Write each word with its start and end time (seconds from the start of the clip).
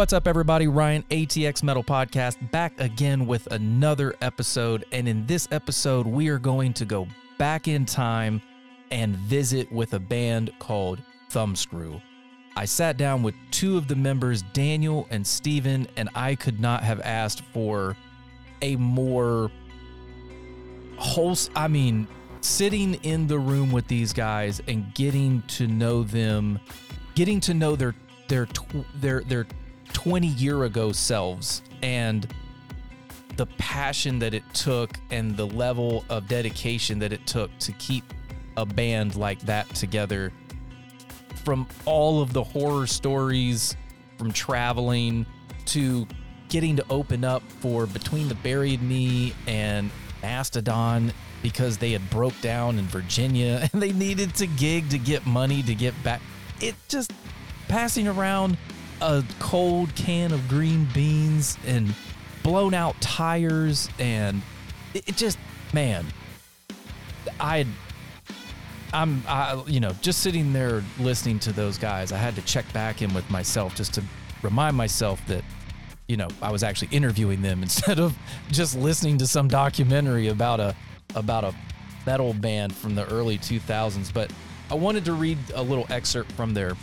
What's 0.00 0.14
up, 0.14 0.26
everybody? 0.26 0.66
Ryan, 0.66 1.04
ATX 1.10 1.62
Metal 1.62 1.84
Podcast, 1.84 2.50
back 2.50 2.80
again 2.80 3.26
with 3.26 3.46
another 3.48 4.14
episode. 4.22 4.86
And 4.92 5.06
in 5.06 5.26
this 5.26 5.46
episode, 5.50 6.06
we 6.06 6.28
are 6.28 6.38
going 6.38 6.72
to 6.72 6.86
go 6.86 7.06
back 7.36 7.68
in 7.68 7.84
time 7.84 8.40
and 8.90 9.14
visit 9.14 9.70
with 9.70 9.92
a 9.92 9.98
band 9.98 10.52
called 10.58 11.02
Thumbscrew. 11.28 12.00
I 12.56 12.64
sat 12.64 12.96
down 12.96 13.22
with 13.22 13.34
two 13.50 13.76
of 13.76 13.88
the 13.88 13.94
members, 13.94 14.40
Daniel 14.54 15.06
and 15.10 15.26
Steven, 15.26 15.86
and 15.98 16.08
I 16.14 16.34
could 16.34 16.60
not 16.60 16.82
have 16.82 17.02
asked 17.02 17.42
for 17.52 17.94
a 18.62 18.76
more 18.76 19.50
wholesome, 20.96 21.52
I 21.54 21.68
mean, 21.68 22.08
sitting 22.40 22.94
in 23.02 23.26
the 23.26 23.38
room 23.38 23.70
with 23.70 23.86
these 23.86 24.14
guys 24.14 24.62
and 24.66 24.94
getting 24.94 25.42
to 25.48 25.66
know 25.66 26.04
them, 26.04 26.58
getting 27.14 27.38
to 27.40 27.52
know 27.52 27.76
their 27.76 27.94
their 28.28 28.46
tw- 28.46 28.86
their 28.94 29.20
their 29.24 29.46
20 29.92 30.26
year 30.26 30.64
ago 30.64 30.92
selves 30.92 31.62
and 31.82 32.26
the 33.36 33.46
passion 33.58 34.18
that 34.18 34.34
it 34.34 34.42
took 34.52 34.98
and 35.10 35.36
the 35.36 35.46
level 35.46 36.04
of 36.10 36.28
dedication 36.28 36.98
that 36.98 37.12
it 37.12 37.26
took 37.26 37.56
to 37.58 37.72
keep 37.72 38.04
a 38.56 38.66
band 38.66 39.16
like 39.16 39.40
that 39.40 39.68
together. 39.74 40.32
From 41.44 41.66
all 41.86 42.20
of 42.20 42.32
the 42.32 42.42
horror 42.42 42.86
stories 42.86 43.76
from 44.18 44.32
traveling 44.32 45.24
to 45.64 46.06
getting 46.50 46.76
to 46.76 46.84
open 46.90 47.24
up 47.24 47.42
for 47.60 47.86
between 47.86 48.28
the 48.28 48.34
buried 48.34 48.82
me 48.82 49.32
and 49.46 49.90
mastodon 50.20 51.10
because 51.42 51.78
they 51.78 51.92
had 51.92 52.10
broke 52.10 52.38
down 52.42 52.78
in 52.78 52.84
virginia 52.86 53.66
and 53.72 53.80
they 53.80 53.92
needed 53.92 54.34
to 54.34 54.46
gig 54.46 54.90
to 54.90 54.98
get 54.98 55.24
money 55.24 55.62
to 55.62 55.74
get 55.74 55.94
back. 56.04 56.20
It 56.60 56.74
just 56.88 57.12
passing 57.68 58.06
around 58.06 58.58
a 59.00 59.24
cold 59.38 59.94
can 59.94 60.32
of 60.32 60.46
green 60.48 60.86
beans 60.92 61.56
and 61.66 61.94
blown 62.42 62.74
out 62.74 62.98
tires 63.00 63.88
and 63.98 64.42
it, 64.94 65.08
it 65.08 65.16
just 65.16 65.38
man 65.72 66.04
i 67.38 67.66
i'm 68.92 69.22
I, 69.28 69.62
you 69.66 69.80
know 69.80 69.92
just 70.00 70.20
sitting 70.20 70.52
there 70.52 70.82
listening 70.98 71.38
to 71.40 71.52
those 71.52 71.78
guys 71.78 72.12
i 72.12 72.16
had 72.16 72.34
to 72.36 72.42
check 72.42 72.70
back 72.72 73.02
in 73.02 73.12
with 73.14 73.28
myself 73.30 73.74
just 73.74 73.94
to 73.94 74.02
remind 74.42 74.76
myself 74.76 75.24
that 75.26 75.44
you 76.06 76.16
know 76.16 76.28
i 76.42 76.50
was 76.50 76.62
actually 76.62 76.88
interviewing 76.90 77.42
them 77.42 77.62
instead 77.62 78.00
of 78.00 78.16
just 78.50 78.76
listening 78.76 79.18
to 79.18 79.26
some 79.26 79.48
documentary 79.48 80.28
about 80.28 80.60
a 80.60 80.74
about 81.14 81.44
a 81.44 81.54
metal 82.06 82.32
band 82.32 82.74
from 82.74 82.94
the 82.94 83.06
early 83.12 83.38
2000s 83.38 84.12
but 84.12 84.32
i 84.70 84.74
wanted 84.74 85.04
to 85.04 85.12
read 85.12 85.38
a 85.54 85.62
little 85.62 85.86
excerpt 85.90 86.32
from 86.32 86.54
their 86.54 86.74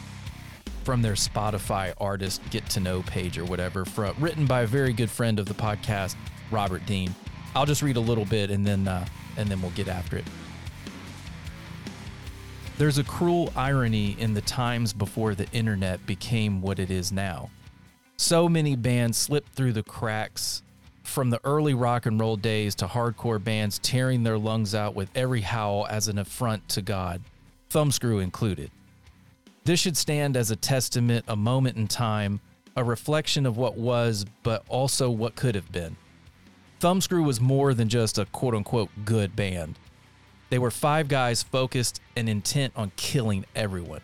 from 0.87 1.01
their 1.01 1.15
Spotify 1.15 1.93
artist 1.97 2.41
get 2.49 2.65
to 2.69 2.79
know 2.79 3.01
page 3.01 3.37
or 3.37 3.43
whatever, 3.43 3.83
from, 3.83 4.15
written 4.19 4.45
by 4.45 4.61
a 4.61 4.65
very 4.65 4.93
good 4.93 5.09
friend 5.09 5.37
of 5.37 5.45
the 5.45 5.53
podcast, 5.53 6.15
Robert 6.49 6.85
Dean. 6.85 7.13
I'll 7.53 7.65
just 7.65 7.81
read 7.81 7.97
a 7.97 7.99
little 7.99 8.23
bit 8.23 8.49
and 8.51 8.65
then 8.65 8.87
uh, 8.87 9.05
and 9.35 9.49
then 9.49 9.61
we'll 9.61 9.71
get 9.71 9.89
after 9.89 10.15
it. 10.15 10.23
There's 12.77 12.99
a 12.99 13.03
cruel 13.03 13.51
irony 13.53 14.15
in 14.17 14.33
the 14.33 14.39
times 14.39 14.93
before 14.93 15.35
the 15.35 15.45
internet 15.51 16.05
became 16.05 16.61
what 16.61 16.79
it 16.79 16.89
is 16.89 17.11
now. 17.11 17.49
So 18.15 18.47
many 18.47 18.77
bands 18.77 19.17
slipped 19.17 19.55
through 19.55 19.73
the 19.73 19.83
cracks 19.83 20.63
from 21.03 21.29
the 21.29 21.41
early 21.43 21.73
rock 21.73 22.05
and 22.05 22.17
roll 22.17 22.37
days 22.37 22.75
to 22.75 22.87
hardcore 22.87 23.43
bands 23.43 23.77
tearing 23.79 24.23
their 24.23 24.37
lungs 24.37 24.73
out 24.73 24.95
with 24.95 25.09
every 25.15 25.41
howl 25.41 25.85
as 25.89 26.07
an 26.07 26.17
affront 26.17 26.69
to 26.69 26.81
God, 26.81 27.19
Thumbscrew 27.69 28.23
included. 28.23 28.71
This 29.67 29.81
should 29.81 29.97
stand 29.97 30.37
as 30.37 30.49
a 30.49 30.55
testament, 30.55 31.25
a 31.27 31.35
moment 31.35 31.75
in 31.75 31.89
time, 31.89 32.39
a 32.77 32.85
reflection 32.85 33.45
of 33.45 33.57
what 33.57 33.75
was, 33.75 34.25
but 34.41 34.63
also 34.69 35.09
what 35.09 35.35
could 35.35 35.55
have 35.55 35.73
been. 35.73 35.97
Thumbscrew 36.79 37.21
was 37.21 37.41
more 37.41 37.73
than 37.73 37.89
just 37.89 38.17
a 38.17 38.23
quote 38.27 38.55
unquote 38.55 38.89
good 39.03 39.35
band. 39.35 39.77
They 40.49 40.57
were 40.57 40.71
five 40.71 41.09
guys 41.09 41.43
focused 41.43 41.99
and 42.15 42.29
intent 42.29 42.71
on 42.77 42.93
killing 42.95 43.45
everyone. 43.57 44.03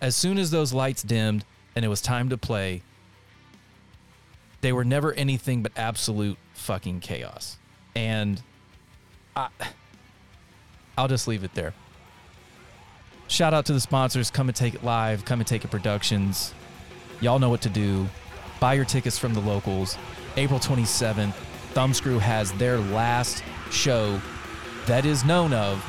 As 0.00 0.14
soon 0.14 0.38
as 0.38 0.52
those 0.52 0.72
lights 0.72 1.02
dimmed 1.02 1.44
and 1.74 1.84
it 1.84 1.88
was 1.88 2.00
time 2.00 2.28
to 2.28 2.38
play, 2.38 2.82
they 4.60 4.72
were 4.72 4.84
never 4.84 5.12
anything 5.14 5.64
but 5.64 5.72
absolute 5.74 6.38
fucking 6.52 7.00
chaos. 7.00 7.58
And 7.96 8.40
I, 9.34 9.48
I'll 10.96 11.08
just 11.08 11.26
leave 11.26 11.42
it 11.42 11.54
there. 11.56 11.74
Shout 13.28 13.54
out 13.54 13.66
to 13.66 13.72
the 13.72 13.80
sponsors. 13.80 14.30
Come 14.30 14.48
and 14.48 14.56
take 14.56 14.74
it 14.74 14.84
live. 14.84 15.24
Come 15.24 15.40
and 15.40 15.46
take 15.46 15.64
it 15.64 15.70
productions. 15.70 16.54
Y'all 17.20 17.38
know 17.38 17.48
what 17.48 17.62
to 17.62 17.68
do. 17.68 18.06
Buy 18.60 18.74
your 18.74 18.84
tickets 18.84 19.18
from 19.18 19.34
the 19.34 19.40
locals. 19.40 19.96
April 20.36 20.60
27th, 20.60 21.32
Thumbscrew 21.72 22.18
has 22.18 22.52
their 22.52 22.78
last 22.78 23.42
show 23.70 24.20
that 24.86 25.04
is 25.04 25.24
known 25.24 25.52
of 25.52 25.82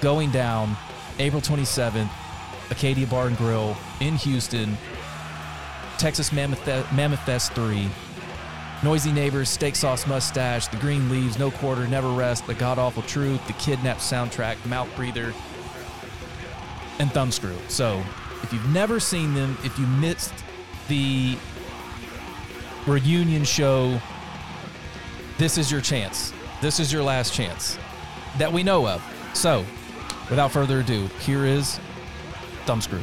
going 0.00 0.30
down 0.30 0.76
April 1.18 1.40
27th, 1.40 2.10
Acadia 2.70 3.06
Bar 3.06 3.28
and 3.28 3.36
Grill 3.36 3.76
in 4.00 4.16
Houston, 4.16 4.76
Texas 5.98 6.32
Mammoth, 6.32 6.66
Mammoth 6.92 7.20
Fest 7.20 7.52
3. 7.52 7.88
Noisy 8.82 9.12
Neighbors, 9.12 9.48
Steak 9.48 9.76
Sauce 9.76 10.08
Mustache, 10.08 10.66
The 10.66 10.76
Green 10.78 11.08
Leaves, 11.08 11.38
No 11.38 11.52
Quarter, 11.52 11.86
Never 11.86 12.08
Rest, 12.08 12.48
The 12.48 12.54
God 12.54 12.78
Awful 12.80 13.04
Truth, 13.04 13.46
The 13.46 13.52
Kidnapped 13.52 14.00
Soundtrack, 14.00 14.64
Mouth 14.66 14.88
Breather, 14.96 15.32
and 17.02 17.10
Thumbscrew. 17.10 17.56
So 17.68 18.00
if 18.44 18.52
you've 18.52 18.68
never 18.68 19.00
seen 19.00 19.34
them, 19.34 19.58
if 19.64 19.76
you 19.76 19.86
missed 19.86 20.32
the 20.86 21.36
reunion 22.86 23.44
show, 23.44 24.00
this 25.36 25.58
is 25.58 25.70
your 25.70 25.80
chance. 25.80 26.32
This 26.60 26.78
is 26.78 26.92
your 26.92 27.02
last 27.02 27.34
chance 27.34 27.76
that 28.38 28.52
we 28.52 28.62
know 28.62 28.86
of. 28.86 29.02
So 29.34 29.66
without 30.30 30.52
further 30.52 30.80
ado, 30.80 31.08
here 31.20 31.44
is 31.44 31.80
Thumbscrew. 32.66 33.02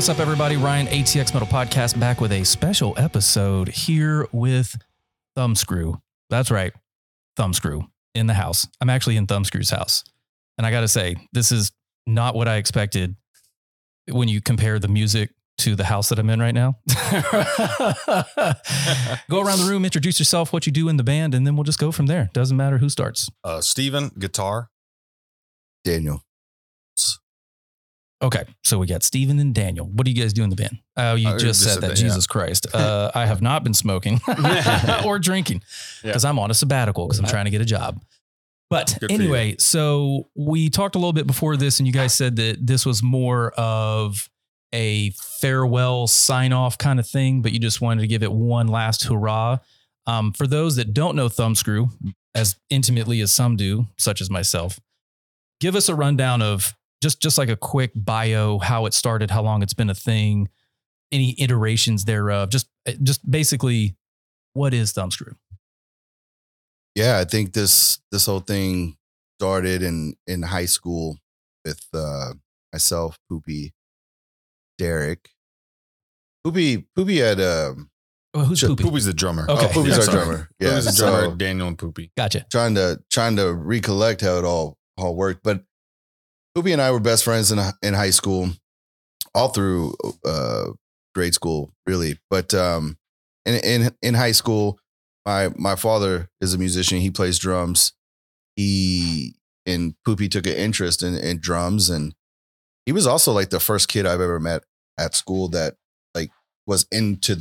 What's 0.00 0.08
up, 0.08 0.18
everybody? 0.18 0.56
Ryan, 0.56 0.86
ATX 0.86 1.34
Metal 1.34 1.46
Podcast, 1.46 2.00
back 2.00 2.22
with 2.22 2.32
a 2.32 2.42
special 2.42 2.94
episode 2.96 3.68
here 3.68 4.26
with 4.32 4.78
Thumbscrew. 5.36 6.00
That's 6.30 6.50
right, 6.50 6.72
Thumbscrew 7.36 7.86
in 8.14 8.26
the 8.26 8.32
house. 8.32 8.66
I'm 8.80 8.88
actually 8.88 9.18
in 9.18 9.26
Thumbscrew's 9.26 9.68
house. 9.68 10.02
And 10.56 10.66
I 10.66 10.70
got 10.70 10.80
to 10.80 10.88
say, 10.88 11.16
this 11.34 11.52
is 11.52 11.70
not 12.06 12.34
what 12.34 12.48
I 12.48 12.56
expected 12.56 13.14
when 14.10 14.26
you 14.28 14.40
compare 14.40 14.78
the 14.78 14.88
music 14.88 15.34
to 15.58 15.76
the 15.76 15.84
house 15.84 16.08
that 16.08 16.18
I'm 16.18 16.30
in 16.30 16.40
right 16.40 16.54
now. 16.54 16.78
go 19.28 19.42
around 19.42 19.58
the 19.58 19.66
room, 19.68 19.84
introduce 19.84 20.18
yourself, 20.18 20.50
what 20.50 20.64
you 20.64 20.72
do 20.72 20.88
in 20.88 20.96
the 20.96 21.04
band, 21.04 21.34
and 21.34 21.46
then 21.46 21.56
we'll 21.56 21.64
just 21.64 21.78
go 21.78 21.92
from 21.92 22.06
there. 22.06 22.30
Doesn't 22.32 22.56
matter 22.56 22.78
who 22.78 22.88
starts. 22.88 23.28
Uh, 23.44 23.60
Steven, 23.60 24.12
guitar. 24.18 24.70
Daniel. 25.84 26.24
Okay, 28.22 28.44
so 28.62 28.78
we 28.78 28.86
got 28.86 29.02
Steven 29.02 29.38
and 29.38 29.54
Daniel. 29.54 29.86
What 29.86 30.04
do 30.04 30.10
you 30.10 30.20
guys 30.20 30.34
do 30.34 30.42
in 30.44 30.50
the 30.50 30.56
band? 30.56 30.78
Oh, 30.96 31.14
you 31.14 31.28
Oh, 31.30 31.38
just, 31.38 31.62
said 31.62 31.74
said 31.74 31.82
that. 31.82 31.88
that, 31.88 31.98
yeah. 32.00 32.08
Jesus 32.08 32.26
Christ. 32.26 32.66
Uh, 32.74 33.10
I 33.14 33.24
have 33.24 33.40
not 33.40 33.64
been 33.64 33.72
smoking 33.72 34.20
or 35.04 35.18
drinking 35.18 35.62
because 36.02 36.24
I'm 36.24 36.38
on 36.38 36.50
a 36.50 36.54
sabbatical 36.54 37.06
because 37.06 37.18
I'm 37.18 37.26
trying 37.26 37.46
to 37.46 37.50
get 37.50 37.62
a 37.62 37.64
job. 37.66 38.00
But 38.68 38.96
Good 39.00 39.10
anyway, 39.10 39.56
so 39.58 40.28
we 40.36 40.68
talked 40.70 40.94
a 40.94 40.98
little 40.98 41.12
bit 41.14 41.26
before 41.26 41.56
this, 41.56 41.80
and 41.80 41.86
you 41.86 41.92
guys 41.92 42.14
said 42.14 42.36
that 42.36 42.64
this 42.64 42.86
was 42.86 43.02
more 43.02 43.50
of 43.52 44.28
a 44.72 45.10
farewell 45.40 46.06
sign 46.06 46.52
off 46.52 46.78
kind 46.78 47.00
of 47.00 47.08
thing, 47.08 47.42
but 47.42 47.52
you 47.52 47.58
just 47.58 47.80
wanted 47.80 48.02
to 48.02 48.06
give 48.06 48.22
it 48.22 48.30
one 48.30 48.68
last 48.68 49.04
hurrah. 49.04 49.58
Um, 50.06 50.32
for 50.32 50.46
those 50.46 50.76
that 50.76 50.94
don't 50.94 51.16
know 51.16 51.28
Thumbscrew 51.28 51.90
as 52.34 52.56
intimately 52.68 53.20
as 53.22 53.32
some 53.32 53.56
do, 53.56 53.86
such 53.98 54.20
as 54.20 54.30
myself, 54.30 54.78
give 55.58 55.74
us 55.74 55.88
a 55.88 55.94
rundown 55.96 56.40
of 56.40 56.76
just 57.02 57.20
just 57.20 57.38
like 57.38 57.48
a 57.48 57.56
quick 57.56 57.92
bio, 57.94 58.58
how 58.58 58.86
it 58.86 58.94
started, 58.94 59.30
how 59.30 59.42
long 59.42 59.62
it's 59.62 59.74
been 59.74 59.90
a 59.90 59.94
thing, 59.94 60.48
any 61.12 61.34
iterations 61.38 62.04
thereof. 62.04 62.50
Just 62.50 62.68
just 63.02 63.28
basically, 63.30 63.96
what 64.52 64.74
is 64.74 64.92
Thumbscrew? 64.92 65.34
Yeah, 66.94 67.18
I 67.18 67.24
think 67.24 67.52
this 67.52 68.00
this 68.10 68.26
whole 68.26 68.40
thing 68.40 68.96
started 69.38 69.82
in 69.82 70.14
in 70.26 70.42
high 70.42 70.66
school 70.66 71.16
with 71.64 71.86
uh 71.94 72.34
myself, 72.72 73.18
Poopy, 73.28 73.72
Derek. 74.78 75.30
Poopy 76.44 76.86
Poopy 76.96 77.18
had 77.18 77.40
um 77.40 77.90
Oh, 78.32 78.44
who's 78.44 78.62
Poopy? 78.62 78.84
Poopy's 78.84 79.06
the 79.06 79.12
drummer. 79.12 79.44
Okay. 79.50 79.66
oh, 79.66 79.72
Poopy's 79.72 79.96
our 79.98 80.02
sorry. 80.04 80.16
drummer. 80.24 80.48
Yeah, 80.60 80.68
Poopy's 80.70 80.84
the 80.84 80.92
so 80.92 81.06
drummer. 81.20 81.36
Daniel 81.36 81.66
and 81.66 81.76
Poopy. 81.76 82.12
Gotcha. 82.16 82.46
trying 82.50 82.76
to 82.76 83.02
trying 83.10 83.36
to 83.36 83.52
recollect 83.52 84.20
how 84.20 84.38
it 84.38 84.44
all 84.44 84.78
all 84.96 85.16
worked. 85.16 85.42
But 85.42 85.64
Poopy 86.54 86.72
and 86.72 86.82
I 86.82 86.90
were 86.90 87.00
best 87.00 87.24
friends 87.24 87.52
in 87.52 87.60
in 87.82 87.94
high 87.94 88.10
school, 88.10 88.50
all 89.34 89.48
through 89.48 89.94
uh, 90.24 90.70
grade 91.14 91.34
school, 91.34 91.72
really. 91.86 92.18
But 92.28 92.54
um, 92.54 92.96
in 93.46 93.56
in 93.56 93.96
in 94.02 94.14
high 94.14 94.32
school, 94.32 94.78
my 95.24 95.50
my 95.56 95.76
father 95.76 96.28
is 96.40 96.54
a 96.54 96.58
musician. 96.58 96.98
He 96.98 97.10
plays 97.10 97.38
drums. 97.38 97.92
He 98.56 99.36
and 99.66 99.94
Poopy 100.04 100.28
took 100.28 100.46
an 100.46 100.54
interest 100.54 101.02
in, 101.02 101.14
in 101.14 101.38
drums, 101.40 101.88
and 101.88 102.14
he 102.86 102.92
was 102.92 103.06
also 103.06 103.32
like 103.32 103.50
the 103.50 103.60
first 103.60 103.88
kid 103.88 104.06
I've 104.06 104.20
ever 104.20 104.40
met 104.40 104.64
at 104.98 105.14
school 105.14 105.48
that 105.50 105.76
like 106.14 106.30
was 106.66 106.86
into 106.90 107.36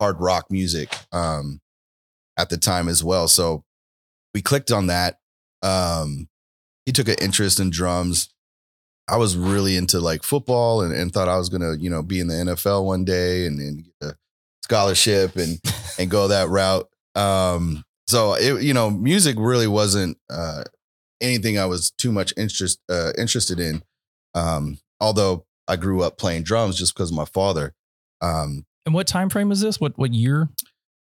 hard 0.00 0.20
rock 0.20 0.46
music 0.50 0.94
um, 1.12 1.60
at 2.36 2.50
the 2.50 2.56
time 2.56 2.88
as 2.88 3.04
well. 3.04 3.28
So 3.28 3.64
we 4.34 4.42
clicked 4.42 4.72
on 4.72 4.86
that. 4.88 5.18
Um, 5.62 6.28
he 6.86 6.92
took 6.92 7.08
an 7.08 7.16
interest 7.20 7.60
in 7.60 7.70
drums. 7.70 8.29
I 9.10 9.16
was 9.16 9.36
really 9.36 9.76
into 9.76 9.98
like 10.00 10.22
football 10.22 10.82
and, 10.82 10.94
and 10.94 11.12
thought 11.12 11.28
I 11.28 11.36
was 11.36 11.48
gonna, 11.48 11.74
you 11.78 11.90
know, 11.90 12.02
be 12.02 12.20
in 12.20 12.28
the 12.28 12.34
NFL 12.34 12.84
one 12.84 13.04
day 13.04 13.46
and, 13.46 13.58
and 13.58 13.84
get 13.84 13.94
a 14.10 14.16
scholarship 14.62 15.36
and 15.36 15.58
and 15.98 16.10
go 16.10 16.28
that 16.28 16.48
route. 16.48 16.88
Um, 17.14 17.84
so 18.06 18.34
it, 18.34 18.62
you 18.62 18.72
know, 18.74 18.90
music 18.90 19.36
really 19.38 19.66
wasn't 19.66 20.16
uh, 20.30 20.64
anything 21.20 21.58
I 21.58 21.66
was 21.66 21.90
too 21.90 22.12
much 22.12 22.32
interest 22.36 22.78
uh, 22.88 23.12
interested 23.18 23.58
in. 23.60 23.82
Um, 24.34 24.78
although 25.00 25.44
I 25.66 25.76
grew 25.76 26.02
up 26.02 26.16
playing 26.18 26.44
drums 26.44 26.76
just 26.78 26.94
because 26.94 27.10
of 27.10 27.16
my 27.16 27.24
father. 27.24 27.74
Um, 28.20 28.64
And 28.86 28.94
what 28.94 29.06
time 29.06 29.28
frame 29.30 29.48
was 29.48 29.60
this? 29.60 29.80
What 29.80 29.98
what 29.98 30.12
year? 30.14 30.48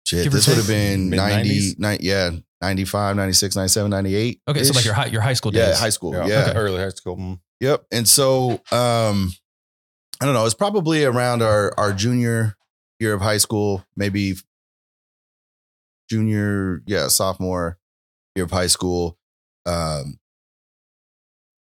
shit, 0.06 0.30
this 0.32 0.48
would 0.48 0.56
have 0.56 0.66
been 0.66 1.10
90, 1.10 1.74
90, 1.78 2.06
yeah, 2.06 2.30
95, 2.62 3.16
96, 3.16 3.56
97, 3.56 3.90
98. 3.90 4.40
Okay, 4.48 4.64
so 4.64 4.72
like 4.72 4.84
your 4.84 4.94
high 4.94 5.06
your 5.06 5.20
high 5.20 5.34
school 5.34 5.54
yeah, 5.54 5.66
days. 5.66 5.78
high 5.80 5.90
school. 5.90 6.14
Yeah, 6.14 6.26
Yeah. 6.26 6.52
early 6.54 6.78
high 6.80 6.88
school. 6.90 7.40
Yep. 7.60 7.86
And 7.92 8.08
so 8.08 8.52
um 8.72 9.32
I 10.20 10.24
don't 10.24 10.34
know, 10.34 10.44
it's 10.44 10.54
probably 10.54 11.04
around 11.04 11.42
our 11.42 11.72
our 11.78 11.92
junior 11.92 12.56
year 13.00 13.14
of 13.14 13.20
high 13.20 13.36
school, 13.38 13.84
maybe 13.96 14.34
junior, 16.10 16.82
yeah, 16.86 17.08
sophomore 17.08 17.78
year 18.34 18.44
of 18.44 18.50
high 18.50 18.66
school. 18.66 19.18
Um 19.66 20.18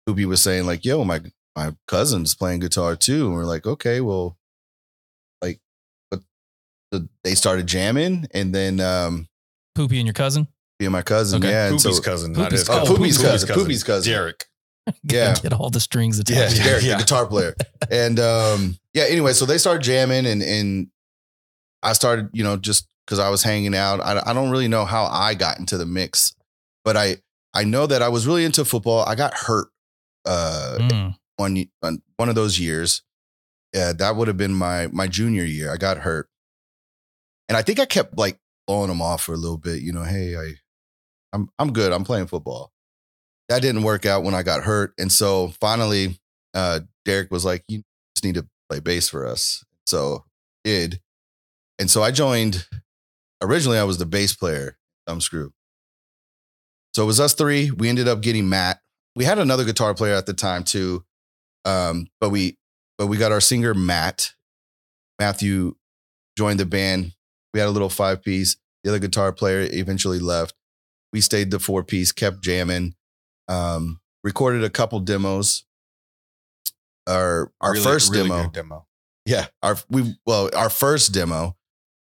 Poopy 0.08 0.26
was 0.26 0.42
saying 0.42 0.66
like, 0.66 0.84
yo, 0.86 1.04
my 1.04 1.22
my 1.56 1.76
cousin's 1.88 2.34
playing 2.36 2.60
guitar 2.62 2.96
too. 2.96 3.28
And 3.28 3.36
we're 3.36 3.46
like, 3.46 3.66
okay, 3.68 4.02
well, 4.02 4.38
like 5.42 5.60
but 6.10 6.22
the, 6.92 7.08
they 7.24 7.36
started 7.36 7.68
jamming 7.68 8.28
and 8.34 8.54
then 8.54 8.80
um 8.80 9.28
Poopy 9.76 9.98
and 10.00 10.06
your 10.08 10.14
cousin. 10.14 10.48
me 10.80 10.86
and 10.88 10.92
my 10.94 11.02
cousin, 11.02 11.40
Okay. 11.42 11.52
yeah. 11.52 11.68
And 11.68 11.78
Poopy's 11.80 11.98
so 11.98 12.02
cousin, 12.04 12.32
not 12.34 12.46
Poopy's 12.50 12.60
his 12.62 12.70
Oh, 12.70 12.74
cousin. 12.80 12.96
Poopy's 12.96 13.18
Poopy's 13.18 13.32
cousin. 13.46 13.56
Poopy's 13.56 13.84
cousin. 13.84 14.12
Derek. 14.14 14.46
Yeah. 15.04 15.36
Get 15.42 15.54
all 15.54 15.70
the 15.70 15.80
strings 15.80 16.18
Yeah, 16.28 16.38
attached. 16.44 16.64
Derek, 16.64 16.84
Yeah. 16.84 16.98
the 16.98 17.04
guitar 17.04 17.26
player. 17.28 17.56
And 17.92 18.20
um, 18.20 18.78
yeah, 18.94 19.04
anyway, 19.04 19.34
so 19.34 19.46
they 19.46 19.58
started 19.58 19.84
jamming 19.84 20.26
and 20.26 20.42
and 20.42 20.88
I 21.84 21.94
started, 21.94 22.30
you 22.34 22.44
know, 22.44 22.58
just 22.58 22.88
because 23.06 23.20
I 23.20 23.30
was 23.30 23.44
hanging 23.44 23.76
out. 23.76 24.00
I, 24.00 24.22
I 24.26 24.34
don't 24.34 24.50
really 24.52 24.68
know 24.68 24.86
how 24.86 25.06
I 25.06 25.34
got 25.34 25.60
into 25.60 25.78
the 25.78 25.86
mix, 25.86 26.34
but 26.86 26.96
I 26.96 27.18
I 27.54 27.64
know 27.66 27.86
that 27.88 28.02
I 28.02 28.08
was 28.10 28.26
really 28.28 28.46
into 28.46 28.64
football. 28.66 29.04
I 29.06 29.16
got 29.16 29.34
hurt 29.34 29.68
uh 30.26 30.78
Mm. 30.80 31.16
one 31.38 31.66
on 31.84 32.02
one 32.18 32.30
of 32.30 32.36
those 32.36 32.60
years. 32.60 33.02
Yeah, 33.74 33.94
that 33.94 34.16
would 34.16 34.28
have 34.28 34.38
been 34.38 34.54
my 34.54 34.88
my 34.88 35.08
junior 35.08 35.44
year. 35.44 35.72
I 35.74 35.78
got 35.78 35.98
hurt. 36.00 36.28
And 37.50 37.58
I 37.58 37.62
think 37.62 37.80
I 37.80 37.86
kept 37.86 38.18
like 38.18 38.38
blowing 38.68 38.88
them 38.88 39.02
off 39.02 39.24
for 39.24 39.34
a 39.34 39.38
little 39.38 39.58
bit, 39.58 39.82
you 39.82 39.92
know, 39.92 40.04
hey, 40.04 40.36
I 40.38 40.54
I'm 41.34 41.50
I'm 41.60 41.74
good. 41.74 41.92
I'm 41.92 42.04
playing 42.06 42.28
football. 42.28 42.71
That 43.52 43.62
didn't 43.62 43.84
work 43.84 44.06
out 44.06 44.24
when 44.24 44.34
I 44.34 44.44
got 44.44 44.64
hurt. 44.64 44.94
And 44.98 45.12
so 45.12 45.50
finally, 45.60 46.18
uh, 46.54 46.80
Derek 47.04 47.32
was 47.32 47.44
like, 47.44 47.66
you 47.68 47.84
just 48.16 48.24
need 48.24 48.36
to 48.36 48.48
play 48.70 48.80
bass 48.80 49.10
for 49.10 49.28
us. 49.28 49.66
So 49.86 50.24
I 50.66 50.70
did. 50.70 51.02
And 51.78 51.92
so 51.92 52.02
I 52.02 52.12
joined 52.12 52.66
originally 53.44 53.78
I 53.78 53.84
was 53.84 53.98
the 53.98 54.06
bass 54.06 54.34
player, 54.34 54.78
Thumbscrew. 55.06 55.52
So 56.96 57.04
it 57.04 57.06
was 57.06 57.20
us 57.20 57.34
three. 57.34 57.72
We 57.72 57.90
ended 57.90 58.08
up 58.08 58.22
getting 58.22 58.48
Matt. 58.48 58.80
We 59.18 59.26
had 59.26 59.38
another 59.38 59.66
guitar 59.66 59.94
player 59.94 60.16
at 60.16 60.28
the 60.28 60.34
time 60.34 60.64
too. 60.64 61.04
Um, 61.66 62.08
but 62.22 62.30
we 62.30 62.58
but 62.98 63.08
we 63.08 63.18
got 63.18 63.34
our 63.34 63.42
singer 63.42 63.74
Matt. 63.74 64.32
Matthew 65.20 65.76
joined 66.38 66.62
the 66.62 66.66
band. 66.66 67.16
We 67.54 67.60
had 67.60 67.68
a 67.68 67.72
little 67.72 67.90
five 67.90 68.24
piece. 68.24 68.56
The 68.86 68.92
other 68.92 69.00
guitar 69.00 69.34
player 69.34 69.68
eventually 69.74 70.20
left. 70.20 70.56
We 71.12 71.20
stayed 71.20 71.52
the 71.52 71.60
four 71.60 71.84
piece, 71.84 72.14
kept 72.14 72.42
jamming. 72.42 72.96
Um, 73.52 74.00
recorded 74.24 74.64
a 74.64 74.70
couple 74.70 75.00
demos. 75.02 75.66
Our 77.08 77.52
our 77.60 77.74
Really- 77.74 77.84
first 77.84 78.12
really 78.12 78.30
demo, 78.30 78.44
good 78.44 78.54
demo. 78.54 78.88
yeah, 79.26 79.48
our 79.64 79.78
we 79.90 80.16
well 80.26 80.50
our 80.56 80.70
first 80.70 81.12
demo, 81.14 81.58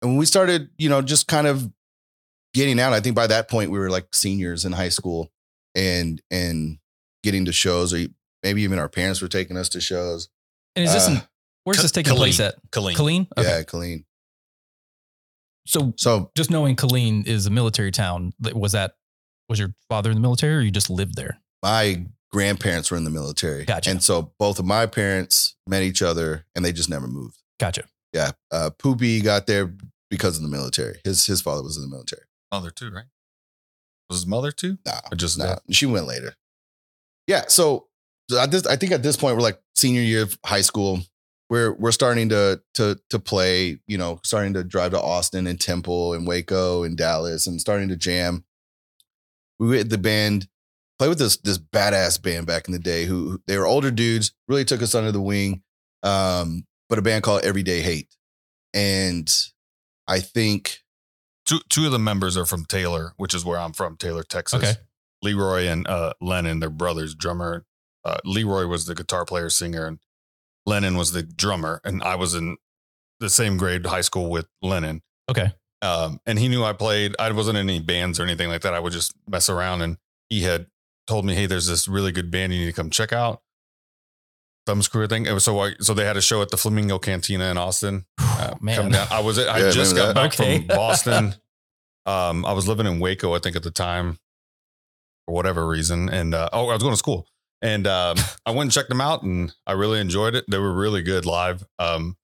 and 0.01 0.11
when 0.11 0.17
we 0.17 0.25
started, 0.25 0.69
you 0.77 0.89
know, 0.89 1.01
just 1.01 1.27
kind 1.27 1.45
of 1.45 1.71
getting 2.53 2.79
out. 2.79 2.93
I 2.93 3.01
think 3.01 3.15
by 3.15 3.27
that 3.27 3.49
point 3.49 3.69
we 3.69 3.77
were 3.79 3.89
like 3.89 4.15
seniors 4.15 4.65
in 4.65 4.71
high 4.71 4.89
school, 4.89 5.31
and 5.75 6.21
and 6.31 6.79
getting 7.23 7.45
to 7.45 7.51
shows, 7.51 7.93
or 7.93 8.05
maybe 8.43 8.61
even 8.63 8.79
our 8.79 8.89
parents 8.89 9.21
were 9.21 9.27
taking 9.27 9.57
us 9.57 9.69
to 9.69 9.81
shows. 9.81 10.29
And 10.75 10.85
is 10.85 10.93
this 10.93 11.07
Uh, 11.07 11.11
in, 11.11 11.21
where's 11.65 11.77
Ka- 11.77 11.81
this 11.83 11.91
taking 11.91 12.15
place 12.15 12.39
at? 12.39 12.55
Killeen. 12.71 12.95
Killeen? 12.95 13.27
Okay. 13.37 13.47
Yeah, 13.49 13.63
Killeen. 13.63 14.05
So 15.67 15.93
So 15.97 16.31
just 16.35 16.49
knowing 16.49 16.75
Killeen 16.77 17.27
is 17.27 17.45
a 17.45 17.49
military 17.49 17.91
town, 17.91 18.33
that- 18.39 18.55
was 18.55 18.71
that 18.71 18.95
was 19.49 19.59
your 19.59 19.73
father 19.89 20.09
in 20.11 20.15
the 20.15 20.21
military 20.21 20.55
or 20.55 20.61
you 20.61 20.71
just 20.71 20.89
lived 20.89 21.15
there? 21.15 21.39
my 21.63 22.05
grandparents 22.31 22.91
were 22.91 22.97
in 22.97 23.03
the 23.03 23.09
military, 23.09 23.65
Gotcha. 23.65 23.89
and 23.89 24.03
so 24.03 24.31
both 24.37 24.59
of 24.59 24.65
my 24.65 24.85
parents 24.85 25.55
met 25.67 25.81
each 25.81 26.01
other, 26.03 26.45
and 26.55 26.63
they 26.63 26.71
just 26.71 26.89
never 26.89 27.07
moved. 27.07 27.37
Gotcha. 27.59 27.85
Yeah, 28.13 28.31
uh, 28.51 28.69
Poopy 28.77 29.21
got 29.21 29.47
there 29.47 29.73
because 30.09 30.37
of 30.37 30.43
the 30.43 30.49
military. 30.49 30.99
His 31.03 31.25
his 31.25 31.41
father 31.41 31.63
was 31.63 31.77
in 31.77 31.83
the 31.83 31.89
military. 31.89 32.23
Mother 32.51 32.69
too, 32.69 32.91
right? 32.91 33.05
Was 34.09 34.19
his 34.19 34.27
mother 34.27 34.51
too? 34.51 34.77
Nah, 34.85 34.99
Or 35.11 35.15
just 35.15 35.37
nah, 35.39 35.57
she 35.71 35.85
went 35.85 36.05
later. 36.05 36.35
Yeah, 37.27 37.45
so 37.47 37.87
so 38.29 38.39
at 38.39 38.51
this, 38.51 38.65
I 38.67 38.75
think 38.75 38.91
at 38.91 39.03
this 39.03 39.17
point 39.17 39.35
we're 39.35 39.41
like 39.41 39.59
senior 39.75 40.01
year 40.01 40.23
of 40.23 40.37
high 40.45 40.61
school. 40.61 40.99
We're 41.49 41.73
we're 41.73 41.91
starting 41.91 42.29
to 42.29 42.61
to 42.75 42.99
to 43.09 43.19
play, 43.19 43.79
you 43.87 43.97
know, 43.97 44.19
starting 44.23 44.53
to 44.53 44.63
drive 44.63 44.91
to 44.91 45.01
Austin 45.01 45.47
and 45.47 45.59
Temple 45.59 46.13
and 46.13 46.27
Waco 46.27 46.83
and 46.83 46.95
Dallas 46.97 47.47
and 47.47 47.59
starting 47.59 47.89
to 47.89 47.95
jam. 47.97 48.43
We 49.59 49.77
had 49.77 49.89
the 49.89 49.97
band 49.97 50.47
play 50.99 51.07
with 51.07 51.19
this 51.19 51.37
this 51.37 51.57
badass 51.57 52.21
band 52.21 52.47
back 52.47 52.67
in 52.67 52.73
the 52.73 52.79
day 52.79 53.05
who 53.05 53.41
they 53.47 53.57
were 53.57 53.65
older 53.65 53.91
dudes, 53.91 54.33
really 54.47 54.65
took 54.65 54.81
us 54.81 54.95
under 54.95 55.11
the 55.11 55.21
wing. 55.21 55.61
Um, 56.03 56.65
but 56.89 56.99
a 56.99 57.01
band 57.01 57.23
called 57.23 57.43
Everyday 57.43 57.81
Hate. 57.81 58.15
And 58.73 59.31
I 60.07 60.19
think 60.19 60.83
Two 61.47 61.59
two 61.69 61.85
of 61.85 61.93
the 61.93 61.99
members 61.99 62.35
are 62.35 62.45
from 62.45 62.65
Taylor, 62.65 63.13
which 63.15 63.33
is 63.33 63.45
where 63.45 63.57
I'm 63.57 63.71
from, 63.71 63.95
Taylor, 63.95 64.21
Texas. 64.21 64.61
Okay. 64.61 64.73
Leroy 65.23 65.65
and 65.67 65.87
uh, 65.87 66.11
Lennon, 66.21 66.59
their 66.59 66.69
brothers, 66.69 67.15
drummer. 67.15 67.65
Uh, 68.03 68.17
Leroy 68.25 68.67
was 68.67 68.85
the 68.85 68.93
guitar 68.93 69.23
player, 69.23 69.49
singer, 69.49 69.87
and 69.87 69.99
Lennon 70.65 70.97
was 70.97 71.13
the 71.13 71.23
drummer. 71.23 71.79
And 71.85 72.03
I 72.03 72.15
was 72.15 72.35
in 72.35 72.57
the 73.21 73.29
same 73.29 73.55
grade 73.55 73.85
high 73.85 74.01
school 74.01 74.29
with 74.29 74.47
Lennon. 74.61 75.01
Okay. 75.29 75.53
Um, 75.81 76.19
and 76.25 76.39
he 76.39 76.47
knew 76.49 76.63
I 76.63 76.73
played. 76.73 77.15
I 77.19 77.31
wasn't 77.31 77.57
in 77.57 77.69
any 77.69 77.79
bands 77.79 78.19
or 78.19 78.23
anything 78.23 78.49
like 78.49 78.61
that. 78.61 78.73
I 78.73 78.79
would 78.79 78.93
just 78.93 79.13
mess 79.29 79.49
around. 79.49 79.81
And 79.83 79.97
he 80.29 80.41
had 80.43 80.67
told 81.05 81.25
me, 81.25 81.35
"Hey, 81.35 81.45
there's 81.45 81.67
this 81.67 81.87
really 81.87 82.11
good 82.11 82.31
band 82.31 82.53
you 82.53 82.59
need 82.59 82.65
to 82.65 82.73
come 82.73 82.89
check 82.89 83.13
out." 83.13 83.41
Thumbscrew 84.67 85.07
thing. 85.07 85.25
It 85.25 85.31
was 85.31 85.43
so 85.45 85.59
I, 85.59 85.73
so 85.79 85.93
they 85.93 86.03
had 86.05 86.17
a 86.17 86.21
show 86.21 86.41
at 86.41 86.49
the 86.49 86.57
Flamingo 86.57 86.99
Cantina 86.99 87.45
in 87.51 87.57
Austin. 87.57 88.05
Uh, 88.39 88.53
Man. 88.61 88.75
come 88.75 88.91
down. 88.91 89.07
I 89.09 89.19
was 89.21 89.39
I 89.39 89.57
Yeah, 89.57 89.71
just 89.71 89.95
got 89.95 90.09
remember 90.09 90.21
back. 90.29 90.39
Okay. 90.39 90.57
from 90.59 90.67
Boston. 90.77 91.35
um, 92.05 92.45
I 92.45 92.53
was 92.53 92.67
living 92.67 92.85
in 92.85 92.99
Waco, 92.99 93.33
I 93.33 93.39
think, 93.39 93.55
at 93.55 93.63
the 93.63 93.71
time, 93.71 94.19
for 95.25 95.33
whatever 95.33 95.65
reason. 95.67 96.07
And 96.07 96.35
uh, 96.35 96.47
oh, 96.53 96.67
I 96.69 96.73
was 96.73 96.83
going 96.83 96.93
to 96.93 96.97
school, 96.99 97.25
and 97.63 97.87
um, 97.87 98.15
I 98.45 98.51
went 98.51 98.61
and 98.67 98.71
checked 98.71 98.89
them 98.89 99.01
out, 99.01 99.23
and 99.23 99.51
I 99.65 99.71
really 99.71 99.99
enjoyed 99.99 100.35
it. 100.35 100.45
They 100.47 100.59
were 100.59 100.71
really 100.71 101.01
good 101.01 101.25
live. 101.25 101.65
Um, 101.79 102.15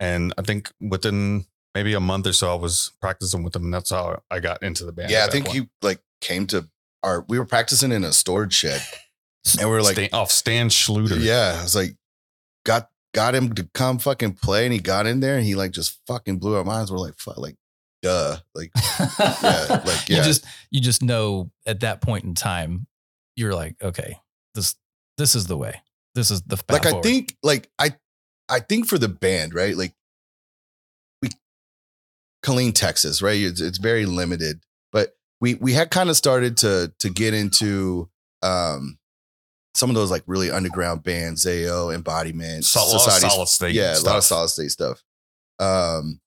and 0.00 0.34
I 0.36 0.42
think 0.42 0.72
within 0.80 1.46
maybe 1.74 1.94
a 1.94 2.00
month 2.00 2.26
or 2.26 2.32
so, 2.32 2.52
I 2.52 2.54
was 2.54 2.92
practicing 3.00 3.42
with 3.42 3.52
them, 3.52 3.64
and 3.64 3.74
that's 3.74 3.90
how 3.90 4.22
I 4.30 4.40
got 4.40 4.62
into 4.62 4.84
the 4.84 4.92
band. 4.92 5.10
yeah, 5.10 5.24
I 5.26 5.30
think 5.30 5.46
point. 5.46 5.58
he 5.58 5.68
like 5.82 6.00
came 6.20 6.46
to 6.48 6.68
our 7.02 7.24
we 7.28 7.38
were 7.38 7.44
practicing 7.44 7.92
in 7.92 8.04
a 8.04 8.12
storage 8.12 8.54
shed. 8.54 8.82
And 9.60 9.68
we 9.68 9.74
were 9.74 9.82
like, 9.82 9.96
Stan, 9.96 10.08
off 10.14 10.30
Stan 10.30 10.68
Schlueter. 10.70 11.22
Yeah, 11.22 11.56
I 11.58 11.62
was 11.62 11.76
like, 11.76 11.96
got 12.64 12.88
got 13.12 13.34
him 13.34 13.54
to 13.54 13.68
come 13.74 13.98
fucking 13.98 14.32
play, 14.32 14.64
and 14.64 14.72
he 14.72 14.80
got 14.80 15.06
in 15.06 15.20
there, 15.20 15.36
and 15.36 15.44
he 15.44 15.54
like 15.54 15.70
just 15.70 16.00
fucking 16.06 16.38
blew 16.38 16.56
our 16.56 16.64
minds. 16.64 16.90
We're 16.90 16.96
like, 16.96 17.18
fuck, 17.18 17.36
like, 17.36 17.56
duh, 18.02 18.38
like, 18.54 18.70
yeah, 19.18 19.82
like, 19.84 20.08
yeah. 20.08 20.16
You 20.16 20.22
just 20.22 20.46
you 20.70 20.80
just 20.80 21.02
know 21.02 21.50
at 21.66 21.80
that 21.80 22.00
point 22.00 22.24
in 22.24 22.34
time, 22.34 22.86
you're 23.36 23.54
like, 23.54 23.76
okay, 23.82 24.16
this 24.54 24.76
this 25.18 25.34
is 25.34 25.46
the 25.46 25.58
way. 25.58 25.82
This 26.14 26.30
is 26.30 26.40
the 26.42 26.56
path 26.56 26.70
like 26.70 26.86
I 26.86 26.90
forward. 26.90 27.02
think, 27.02 27.36
like 27.42 27.68
I, 27.78 27.94
I 28.48 28.60
think 28.60 28.86
for 28.86 28.96
the 28.98 29.08
band, 29.08 29.52
right? 29.52 29.76
Like, 29.76 29.92
we, 29.92 29.92
Killeen, 32.44 32.74
Texas, 32.74 33.22
right? 33.22 33.40
It's 33.40 33.60
it's 33.60 33.78
very 33.78 34.06
limited, 34.06 34.60
but 34.92 35.16
we 35.40 35.54
we 35.54 35.72
had 35.72 35.90
kind 35.90 36.10
of 36.10 36.16
started 36.16 36.58
to 36.58 36.92
to 36.98 37.10
get 37.10 37.34
into 37.34 38.08
um 38.42 38.98
some 39.74 39.90
of 39.90 39.96
those 39.96 40.10
like 40.10 40.22
really 40.26 40.50
underground 40.50 41.02
bands, 41.02 41.46
AO, 41.46 41.90
Embodyment, 41.90 42.62
a 42.92 42.96
lot 42.98 43.20
solid 43.32 43.48
state. 43.48 43.74
yeah, 43.74 43.92
a 43.92 44.00
lot 44.00 44.16
of 44.18 44.24
stuff. 44.24 44.24
solid 44.24 44.48
state 44.48 44.70
stuff. 44.70 45.02
Um, 45.58 46.20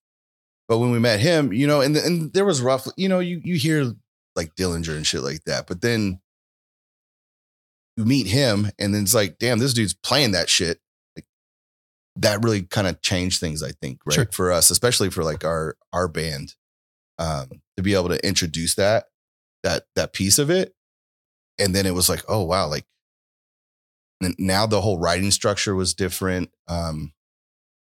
but 0.68 0.80
when 0.80 0.92
we 0.92 1.00
met 1.00 1.20
him, 1.20 1.54
you 1.54 1.68
know, 1.68 1.82
and 1.82 1.96
and 1.96 2.34
there 2.34 2.46
was 2.46 2.62
roughly, 2.62 2.94
you 2.98 3.08
know, 3.08 3.20
you 3.20 3.40
you 3.44 3.56
hear 3.56 3.94
like 4.36 4.56
Dillinger 4.56 4.96
and 4.96 5.08
shit 5.08 5.22
like 5.22 5.44
that, 5.46 5.68
but 5.68 5.82
then 5.82 6.20
you 7.96 8.06
meet 8.06 8.28
him, 8.28 8.70
and 8.78 8.94
then 8.94 9.04
it's 9.04 9.14
like, 9.14 9.38
damn, 9.40 9.60
this 9.60 9.74
dude's 9.74 9.94
playing 9.94 10.32
that 10.32 10.50
shit. 10.50 10.80
That 12.20 12.44
really 12.44 12.64
kind 12.64 12.88
of 12.88 13.02
changed 13.02 13.40
things, 13.40 13.62
I 13.64 13.72
think, 13.72 14.00
right 14.06 14.14
Sure. 14.16 14.28
for 14.32 14.52
us, 14.52 14.70
especially 14.70 15.10
for 15.10 15.24
like 15.24 15.46
our 15.46 15.76
our 15.94 16.08
band, 16.08 16.56
um, 17.20 17.50
to 17.76 17.84
be 17.84 17.94
able 17.94 18.10
to 18.10 18.28
introduce 18.28 18.76
that 18.76 19.06
that 19.64 19.84
that 19.96 20.14
piece 20.14 20.40
of 20.40 20.50
it, 20.50 20.74
and 21.60 21.76
then 21.76 21.86
it 21.86 21.94
was 21.94 22.10
like, 22.10 22.24
oh 22.28 22.44
wow, 22.44 22.68
like 22.68 22.86
now 24.40 24.66
the 24.66 24.82
whole 24.82 24.98
writing 25.00 25.32
structure 25.32 25.76
was 25.76 25.94
different. 25.94 26.50
Um, 26.68 27.14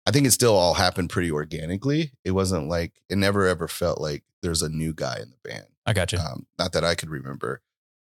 I 0.06 0.10
think 0.10 0.26
it 0.26 0.32
still 0.32 0.54
all 0.56 0.74
happened 0.74 1.10
pretty 1.10 1.30
organically. 1.30 2.12
It 2.24 2.32
wasn't 2.32 2.68
like 2.68 2.92
it 3.08 3.16
never 3.16 3.46
ever 3.46 3.68
felt 3.68 4.00
like 4.00 4.24
there's 4.42 4.62
a 4.62 4.68
new 4.68 4.92
guy 4.92 5.18
in 5.20 5.30
the 5.30 5.48
band. 5.48 5.66
I 5.86 5.92
got 5.92 6.12
you. 6.12 6.18
Um, 6.18 6.46
not 6.58 6.72
that 6.72 6.84
I 6.84 6.94
could 6.94 7.10
remember. 7.10 7.62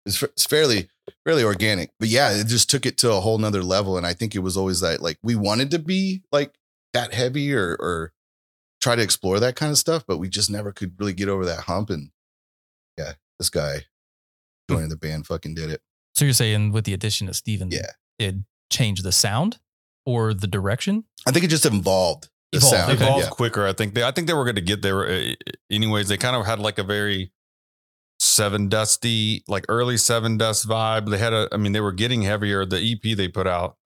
It's 0.05 0.47
fairly 0.47 0.89
fairly 1.25 1.43
organic, 1.45 1.91
but 1.99 2.09
yeah, 2.09 2.33
it 2.33 2.47
just 2.47 2.69
took 2.71 2.87
it 2.87 2.97
to 2.99 3.13
a 3.13 3.21
whole 3.21 3.39
nother 3.39 3.63
level. 3.63 3.97
And 3.97 4.07
I 4.07 4.13
think 4.15 4.35
it 4.35 4.41
was 4.41 4.57
always 4.57 4.81
that 4.81 5.01
like 5.03 5.19
we 5.23 5.35
wanted 5.35 5.71
to 5.73 5.79
be 5.79 6.23
like 6.33 6.55
that 6.93 7.13
heavy 7.15 7.53
or 7.55 7.77
or 7.81 8.13
try 8.81 8.95
to 8.97 9.03
explore 9.03 9.41
that 9.41 9.57
kind 9.57 9.73
of 9.73 9.79
stuff, 9.79 10.05
but 10.07 10.19
we 10.19 10.29
just 10.29 10.51
never 10.51 10.73
could 10.73 10.99
really 10.99 11.13
get 11.15 11.29
over 11.29 11.45
that 11.45 11.61
hump. 11.61 11.91
And 11.91 12.11
yeah, 12.99 13.13
this 13.39 13.51
guy 13.51 13.87
joining 14.71 14.89
the 14.89 14.97
band 14.97 15.27
fucking 15.27 15.55
did 15.55 15.71
it. 15.71 15.81
so 16.15 16.25
you're 16.25 16.35
saying 16.35 16.73
with 16.73 16.85
the 16.85 16.93
addition 16.95 17.29
of 17.29 17.37
Steven, 17.37 17.71
Yeah. 17.71 17.91
it 18.19 18.35
changed 18.71 19.03
the 19.05 19.13
sound 19.13 19.59
or 20.05 20.35
the 20.35 20.47
direction? 20.47 21.05
I 21.27 21.31
think 21.33 21.45
it 21.45 21.49
just 21.49 21.67
involved 21.67 22.29
the 22.53 22.59
Evolved, 22.59 22.77
sound. 22.77 22.93
okay. 22.93 23.05
evolved 23.05 23.25
Yeah. 23.25 23.31
quicker. 23.31 23.67
I 23.67 23.73
think 23.73 23.95
they, 23.95 24.03
I 24.05 24.11
think 24.13 24.27
they 24.29 24.35
were 24.35 24.45
going 24.45 24.55
to 24.57 24.61
get 24.63 24.83
there. 24.83 25.07
uh, 25.09 25.35
Anyways, 25.71 26.09
they 26.09 26.17
kind 26.17 26.35
of 26.37 26.47
had 26.47 26.59
like 26.59 26.79
a 26.79 26.85
very 26.85 27.33
seven 28.19 28.69
dusty, 28.69 29.43
like 29.49 29.65
early 29.69 29.97
Sevendust 29.97 30.67
vibe. 30.67 31.11
They 31.11 31.19
had 31.19 31.33
a, 31.33 31.49
I 31.53 31.57
mean, 31.57 31.73
they 31.73 31.81
were 31.81 31.93
getting 31.93 32.23
heavier. 32.23 32.65
The 32.65 32.79
EP 32.79 33.17
they 33.17 33.29
put 33.29 33.47
out 33.47 33.77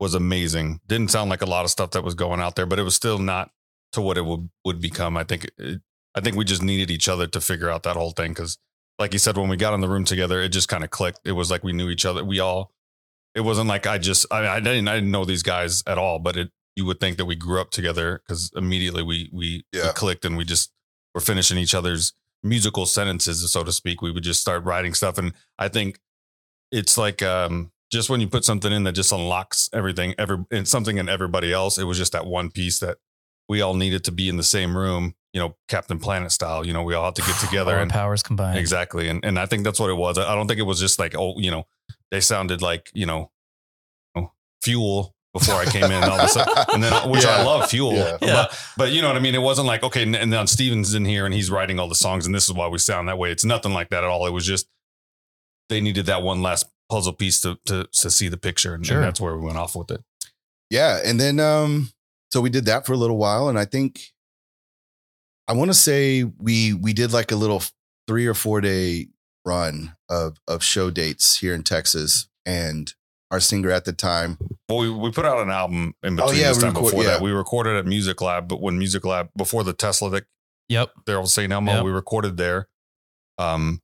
was 0.00 0.14
amazing. 0.14 0.80
Didn't 0.86 1.10
sound 1.10 1.30
like 1.30 1.42
a 1.42 1.46
lot 1.46 1.64
of 1.64 1.70
stuff 1.70 1.92
that 1.92 2.04
was 2.04 2.14
going 2.14 2.40
out 2.40 2.56
there, 2.56 2.66
but 2.66 2.78
it 2.78 2.82
was 2.82 2.94
still 2.94 3.18
not 3.18 3.50
to 3.92 4.00
what 4.00 4.18
it 4.18 4.24
would 4.24 4.50
would 4.64 4.80
become. 4.80 5.16
I 5.16 5.24
think, 5.24 5.50
it, 5.58 5.80
I 6.14 6.20
think 6.20 6.36
we 6.36 6.44
just 6.44 6.62
needed 6.62 6.90
each 6.90 7.08
other 7.08 7.26
to 7.26 7.40
figure 7.40 7.70
out 7.70 7.82
that 7.84 7.96
whole 7.96 8.10
thing 8.10 8.32
because, 8.32 8.58
like 8.98 9.12
you 9.12 9.18
said, 9.18 9.36
when 9.36 9.48
we 9.48 9.56
got 9.56 9.74
in 9.74 9.80
the 9.80 9.88
room 9.88 10.04
together, 10.04 10.40
it 10.40 10.48
just 10.48 10.68
kind 10.68 10.84
of 10.84 10.90
clicked. 10.90 11.20
It 11.24 11.32
was 11.32 11.50
like 11.50 11.62
we 11.62 11.72
knew 11.72 11.88
each 11.88 12.06
other. 12.06 12.24
We 12.24 12.40
all. 12.40 12.72
It 13.34 13.42
wasn't 13.42 13.68
like 13.68 13.86
I 13.86 13.98
just 13.98 14.26
I, 14.30 14.48
I 14.48 14.60
didn't 14.60 14.88
I 14.88 14.94
didn't 14.94 15.10
know 15.10 15.26
these 15.26 15.42
guys 15.42 15.82
at 15.86 15.98
all, 15.98 16.18
but 16.18 16.36
it 16.36 16.50
you 16.74 16.84
would 16.84 17.00
think 17.00 17.16
that 17.16 17.24
we 17.24 17.34
grew 17.34 17.60
up 17.60 17.70
together 17.70 18.22
because 18.26 18.50
immediately 18.54 19.02
we 19.02 19.30
we, 19.32 19.64
we 19.72 19.80
clicked 19.94 20.24
and 20.24 20.36
we 20.36 20.44
just 20.44 20.72
were 21.14 21.20
finishing 21.20 21.58
each 21.58 21.74
other's 21.74 22.12
musical 22.48 22.86
sentences, 22.86 23.50
so 23.50 23.64
to 23.64 23.72
speak. 23.72 24.02
We 24.02 24.10
would 24.10 24.22
just 24.22 24.40
start 24.40 24.64
writing 24.64 24.94
stuff, 24.94 25.18
and 25.18 25.32
I 25.58 25.68
think 25.68 25.98
it's 26.70 26.98
like 26.98 27.22
um, 27.22 27.72
just 27.90 28.10
when 28.10 28.20
you 28.20 28.28
put 28.28 28.44
something 28.44 28.72
in 28.72 28.84
that 28.84 28.92
just 28.92 29.12
unlocks 29.12 29.70
everything, 29.72 30.14
every 30.18 30.44
and 30.50 30.66
something 30.66 30.98
in 30.98 31.08
everybody 31.08 31.52
else. 31.52 31.78
It 31.78 31.84
was 31.84 31.98
just 31.98 32.12
that 32.12 32.26
one 32.26 32.50
piece 32.50 32.78
that 32.80 32.98
we 33.48 33.60
all 33.60 33.74
needed 33.74 34.04
to 34.04 34.12
be 34.12 34.28
in 34.28 34.36
the 34.36 34.42
same 34.42 34.76
room, 34.76 35.14
you 35.32 35.40
know, 35.40 35.56
Captain 35.68 35.98
Planet 35.98 36.32
style. 36.32 36.66
You 36.66 36.72
know, 36.72 36.82
we 36.82 36.94
all 36.94 37.06
had 37.06 37.14
to 37.16 37.22
get 37.22 37.36
together 37.40 37.76
All 37.76 37.82
and 37.82 37.90
powers 37.90 38.22
combined. 38.22 38.58
Exactly. 38.58 39.08
And 39.08 39.24
and 39.24 39.38
I 39.38 39.46
think 39.46 39.64
that's 39.64 39.80
what 39.80 39.90
it 39.90 39.96
was. 39.96 40.18
I 40.18 40.34
don't 40.34 40.46
think 40.46 40.60
it 40.60 40.64
was 40.64 40.80
just 40.80 40.98
like, 40.98 41.14
oh, 41.16 41.38
you 41.38 41.50
know, 41.50 41.66
they 42.10 42.20
sounded 42.20 42.62
like, 42.62 42.90
you 42.94 43.06
know, 43.06 43.30
oh, 44.16 44.30
fuel 44.62 45.15
before 45.38 45.54
I 45.56 45.64
came 45.64 45.84
in 45.84 45.92
and 45.92 46.04
all 46.04 46.18
of 46.18 46.24
a 46.24 46.28
sudden. 46.28 46.54
And 46.74 46.82
then 46.82 47.10
which 47.10 47.24
I 47.24 47.42
love 47.42 47.68
fuel. 47.70 47.94
Yeah. 47.94 48.16
Yeah. 48.20 48.34
But 48.48 48.58
but 48.76 48.92
you 48.92 49.02
know 49.02 49.08
what 49.08 49.16
I 49.16 49.20
mean? 49.20 49.34
It 49.34 49.42
wasn't 49.42 49.66
like, 49.66 49.82
okay, 49.82 50.02
and 50.02 50.32
then 50.32 50.46
Steven's 50.46 50.94
in 50.94 51.04
here 51.04 51.24
and 51.26 51.34
he's 51.34 51.50
writing 51.50 51.78
all 51.78 51.88
the 51.88 51.94
songs 51.94 52.26
and 52.26 52.34
this 52.34 52.44
is 52.44 52.52
why 52.52 52.68
we 52.68 52.78
sound 52.78 53.08
that 53.08 53.18
way. 53.18 53.30
It's 53.30 53.44
nothing 53.44 53.72
like 53.72 53.88
that 53.90 54.04
at 54.04 54.10
all. 54.10 54.26
It 54.26 54.32
was 54.32 54.46
just 54.46 54.68
they 55.68 55.80
needed 55.80 56.06
that 56.06 56.22
one 56.22 56.42
last 56.42 56.66
puzzle 56.88 57.12
piece 57.12 57.40
to 57.40 57.58
to 57.66 57.88
to 57.92 58.10
see 58.10 58.28
the 58.28 58.36
picture. 58.36 58.74
And, 58.74 58.88
and 58.88 59.02
that's 59.02 59.20
where 59.20 59.36
we 59.36 59.44
went 59.44 59.58
off 59.58 59.74
with 59.76 59.90
it. 59.90 60.02
yeah 60.70 61.00
and 61.04 61.18
then 61.20 61.38
um 61.40 61.90
so 62.32 62.40
we 62.40 62.50
did 62.50 62.64
that 62.66 62.86
for 62.86 62.92
a 62.92 62.96
little 62.96 63.16
while 63.16 63.48
and 63.48 63.58
i 63.58 63.64
think 63.64 64.12
i 65.48 65.52
want 65.52 65.70
to 65.70 65.74
say 65.74 66.24
we 66.24 66.72
we 66.74 66.92
did 66.92 67.12
like 67.12 67.30
a 67.32 67.36
little 67.36 67.62
three 68.08 68.26
or 68.26 68.34
four 68.34 68.60
day 68.60 69.08
run 69.44 69.96
of 70.08 70.36
of 70.48 70.62
show 70.62 70.90
dates 70.90 71.38
here 71.38 71.54
in 71.54 71.62
texas 71.62 72.28
and 72.44 72.94
our 73.30 73.40
singer 73.40 73.70
at 73.70 73.84
the 73.84 73.92
time 73.92 74.38
Well, 74.68 74.78
we, 74.78 74.90
we 74.90 75.10
put 75.10 75.24
out 75.24 75.38
an 75.38 75.50
album 75.50 75.94
in 76.02 76.18
Oh, 76.20 76.26
between 76.26 76.40
yeah, 76.42 76.48
this 76.48 76.58
time 76.58 76.72
record- 76.74 76.84
before 76.84 77.04
that. 77.04 77.20
We 77.20 77.30
recorded 77.32 77.76
at 77.76 77.86
Music 77.86 78.20
Lab, 78.20 78.46
but 78.48 78.60
when 78.60 78.78
Music 78.78 79.04
Lab 79.04 79.30
before 79.36 79.64
the 79.64 79.72
Tesla 79.72 80.10
that 80.10 80.24
Yep. 80.68 80.90
Daryl 81.06 81.28
St. 81.28 81.52
Elmo. 81.52 81.72
Yep. 81.74 81.84
We 81.84 81.90
recorded 81.92 82.36
there. 82.36 82.68
Um, 83.38 83.80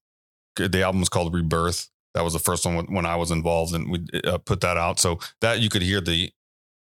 the 0.57 0.83
album 0.83 1.01
was 1.01 1.09
called 1.09 1.33
Rebirth. 1.35 1.89
That 2.15 2.25
was 2.25 2.33
the 2.35 2.39
first 2.41 2.65
one 2.67 2.75
when- 2.77 2.93
when 2.93 3.07
I 3.07 3.17
was 3.17 3.31
involved, 3.31 3.75
and 3.75 3.91
we 3.91 4.05
uh, 4.25 4.39
put 4.39 4.61
that 4.63 4.77
out. 4.77 4.99
So 5.01 5.19
that 5.41 5.61
you 5.61 5.69
could 5.69 5.83
hear 5.83 6.01
the 6.01 6.33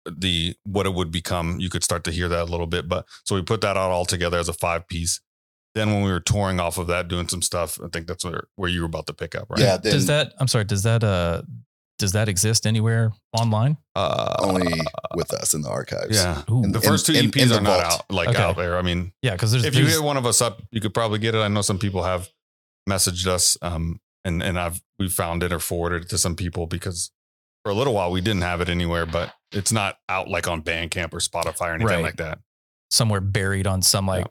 the 0.05 0.55
what 0.63 0.85
it 0.85 0.93
would 0.93 1.11
become. 1.11 1.59
You 1.59 1.69
could 1.69 1.83
start 1.83 2.03
to 2.05 2.11
hear 2.11 2.27
that 2.27 2.41
a 2.41 2.51
little 2.51 2.67
bit. 2.67 2.89
But 2.89 3.05
so 3.23 3.35
we 3.35 3.41
put 3.41 3.61
that 3.61 3.77
out 3.77 3.91
all 3.91 4.05
together 4.05 4.37
as 4.37 4.49
a 4.49 4.53
five 4.53 4.87
piece. 4.87 5.21
Then 5.75 5.91
when 5.93 6.03
we 6.03 6.11
were 6.11 6.19
touring 6.19 6.59
off 6.59 6.77
of 6.77 6.87
that, 6.87 7.07
doing 7.07 7.27
some 7.29 7.41
stuff, 7.41 7.79
I 7.81 7.87
think 7.87 8.07
that's 8.07 8.25
where 8.25 8.43
where 8.57 8.69
you 8.69 8.81
were 8.81 8.85
about 8.87 9.07
to 9.07 9.13
pick 9.13 9.33
up, 9.35 9.49
right? 9.49 9.59
Yeah, 9.59 9.77
then 9.77 9.93
does 9.93 10.07
that 10.07 10.33
I'm 10.39 10.47
sorry, 10.47 10.65
does 10.65 10.83
that 10.83 11.03
uh 11.03 11.43
does 11.99 12.11
that 12.13 12.27
exist 12.29 12.65
anywhere 12.65 13.11
online? 13.39 13.77
Uh, 13.95 14.35
only 14.39 14.71
with 15.15 15.31
us 15.33 15.53
in 15.53 15.61
the 15.61 15.69
archives. 15.69 16.15
yeah. 16.17 16.41
Ooh. 16.51 16.63
The 16.69 16.81
first 16.81 17.05
two 17.05 17.13
in- 17.13 17.29
EPs 17.31 17.41
in 17.43 17.49
the 17.49 17.57
are 17.57 17.61
not 17.61 17.81
vault. 17.81 17.93
out 17.93 18.11
like 18.11 18.29
Okay. 18.29 18.41
out 18.41 18.55
there. 18.57 18.77
I 18.77 18.81
mean, 18.81 19.13
Yeah, 19.21 19.31
because 19.33 19.53
if 19.53 19.63
you 19.65 19.71
there's- 19.83 19.93
hit 19.95 20.03
one 20.03 20.17
of 20.17 20.25
us 20.25 20.41
up, 20.41 20.61
you 20.71 20.81
could 20.81 20.93
probably 20.93 21.19
get 21.19 21.35
it. 21.35 21.39
I 21.39 21.47
know 21.47 21.61
some 21.61 21.77
people 21.79 22.03
have 22.03 22.29
messaged 22.89 23.27
us, 23.27 23.57
um, 23.61 23.99
and 24.25 24.41
and 24.43 24.59
I've 24.59 24.81
we 24.99 25.07
found 25.09 25.43
it 25.43 25.53
or 25.53 25.59
forwarded 25.59 26.03
it 26.03 26.09
to 26.09 26.17
some 26.17 26.35
people 26.35 26.67
because 26.67 27.11
for 27.63 27.71
a 27.71 27.75
little 27.75 27.93
while 27.93 28.11
we 28.11 28.21
didn't 28.21 28.41
have 28.41 28.59
it 28.61 28.69
anywhere, 28.69 29.05
but 29.05 29.33
it's 29.51 29.71
not 29.71 29.97
out 30.09 30.27
like 30.29 30.47
on 30.47 30.61
Bandcamp 30.61 31.13
or 31.13 31.19
Spotify 31.19 31.67
or 31.67 31.73
anything 31.75 31.87
Right. 31.87 32.03
like 32.03 32.17
that. 32.17 32.39
somewhere 32.91 33.21
buried 33.21 33.65
on 33.65 33.81
some 33.81 34.05
like 34.05 34.25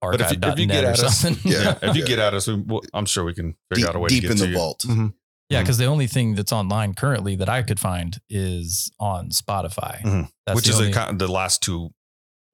But 0.00 0.20
if 0.20 0.20
you- 0.20 0.24
if 0.26 0.30
you 0.32 0.38
archive.net 0.48 0.68
get 0.68 0.84
or 0.84 0.88
at 0.88 1.00
us- 1.00 1.18
something. 1.18 1.50
Yeah. 1.52 1.62
Yeah, 1.82 1.90
if 1.90 1.96
you 1.96 2.06
get 2.06 2.18
at 2.20 2.32
us, 2.34 2.46
we, 2.46 2.54
we'll, 2.54 2.82
I'm 2.94 3.06
sure 3.06 3.24
we 3.24 3.34
can 3.34 3.56
figure 3.70 3.86
deep, 3.86 3.88
out 3.88 3.96
a 3.96 3.98
way 3.98 4.08
deep 4.08 4.22
to 4.22 4.28
get 4.28 4.30
in 4.32 4.36
to 4.36 4.42
the 4.44 4.48
you. 4.50 4.54
vault. 4.56 4.84
Mhm. 4.86 5.14
Yeah, 5.50 5.62
because 5.62 5.78
the 5.78 5.86
only 5.86 6.06
thing 6.06 6.34
that's 6.34 6.52
online 6.52 6.92
currently 6.94 7.34
that 7.36 7.48
I 7.48 7.62
could 7.62 7.80
find 7.80 8.20
is 8.28 8.90
on 9.00 9.30
Spotify. 9.30 10.00
Mhm. 10.02 10.30
That's 10.46 10.56
Which 10.56 10.64
the 10.66 10.70
is 10.72 10.80
only, 10.80 10.92
the, 10.92 11.26
the 11.26 11.32
last 11.32 11.62
two 11.62 11.90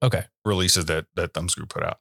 okay. 0.01 0.25
releases 0.45 0.85
that 0.85 1.05
that 1.15 1.33
Thumbscrew 1.33 1.67
put 1.69 1.83
out. 1.83 1.99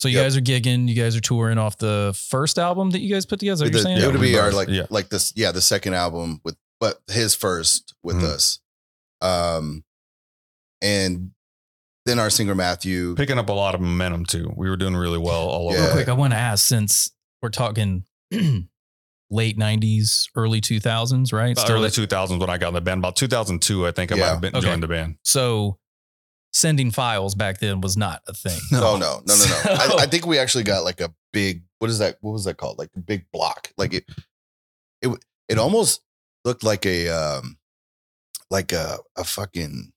So 0.00 0.08
you 0.08 0.18
Yep. 0.18 0.24
guys 0.26 0.36
are 0.36 0.40
gigging, 0.42 0.86
you 0.88 0.94
guys 0.94 1.16
are 1.16 1.20
touring 1.20 1.56
off 1.58 1.78
the 1.78 2.14
first 2.28 2.58
album 2.58 2.90
that 2.90 3.00
you 3.00 3.12
guys 3.12 3.26
put 3.26 3.40
together. 3.40 3.64
Is 3.64 3.70
that 3.72 3.76
what 3.78 3.82
The- 3.94 4.00
you're 4.00 4.08
it 4.10 4.12
would 4.12 4.20
be 4.20 4.38
our 4.38 4.52
like 4.52 4.68
yeah. 4.68 4.86
like 4.90 5.08
this 5.08 5.32
yeah 5.34 5.50
the 5.50 5.62
second 5.62 5.94
album 5.94 6.40
with 6.44 6.56
but 6.78 7.00
his 7.10 7.34
first 7.34 7.94
with 8.02 8.16
Mhm. 8.16 8.24
us 8.24 8.60
um 9.22 9.82
and 10.82 11.30
then 12.06 12.18
our 12.18 12.30
singer 12.30 12.54
matthew 12.54 13.14
Picking 13.16 13.38
up 13.38 13.48
a 13.48 13.52
lot 13.52 13.74
of 13.74 13.80
momentum 13.80 14.24
too. 14.26 14.52
We 14.56 14.68
were 14.70 14.76
doing 14.76 14.94
really 14.94 15.18
well 15.18 15.48
all 15.48 15.72
Yeah. 15.72 15.78
Real 15.78 15.84
over. 15.86 15.92
quick, 15.94 16.08
I 16.08 16.12
want 16.12 16.32
to 16.34 16.38
ask 16.38 16.64
since 16.66 17.10
we're 17.42 17.48
talking 17.48 18.04
late 19.30 19.58
90s, 19.58 20.28
early 20.36 20.60
2000s, 20.60 21.32
right? 21.32 21.52
About 21.52 21.70
early 21.70 21.88
2000s 21.90 22.40
when 22.40 22.48
I 22.50 22.56
got 22.58 22.68
in 22.68 22.74
the 22.74 22.80
band. 22.80 22.98
About 23.00 23.16
2002, 23.16 23.86
I 23.86 23.90
think 23.92 24.10
I 24.12 24.14
might 24.16 24.24
have 24.26 24.40
been 24.40 24.56
Okay. 24.56 24.66
joined 24.66 24.82
the 24.82 24.88
band. 24.88 25.16
so 25.24 25.78
sending 26.54 26.90
files 26.90 27.34
back 27.34 27.58
then 27.60 27.80
was 27.82 27.94
not 27.96 28.22
a 28.26 28.32
thing. 28.32 28.58
no 28.72 28.96
no 28.96 28.98
no 28.98 29.20
no 29.26 29.34
no 29.34 29.34
So- 29.34 29.70
I, 29.70 29.96
I 30.00 30.06
think 30.06 30.24
we 30.26 30.38
actually 30.38 30.64
got 30.64 30.82
like 30.82 31.00
a 31.02 31.12
big 31.32 31.62
what 31.78 31.90
is 31.90 31.98
that 31.98 32.16
what 32.22 32.32
was 32.32 32.44
that 32.44 32.56
called 32.56 32.78
like 32.78 32.88
a 32.96 33.00
big 33.00 33.26
block 33.32 33.70
like 33.76 33.92
it 33.92 34.04
it 35.02 35.10
it 35.46 35.58
almost 35.58 36.00
looked 36.46 36.64
like 36.64 36.86
a 36.86 37.10
um 37.10 37.58
like 38.50 38.72
a 38.72 38.96
a 39.14 39.24
fucking 39.24 39.92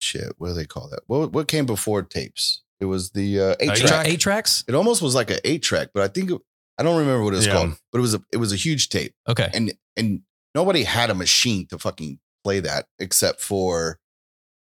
shit 0.00 0.32
what 0.38 0.48
do 0.48 0.54
they 0.54 0.66
call 0.66 0.88
that 0.88 1.00
what 1.06 1.32
what 1.32 1.48
came 1.48 1.66
before 1.66 2.02
tapes 2.02 2.62
it 2.80 2.84
was 2.86 3.10
the 3.12 3.40
uh 3.40 3.54
eight 3.60 3.70
Eight 3.70 3.76
track 3.76 3.88
track? 3.88 4.06
Eight 4.08 4.20
tracks? 4.20 4.64
it 4.68 4.74
almost 4.74 5.00
was 5.00 5.14
like 5.14 5.30
an 5.30 5.38
eight 5.44 5.62
track 5.62 5.88
but 5.94 6.02
i 6.02 6.08
think 6.08 6.30
it, 6.32 6.40
i 6.78 6.82
don't 6.82 6.98
remember 6.98 7.22
what 7.24 7.32
it 7.34 7.36
was 7.38 7.46
Yeah. 7.46 7.52
called 7.54 7.78
but 7.92 7.98
it 7.98 8.02
was 8.02 8.14
a 8.14 8.22
it 8.32 8.36
was 8.38 8.52
a 8.52 8.56
huge 8.56 8.88
tape 8.88 9.14
Okay. 9.28 9.48
and 9.54 9.72
and 9.96 10.22
nobody 10.54 10.84
had 10.84 11.10
a 11.10 11.14
machine 11.14 11.66
to 11.68 11.78
fucking 11.78 12.18
play 12.44 12.60
that 12.60 12.86
except 12.98 13.40
for 13.40 13.98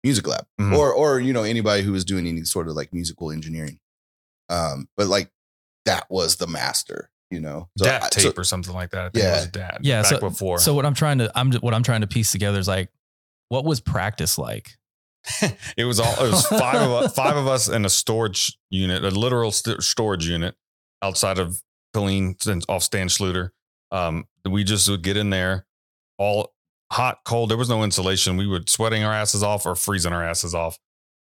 music 0.04 0.28
lab 0.28 0.46
Mhm. 0.60 0.78
or 0.78 0.92
or 0.94 1.20
you 1.20 1.34
know 1.34 1.44
anybody 1.44 1.84
who 1.84 1.92
was 1.92 2.06
doing 2.06 2.28
any 2.28 2.44
sort 2.44 2.68
of 2.68 2.76
like 2.76 2.94
musical 2.94 3.32
engineering 3.32 3.80
um 4.50 4.88
but 4.96 5.08
like 5.08 5.30
that 5.86 6.06
was 6.10 6.36
the 6.38 6.48
master 6.48 7.10
you 7.32 7.40
know 7.40 7.68
So 7.78 7.86
Dat 7.86 8.04
I- 8.04 8.10
tape 8.10 8.24
so- 8.36 8.42
or 8.42 8.44
something 8.46 8.74
like 8.74 8.92
that. 8.92 9.06
I 9.06 9.10
think 9.10 9.24
Yeah. 9.24 9.34
it 9.34 9.40
was 9.42 9.48
Dat. 9.48 9.78
Yeah, 9.82 10.02
Back 10.04 10.10
so- 10.12 10.20
before. 10.20 10.60
So 10.60 10.74
what 10.74 10.86
I'm 10.86 10.94
trying 10.94 11.18
to 11.18 11.30
I'm 11.38 11.52
what 11.56 11.74
I'm 11.74 11.84
trying 11.84 12.02
to 12.02 12.08
piece 12.08 12.32
together 12.32 12.58
is 12.60 12.68
like 12.70 12.90
what 13.50 13.66
was 13.66 13.82
practice 13.82 14.38
like? 14.38 14.78
it 15.78 15.84
was 15.84 16.00
all 16.00 16.14
it 16.26 16.32
was 16.32 16.46
five 16.48 16.76
of 16.82 16.92
us, 16.92 17.14
five 17.14 17.36
of 17.36 17.48
us 17.48 17.68
in 17.68 17.84
a 17.84 17.90
storage 17.90 18.58
unit, 18.70 19.04
a 19.04 19.10
literal 19.10 19.52
st- 19.52 19.84
storage 19.84 20.26
unit 20.28 20.56
outside 21.02 21.38
of 21.38 21.62
Killeen 21.98 22.46
and 22.48 22.64
off 22.70 22.84
Stan 22.84 23.08
Schlueter. 23.08 23.50
Um, 23.92 24.26
we 24.46 24.64
just 24.64 24.90
would 24.90 25.02
get 25.02 25.18
in 25.18 25.30
there, 25.30 25.66
all 26.18 26.54
hot, 26.92 27.20
cold. 27.26 27.50
There 27.50 27.58
was 27.58 27.70
no 27.70 27.84
insulation. 27.84 28.38
We 28.38 28.48
would 28.48 28.70
sweating 28.70 29.04
our 29.04 29.14
asses 29.14 29.44
off 29.44 29.66
or 29.66 29.76
freezing 29.76 30.14
our 30.14 30.24
asses 30.24 30.54
off. 30.54 30.78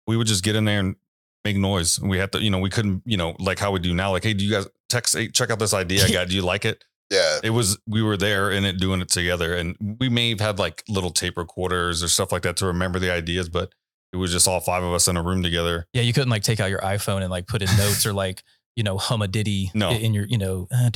We 0.07 0.17
would 0.17 0.27
just 0.27 0.43
get 0.43 0.55
in 0.55 0.65
there 0.65 0.79
and 0.79 0.95
make 1.43 1.57
noise. 1.57 1.99
We 1.99 2.17
had 2.17 2.31
to, 2.33 2.41
you 2.41 2.49
know, 2.49 2.59
we 2.59 2.69
couldn't, 2.69 3.03
you 3.05 3.17
know, 3.17 3.35
like 3.39 3.59
how 3.59 3.71
we 3.71 3.79
do 3.79 3.93
now. 3.93 4.11
Like, 4.11 4.23
hey, 4.23 4.33
do 4.33 4.45
you 4.45 4.51
guys 4.51 4.67
text? 4.89 5.15
Hey, 5.15 5.27
check 5.29 5.49
out 5.49 5.59
this 5.59 5.73
idea 5.73 6.05
I 6.05 6.11
got. 6.11 6.29
Do 6.29 6.35
you 6.35 6.41
like 6.41 6.65
it? 6.65 6.83
Yeah. 7.11 7.41
It 7.43 7.51
was 7.51 7.77
we 7.85 8.01
were 8.01 8.17
there 8.17 8.49
in 8.49 8.65
it 8.65 8.79
doing 8.79 8.99
it 8.99 9.09
together, 9.09 9.55
and 9.55 9.75
we 9.99 10.09
may 10.09 10.29
have 10.29 10.39
had 10.39 10.57
like 10.57 10.83
little 10.89 11.11
tape 11.11 11.37
recorders 11.37 12.01
or 12.01 12.07
stuff 12.07 12.31
like 12.31 12.41
that 12.41 12.57
to 12.57 12.65
remember 12.65 12.97
the 12.97 13.11
ideas, 13.13 13.49
but 13.49 13.71
it 14.13 14.17
was 14.17 14.31
just 14.31 14.47
all 14.47 14.59
five 14.59 14.81
of 14.81 14.93
us 14.93 15.07
in 15.07 15.15
a 15.15 15.21
room 15.21 15.43
together. 15.43 15.85
Yeah, 15.93 16.01
you 16.01 16.11
couldn't 16.11 16.31
like 16.31 16.41
take 16.41 16.59
out 16.59 16.71
your 16.71 16.79
iPhone 16.79 17.21
and 17.21 17.29
like 17.29 17.45
put 17.45 17.61
in 17.61 17.67
notes 17.77 18.07
or 18.07 18.13
like 18.13 18.41
you 18.75 18.83
know 18.83 18.97
hum 18.97 19.21
a 19.21 19.27
ditty 19.27 19.71
No. 19.73 19.91
in 19.91 20.13
your 20.13 20.25
you 20.27 20.37
know. 20.37 20.67
uh, 20.71 20.85
I 20.85 20.89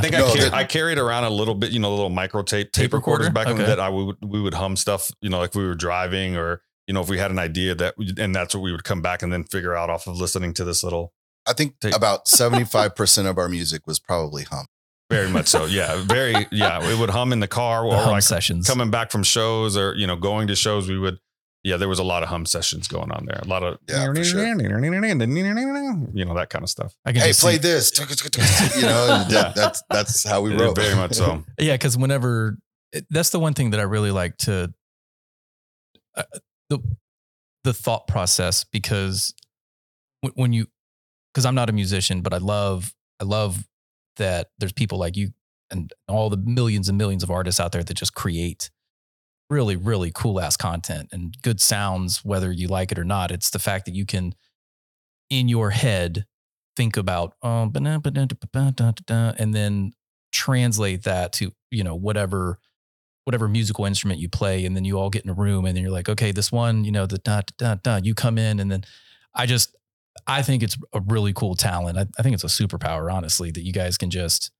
think 0.00 0.14
I, 0.14 0.18
No, 0.18 0.34
car- 0.34 0.50
I 0.52 0.64
carried 0.64 0.98
around 0.98 1.24
a 1.24 1.30
little 1.30 1.54
bit, 1.54 1.70
you 1.72 1.78
know, 1.78 1.88
a 1.88 1.94
little 1.94 2.10
micro 2.10 2.42
tape 2.42 2.72
tape, 2.72 2.84
Tape 2.84 2.92
recorders 2.94 3.28
recorder? 3.28 3.44
back 3.46 3.50
in 3.50 3.56
the 3.58 3.64
Okay. 3.64 3.76
day. 3.76 3.82
I 3.82 3.88
would 3.88 4.16
we 4.22 4.40
would 4.40 4.54
hum 4.54 4.76
stuff, 4.76 5.10
you 5.20 5.30
know, 5.30 5.38
like 5.38 5.54
we 5.54 5.64
were 5.66 5.74
driving 5.74 6.36
or 6.36 6.62
you 6.86 6.94
know 6.94 7.00
if 7.00 7.08
we 7.08 7.18
had 7.18 7.30
an 7.30 7.38
idea 7.38 7.74
that, 7.74 7.94
we, 7.98 8.12
and 8.18 8.34
that's 8.34 8.54
what 8.54 8.60
we 8.62 8.72
would 8.72 8.84
come 8.84 9.02
back 9.02 9.22
and 9.22 9.32
then 9.32 9.44
figure 9.44 9.74
out 9.76 9.90
off 9.90 10.06
of 10.06 10.18
listening 10.18 10.54
to 10.54 10.64
this 10.64 10.82
little. 10.82 11.12
I 11.46 11.52
think 11.54 11.80
Take- 11.80 11.96
about 11.96 12.26
75% 12.26 13.26
of 13.28 13.38
our 13.38 13.48
music 13.48 13.86
was 13.86 13.98
probably 13.98 14.44
hum. 14.44 14.66
Very 15.10 15.30
much 15.30 15.46
so, 15.46 15.64
yeah. 15.64 16.02
Very, 16.04 16.46
yeah. 16.52 16.86
We 16.86 16.94
would 16.94 17.08
hum 17.08 17.32
in 17.32 17.40
the 17.40 17.48
car 17.48 17.82
the 17.82 17.94
or 17.96 18.02
hum 18.02 18.10
like 18.12 18.22
sessions. 18.22 18.66
coming 18.66 18.90
back 18.90 19.10
from 19.10 19.22
shows 19.22 19.74
or 19.76 19.94
you 19.94 20.06
know 20.06 20.16
going 20.16 20.48
to 20.48 20.54
shows. 20.56 20.86
We 20.88 20.98
would, 20.98 21.18
yeah. 21.68 21.76
There 21.76 21.88
was 21.88 21.98
a 21.98 22.04
lot 22.04 22.22
of 22.22 22.28
hum 22.28 22.46
sessions 22.46 22.88
going 22.88 23.10
on 23.12 23.26
there. 23.26 23.38
A 23.42 23.46
lot 23.48 23.62
of 23.62 23.78
Yeah, 23.88 24.06
for 24.12 24.24
sure. 24.24 24.44
you 24.46 26.24
know 26.24 26.34
that 26.34 26.48
kind 26.50 26.62
of 26.62 26.68
stuff. 26.70 26.94
I 27.04 27.12
can 27.12 27.20
Hey, 27.22 27.28
just 27.28 27.40
play 27.40 27.52
see- 27.54 27.58
this. 27.58 27.90
You 28.76 28.82
know, 28.82 29.20
and 29.22 29.30
Yeah. 29.32 29.52
that's 29.54 29.82
that's 29.90 30.24
how 30.28 30.40
we 30.42 30.52
Yeah, 30.54 30.60
wrote. 30.62 30.76
very 30.76 30.94
much 30.94 31.14
so. 31.14 31.44
Yeah, 31.58 31.74
because 31.74 31.96
whenever 31.96 32.58
it- 32.92 33.06
that's 33.10 33.30
the 33.30 33.38
one 33.40 33.54
thing 33.54 33.70
that 33.70 33.80
I 33.80 33.84
really 33.84 34.10
like 34.10 34.36
to 34.38 34.72
uh, 36.16 36.22
the 36.70 36.78
the 37.64 37.72
thought 37.74 38.06
process 38.08 38.64
because 38.64 39.34
when, 40.20 40.32
when 40.34 40.52
you 40.52 40.66
because 41.32 41.44
I'm 41.46 41.54
not 41.54 41.68
a 41.68 41.72
musician, 41.72 42.22
but 42.22 42.32
I 42.32 42.38
love 42.38 42.94
I 43.20 43.24
love 43.24 43.66
that 44.16 44.48
there's 44.58 44.72
people 44.72 44.98
like 44.98 45.16
you 45.16 45.30
and 45.70 45.92
all 46.08 46.30
the 46.30 46.36
millions 46.36 46.88
and 46.88 46.96
millions 46.96 47.22
of 47.22 47.30
artists 47.30 47.60
out 47.60 47.72
there 47.72 47.84
that 47.84 47.94
just 47.94 48.14
create 48.14 48.70
really 49.50 49.76
really 49.76 50.10
cool 50.14 50.40
ass 50.40 50.56
content 50.56 51.08
and 51.12 51.34
good 51.42 51.60
sounds 51.60 52.24
whether 52.24 52.52
you 52.52 52.68
like 52.68 52.92
it 52.92 52.98
or 52.98 53.04
not. 53.04 53.30
It's 53.30 53.50
the 53.50 53.58
fact 53.58 53.86
that 53.86 53.94
you 53.94 54.04
can 54.04 54.34
in 55.30 55.48
your 55.48 55.70
head 55.70 56.26
think 56.76 56.96
about 56.96 57.34
oh, 57.42 57.68
da, 57.68 59.32
and 59.38 59.54
then 59.54 59.92
translate 60.32 61.02
that 61.04 61.32
to 61.32 61.52
you 61.70 61.82
know 61.82 61.94
whatever 61.94 62.58
whatever 63.24 63.48
musical 63.48 63.84
instrument 63.84 64.20
you 64.20 64.28
play 64.28 64.64
and 64.64 64.76
then 64.76 64.84
you 64.84 64.98
all 64.98 65.10
get 65.10 65.24
in 65.24 65.30
a 65.30 65.34
room 65.34 65.64
and 65.64 65.76
then 65.76 65.82
you're 65.82 65.92
like 65.92 66.08
okay 66.08 66.32
this 66.32 66.52
one 66.52 66.84
you 66.84 66.92
know 66.92 67.06
the 67.06 67.18
da 67.18 67.40
da, 67.58 67.74
da 67.74 67.98
you 68.02 68.14
come 68.14 68.38
in 68.38 68.60
and 68.60 68.70
then 68.70 68.82
i 69.34 69.44
just 69.44 69.74
i 70.26 70.40
think 70.40 70.62
it's 70.62 70.76
a 70.92 71.00
really 71.08 71.32
cool 71.32 71.54
talent 71.54 71.98
i, 71.98 72.06
I 72.18 72.22
think 72.22 72.34
it's 72.34 72.44
a 72.44 72.46
superpower 72.46 73.12
honestly 73.12 73.50
that 73.50 73.62
you 73.62 73.72
guys 73.72 73.98
can 73.98 74.10
just 74.10 74.50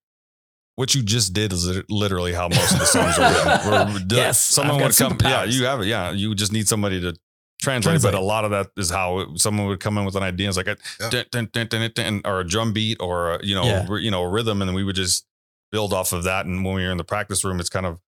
What 0.79 0.95
you 0.95 1.03
just 1.03 1.33
did 1.33 1.53
is 1.53 1.67
literally 1.89 2.33
how 2.33 2.47
most 2.49 2.73
of 2.73 2.79
the 2.79 2.87
songs 2.87 3.19
are 3.19 3.33
written. 3.33 3.71
Where 3.95 4.05
d- 4.07 4.15
Yes, 4.17 4.41
someone 4.41 4.77
I've 4.81 4.97
got 4.97 5.11
would 5.11 5.19
come. 5.21 5.31
Yeah, 5.31 5.43
you 5.45 5.65
have 5.65 5.81
it. 5.81 5.87
Yeah, 5.87 6.13
you 6.13 6.35
just 6.37 6.53
need 6.53 6.69
somebody 6.69 7.01
to 7.01 7.17
translate. 7.61 7.83
Translate. 8.01 8.13
But 8.13 8.15
a 8.17 8.21
lot 8.23 8.45
of 8.45 8.53
that 8.53 8.69
is 8.77 8.89
how 8.89 9.19
it, 9.19 9.41
someone 9.41 9.67
would 9.67 9.81
come 9.81 9.99
in 9.99 10.05
with 10.05 10.15
an 10.15 10.23
idea. 10.23 10.47
It's 10.47 10.57
like 10.57 10.69
a 10.69 10.77
Yeah. 11.01 11.11
dun, 11.11 11.25
dun, 11.33 11.49
dun, 11.53 11.67
dun, 11.67 11.81
dun, 11.81 11.91
dun, 11.95 12.21
or 12.25 12.41
a 12.41 12.47
drum 12.47 12.73
beat 12.73 12.99
or 13.01 13.35
a, 13.35 13.45
you 13.45 13.57
know 13.57 13.65
Yeah. 13.65 13.87
r- 13.89 13.99
you 13.99 14.11
know 14.13 14.23
a 14.23 14.29
rhythm, 14.29 14.63
and 14.63 14.69
then 14.69 14.75
we 14.77 14.85
would 14.85 14.95
just 14.97 15.27
build 15.73 15.93
off 15.93 16.13
of 16.13 16.23
that. 16.25 16.47
And 16.47 16.65
when 16.65 16.75
we 16.77 16.85
were 16.85 16.93
in 16.93 16.97
the 16.97 17.05
practice 17.05 17.45
room, 17.45 17.59
it's 17.59 17.69
kind 17.69 17.85
of 17.85 17.99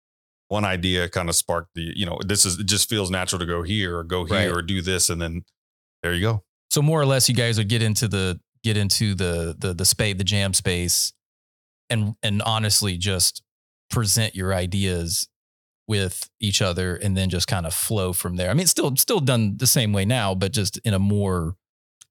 one 0.47 0.65
idea 0.65 1.09
kind 1.09 1.29
of 1.29 1.35
sparked 1.35 1.71
the 1.75 1.93
you 1.97 2.07
know 2.07 2.19
this 2.25 2.45
is 2.47 2.59
it 2.61 2.67
just 2.67 2.89
feels 2.89 3.11
natural 3.11 3.39
to 3.41 3.47
go 3.47 3.63
here 3.65 3.99
or 3.99 4.05
go 4.05 4.25
here 4.27 4.37
Right. 4.37 4.51
or 4.51 4.63
do 4.63 4.81
this, 4.81 5.11
and 5.11 5.21
then 5.21 5.45
there 6.05 6.15
you 6.15 6.21
go. 6.21 6.45
so 6.71 6.81
more 6.83 7.01
or 7.01 7.07
less 7.07 7.29
you 7.29 7.35
guys 7.35 7.59
would 7.59 7.69
get 7.69 7.83
into 7.83 8.07
the 8.07 8.39
get 8.63 8.77
into 8.77 9.15
the 9.17 9.57
the 9.59 9.75
the 9.75 9.85
space 9.85 10.17
the 10.19 10.25
jam 10.25 10.55
space 10.55 11.13
and 11.91 12.15
and 12.23 12.41
honestly 12.43 12.97
just 12.97 13.43
present 13.91 14.35
your 14.35 14.55
ideas 14.55 15.29
with 15.89 16.31
each 16.41 16.63
other 16.63 16.95
and 16.95 17.17
then 17.17 17.29
just 17.29 17.49
kind 17.49 17.67
of 17.67 17.75
flow 17.75 18.13
from 18.13 18.37
there 18.37 18.49
i 18.51 18.55
mean 18.55 18.63
it's 18.63 18.71
still 18.71 18.95
still 18.97 19.19
done 19.21 19.57
the 19.57 19.67
same 19.67 19.93
way 19.93 20.05
now 20.05 20.35
but 20.35 20.53
just 20.53 20.79
in 20.85 20.95
a 20.95 20.99
more 20.99 21.57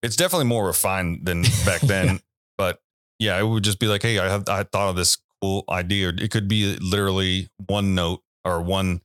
it's 0.04 0.16
definitely 0.16 0.46
more 0.46 0.66
refined 0.68 1.26
than 1.26 1.42
back 1.66 1.82
then. 1.82 2.06
Yeah. 2.08 2.18
But 2.58 2.80
yeah, 3.20 3.38
it 3.38 3.44
would 3.46 3.64
just 3.66 3.80
be 3.80 3.88
like, 3.88 4.02
hey, 4.02 4.18
I 4.18 4.30
have 4.30 4.48
I 4.48 4.64
thought 4.64 4.90
of 4.90 4.96
this 4.96 5.18
cool 5.42 5.66
idea. 5.70 6.10
It 6.10 6.32
could 6.32 6.48
be 6.48 6.78
literally 6.78 7.50
one 7.68 7.96
note 7.96 8.22
or 8.46 8.62
one 8.62 9.02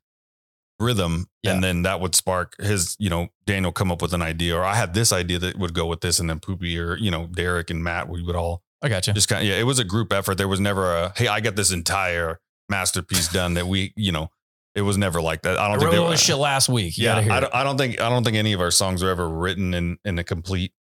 rhythm, 0.78 1.26
Yeah. 1.42 1.54
and 1.54 1.64
then 1.64 1.82
that 1.82 2.00
would 2.00 2.14
spark 2.14 2.54
his, 2.60 2.96
you 3.00 3.10
know, 3.10 3.28
Daniel 3.46 3.72
come 3.72 3.90
up 3.90 4.02
with 4.02 4.12
an 4.14 4.22
idea, 4.22 4.56
or 4.56 4.64
I 4.64 4.74
had 4.74 4.94
this 4.94 5.12
idea 5.12 5.38
that 5.40 5.58
would 5.58 5.74
go 5.74 5.86
with 5.86 6.00
this, 6.00 6.18
and 6.20 6.30
then 6.30 6.38
Poopy 6.40 6.78
or 6.78 6.96
you 6.96 7.10
know 7.10 7.26
Derek 7.26 7.70
and 7.70 7.82
Matt, 7.82 8.08
we 8.08 8.22
would 8.22 8.36
all 8.36 8.62
i 8.84 8.88
got 8.88 9.06
you 9.06 9.12
just 9.12 9.28
kind 9.28 9.42
of 9.42 9.48
yeah. 9.48 9.58
It 9.58 9.64
was 9.64 9.78
a 9.78 9.84
group 9.84 10.12
effort. 10.12 10.36
There 10.36 10.48
was 10.48 10.60
never 10.60 10.94
a 10.94 11.12
hey, 11.16 11.26
I 11.26 11.40
got 11.40 11.56
this 11.56 11.72
entire 11.72 12.38
masterpiece 12.68 13.28
done 13.28 13.54
that 13.54 13.66
we, 13.66 13.92
you 13.96 14.12
know, 14.12 14.30
it 14.74 14.82
was 14.82 14.98
never 14.98 15.20
like 15.20 15.42
that. 15.42 15.58
I 15.58 15.64
I 15.64 15.68
don't 15.68 15.76
wrote 15.76 15.80
think 15.80 15.92
they 15.92 15.98
all 15.98 16.08
were, 16.10 16.16
shit 16.16 16.36
last 16.36 16.68
week. 16.68 16.98
You 16.98 17.04
yeah, 17.04 17.20
hear 17.22 17.32
I 17.32 17.40
don't, 17.40 17.54
I 17.54 17.64
don't 17.64 17.78
think 17.78 18.00
I 18.00 18.08
don't 18.08 18.24
think 18.24 18.36
any 18.36 18.52
of 18.52 18.60
our 18.60 18.70
songs 18.70 19.02
were 19.02 19.10
ever 19.10 19.28
written 19.28 19.72
in 19.72 19.98
in 20.04 20.18
a 20.18 20.24
complete 20.24 20.72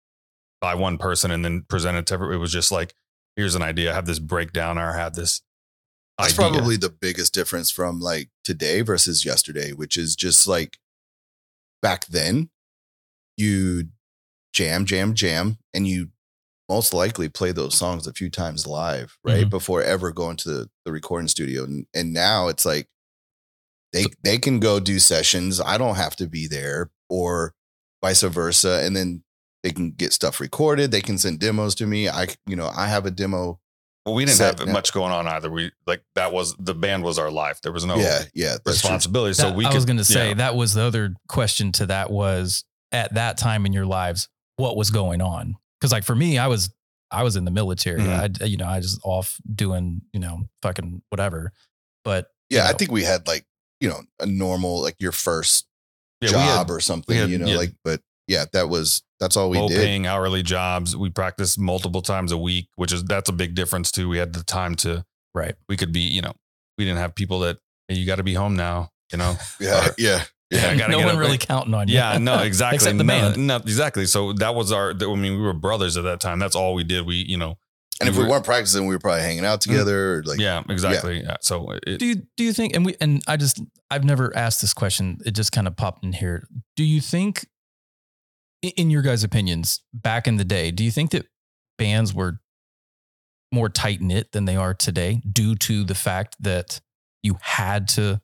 by 0.59 0.75
one 0.75 0.97
person 0.97 1.31
and 1.31 1.43
then 1.43 1.65
presented 1.67 2.07
to 2.07 2.13
everyone. 2.15 2.35
It 2.35 2.39
was 2.39 2.51
just 2.51 2.71
like, 2.71 2.93
here's 3.35 3.55
an 3.55 3.61
idea. 3.61 3.91
I 3.91 3.95
have 3.95 4.05
this 4.05 4.19
breakdown, 4.19 4.77
or 4.77 4.91
I 4.91 4.97
have 4.97 5.13
this. 5.13 5.41
That's 6.17 6.37
idea. 6.37 6.51
probably 6.51 6.77
the 6.77 6.89
biggest 6.89 7.33
difference 7.33 7.71
from 7.71 7.99
like 7.99 8.29
today 8.43 8.81
versus 8.81 9.25
yesterday, 9.25 9.71
which 9.71 9.97
is 9.97 10.15
just 10.15 10.47
like 10.47 10.77
back 11.81 12.05
then 12.07 12.49
you 13.37 13.89
jam, 14.53 14.85
jam, 14.85 15.13
jam, 15.13 15.57
and 15.73 15.87
you 15.87 16.09
most 16.69 16.93
likely 16.93 17.29
play 17.29 17.51
those 17.51 17.75
songs 17.75 18.07
a 18.07 18.13
few 18.13 18.29
times 18.29 18.65
live, 18.65 19.17
right? 19.23 19.45
Mhm. 19.45 19.49
Before 19.49 19.83
ever 19.83 20.11
going 20.11 20.37
to 20.37 20.49
the, 20.49 20.69
the 20.85 20.91
recording 20.91 21.27
studio. 21.27 21.63
And 21.63 21.85
and 21.93 22.13
now 22.13 22.47
it's 22.47 22.65
like 22.65 22.87
they 23.91 24.05
they 24.23 24.37
can 24.37 24.59
go 24.59 24.79
do 24.79 24.99
sessions. 24.99 25.59
I 25.61 25.77
don't 25.77 25.95
have 25.95 26.15
to 26.17 26.27
be 26.27 26.47
there, 26.47 26.89
or 27.09 27.53
vice 28.03 28.21
versa. 28.23 28.81
And 28.83 28.95
then 28.95 29.23
they 29.61 29.71
can 29.71 29.91
get 29.91 30.13
stuff 30.13 30.39
recorded. 30.39 30.91
They 30.91 31.01
can 31.01 31.17
send 31.17 31.39
demos 31.39 31.75
to 31.75 31.85
me. 31.85 32.09
I 32.09 32.27
you 32.47 32.55
know, 32.55 32.71
I 32.75 32.87
have 32.87 33.05
a 33.05 33.11
demo. 33.11 33.59
Well, 34.05 34.15
we 34.15 34.25
didn't 34.25 34.39
have 34.39 34.65
now. 34.65 34.73
much 34.73 34.91
going 34.91 35.13
on 35.13 35.27
either. 35.27 35.49
We 35.49 35.71
like 35.87 36.03
that 36.15 36.33
was 36.33 36.55
the 36.59 36.73
band 36.75 37.03
was 37.03 37.17
our 37.19 37.31
life. 37.31 37.61
There 37.61 37.71
was 37.71 37.85
no 37.85 37.95
yeah, 37.95 38.23
yeah. 38.33 38.57
That's 38.65 38.81
true. 38.81 38.89
responsibility. 38.89 39.33
So 39.33 39.43
That- 39.49 39.55
we 39.55 39.65
I 39.65 39.69
could, 39.69 39.75
was 39.75 39.85
going 39.85 39.97
to 39.97 40.03
say 40.03 40.29
yeah. 40.29 40.33
that 40.35 40.55
was 40.55 40.73
the 40.73 40.81
other 40.81 41.15
question 41.29 41.71
to 41.73 41.85
that 41.85 42.09
was 42.11 42.65
at 42.91 43.13
that 43.13 43.37
time 43.37 43.65
in 43.65 43.71
your 43.73 43.85
lives, 43.85 44.27
what 44.57 44.75
was 44.75 44.89
going 44.91 45.21
on? 45.21 45.55
Because 45.83 45.91
like 45.91 46.05
for 46.05 46.15
me, 46.15 46.37
I 46.37 46.47
was 46.47 46.73
I 47.11 47.23
was 47.23 47.35
in 47.35 47.43
the 47.43 47.51
military. 47.51 47.99
Mhm. 47.99 48.41
I 48.41 48.45
you 48.45 48.55
know 48.55 48.65
I 48.67 48.79
just 48.79 49.01
off 49.03 49.37
doing 49.53 50.01
you 50.13 50.21
know 50.21 50.43
fucking 50.61 51.01
whatever. 51.09 51.51
But 52.05 52.27
you 52.49 52.55
Yeah, 52.57 52.69
I 52.69 52.71
think 52.73 52.89
we 52.89 53.03
had 53.03 53.27
like, 53.27 53.45
you 53.81 53.89
know, 53.89 53.99
a 54.21 54.25
normal, 54.25 54.81
like 54.81 54.95
your 54.99 55.11
first 55.11 55.67
yeah, 56.21 56.29
job 56.29 56.67
had 56.67 56.71
or 56.71 56.79
something, 56.79 57.17
had- 57.17 57.29
you 57.29 57.37
know, 57.37 57.47
yeah. 57.47 57.57
like, 57.57 57.73
but 57.83 57.99
yeah, 58.29 58.45
that 58.53 58.69
was, 58.69 59.03
that's 59.19 59.35
all 59.35 59.49
we 59.49 59.57
low 59.57 59.67
did. 59.67 59.77
paying 59.77 60.07
hourly 60.07 60.41
jobs. 60.43 60.95
We 60.95 61.09
practiced 61.09 61.59
multiple 61.59 62.01
times 62.01 62.31
a 62.31 62.37
week, 62.37 62.69
which 62.77 62.93
is 62.93 63.03
that's 63.03 63.27
a 63.29 63.33
big 63.33 63.55
difference 63.55 63.91
too. 63.91 64.07
We 64.07 64.17
had 64.17 64.31
the 64.31 64.43
time 64.43 64.75
to 64.77 65.03
right. 65.35 65.55
we 65.67 65.75
could 65.75 65.91
be, 65.91 65.99
you 66.01 66.21
know, 66.21 66.31
we 66.77 66.85
didn't 66.85 66.99
have 66.99 67.13
people 67.15 67.39
that 67.41 67.57
hey, 67.89 67.95
you 67.95 68.05
got 68.05 68.15
to 68.17 68.23
be 68.23 68.33
home 68.35 68.55
now, 68.55 68.91
you 69.11 69.17
know. 69.17 69.35
Yeah. 69.59 69.87
Or- 69.89 69.95
Yeah. 69.97 70.23
Yeah, 70.53 70.69
I 70.69 70.77
gotta 70.77 70.91
no 70.91 70.97
get 70.99 71.05
one 71.05 71.15
up 71.15 71.19
really 71.19 71.31
and- 71.33 71.39
counting 71.41 71.73
on 71.73 71.87
you. 71.87 71.95
Yeah, 71.95 72.17
no, 72.17 72.39
exactly. 72.43 72.75
Except 72.75 72.97
the 72.97 73.03
no, 73.03 73.31
band. 73.31 73.47
no, 73.47 73.55
exactly. 73.57 74.05
So 74.05 74.33
that 74.33 74.55
was 74.55 74.71
our. 74.71 74.91
I 74.91 75.15
mean, 75.15 75.37
we 75.37 75.41
were 75.41 75.53
brothers 75.53 75.97
at 75.97 76.03
that 76.03 76.19
time. 76.19 76.39
That's 76.39 76.55
all 76.55 76.73
we 76.73 76.83
did. 76.83 77.05
We, 77.05 77.25
you 77.27 77.37
know, 77.37 77.57
And 77.99 78.09
if 78.09 78.17
we 78.17 78.23
were- 78.23 78.29
weren't 78.29 78.45
practicing, 78.45 78.85
we 78.87 78.95
were 78.95 78.99
probably 78.99 79.21
hanging 79.21 79.45
out 79.45 79.59
mm. 79.59 79.63
together. 79.63 80.23
Like, 80.25 80.39
yeah, 80.39 80.63
exactly. 80.69 81.21
Yeah. 81.21 81.37
So 81.41 81.71
it, 81.85 81.99
Do 81.99 82.05
you 82.05 82.15
do 82.37 82.43
you 82.43 82.53
think 82.53 82.75
and 82.75 82.85
we 82.85 82.95
and 83.01 83.23
I 83.27 83.37
just 83.37 83.61
I've 83.91 84.03
never 84.03 84.35
asked 84.35 84.61
this 84.61 84.73
question. 84.73 85.19
It 85.25 85.31
just 85.31 85.51
kind 85.51 85.67
of 85.67 85.75
popped 85.75 86.03
in 86.03 86.13
here. 86.13 86.47
Do 86.75 86.83
you 86.83 87.01
think 87.01 87.47
in 88.61 88.89
your 88.89 89.01
guys' 89.01 89.23
opinions, 89.23 89.81
back 89.93 90.27
in 90.27 90.37
the 90.37 90.45
day, 90.45 90.71
do 90.71 90.83
you 90.83 90.91
think 90.91 91.11
that 91.11 91.27
bands 91.77 92.13
were 92.13 92.39
more 93.51 93.69
tight 93.69 94.01
knit 94.01 94.31
than 94.31 94.45
they 94.45 94.55
are 94.55 94.73
today 94.73 95.21
due 95.31 95.55
to 95.55 95.83
the 95.83 95.93
fact 95.93 96.35
that 96.39 96.79
you 97.21 97.37
had 97.41 97.87
to 97.87 98.19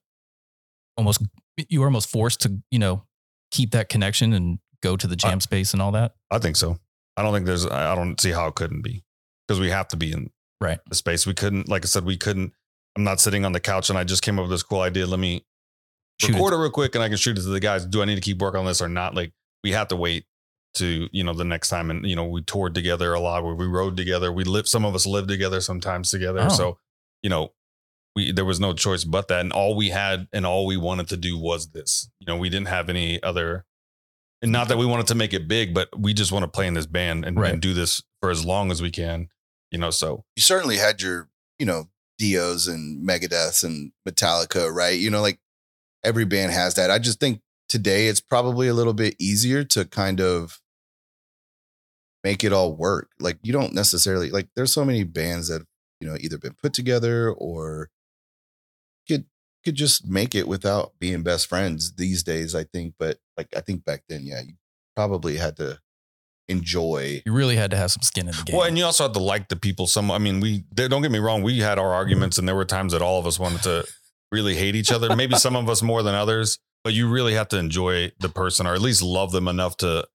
almost 0.97 1.21
you 1.69 1.79
were 1.81 1.87
almost 1.87 2.09
forced 2.09 2.41
to, 2.41 2.57
you 2.71 2.79
know, 2.79 3.03
keep 3.51 3.71
that 3.71 3.89
connection 3.89 4.33
and 4.33 4.59
go 4.81 4.95
to 4.95 5.07
the 5.07 5.15
jam 5.15 5.39
space 5.41 5.73
and 5.73 5.81
all 5.81 5.91
that? 5.91 6.13
I 6.31 6.39
think 6.39 6.55
so. 6.55 6.77
I 7.17 7.23
don't 7.23 7.33
think 7.33 7.45
there's. 7.45 7.65
I 7.65 7.91
I 7.91 7.95
don't 7.95 8.19
see 8.21 8.31
how 8.31 8.47
it 8.47 8.55
couldn't 8.55 8.81
be 8.81 9.03
because 9.47 9.59
we 9.59 9.69
have 9.69 9.87
to 9.89 9.97
be 9.97 10.11
in 10.13 10.29
Right. 10.61 10.79
the 10.89 10.95
space. 10.95 11.25
We 11.25 11.33
couldn't. 11.33 11.67
Like 11.69 11.83
I 11.83 11.87
said, 11.87 12.05
we 12.05 12.17
couldn't. 12.17 12.53
I'm 12.95 13.03
not 13.03 13.19
sitting 13.19 13.45
on 13.45 13.51
the 13.53 13.59
couch 13.59 13.89
and 13.89 13.97
I 13.99 14.03
just 14.03 14.21
came 14.23 14.37
up 14.39 14.43
with 14.43 14.51
this 14.51 14.63
cool 14.63 14.81
idea. 14.81 15.05
Let 15.05 15.19
me 15.19 15.45
Shoot 16.19 16.31
it. 16.31 16.33
record 16.33 16.53
it. 16.53 16.57
real 16.57 16.69
quick 16.71 16.95
and 16.95 17.03
I 17.03 17.07
can 17.07 17.17
shoot 17.17 17.37
it 17.37 17.41
to 17.41 17.47
the 17.49 17.59
guys. 17.59 17.85
Do 17.85 18.01
I 18.01 18.05
need 18.05 18.15
to 18.15 18.21
keep 18.21 18.39
working 18.39 18.59
on 18.59 18.65
this 18.65 18.81
or 18.81 18.89
not? 18.89 19.15
Like 19.15 19.31
we 19.63 19.71
have 19.71 19.87
to 19.89 19.95
wait 19.95 20.25
to 20.75 21.07
you 21.11 21.23
know 21.23 21.33
the 21.33 21.45
next 21.45 21.69
time. 21.69 21.89
And 21.91 22.05
you 22.05 22.15
know 22.15 22.25
we 22.25 22.41
toured 22.41 22.75
together 22.75 23.13
a 23.13 23.19
lot. 23.19 23.43
Where 23.43 23.55
we 23.55 23.67
rode 23.67 23.95
together. 23.97 24.31
We 24.31 24.43
lived. 24.43 24.67
Some 24.67 24.85
of 24.85 24.95
us 24.95 25.05
lived 25.05 25.29
together 25.29 25.61
sometimes 25.61 26.09
together. 26.11 26.41
Oh. 26.43 26.49
So 26.49 26.77
you 27.23 27.29
know 27.29 27.53
we 28.15 28.31
there 28.31 28.45
was 28.45 28.59
no 28.59 28.73
choice 28.73 29.03
but 29.03 29.27
that, 29.27 29.41
and 29.41 29.51
all 29.53 29.75
we 29.75 29.89
had 29.89 30.27
and 30.33 30.45
all 30.45 30.65
we 30.65 30.77
wanted 30.77 31.07
to 31.09 31.17
do 31.17 31.37
was 31.37 31.69
this. 31.71 32.09
You 32.19 32.25
know, 32.27 32.37
we 32.37 32.49
didn't 32.49 32.67
have 32.67 32.89
any 32.89 33.21
other. 33.23 33.65
And 34.41 34.51
not 34.53 34.69
that 34.69 34.77
we 34.77 34.85
wanted 34.85 35.07
to 35.07 35.15
make 35.15 35.33
it 35.33 35.49
big, 35.49 35.73
but 35.73 35.89
we 35.99 36.13
just 36.13 36.31
want 36.31 36.43
to 36.43 36.47
play 36.47 36.65
in 36.65 36.73
this 36.73 36.85
band 36.85 37.25
and, 37.25 37.37
Right. 37.37 37.51
and 37.51 37.61
do 37.61 37.73
this 37.73 38.01
for 38.21 38.29
as 38.29 38.45
long 38.45 38.71
as 38.71 38.81
we 38.81 38.89
can. 38.89 39.27
You 39.69 39.79
know, 39.79 39.91
so 39.91 40.23
you 40.37 40.41
certainly 40.41 40.77
had 40.77 41.01
your, 41.01 41.29
you 41.59 41.65
know, 41.65 41.89
Dios 42.17 42.65
and 42.67 43.05
Megadeth 43.05 43.63
and 43.65 43.91
Metallica, 44.07 44.73
right? 44.73 44.97
You 44.97 45.09
know, 45.09 45.21
like 45.21 45.39
every 46.05 46.23
band 46.25 46.53
has 46.53 46.75
that. 46.75 46.89
I 46.89 46.99
just 46.99 47.19
think 47.19 47.41
today 47.67 48.07
it's 48.07 48.21
probably 48.21 48.69
a 48.69 48.73
little 48.73 48.93
bit 48.93 49.15
easier 49.19 49.63
to 49.65 49.83
kind 49.85 50.21
of 50.21 50.61
make 52.23 52.43
it 52.43 52.53
all 52.53 52.75
work. 52.75 53.09
Like 53.19 53.37
you 53.43 53.53
don't 53.53 53.73
necessarily 53.73 54.29
like 54.29 54.47
there's 54.55 54.71
so 54.73 54.85
many 54.85 55.03
bands 55.03 55.49
that, 55.49 55.63
you 55.99 56.07
know, 56.07 56.17
either 56.19 56.37
been 56.37 56.55
put 56.61 56.73
together 56.73 57.29
or 57.31 57.89
could 59.69 59.69
could 59.69 59.75
just 59.75 60.07
make 60.07 60.33
it 60.33 60.47
without 60.47 60.93
being 60.99 61.21
best 61.21 61.45
friends 61.45 61.93
these 61.93 62.23
days, 62.23 62.55
I 62.55 62.63
think. 62.63 62.95
But 62.97 63.17
like 63.37 63.49
I 63.55 63.61
think 63.61 63.85
back 63.85 64.01
then, 64.09 64.25
yeah, 64.25 64.41
you 64.41 64.55
probably 64.95 65.37
had 65.37 65.57
to 65.57 65.79
enjoy 66.47 67.21
You 67.23 67.33
really 67.33 67.55
had 67.55 67.69
to 67.69 67.77
have 67.77 67.91
some 67.91 68.01
skin 68.01 68.27
in 68.27 68.35
the 68.35 68.43
game. 68.43 68.57
Well, 68.57 68.65
and 68.65 68.75
you 68.75 68.83
also 68.83 69.03
have 69.03 69.13
to 69.13 69.19
like 69.19 69.47
the 69.49 69.55
people. 69.55 69.85
Some, 69.85 70.09
I 70.09 70.17
mean, 70.17 70.39
we 70.39 70.63
they- 70.73 70.87
don't 70.87 71.03
get 71.03 71.11
me 71.11 71.19
wrong. 71.19 71.43
We 71.43 71.59
had 71.59 71.77
our 71.77 71.93
arguments, 71.93 72.39
and 72.39 72.47
there 72.47 72.55
were 72.55 72.65
times 72.65 72.93
that 72.93 73.03
all 73.03 73.19
of 73.19 73.27
us 73.27 73.37
wanted 73.37 73.61
to 73.63 73.85
really 74.31 74.55
hate 74.55 74.75
each 74.75 74.91
other. 74.91 75.15
Maybe 75.15 75.35
some 75.35 75.55
of 75.55 75.69
us 75.69 75.83
more 75.83 76.01
than 76.01 76.15
others, 76.15 76.57
but 76.83 76.93
you 76.93 77.07
really 77.07 77.35
have 77.35 77.49
to 77.49 77.59
enjoy 77.59 78.11
the 78.19 78.29
person, 78.29 78.65
or 78.65 78.73
at 78.73 78.81
least 78.81 79.03
love 79.03 79.31
them 79.31 79.47
enough 79.47 79.77
to. 79.77 80.07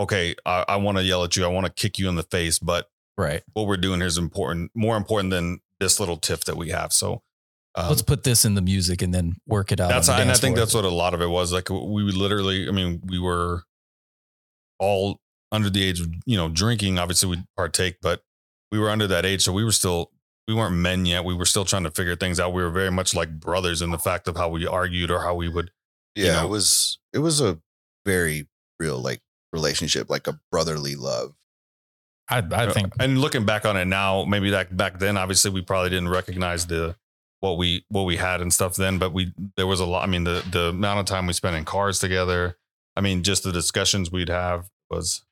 Okay, 0.00 0.34
I, 0.46 0.64
I 0.66 0.76
want 0.76 0.96
to 0.96 1.04
yell 1.04 1.22
at 1.22 1.36
you. 1.36 1.44
I 1.44 1.48
want 1.48 1.66
to 1.66 1.72
kick 1.72 1.98
you 1.98 2.08
in 2.08 2.14
the 2.14 2.22
face, 2.22 2.58
but 2.58 2.88
right. 3.18 3.42
what 3.52 3.66
we're 3.66 3.76
doing 3.76 4.00
here 4.00 4.06
is 4.06 4.16
important, 4.16 4.70
more 4.74 4.96
important 4.96 5.30
than 5.30 5.60
this 5.80 6.00
little 6.00 6.16
tiff 6.16 6.44
that 6.44 6.56
we 6.56 6.70
have. 6.70 6.94
So. 6.94 7.22
Um, 7.74 7.88
Let's 7.88 8.02
put 8.02 8.22
this 8.22 8.44
in 8.44 8.54
the 8.54 8.60
music 8.60 9.00
and 9.00 9.14
then 9.14 9.36
work 9.46 9.72
it 9.72 9.80
out. 9.80 9.88
that's 9.88 10.08
on 10.08 10.20
and 10.20 10.30
I 10.30 10.34
think 10.34 10.56
that's 10.56 10.74
what 10.74 10.84
a 10.84 10.90
lot 10.90 11.14
of 11.14 11.22
it 11.22 11.28
was. 11.28 11.52
Like 11.52 11.70
we 11.70 12.02
literally, 12.02 12.68
I 12.68 12.70
mean, 12.70 13.00
we 13.06 13.18
were 13.18 13.62
all 14.78 15.20
under 15.50 15.70
the 15.70 15.82
age 15.82 16.00
of 16.00 16.08
you 16.26 16.36
know 16.36 16.48
drinking. 16.48 16.98
Obviously, 16.98 17.30
we 17.30 17.44
partake, 17.56 17.96
but 18.02 18.22
we 18.70 18.78
were 18.78 18.90
under 18.90 19.06
that 19.06 19.24
age, 19.24 19.42
so 19.42 19.52
we 19.52 19.64
were 19.64 19.72
still 19.72 20.10
we 20.46 20.54
weren't 20.54 20.76
men 20.76 21.06
yet. 21.06 21.24
We 21.24 21.34
were 21.34 21.46
still 21.46 21.64
trying 21.64 21.84
to 21.84 21.90
figure 21.90 22.16
things 22.16 22.38
out. 22.38 22.52
We 22.52 22.62
were 22.62 22.70
very 22.70 22.90
much 22.90 23.14
like 23.14 23.40
brothers 23.40 23.80
in 23.80 23.90
the 23.90 23.98
fact 23.98 24.28
of 24.28 24.36
how 24.36 24.50
we 24.50 24.66
argued 24.66 25.10
or 25.10 25.22
how 25.22 25.34
we 25.34 25.48
would. 25.48 25.70
you 26.14 26.26
yeah 26.26 26.34
know. 26.34 26.46
it 26.46 26.50
was 26.50 26.98
it 27.12 27.18
was 27.20 27.40
a 27.40 27.58
very 28.04 28.48
real 28.78 28.98
like 28.98 29.20
relationship 29.52 30.10
like 30.10 30.26
a 30.26 30.38
brotherly 30.50 30.96
love 30.96 31.34
I, 32.28 32.42
I 32.52 32.72
think 32.72 32.92
And 32.98 33.20
looking 33.20 33.44
back 33.44 33.66
on 33.66 33.76
it 33.76 33.84
now, 33.84 34.24
maybe 34.24 34.50
that 34.50 34.74
back 34.74 34.98
then, 34.98 35.16
obviously, 35.18 35.50
we 35.50 35.60
probably 35.60 35.90
didn't 35.90 36.08
recognize 36.08 36.66
the 36.66 36.96
what 37.42 37.58
we 37.58 37.84
what 37.88 38.04
we 38.04 38.16
had 38.16 38.40
and 38.40 38.52
stuff 38.52 38.76
then. 38.76 38.98
But 38.98 39.12
we 39.12 39.32
there 39.56 39.66
was 39.66 39.80
a 39.80 39.84
lot. 39.84 40.04
I 40.04 40.06
mean, 40.06 40.24
the 40.24 40.42
the 40.50 40.68
amount 40.68 41.00
of 41.00 41.06
time 41.06 41.26
we 41.26 41.32
spent 41.32 41.56
in 41.56 41.64
cars 41.64 41.98
together. 41.98 42.56
I 42.96 43.00
mean, 43.00 43.22
just 43.22 43.42
the 43.42 43.52
discussions 43.52 44.12
we'd 44.12 44.28
have 44.28 44.68
was, 44.90 45.24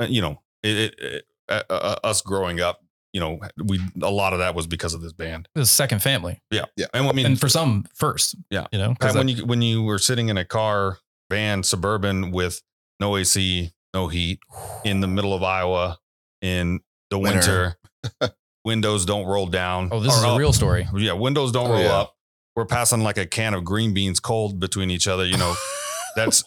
uh, 0.00 0.06
you 0.08 0.22
know, 0.22 0.42
it, 0.62 0.76
it, 0.76 0.94
it 0.98 1.24
uh, 1.48 1.62
uh, 1.68 1.96
us 2.02 2.22
growing 2.22 2.60
up. 2.60 2.80
You 3.12 3.20
know, 3.20 3.40
we 3.62 3.78
a 4.02 4.10
lot 4.10 4.32
of 4.32 4.38
that 4.40 4.54
was 4.54 4.66
because 4.66 4.94
of 4.94 5.00
this 5.02 5.12
band. 5.12 5.48
it 5.54 5.58
was 5.58 5.70
second 5.70 6.02
family, 6.02 6.40
Yeah, 6.50 6.64
Yeah. 6.76 6.86
And 6.94 7.06
I 7.06 7.12
mean, 7.12 7.26
and 7.26 7.40
for 7.40 7.48
some, 7.48 7.84
first. 7.94 8.34
Yeah. 8.50 8.66
you 8.72 8.78
know, 8.78 8.94
'cause 8.98 9.12
Pat, 9.12 9.16
when 9.16 9.28
you 9.28 9.44
when 9.46 9.62
you 9.62 9.82
were 9.82 9.98
sitting 9.98 10.30
in 10.30 10.36
a 10.36 10.44
car, 10.44 10.98
van, 11.30 11.62
suburban 11.62 12.30
with 12.32 12.60
no 12.98 13.16
AC, 13.16 13.70
no 13.92 14.08
heat, 14.08 14.40
in 14.84 15.00
the 15.00 15.06
middle 15.06 15.32
of 15.34 15.42
Iowa 15.44 15.98
in 16.42 16.80
the 17.10 17.18
winter, 17.18 17.76
Winter. 18.20 18.34
windows 18.64 19.04
don't 19.04 19.26
roll 19.26 19.46
down. 19.46 19.88
oh, 19.92 20.00
this 20.00 20.12
Or 20.12 20.18
is 20.18 20.24
a 20.24 20.36
real 20.36 20.52
story. 20.52 20.88
Yeah, 20.96 21.12
windows 21.12 21.52
don't 21.52 21.68
Oh, 21.70 21.74
roll 21.74 21.82
yeah. 21.82 21.98
up. 21.98 22.16
We're 22.56 22.66
passing 22.66 23.02
like 23.02 23.18
a 23.18 23.26
can 23.26 23.54
of 23.54 23.64
green 23.64 23.94
beans 23.94 24.20
cold 24.20 24.60
between 24.60 24.90
each 24.90 25.08
other. 25.08 25.24
You 25.26 25.36
know, 25.36 25.54
that's 26.16 26.44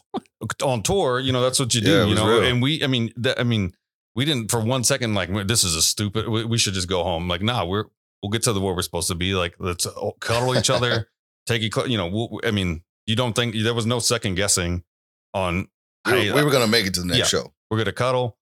on 0.64 0.82
tour. 0.84 1.20
You 1.20 1.32
know, 1.34 1.42
that's 1.42 1.60
what 1.60 1.74
you 1.76 1.82
do. 1.82 1.92
Yeah, 1.92 2.06
you 2.06 2.16
know, 2.16 2.28
real. 2.28 2.44
and 2.44 2.62
we, 2.62 2.84
I 2.84 2.88
mean, 2.88 3.12
that, 3.18 3.40
I 3.40 3.44
mean, 3.44 3.74
we 4.16 4.24
didn't 4.26 4.50
for 4.50 4.60
one 4.62 4.84
second 4.84 5.14
like 5.16 5.30
this 5.48 5.64
is 5.64 5.76
a 5.76 5.82
stupid. 5.82 6.28
We, 6.30 6.46
we 6.46 6.58
should 6.58 6.74
just 6.74 6.88
go 6.88 7.04
home. 7.04 7.28
Like, 7.28 7.42
nah, 7.42 7.66
we're 7.66 7.86
we'll 8.24 8.30
get 8.32 8.44
to 8.44 8.54
the 8.54 8.62
where 8.62 8.74
we're 8.74 8.82
supposed 8.82 9.10
to 9.10 9.16
be. 9.16 9.34
Like, 9.36 9.56
let's 9.60 9.86
uh, 9.86 10.12
cuddle 10.22 10.58
each 10.58 10.70
other, 10.70 11.10
take 11.46 11.62
it. 11.62 11.70
clo- 11.72 11.86
You 11.86 11.98
know, 11.98 12.08
we'll, 12.08 12.40
I 12.46 12.52
mean, 12.52 12.84
you 13.06 13.16
don't 13.18 13.34
think 13.34 13.56
there 13.56 13.74
was 13.74 13.86
no 13.86 14.00
second 14.00 14.36
guessing 14.36 14.84
on. 15.34 15.68
we 16.06 16.12
were, 16.14 16.18
hey, 16.20 16.32
we 16.34 16.42
were 16.44 16.50
uh, 16.50 16.54
gonna 16.54 16.68
make 16.68 16.86
it 16.88 16.94
to 16.94 17.02
the 17.02 17.08
next 17.08 17.20
yeah. 17.34 17.40
show 17.42 17.54
we're 17.70 17.78
gonna 17.80 17.92
cuddle. 17.92 18.38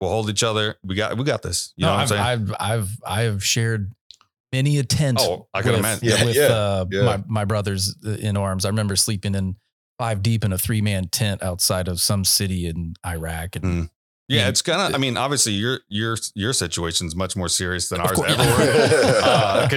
We'll 0.00 0.10
hold 0.10 0.28
each 0.28 0.42
other. 0.42 0.76
We 0.84 0.94
got 0.94 1.16
we 1.16 1.24
got 1.24 1.42
this. 1.42 1.72
You 1.76 1.86
no, 1.86 1.88
know 1.88 1.94
what 1.94 1.98
I'm 1.98 2.02
I've, 2.02 2.08
saying? 2.08 2.22
I've 2.22 2.54
I've 2.60 2.90
I 3.06 3.22
have 3.22 3.44
shared 3.44 3.92
many 4.52 4.78
a 4.78 4.84
tent. 4.84 5.18
Oh, 5.20 5.48
I 5.54 5.62
can 5.62 5.72
with, 5.72 5.80
imagine. 5.80 6.08
Yeah, 6.08 6.24
with 6.24 6.36
yeah, 6.36 6.42
uh, 6.44 6.84
yeah. 6.90 7.02
my 7.02 7.24
my 7.26 7.44
brothers 7.44 7.96
in 8.04 8.36
arms. 8.36 8.64
I 8.64 8.68
remember 8.68 8.96
sleeping 8.96 9.34
in 9.34 9.56
five 9.98 10.22
deep 10.22 10.44
in 10.44 10.52
a 10.52 10.58
three 10.58 10.80
man 10.80 11.08
tent 11.08 11.42
outside 11.42 11.88
of 11.88 12.00
some 12.00 12.24
city 12.24 12.66
in 12.66 12.94
Iraq. 13.06 13.56
And 13.56 13.64
Mm. 13.64 13.90
Yeah, 14.28 14.48
it's 14.48 14.62
kind 14.62 14.80
of. 14.80 14.94
I 14.94 14.98
mean, 14.98 15.18
obviously, 15.18 15.52
your 15.52 15.80
your 15.88 16.16
your 16.34 16.54
situation 16.54 17.06
is 17.06 17.14
much 17.14 17.36
more 17.36 17.48
serious 17.48 17.90
than 17.90 18.00
ours 18.00 18.18
ever. 18.18 18.34
Uh, 19.24 19.68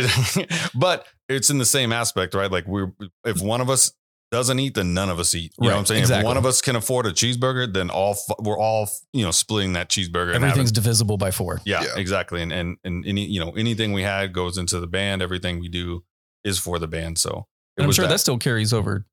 but 0.76 1.06
it's 1.28 1.50
in 1.50 1.58
the 1.58 1.66
same 1.66 1.92
aspect, 1.92 2.34
right? 2.34 2.50
Like 2.50 2.66
we're 2.66 2.94
if 3.26 3.42
one 3.42 3.60
of 3.60 3.70
us 3.70 3.92
doesn't 4.32 4.60
eat, 4.60 4.76
then 4.76 4.94
none 4.94 5.10
of 5.10 5.20
us 5.20 5.34
eat. 5.36 5.54
You 5.60 5.70
know 5.70 5.76
what 5.76 5.80
I'm 5.80 5.86
saying? 5.86 6.04
If 6.10 6.24
one 6.24 6.38
of 6.38 6.46
us 6.46 6.62
can 6.62 6.76
afford 6.76 7.06
a 7.06 7.12
cheeseburger, 7.14 7.72
then 7.74 7.90
all 7.90 8.12
f- 8.12 8.36
we're 8.40 8.58
all 8.60 8.90
you 9.14 9.24
know 9.24 9.32
splitting 9.32 9.74
that 9.74 9.90
cheeseburger. 9.90 10.34
everything's 10.36 10.70
having, 10.70 10.74
divisible 10.74 11.18
by 11.18 11.32
four. 11.32 11.62
yeah, 11.66 11.84
Yeah. 11.84 11.90
exactly. 11.98 12.42
And 12.42 12.52
and 12.52 12.78
and 12.84 13.06
any 13.06 13.26
you 13.26 13.40
know 13.40 13.52
anything 13.52 13.94
we 13.94 14.02
had 14.04 14.34
goes 14.34 14.58
into 14.58 14.80
the 14.80 14.88
band. 14.88 15.22
Everything 15.22 15.60
we 15.60 15.70
do 15.70 16.04
is 16.44 16.60
for 16.60 16.78
the 16.80 16.88
band. 16.88 17.18
So 17.18 17.48
it 17.78 17.82
I'm 17.84 17.88
was 17.88 17.96
sure 17.96 18.06
that. 18.06 18.10
that 18.12 18.20
still 18.20 18.38
carries 18.38 18.74
over 18.74 19.06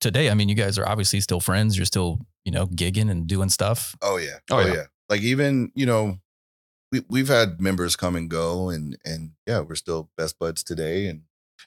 today. 0.00 0.30
I 0.30 0.34
mean, 0.34 0.48
you 0.48 0.54
guys 0.54 0.78
are 0.78 0.88
obviously 0.88 1.20
still 1.20 1.40
friends. 1.40 1.76
You're 1.76 1.86
still, 1.86 2.20
you 2.44 2.52
know, 2.52 2.66
gigging 2.66 3.10
and 3.10 3.26
doing 3.26 3.48
stuff. 3.48 3.96
oh 4.02 4.16
yeah 4.18 4.38
Oh, 4.50 4.58
oh, 4.58 4.66
yeah. 4.66 4.72
yeah. 4.74 4.82
like 5.08 5.22
even 5.22 5.72
you 5.74 5.86
know 5.86 6.18
we, 6.92 7.02
we've 7.08 7.28
had 7.28 7.60
members 7.60 7.96
come 7.96 8.14
and 8.16 8.30
go 8.30 8.68
and 8.70 8.96
and 9.04 9.32
yeah 9.46 9.60
we're 9.60 9.74
still 9.74 10.10
best 10.16 10.38
buds 10.38 10.62
today 10.62 11.06
and 11.06 11.22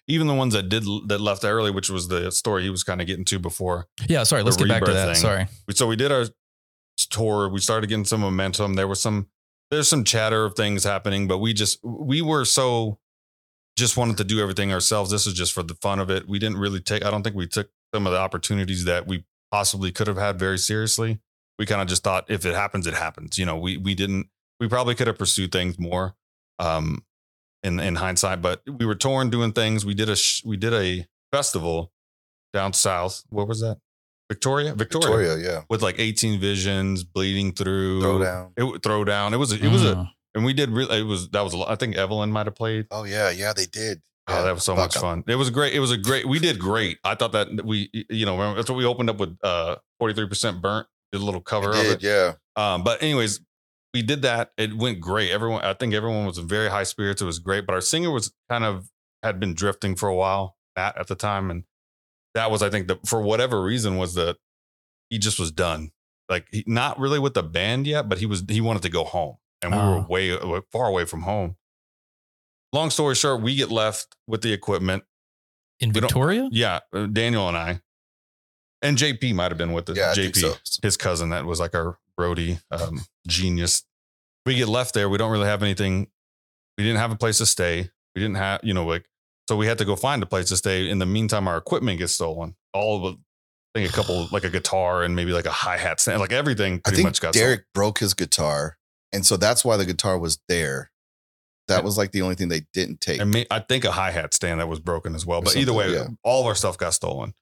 even 0.07 0.27
the 0.27 0.33
ones 0.33 0.53
that 0.53 0.69
did 0.69 0.83
that 1.07 1.21
left 1.21 1.43
early, 1.45 1.71
which 1.71 1.89
was 1.89 2.07
the 2.07 2.31
story 2.31 2.63
he 2.63 2.69
was 2.69 2.83
kind 2.83 2.99
of 3.01 3.07
getting 3.07 3.25
to 3.25 3.39
before. 3.39 3.87
Yeah. 4.07 4.23
Sorry. 4.23 4.43
Let's 4.43 4.57
get 4.57 4.67
back 4.67 4.83
to 4.83 4.93
that. 4.93 5.05
thing. 5.05 5.15
Sorry. 5.15 5.47
So 5.71 5.87
we 5.87 5.95
did 5.95 6.11
our 6.11 6.25
tour 7.09 7.49
we 7.49 7.59
started 7.59 7.87
getting 7.87 8.05
some 8.05 8.21
momentum 8.21 8.75
there 8.75 8.87
was 8.87 9.01
some 9.01 9.27
there's 9.71 9.87
some 9.87 10.03
chatter 10.03 10.45
of 10.45 10.55
things 10.55 10.83
happening 10.83 11.27
but 11.27 11.39
we 11.39 11.53
just 11.53 11.79
we 11.83 12.21
were 12.21 12.45
so 12.45 12.99
just 13.75 13.97
wanted 13.97 14.17
to 14.17 14.23
do 14.23 14.39
everything 14.39 14.71
ourselves 14.71 15.09
this 15.09 15.25
is 15.25 15.33
just 15.33 15.51
for 15.53 15.63
the 15.63 15.75
fun 15.75 15.99
of 15.99 16.09
it 16.09 16.27
we 16.27 16.37
didn't 16.37 16.57
really 16.57 16.79
take 16.79 17.03
i 17.03 17.09
don't 17.09 17.23
think 17.23 17.35
we 17.35 17.47
took 17.47 17.69
some 17.93 18.05
of 18.05 18.13
the 18.13 18.19
opportunities 18.19 18.85
that 18.85 19.07
we 19.07 19.23
possibly 19.51 19.91
could 19.91 20.07
have 20.07 20.17
had 20.17 20.37
very 20.37 20.57
seriously 20.57 21.19
we 21.57 21.65
kind 21.65 21.81
of 21.81 21.87
just 21.87 22.03
thought 22.03 22.25
if 22.29 22.45
it 22.45 22.53
happens 22.53 22.85
it 22.85 22.93
happens 22.93 23.37
you 23.37 23.45
know 23.45 23.57
we 23.57 23.77
we 23.77 23.95
didn't 23.95 24.27
we 24.59 24.67
probably 24.67 24.93
could 24.93 25.07
have 25.07 25.17
pursued 25.17 25.51
things 25.51 25.79
more 25.79 26.15
um 26.59 27.03
in 27.63 27.79
in 27.79 27.95
hindsight 27.95 28.41
but 28.41 28.61
we 28.67 28.85
were 28.85 28.95
torn 28.95 29.29
doing 29.29 29.51
things. 29.53 29.85
We 29.85 29.93
did 29.93 30.09
a 30.09 30.15
sh- 30.15 30.43
we 30.45 30.57
did 30.57 30.73
a 30.73 31.05
festival 31.31 31.91
down 32.53 32.73
south. 32.73 33.23
What 33.29 33.47
was 33.47 33.61
that? 33.61 33.77
Victoria? 34.29 34.73
Victoria. 34.73 35.07
Victoria 35.33 35.37
yeah. 35.53 35.61
With 35.69 35.81
like 35.81 35.99
18 35.99 36.39
visions 36.39 37.03
bleeding 37.03 37.51
through. 37.53 38.01
Throw 38.01 38.23
down. 38.23 38.51
It 38.57 38.61
w- 38.61 38.79
throw 38.79 39.03
down. 39.03 39.33
It 39.33 39.37
was 39.37 39.51
a, 39.51 39.55
it 39.63 39.71
was 39.71 39.83
a 39.85 39.95
Mm. 39.95 40.09
and 40.35 40.45
we 40.45 40.53
did 40.53 40.69
really 40.71 40.99
it 40.99 41.03
was 41.03 41.29
that 41.29 41.41
was 41.41 41.53
a 41.53 41.57
lot 41.57 41.69
i 41.69 41.75
think 41.75 41.95
evelyn 41.95 42.31
might 42.31 42.47
have 42.47 42.55
played. 42.55 42.87
Oh 42.91 43.03
yeah. 43.03 43.29
Yeah 43.29 43.53
they 43.53 43.65
did. 43.65 44.01
Oh 44.27 44.43
that 44.43 44.53
was 44.53 44.63
so 44.63 44.75
Fuck, 44.75 44.85
much 44.85 44.95
I'm- 44.97 45.01
fun. 45.01 45.23
It 45.27 45.35
was 45.35 45.49
great. 45.49 45.73
It 45.73 45.79
was 45.79 45.91
a 45.91 45.97
great 45.97 46.27
we 46.27 46.39
did 46.39 46.57
great. 46.59 46.97
I 47.03 47.15
thought 47.15 47.33
that 47.33 47.63
we 47.65 47.89
you 48.09 48.25
know 48.25 48.33
remember, 48.37 48.55
that's 48.57 48.69
what 48.69 48.77
we 48.77 48.85
opened 48.85 49.09
up 49.09 49.17
with 49.19 49.37
uh 49.43 49.75
43% 50.01 50.61
burnt 50.61 50.87
did 51.11 51.21
a 51.21 51.25
little 51.25 51.41
cover 51.41 51.73
I 51.73 51.79
of 51.81 51.85
it. 51.91 52.03
yeah. 52.03 52.33
Um 52.55 52.83
but 52.83 53.03
anyways 53.03 53.39
we 53.93 54.01
did 54.01 54.21
that 54.23 54.51
it 54.57 54.75
went 54.75 54.99
great 54.99 55.31
everyone 55.31 55.63
i 55.63 55.73
think 55.73 55.93
everyone 55.93 56.25
was 56.25 56.37
in 56.37 56.47
very 56.47 56.69
high 56.69 56.83
spirits 56.83 57.21
it 57.21 57.25
was 57.25 57.39
great 57.39 57.65
but 57.65 57.73
our 57.73 57.81
singer 57.81 58.11
was 58.11 58.33
kind 58.49 58.63
of 58.63 58.89
had 59.21 59.39
been 59.39 59.53
drifting 59.53 59.95
for 59.95 60.09
a 60.09 60.15
while 60.15 60.57
at, 60.75 60.97
at 60.97 61.07
the 61.07 61.15
time 61.15 61.49
and 61.51 61.63
that 62.33 62.49
was 62.51 62.61
i 62.63 62.69
think 62.69 62.87
the 62.87 62.99
for 63.05 63.21
whatever 63.21 63.61
reason 63.61 63.97
was 63.97 64.13
that 64.15 64.37
he 65.09 65.17
just 65.17 65.39
was 65.39 65.51
done 65.51 65.91
like 66.29 66.47
he, 66.51 66.63
not 66.67 66.97
really 66.99 67.19
with 67.19 67.33
the 67.33 67.43
band 67.43 67.85
yet 67.87 68.09
but 68.09 68.17
he 68.17 68.25
was 68.25 68.43
he 68.49 68.61
wanted 68.61 68.81
to 68.81 68.89
go 68.89 69.03
home 69.03 69.35
and 69.61 69.71
we 69.71 69.77
were 69.77 69.83
Oh. 69.99 70.05
way 70.09 70.35
way 70.37 70.61
far 70.71 70.87
away 70.87 71.05
from 71.05 71.21
home 71.21 71.55
long 72.73 72.89
story 72.89 73.15
short 73.15 73.41
we 73.41 73.55
get 73.55 73.69
left 73.71 74.15
with 74.27 74.41
the 74.41 74.51
equipment 74.53 75.03
In 75.79 75.89
We 75.89 75.93
don't- 76.01 76.03
Victoria? 76.09 76.49
yeah 76.51 76.79
uh, 76.93 77.05
daniel 77.05 77.47
and 77.47 77.57
i 77.57 77.81
and 78.81 78.97
jp 78.97 79.33
might 79.35 79.51
have 79.51 79.57
been 79.57 79.71
with 79.73 79.89
us 79.89 79.97
yeah 79.97 80.09
I 80.09 80.13
jp 80.13 80.15
think 80.15 80.35
so. 80.35 80.53
his 80.81 80.97
cousin 80.97 81.29
that 81.29 81.45
was 81.45 81.59
like 81.59 81.75
our 81.75 81.97
roadie 82.19 82.61
um, 82.71 83.01
genius. 83.27 83.83
We 84.45 84.55
get 84.55 84.67
left 84.67 84.93
there. 84.93 85.09
We 85.09 85.17
don't 85.17 85.31
really 85.31 85.47
have 85.47 85.63
anything. 85.63 86.07
We 86.77 86.83
didn't 86.83 86.99
have 86.99 87.11
a 87.11 87.15
place 87.15 87.37
to 87.37 87.45
stay. 87.45 87.89
We 88.15 88.21
didn't 88.21 88.35
have, 88.35 88.61
you 88.63 88.73
know, 88.73 88.85
like, 88.85 89.05
so 89.47 89.55
we 89.55 89.65
had 89.67 89.77
to 89.79 89.85
go 89.85 89.95
find 89.95 90.21
a 90.23 90.25
place 90.25 90.49
to 90.49 90.57
stay. 90.57 90.89
In 90.89 90.99
the 90.99 91.05
meantime, 91.05 91.47
our 91.47 91.57
equipment 91.57 91.99
gets 91.99 92.13
stolen. 92.13 92.55
All 92.73 92.97
of 93.05 93.13
it, 93.13 93.19
I 93.75 93.79
think 93.79 93.89
a 93.89 93.93
couple, 93.93 94.27
like 94.31 94.43
a 94.43 94.49
guitar 94.49 95.03
and 95.03 95.15
maybe 95.15 95.31
like 95.31 95.45
a 95.45 95.51
hi 95.51 95.77
hat 95.77 95.99
stand, 95.99 96.19
like 96.19 96.31
everything 96.31 96.75
I 96.75 96.89
pretty 96.89 96.97
think 96.97 97.07
much 97.07 97.21
got 97.21 97.33
Derek 97.33 97.65
broke 97.73 97.99
his 97.99 98.13
guitar, 98.13 98.77
and 99.11 99.25
so 99.25 99.37
that's 99.37 99.63
why 99.65 99.77
the 99.77 99.85
guitar 99.85 100.17
was 100.17 100.39
there. 100.47 100.91
that 101.67 101.83
was 101.83 101.97
like 101.97 102.11
the 102.11 102.21
only 102.21 102.35
thing 102.35 102.49
they 102.49 102.61
didn't 102.73 102.99
take. 103.01 103.21
I 103.21 103.23
mean, 103.25 103.45
I 103.49 103.59
think 103.59 103.85
a 103.85 103.91
hi 103.91 104.11
hat 104.11 104.33
stand 104.33 104.59
that 104.59 104.67
was 104.67 104.79
broken 104.79 105.15
as 105.15 105.25
well. 105.25 105.39
Or 105.39 105.43
But 105.43 105.55
either 105.55 105.73
way, 105.73 105.93
something, 105.95 106.17
all 106.23 106.41
of 106.41 106.47
our 106.47 106.55
stuff 106.55 106.77
got 106.77 106.93
stolen. 106.93 107.33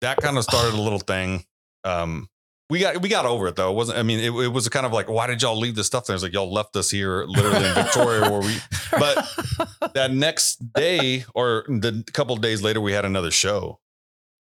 That 0.00 0.16
kind 0.18 0.36
of 0.36 0.44
started 0.44 0.74
a 0.74 0.80
little 0.80 0.98
thing. 0.98 1.44
Um, 1.84 2.28
we 2.72 2.78
got 2.80 3.02
we 3.02 3.08
got 3.10 3.26
over 3.26 3.46
it 3.48 3.56
though. 3.56 3.70
It 3.70 3.74
wasn't. 3.74 3.98
I 3.98 4.02
mean, 4.02 4.18
it, 4.18 4.30
it 4.32 4.48
was 4.48 4.66
kind 4.70 4.86
of 4.86 4.92
like, 4.92 5.08
why 5.08 5.26
did 5.26 5.42
y'all 5.42 5.58
leave 5.58 5.74
this 5.74 5.86
stuff 5.86 6.06
there? 6.06 6.14
It's 6.14 6.22
like 6.22 6.32
y'all 6.32 6.50
left 6.50 6.74
us 6.74 6.90
here, 6.90 7.24
literally 7.24 7.66
in 7.66 7.74
Victoria, 7.74 8.30
where 8.30 8.40
we. 8.40 8.56
But 8.98 9.92
that 9.94 10.10
next 10.12 10.56
day 10.74 11.24
or 11.34 11.64
the 11.68 12.02
couple 12.12 12.34
of 12.34 12.40
days 12.42 12.62
later, 12.62 12.80
we 12.80 12.92
had 12.92 13.04
another 13.04 13.30
show. 13.30 13.78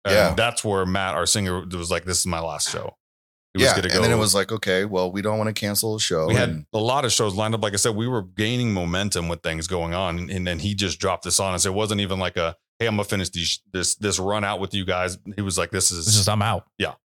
And 0.05 0.15
Yeah. 0.15 0.35
that's 0.35 0.65
where 0.65 0.87
Matt, 0.87 1.15
our 1.15 1.27
singer, 1.27 1.65
was 1.73 1.91
like, 1.91 2.05
"This 2.05 2.19
is 2.21 2.27
my 2.27 2.41
last 2.41 2.71
show." 2.71 2.97
He 3.55 3.65
yeah, 3.65 3.75
gonna 3.75 3.93
and 3.93 4.05
then 4.05 4.13
it 4.13 4.17
was 4.17 4.33
like, 4.33 4.53
okay, 4.53 4.85
well, 4.85 5.11
we 5.11 5.23
don't 5.23 5.37
want 5.37 5.49
to 5.49 5.53
cancel 5.53 5.95
the 5.95 5.99
show. 6.01 6.29
we 6.29 6.35
had 6.37 6.65
a 6.73 6.79
lot 6.79 7.05
of 7.05 7.11
shows 7.11 7.35
lined 7.35 7.53
up. 7.53 7.63
Like 7.63 7.73
I 7.73 7.77
said, 7.77 7.97
we 7.97 8.07
were 8.07 8.23
gaining 8.23 8.73
momentum 8.73 9.29
with 9.29 9.43
things 9.43 9.67
going 9.67 9.93
on, 9.93 10.31
and 10.31 10.47
then 10.47 10.61
he 10.61 10.75
just 10.75 11.01
dropped 11.01 11.25
this 11.25 11.41
on 11.41 11.53
us. 11.55 11.67
It 11.67 11.75
wasn't 11.75 12.01
even 12.01 12.21
like 12.21 12.37
a, 12.37 12.57
"Hey, 12.79 12.87
I'm 12.87 12.93
gonna 12.95 13.05
finish 13.05 13.29
these, 13.31 13.61
this 13.73 13.97
this 13.97 14.19
run 14.21 14.45
out 14.45 14.61
with 14.61 14.73
you 14.73 14.85
guys." 14.85 15.19
He 15.35 15.43
was 15.43 15.59
like, 15.59 15.71
"This 15.73 15.91
is." 15.91 16.07
It's 16.07 16.17
just 16.17 16.29
I'm 16.29 16.43
out. 16.43 16.67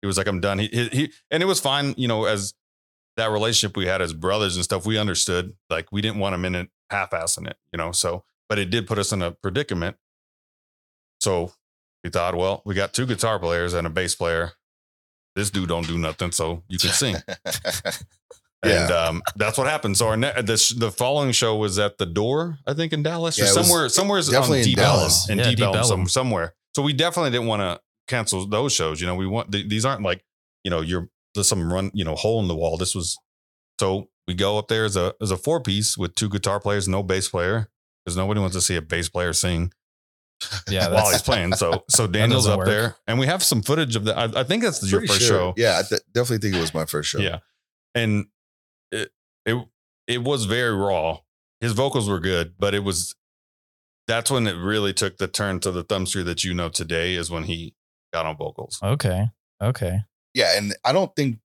He 0.02 0.06
was 0.06 0.18
like, 0.18 0.26
"I'm 0.26 0.40
done." 0.40 0.58
He, 0.58 0.66
he 0.68 0.88
he 0.88 1.12
and 1.30 1.42
it 1.42 1.46
was 1.46 1.60
fine. 1.60 1.94
You 1.96 2.08
know, 2.08 2.26
as 2.26 2.52
that 3.16 3.30
relationship 3.30 3.76
we 3.76 3.86
had 3.86 4.02
as 4.02 4.12
brothers 4.12 4.56
and 4.56 4.64
stuff, 4.64 4.84
we 4.84 4.98
understood. 4.98 5.54
Like 5.70 5.90
we 5.90 6.02
didn't 6.02 6.18
want 6.18 6.34
him 6.34 6.44
in 6.44 6.54
it 6.54 6.68
half-assing 6.90 7.46
it. 7.48 7.56
You 7.72 7.78
know, 7.78 7.92
so 7.92 8.24
but 8.48 8.58
it 8.58 8.68
did 8.68 8.86
put 8.86 8.98
us 8.98 9.12
in 9.12 9.22
a 9.22 9.30
predicament. 9.30 9.96
So 11.20 11.52
we 12.04 12.10
thought, 12.10 12.34
well, 12.34 12.62
we 12.66 12.74
got 12.74 12.92
two 12.92 13.06
guitar 13.06 13.38
players 13.38 13.72
and 13.72 13.86
a 13.86 13.90
bass 13.90 14.14
player. 14.14 14.52
This 15.34 15.50
dude 15.50 15.68
don't 15.68 15.86
do 15.86 15.96
nothing, 15.96 16.32
so 16.32 16.62
you 16.68 16.78
can 16.78 16.90
sing. 16.90 17.16
Yeah. 18.64 18.82
And 18.84 18.92
um, 18.92 19.22
that's 19.34 19.58
what 19.58 19.66
happened. 19.66 19.96
So 19.96 20.06
our 20.08 20.16
ne- 20.16 20.40
the, 20.40 20.74
the 20.78 20.92
following 20.92 21.32
show 21.32 21.56
was 21.56 21.78
at 21.80 21.98
the 21.98 22.06
door, 22.06 22.58
I 22.66 22.74
think 22.74 22.92
in 22.92 23.02
Dallas 23.02 23.36
or 23.38 23.42
Yeah, 23.42 23.50
it 23.50 23.56
was 23.56 23.66
somewhere, 23.66 23.88
somewhere 23.88 24.20
definitely 24.20 24.58
on 24.60 24.62
in 24.62 24.64
Deep 24.66 24.78
Ellum, 24.78 24.98
Dallas. 24.98 25.28
in 25.30 25.38
Yeah, 25.38 25.44
Deep 25.48 25.56
Deep 25.58 25.66
Ellum, 25.66 25.84
some, 25.84 26.08
somewhere. 26.08 26.54
So 26.76 26.82
we 26.82 26.92
definitely 26.92 27.32
didn't 27.32 27.48
want 27.48 27.60
to 27.62 27.80
cancel 28.12 28.46
those 28.46 28.72
shows. 28.72 29.00
You 29.00 29.06
know, 29.06 29.14
we 29.14 29.26
want 29.26 29.50
th- 29.52 29.68
these 29.68 29.84
aren't 29.84 30.02
like 30.02 30.22
you 30.64 30.70
know 30.70 30.80
you're 30.80 31.08
there's 31.34 31.48
some 31.48 31.72
run 31.72 31.90
you 31.94 32.04
know 32.04 32.14
hole 32.14 32.40
in 32.40 32.48
the 32.48 32.54
wall. 32.54 32.76
This 32.76 32.94
was 32.94 33.18
so 33.80 34.08
we 34.28 34.34
go 34.34 34.58
up 34.58 34.68
there 34.68 34.84
as 34.84 34.96
a 34.96 35.14
as 35.20 35.30
a 35.30 35.36
four 35.36 35.60
piece 35.60 35.96
with 35.98 36.14
two 36.14 36.28
guitar 36.28 36.60
players, 36.60 36.86
no 36.88 37.02
bass 37.02 37.28
player 37.28 37.68
because 38.04 38.16
nobody 38.16 38.40
wants 38.40 38.54
to 38.56 38.60
see 38.60 38.76
a 38.76 38.82
bass 38.82 39.08
player 39.08 39.32
sing 39.32 39.72
Yeah, 40.68 40.88
while 40.94 41.10
he's 41.10 41.22
playing. 41.22 41.54
So 41.54 41.84
so 41.90 42.06
Daniel's 42.06 42.46
up 42.46 42.58
work. 42.58 42.66
there, 42.68 42.96
and 43.06 43.18
we 43.18 43.26
have 43.26 43.42
some 43.42 43.62
footage 43.62 43.96
of 43.96 44.04
that. 44.04 44.18
I, 44.18 44.40
I 44.40 44.44
think 44.44 44.62
that's 44.62 44.90
your 44.90 45.00
first 45.06 45.22
sure. 45.22 45.28
show. 45.28 45.54
Yeah, 45.56 45.78
I 45.78 45.88
th- 45.88 46.02
definitely 46.12 46.38
think 46.38 46.56
it 46.56 46.60
was 46.60 46.74
my 46.74 46.84
first 46.84 47.08
show. 47.10 47.18
Yeah. 47.18 47.38
And 47.94 48.26
it 48.90 49.10
it 49.46 49.56
it 50.06 50.22
was 50.22 50.44
very 50.44 50.74
raw. 50.74 51.18
His 51.60 51.72
vocals 51.72 52.08
were 52.08 52.20
good, 52.20 52.54
but 52.58 52.74
it 52.74 52.82
was 52.84 53.14
that's 54.08 54.30
when 54.30 54.46
it 54.46 54.56
really 54.56 54.92
took 54.92 55.18
the 55.18 55.28
turn 55.28 55.60
to 55.60 55.70
the 55.70 55.84
Thumbscrew 55.84 56.24
that 56.24 56.42
you 56.44 56.54
know 56.54 56.68
today 56.68 57.14
is 57.14 57.30
when 57.30 57.44
he 57.44 57.74
got 58.12 58.26
on 58.26 58.36
vocals. 58.36 58.78
okay. 58.82 59.26
Okay. 59.62 60.00
yeah, 60.34 60.56
and 60.56 60.74
I 60.84 60.92
don't 60.92 61.14
think 61.14 61.38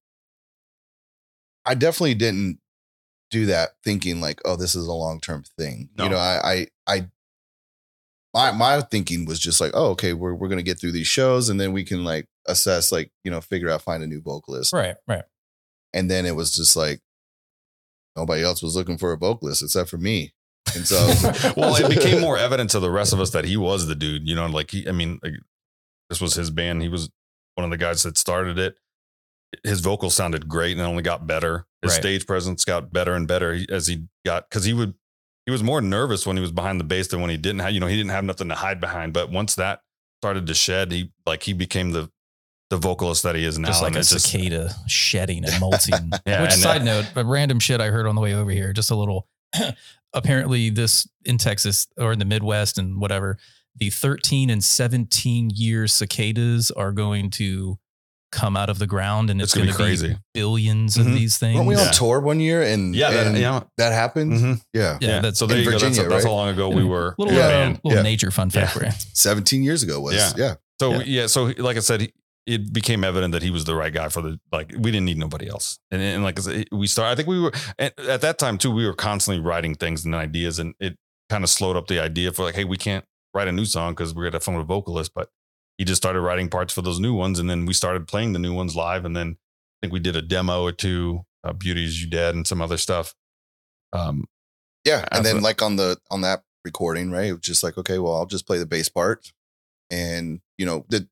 I 1.67 1.75
definitely 1.75 2.15
didn't 2.15 2.59
do 3.29 3.47
that 3.47 3.71
thinking 3.83 4.21
like, 4.21 4.41
oh, 4.45 4.55
this 4.55 4.73
is 4.73 4.87
a 4.87 4.93
long 4.93 5.19
term 5.19 5.43
thing. 5.57 5.89
No. 5.97 6.05
You 6.05 6.09
know, 6.11 6.17
I, 6.17 6.39
I, 6.43 6.67
I, 6.87 7.07
my 8.33 8.51
my 8.51 8.81
thinking 8.81 9.25
was 9.25 9.39
just 9.39 9.59
like, 9.59 9.71
oh, 9.73 9.89
okay, 9.91 10.13
we're 10.13 10.33
we're 10.33 10.47
gonna 10.47 10.63
get 10.63 10.79
through 10.79 10.93
these 10.93 11.07
shows, 11.07 11.49
and 11.49 11.59
then 11.59 11.73
we 11.73 11.83
can 11.83 12.03
like 12.03 12.27
assess, 12.47 12.91
like 12.91 13.11
you 13.23 13.31
know, 13.31 13.41
figure 13.41 13.69
out 13.69 13.81
find 13.81 14.01
a 14.01 14.07
new 14.07 14.21
vocalist. 14.21 14.73
Right. 14.73 14.95
Right. 15.07 15.23
And 15.93 16.09
then 16.09 16.25
it 16.25 16.35
was 16.35 16.55
just 16.55 16.75
like 16.75 17.01
nobody 18.15 18.43
else 18.43 18.61
was 18.61 18.75
looking 18.75 18.97
for 18.97 19.11
a 19.11 19.17
vocalist 19.17 19.61
except 19.61 19.89
for 19.89 19.97
me, 19.97 20.33
and 20.75 20.87
so 20.87 20.97
well, 21.57 21.75
it 21.75 21.89
became 21.89 22.21
more 22.27 22.37
evident 22.37 22.69
to 22.71 22.79
the 22.79 22.91
rest 22.91 23.11
of 23.11 23.19
us 23.19 23.31
that 23.31 23.45
he 23.45 23.57
was 23.57 23.87
the 23.87 23.95
dude, 23.95 24.27
you 24.27 24.35
know, 24.35 24.45
like 24.45 24.71
he 24.71 24.87
I 24.87 24.91
mean, 24.91 25.19
like 25.23 25.33
this 26.09 26.21
was 26.21 26.33
his 26.35 26.49
band. 26.51 26.81
He 26.81 26.89
was 26.89 27.09
one 27.55 27.65
of 27.65 27.71
the 27.71 27.77
guys 27.77 28.03
that 28.03 28.17
started 28.17 28.57
it. 28.59 28.75
His 29.63 29.79
vocals 29.79 30.13
sounded 30.15 30.47
great 30.47 30.73
and 30.73 30.81
it 30.81 30.83
only 30.83 31.03
got 31.03 31.25
better. 31.27 31.65
His 31.81 31.91
Right. 31.93 31.99
stage 32.01 32.27
presence 32.27 32.65
got 32.65 32.91
better 32.91 33.13
and 33.13 33.27
better 33.27 33.57
as 33.69 33.87
he 33.87 34.05
got 34.25 34.49
because 34.49 34.65
he 34.65 34.73
would 34.73 34.93
he 35.45 35.51
was 35.51 35.63
more 35.63 35.79
nervous 35.81 36.25
when 36.27 36.35
he 36.35 36.41
was 36.41 36.51
behind 36.51 36.79
the 36.79 36.83
bass 36.83 37.07
than 37.07 37.21
when 37.21 37.29
he 37.29 37.37
didn't 37.37 37.59
have 37.59 37.71
you 37.71 37.79
know 37.79 37.87
he 37.87 37.95
didn't 37.95 38.11
have 38.11 38.25
nothing 38.25 38.49
to 38.49 38.55
hide 38.55 38.81
behind. 38.81 39.13
But 39.13 39.31
once 39.31 39.55
that 39.55 39.81
started 40.21 40.47
to 40.47 40.53
shed, 40.53 40.91
he 40.91 41.11
like 41.25 41.43
he 41.43 41.53
became 41.53 41.91
the 41.91 42.11
the 42.69 42.75
vocalist 42.77 43.23
that 43.23 43.35
he 43.35 43.45
is 43.45 43.57
now. 43.57 43.69
just 43.69 43.81
like 43.81 43.93
a 43.95 43.99
just- 44.03 44.27
cicada 44.27 44.75
shedding 44.87 45.45
and 45.45 45.57
molting. 45.61 46.11
Yeah, 46.25 46.41
Which 46.41 46.51
and 46.53 46.61
side 46.61 46.81
that- 46.81 46.85
note, 46.85 47.05
a 47.15 47.23
random 47.25 47.59
shit 47.61 47.79
I 47.79 47.87
heard 47.87 48.05
on 48.07 48.15
the 48.15 48.21
way 48.21 48.33
over 48.33 48.51
here, 48.51 48.73
just 48.73 48.91
a 48.91 48.95
little. 48.95 49.29
apparently, 50.13 50.69
this 50.69 51.07
in 51.25 51.37
Texas 51.37 51.87
or 51.97 52.11
in 52.11 52.19
the 52.19 52.25
Midwest 52.25 52.77
and 52.77 52.99
whatever, 52.99 53.37
the 53.77 53.89
13 53.89 54.49
and 54.49 54.63
17 54.63 55.49
year 55.53 55.87
cicadas 55.87 56.71
are 56.71 56.91
going 56.91 57.29
to 57.31 57.77
come 58.31 58.57
out 58.57 58.69
of 58.69 58.77
the 58.77 58.87
ground, 58.87 59.29
and 59.29 59.41
it's, 59.41 59.53
It's 59.53 59.57
gonna 59.57 59.71
be 59.71 59.73
crazy. 59.75 60.17
billions 60.33 60.97
of 60.97 61.05
Mhm. 61.07 61.15
these 61.15 61.37
things. 61.37 61.55
weren't 61.55 61.67
we 61.67 61.75
on 61.75 61.85
Yeah. 61.85 61.91
tour 61.91 62.19
one 62.19 62.39
year 62.41 62.61
and 62.61 62.93
yeah, 62.93 63.09
that, 63.11 63.27
and 63.27 63.37
yeah. 63.37 63.63
that 63.77 63.93
happened? 63.93 64.33
Mhm. 64.33 64.61
Yeah, 64.73 64.97
Yeah, 64.99 65.21
that's 65.21 65.39
so 65.39 65.45
in 65.45 65.49
there 65.49 65.59
you 65.59 65.65
go. 65.65 65.71
Virginia, 65.71 65.95
that's, 65.95 66.09
that's 66.09 66.25
right? 66.25 66.29
how 66.29 66.35
long 66.35 66.49
ago 66.49 66.67
we 66.69 66.83
were. 66.83 67.15
little 67.17 67.33
we 67.33 67.39
were 67.39 67.45
uh, 67.45 67.69
little 67.83 67.91
Yeah. 67.93 68.01
nature 68.01 68.29
fun 68.29 68.49
fact 68.49 68.75
Yeah. 68.75 68.79
for 68.79 68.85
you. 68.85 68.91
seventeen 69.13 69.63
years 69.63 69.81
ago 69.81 70.01
was 70.01 70.15
Yeah. 70.15 70.31
yeah. 70.37 70.55
So 70.79 70.91
Yeah. 70.95 71.03
yeah. 71.05 71.27
so 71.27 71.53
like 71.57 71.77
I 71.77 71.79
said, 71.79 72.11
it 72.45 72.73
became 72.73 73.03
evident 73.05 73.31
that 73.31 73.43
he 73.43 73.49
was 73.49 73.63
the 73.63 73.75
right 73.75 73.93
guy 73.93 74.09
for 74.09 74.21
the 74.21 74.39
like. 74.51 74.71
We 74.77 74.91
didn't 74.91 75.05
need 75.05 75.17
nobody 75.17 75.47
else, 75.49 75.79
and, 75.91 76.01
and 76.01 76.23
like 76.23 76.37
I 76.37 76.41
said, 76.41 76.65
we 76.71 76.87
started. 76.87 77.11
I 77.11 77.15
think 77.15 77.27
we 77.29 77.39
were 77.39 77.53
at, 77.79 77.97
at 77.99 78.21
that 78.21 78.37
time 78.39 78.57
too. 78.57 78.71
We 78.71 78.85
were 78.85 78.93
constantly 78.93 79.41
writing 79.41 79.73
things 79.75 80.03
and 80.05 80.13
ideas, 80.13 80.59
and 80.59 80.73
it 80.81 80.95
kind 81.29 81.43
of 81.45 81.49
slowed 81.49 81.75
up 81.77 81.87
the 81.87 81.99
idea 82.01 82.31
for 82.33 82.43
like, 82.43 82.55
hey, 82.55 82.63
we 82.65 82.77
can't 82.77 83.05
write 83.37 83.47
a 83.47 83.51
new 83.51 83.65
song 83.65 83.93
because 83.93 84.13
we're 84.13 84.29
gonna 84.29 84.39
find 84.39 84.59
a 84.59 84.63
vocalist. 84.63 85.11
But 85.13 85.29
he 85.77 85.85
just 85.85 86.01
started 86.01 86.21
writing 86.21 86.49
parts 86.49 86.73
for 86.73 86.81
those 86.81 86.99
new 86.99 87.13
ones, 87.13 87.39
and 87.39 87.49
then 87.49 87.65
we 87.65 87.73
started 87.73 88.07
playing 88.07 88.33
the 88.33 88.39
new 88.39 88.53
ones 88.53 88.75
live, 88.75 89.05
and 89.05 89.15
then 89.15 89.37
I 89.39 89.77
think 89.81 89.93
we 89.93 89.99
did 89.99 90.15
a 90.15 90.21
demo 90.21 90.63
or 90.63 90.71
two, 90.71 91.25
uh, 91.43 91.53
"Beauty 91.53 91.85
Is 91.85 92.01
You 92.03 92.09
Dead" 92.09 92.33
and 92.35 92.47
some 92.47 92.61
other 92.61 92.77
stuff. 92.77 93.13
Um, 93.93 94.25
Yeah, 94.85 94.99
and 95.11 95.25
then 95.25 95.37
Absolutely. 95.37 95.41
like 95.41 95.61
on 95.61 95.75
the 95.75 95.97
on 96.09 96.21
that 96.21 96.43
recording, 96.65 97.11
right? 97.11 97.27
It 97.27 97.33
was 97.33 97.41
just 97.41 97.63
like, 97.63 97.77
okay, 97.77 97.99
well, 97.99 98.15
I'll 98.15 98.25
just 98.25 98.47
play 98.47 98.57
the 98.57 98.65
bass 98.65 98.89
part, 98.89 99.31
and 99.91 100.41
you 100.57 100.65
know, 100.65 100.85
the, 100.89 101.07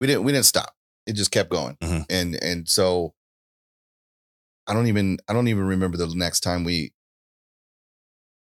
we 0.00 0.06
didn't 0.06 0.24
we 0.24 0.32
didn't 0.32 0.46
stop. 0.46 0.74
It 1.06 1.12
just 1.14 1.30
kept 1.30 1.50
going, 1.50 1.76
Mhm. 1.82 2.04
and 2.10 2.34
and 2.42 2.68
so 2.68 3.14
I 4.66 4.74
don't 4.74 4.86
even 4.88 5.18
I 5.28 5.32
don't 5.32 5.48
even 5.48 5.64
remember 5.66 5.96
the 5.96 6.06
next 6.14 6.40
time 6.40 6.64
we. 6.64 6.92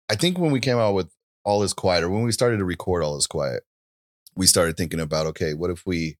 I 0.09 0.15
think 0.15 0.37
when 0.37 0.51
we 0.51 0.59
came 0.59 0.77
out 0.77 0.93
with 0.93 1.09
All 1.43 1.63
Is 1.63 1.73
Quiet, 1.73 2.03
or 2.03 2.09
when 2.09 2.23
we 2.23 2.31
started 2.31 2.57
to 2.57 2.65
record 2.65 3.03
All 3.03 3.17
Is 3.17 3.27
Quiet, 3.27 3.63
we 4.35 4.47
started 4.47 4.77
thinking 4.77 4.99
about, 4.99 5.27
okay, 5.27 5.53
what 5.53 5.69
if 5.69 5.85
we 5.85 6.17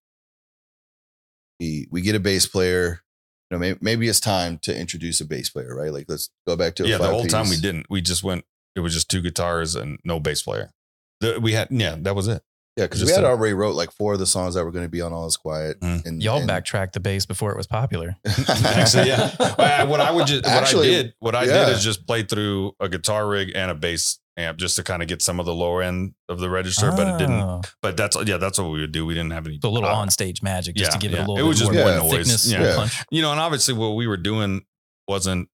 we 1.59 1.87
we 1.91 2.01
get 2.01 2.15
a 2.15 2.19
bass 2.19 2.45
player. 2.45 3.01
You 3.49 3.55
know, 3.55 3.59
maybe, 3.59 3.79
maybe 3.81 4.07
it's 4.07 4.19
time 4.19 4.57
to 4.59 4.77
introduce 4.77 5.21
a 5.21 5.25
bass 5.25 5.49
player, 5.49 5.75
right? 5.75 5.91
Like, 5.91 6.05
let's 6.07 6.29
go 6.47 6.55
back 6.55 6.75
to 6.75 6.85
a 6.85 6.87
yeah, 6.87 6.97
the 6.97 7.03
five 7.03 7.13
whole 7.13 7.25
time 7.25 7.49
we 7.49 7.57
didn't. 7.57 7.85
We 7.89 8.01
just 8.01 8.23
went. 8.23 8.45
It 8.75 8.79
was 8.79 8.93
just 8.93 9.09
two 9.09 9.21
guitars 9.21 9.75
and 9.75 9.99
no 10.03 10.19
bass 10.19 10.41
player. 10.41 10.71
The, 11.19 11.39
we 11.39 11.53
had 11.53 11.67
yeah, 11.69 11.95
that 11.99 12.15
was 12.15 12.27
it. 12.27 12.41
Yeah, 12.75 12.85
because 12.85 13.05
we 13.05 13.11
had 13.11 13.23
a- 13.23 13.27
already 13.27 13.53
wrote 13.53 13.75
like 13.75 13.91
four 13.91 14.13
of 14.13 14.19
the 14.19 14.25
songs 14.25 14.55
that 14.55 14.65
were 14.65 14.71
going 14.71 14.85
to 14.85 14.89
be 14.89 15.01
on 15.01 15.13
All 15.13 15.27
Is 15.27 15.37
Quiet. 15.37 15.79
Mm. 15.79 16.05
And 16.05 16.23
Y'all 16.23 16.39
and- 16.39 16.47
backtracked 16.47 16.93
the 16.93 16.99
bass 16.99 17.25
before 17.27 17.51
it 17.51 17.57
was 17.57 17.67
popular. 17.67 18.15
Actually, 18.47 19.09
yeah. 19.09 19.83
What 19.85 19.99
I 19.99 20.11
would 20.11 20.25
just 20.25 20.43
what 20.43 20.51
Actually, 20.51 20.87
I 20.89 21.03
did 21.03 21.13
what 21.19 21.35
I 21.35 21.43
yeah. 21.43 21.65
did 21.65 21.75
is 21.77 21.83
just 21.83 22.07
play 22.07 22.23
through 22.23 22.73
a 22.79 22.89
guitar 22.89 23.27
rig 23.27 23.51
and 23.53 23.69
a 23.69 23.75
bass 23.75 24.17
amp 24.37 24.57
just 24.57 24.75
to 24.77 24.83
kind 24.83 25.01
of 25.01 25.07
get 25.07 25.21
some 25.21 25.39
of 25.39 25.45
the 25.45 25.53
lower 25.53 25.81
end 25.83 26.13
of 26.29 26.39
the 26.39 26.49
register, 26.49 26.91
but 26.91 27.07
it 27.07 27.17
didn't. 27.19 27.41
Oh. 27.41 27.61
But 27.81 27.97
that's 27.97 28.17
yeah, 28.25 28.37
that's 28.37 28.59
what 28.59 28.71
we 28.71 28.81
would 28.81 28.91
do. 28.91 29.05
We 29.05 29.13
didn't 29.13 29.31
have 29.31 29.45
any 29.45 29.57
The 29.59 29.69
little 29.69 29.89
uh, 29.89 29.93
on-stage 29.95 30.41
magic 30.41 30.75
just 30.75 30.91
yeah, 30.91 30.97
to 30.97 30.99
give 30.99 31.13
it 31.13 31.17
a 31.17 31.21
little 31.21 31.35
It 31.37 31.41
bit 31.41 31.47
was 31.47 31.59
just 31.59 31.71
more 31.71 31.83
more 31.85 31.97
noise. 31.97 32.11
thickness, 32.11 32.51
Yeah. 32.51 32.63
Yeah. 32.63 32.75
punch. 32.75 33.03
you 33.11 33.21
know, 33.21 33.31
and 33.31 33.39
obviously 33.39 33.73
what 33.75 33.89
we 33.95 34.07
were 34.07 34.17
doing 34.17 34.61
wasn't 35.07 35.49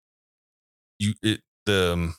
you 0.99 1.13
it 1.23 1.41
the 1.65 1.91
um, 1.93 2.15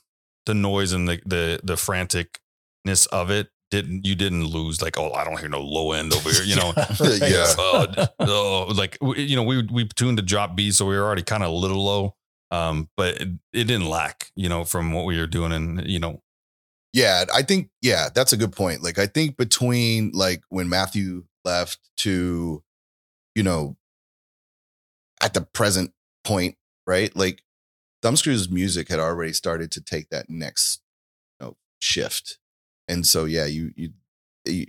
the 0.46 0.54
noise 0.54 0.92
and 0.92 1.08
the 1.08 1.20
the 1.26 1.60
the 1.62 1.74
franticness 1.74 3.06
of 3.12 3.30
it 3.30 3.48
didn't 3.70 4.04
you 4.04 4.14
didn't 4.16 4.44
lose 4.46 4.82
like 4.82 4.98
oh 4.98 5.12
I 5.12 5.22
don't 5.24 5.38
hear 5.38 5.48
no 5.48 5.60
low 5.60 5.92
end 5.92 6.12
over 6.12 6.30
here 6.30 6.42
you 6.42 6.56
know 6.56 6.72
Yeah. 7.00 7.54
uh, 7.58 8.06
oh, 8.20 8.72
like 8.74 8.98
you 9.16 9.36
know 9.36 9.44
we 9.44 9.62
we 9.70 9.86
tuned 9.86 10.16
to 10.18 10.22
drop 10.24 10.56
B 10.56 10.72
so 10.72 10.86
we 10.86 10.96
were 10.96 11.04
already 11.04 11.22
kind 11.22 11.42
of 11.44 11.50
a 11.50 11.52
little 11.52 11.84
low 11.84 12.16
um 12.50 12.88
but 12.96 13.20
it, 13.20 13.28
it 13.52 13.64
didn't 13.64 13.86
lack 13.88 14.32
you 14.34 14.48
know 14.48 14.64
from 14.64 14.92
what 14.92 15.04
we 15.04 15.18
were 15.18 15.28
doing 15.28 15.52
and 15.52 15.86
you 15.86 16.00
know 16.00 16.20
Yeah, 16.92 17.24
I 17.32 17.42
think 17.42 17.70
yeah, 17.82 18.08
that's 18.14 18.32
a 18.32 18.36
good 18.36 18.52
point. 18.52 18.82
Like 18.82 18.98
I 18.98 19.06
think 19.06 19.36
between 19.36 20.10
like 20.12 20.42
when 20.48 20.68
Matthew 20.68 21.24
left 21.44 21.78
to, 21.98 22.62
you 23.34 23.42
know, 23.42 23.76
at 25.20 25.34
the 25.34 25.42
present 25.42 25.92
point, 26.24 26.56
right? 26.86 27.14
Like 27.14 27.42
Thumbscrew's 28.02 28.50
music 28.50 28.88
had 28.88 29.00
already 29.00 29.32
started 29.32 29.70
to 29.72 29.82
take 29.82 30.08
that 30.10 30.30
next 30.30 30.82
you 31.40 31.48
know, 31.48 31.56
shift. 31.80 32.38
And 32.88 33.06
so 33.06 33.24
yeah, 33.26 33.46
you 33.46 33.72
you 33.76 33.90
you 34.46 34.66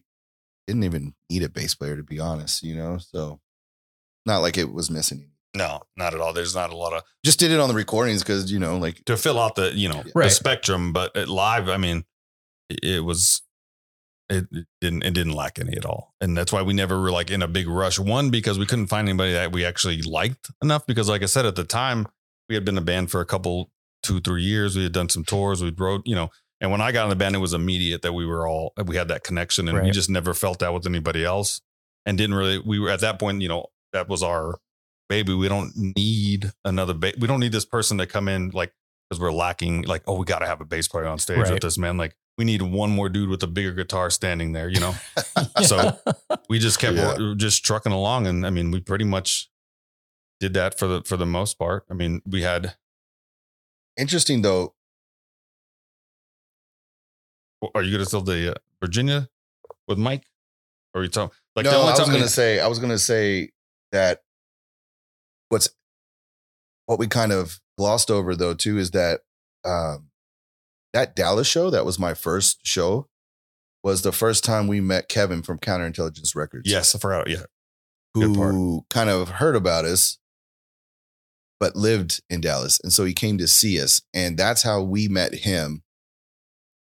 didn't 0.67 0.83
even 0.83 1.15
need 1.29 1.43
a 1.43 1.49
bass 1.49 1.75
player 1.75 1.97
to 1.97 2.03
be 2.03 2.19
honest, 2.19 2.63
you 2.63 2.75
know? 2.75 2.97
So 2.99 3.39
not 4.25 4.39
like 4.39 4.57
it 4.57 4.73
was 4.73 4.91
missing 4.91 5.29
No, 5.55 5.81
not 5.97 6.13
at 6.13 6.21
all. 6.21 6.31
There's 6.33 6.55
not 6.55 6.71
a 6.71 6.77
lot 6.77 6.93
of 6.93 7.03
Just 7.25 7.39
did 7.39 7.51
it 7.51 7.59
on 7.59 7.67
the 7.67 7.75
recordings 7.75 8.23
because 8.23 8.51
you 8.51 8.59
know, 8.59 8.77
like 8.77 9.03
to 9.05 9.17
fill 9.17 9.39
out 9.39 9.55
the 9.55 9.73
you 9.75 9.89
know 9.89 10.03
Right. 10.15 10.25
the 10.25 10.29
spectrum, 10.29 10.93
but 10.93 11.11
it, 11.15 11.27
live, 11.27 11.67
I 11.67 11.77
mean, 11.77 12.05
it, 12.69 12.83
it 12.83 12.99
was 13.01 13.41
it, 14.29 14.47
it 14.51 14.65
didn't 14.79 15.03
it 15.03 15.13
didn't 15.13 15.33
lack 15.33 15.59
any 15.59 15.75
at 15.75 15.85
all, 15.85 16.13
and 16.21 16.37
that's 16.37 16.53
why 16.53 16.61
we 16.61 16.73
never 16.73 17.01
were 17.01 17.11
like 17.11 17.29
in 17.29 17.41
a 17.41 17.47
big 17.47 17.67
rush. 17.67 17.99
One 17.99 18.29
because 18.29 18.57
we 18.57 18.65
couldn't 18.65 18.87
find 18.87 19.09
anybody 19.09 19.33
that 19.33 19.51
we 19.51 19.65
actually 19.65 20.01
liked 20.03 20.49
enough. 20.63 20.85
Because 20.85 21.09
like 21.09 21.21
I 21.21 21.25
said 21.25 21.45
at 21.45 21.55
the 21.55 21.65
time, 21.65 22.07
we 22.47 22.55
had 22.55 22.63
been 22.63 22.77
a 22.77 22.81
band 22.81 23.11
for 23.11 23.19
a 23.19 23.25
couple 23.25 23.71
two 24.03 24.21
three 24.21 24.43
years. 24.43 24.77
We 24.77 24.83
had 24.83 24.93
done 24.93 25.09
some 25.09 25.25
tours. 25.25 25.61
We 25.61 25.71
wrote 25.71 26.03
you 26.05 26.15
know. 26.15 26.29
And 26.61 26.69
when 26.71 26.79
I 26.79 26.91
got 26.91 27.05
in 27.05 27.09
the 27.09 27.15
band, 27.15 27.35
it 27.35 27.39
was 27.39 27.53
immediate 27.55 28.03
that 28.03 28.13
we 28.13 28.23
were 28.25 28.47
all 28.47 28.73
we 28.85 28.95
had 28.95 29.07
that 29.07 29.23
connection, 29.23 29.67
and 29.67 29.81
we 29.81 29.89
just 29.89 30.11
never 30.11 30.33
felt 30.33 30.59
that 30.59 30.73
with 30.73 30.85
anybody 30.85 31.25
else, 31.25 31.59
and 32.05 32.17
didn't 32.17 32.35
really. 32.35 32.59
We 32.59 32.79
were 32.79 32.91
at 32.91 33.01
that 33.01 33.19
point, 33.19 33.41
you 33.41 33.49
know, 33.49 33.65
that 33.93 34.07
was 34.07 34.21
our 34.21 34.59
baby. 35.11 35.33
We 35.33 35.49
don't 35.49 35.71
need 35.75 36.51
another. 36.63 36.93
Ba- 36.93 37.13
we 37.19 37.27
don't 37.27 37.41
need 37.41 37.51
this 37.51 37.65
person 37.65 37.97
to 37.97 38.07
come 38.07 38.29
in 38.29 38.49
like 38.51 38.71
because 39.09 39.19
we're 39.19 39.33
lacking. 39.33 39.81
Like, 39.83 40.03
oh, 40.07 40.15
we 40.17 40.23
got 40.25 40.39
to 40.39 40.47
have 40.47 40.61
a 40.61 40.65
bass 40.65 40.87
player 40.87 41.05
on 41.05 41.19
stage 41.19 41.39
Right. 41.39 41.51
with 41.51 41.61
this 41.61 41.77
man. 41.77 41.97
Like, 41.97 42.15
we 42.37 42.45
need 42.45 42.61
one 42.61 42.89
more 42.91 43.09
dude 43.09 43.27
with 43.29 43.43
a 43.43 43.47
bigger 43.47 43.73
guitar 43.73 44.09
standing 44.09 44.53
there. 44.53 44.69
You 44.69 44.79
know, 44.79 44.95
So- 45.65 45.97
we 46.49 46.59
just 46.59 46.79
kept 46.79 46.95
Yeah. 46.95 47.33
just 47.35 47.65
trucking 47.65 47.91
along, 47.91 48.25
and 48.27 48.45
I 48.45 48.49
mean, 48.51 48.71
we 48.71 48.79
pretty 48.79 49.03
much 49.05 49.49
did 50.39 50.53
that 50.53 50.79
for 50.79 50.87
the 50.87 51.01
for 51.03 51.17
the 51.17 51.25
most 51.25 51.59
part. 51.59 51.85
I 51.91 51.93
mean, 51.93 52.21
we 52.25 52.41
had. 52.43 52.75
interesting 53.97 54.41
though. 54.41 54.73
Are 57.75 57.83
you 57.83 57.91
gonna 57.91 58.05
still 58.05 58.21
the 58.21 58.51
uh, 58.51 58.55
Virginia 58.81 59.29
with 59.87 59.97
Mike? 59.97 60.23
Or 60.93 61.01
are 61.01 61.03
you 61.03 61.09
talking 61.09 61.35
like 61.55 61.65
no, 61.65 61.71
the 61.71 61.77
only 61.77 61.87
I 61.89 61.91
was 61.91 61.99
time 61.99 62.07
gonna 62.07 62.21
we- 62.23 62.27
say 62.27 62.59
I 62.59 62.67
was 62.67 62.79
gonna 62.79 62.97
say 62.97 63.51
that 63.91 64.21
what's 65.51 65.69
what 66.85 66.99
we 66.99 67.07
kind 67.07 67.31
of 67.31 67.59
glossed 67.77 68.09
over 68.09 68.35
though 68.35 68.53
too 68.53 68.77
is 68.77 68.91
that 68.91 69.21
um 69.65 70.09
that 70.93 71.15
Dallas 71.15 71.47
show 71.47 71.69
that 71.69 71.85
was 71.85 71.99
my 71.99 72.13
first 72.13 72.65
show 72.65 73.07
was 73.83 74.01
the 74.01 74.11
first 74.11 74.43
time 74.43 74.67
we 74.67 74.81
met 74.81 75.09
Kevin 75.09 75.41
from 75.41 75.57
Counterintelligence 75.57 76.35
Records. 76.35 76.69
Yes, 76.69 76.93
I 76.93 76.99
forgot. 76.99 77.29
Yeah, 77.29 77.45
who 78.13 78.85
kind 78.89 79.09
of 79.09 79.29
heard 79.29 79.55
about 79.55 79.85
us 79.85 80.19
but 81.61 81.75
lived 81.75 82.21
in 82.27 82.41
Dallas. 82.41 82.79
And 82.83 82.91
so 82.91 83.05
he 83.05 83.13
came 83.13 83.37
to 83.37 83.47
see 83.47 83.79
us. 83.79 84.01
And 84.15 84.35
that's 84.35 84.63
how 84.63 84.81
we 84.81 85.07
met 85.07 85.35
him. 85.35 85.83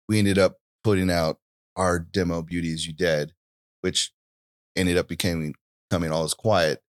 We 0.09 0.19
ended 0.19 0.37
up 0.37 0.57
putting 0.83 1.13
out 1.13 1.39
our 1.77 2.01
demo 2.01 2.43
Beauty 2.43 2.73
Is 2.73 2.85
You 2.85 2.93
Dead, 2.93 3.33
which 3.83 4.13
ended 4.75 4.97
up 4.97 5.07
becoming 5.07 5.55
coming 5.93 6.11
all 6.11 6.25
is 6.25 6.35
quiet, 6.35 6.83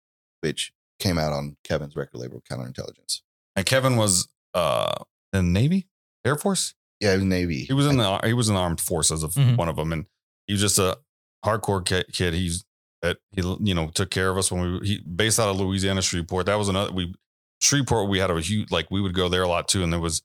which 0.43 0.73
came 0.99 1.19
out 1.19 1.33
on 1.33 1.57
Kevin's 1.65 1.97
record 1.97 2.19
label, 2.19 2.43
Counterintelligence. 2.51 3.21
and 3.57 3.67
Kevin 3.67 3.97
was 3.97 4.29
uh 4.55 4.95
in 5.33 5.47
the 5.53 5.61
Navy, 5.61 5.89
Air 6.25 6.37
Force. 6.37 6.75
Yeah, 7.01 7.17
Navy. 7.17 7.65
He 7.65 7.73
was 7.73 7.87
in 7.87 7.97
the 7.97 8.21
he 8.25 8.33
was 8.35 8.49
in 8.49 8.55
the 8.55 8.61
armed 8.61 8.81
forces 8.81 9.23
of 9.23 9.35
Mhm. 9.35 9.57
one 9.57 9.69
of 9.69 9.77
them, 9.77 9.93
and 9.93 10.07
he 10.47 10.53
was 10.55 10.61
just 10.61 10.79
a 10.79 10.99
hardcore 11.45 11.85
ki- 11.85 12.05
kid. 12.13 12.35
He's 12.35 12.65
that 13.01 13.19
he 13.33 13.43
you 13.61 13.75
know 13.75 13.89
took 13.89 14.11
care 14.11 14.31
of 14.31 14.39
us 14.39 14.53
when 14.53 14.79
we 14.81 14.87
he 14.87 14.99
based 15.01 15.41
out 15.41 15.49
of 15.49 15.59
Louisiana 15.59 16.03
Shreveport. 16.03 16.47
That 16.47 16.55
was 16.59 16.69
another 16.69 16.93
we 16.93 17.15
Shreveport. 17.61 18.09
We 18.09 18.19
had 18.19 18.31
a 18.31 18.41
huge 18.41 18.71
like 18.71 18.91
we 18.91 19.01
would 19.01 19.15
go 19.15 19.29
there 19.29 19.43
a 19.43 19.49
lot 19.49 19.67
too, 19.69 19.83
and 19.83 19.93
there 19.93 19.99
was 20.01 20.23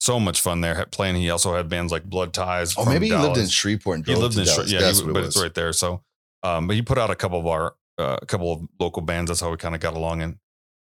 so 0.00 0.18
much 0.20 0.40
fun 0.40 0.60
there 0.60 0.84
playing. 0.86 1.14
He 1.16 1.30
also 1.30 1.54
had 1.54 1.68
bands 1.68 1.92
like 1.92 2.04
Blood 2.04 2.34
Ties. 2.34 2.74
oh, 2.76 2.84
from 2.84 3.00
he 3.00 3.14
lived 3.14 3.38
in 3.38 3.48
Shreveport 3.48 3.98
and 3.98 4.06
He 4.06 4.14
lived 4.14 4.34
to 4.34 4.40
in 4.40 4.46
Shre- 4.46 4.68
yeah, 4.68 4.80
he, 4.90 5.00
what 5.00 5.10
it 5.10 5.12
but 5.14 5.24
it's 5.24 5.40
right 5.40 5.54
there. 5.54 5.72
So, 5.72 6.02
um, 6.42 6.66
but 6.66 6.74
he 6.76 6.82
put 6.82 6.98
out 6.98 7.10
a 7.10 7.14
couple 7.14 7.38
of 7.38 7.46
our 7.46 7.74
uh, 7.98 8.18
a 8.20 8.26
couple 8.26 8.52
of 8.52 8.62
local 8.78 9.02
bands. 9.02 9.28
That's 9.30 9.40
how 9.40 9.50
we 9.50 9.56
kind 9.56 9.74
of 9.74 9.80
got 9.80 9.94
along, 9.94 10.22
and 10.22 10.36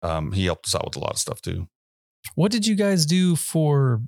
um, 0.02 0.32
he 0.32 0.44
helped 0.46 0.66
us 0.66 0.74
out 0.74 0.84
with 0.84 0.96
a 0.96 1.00
lot 1.00 1.12
of 1.12 1.18
stuff 1.18 1.40
too. 1.40 1.68
What 2.34 2.50
did 2.52 2.66
you 2.66 2.74
guys 2.74 3.06
do 3.06 3.36
for 3.36 4.02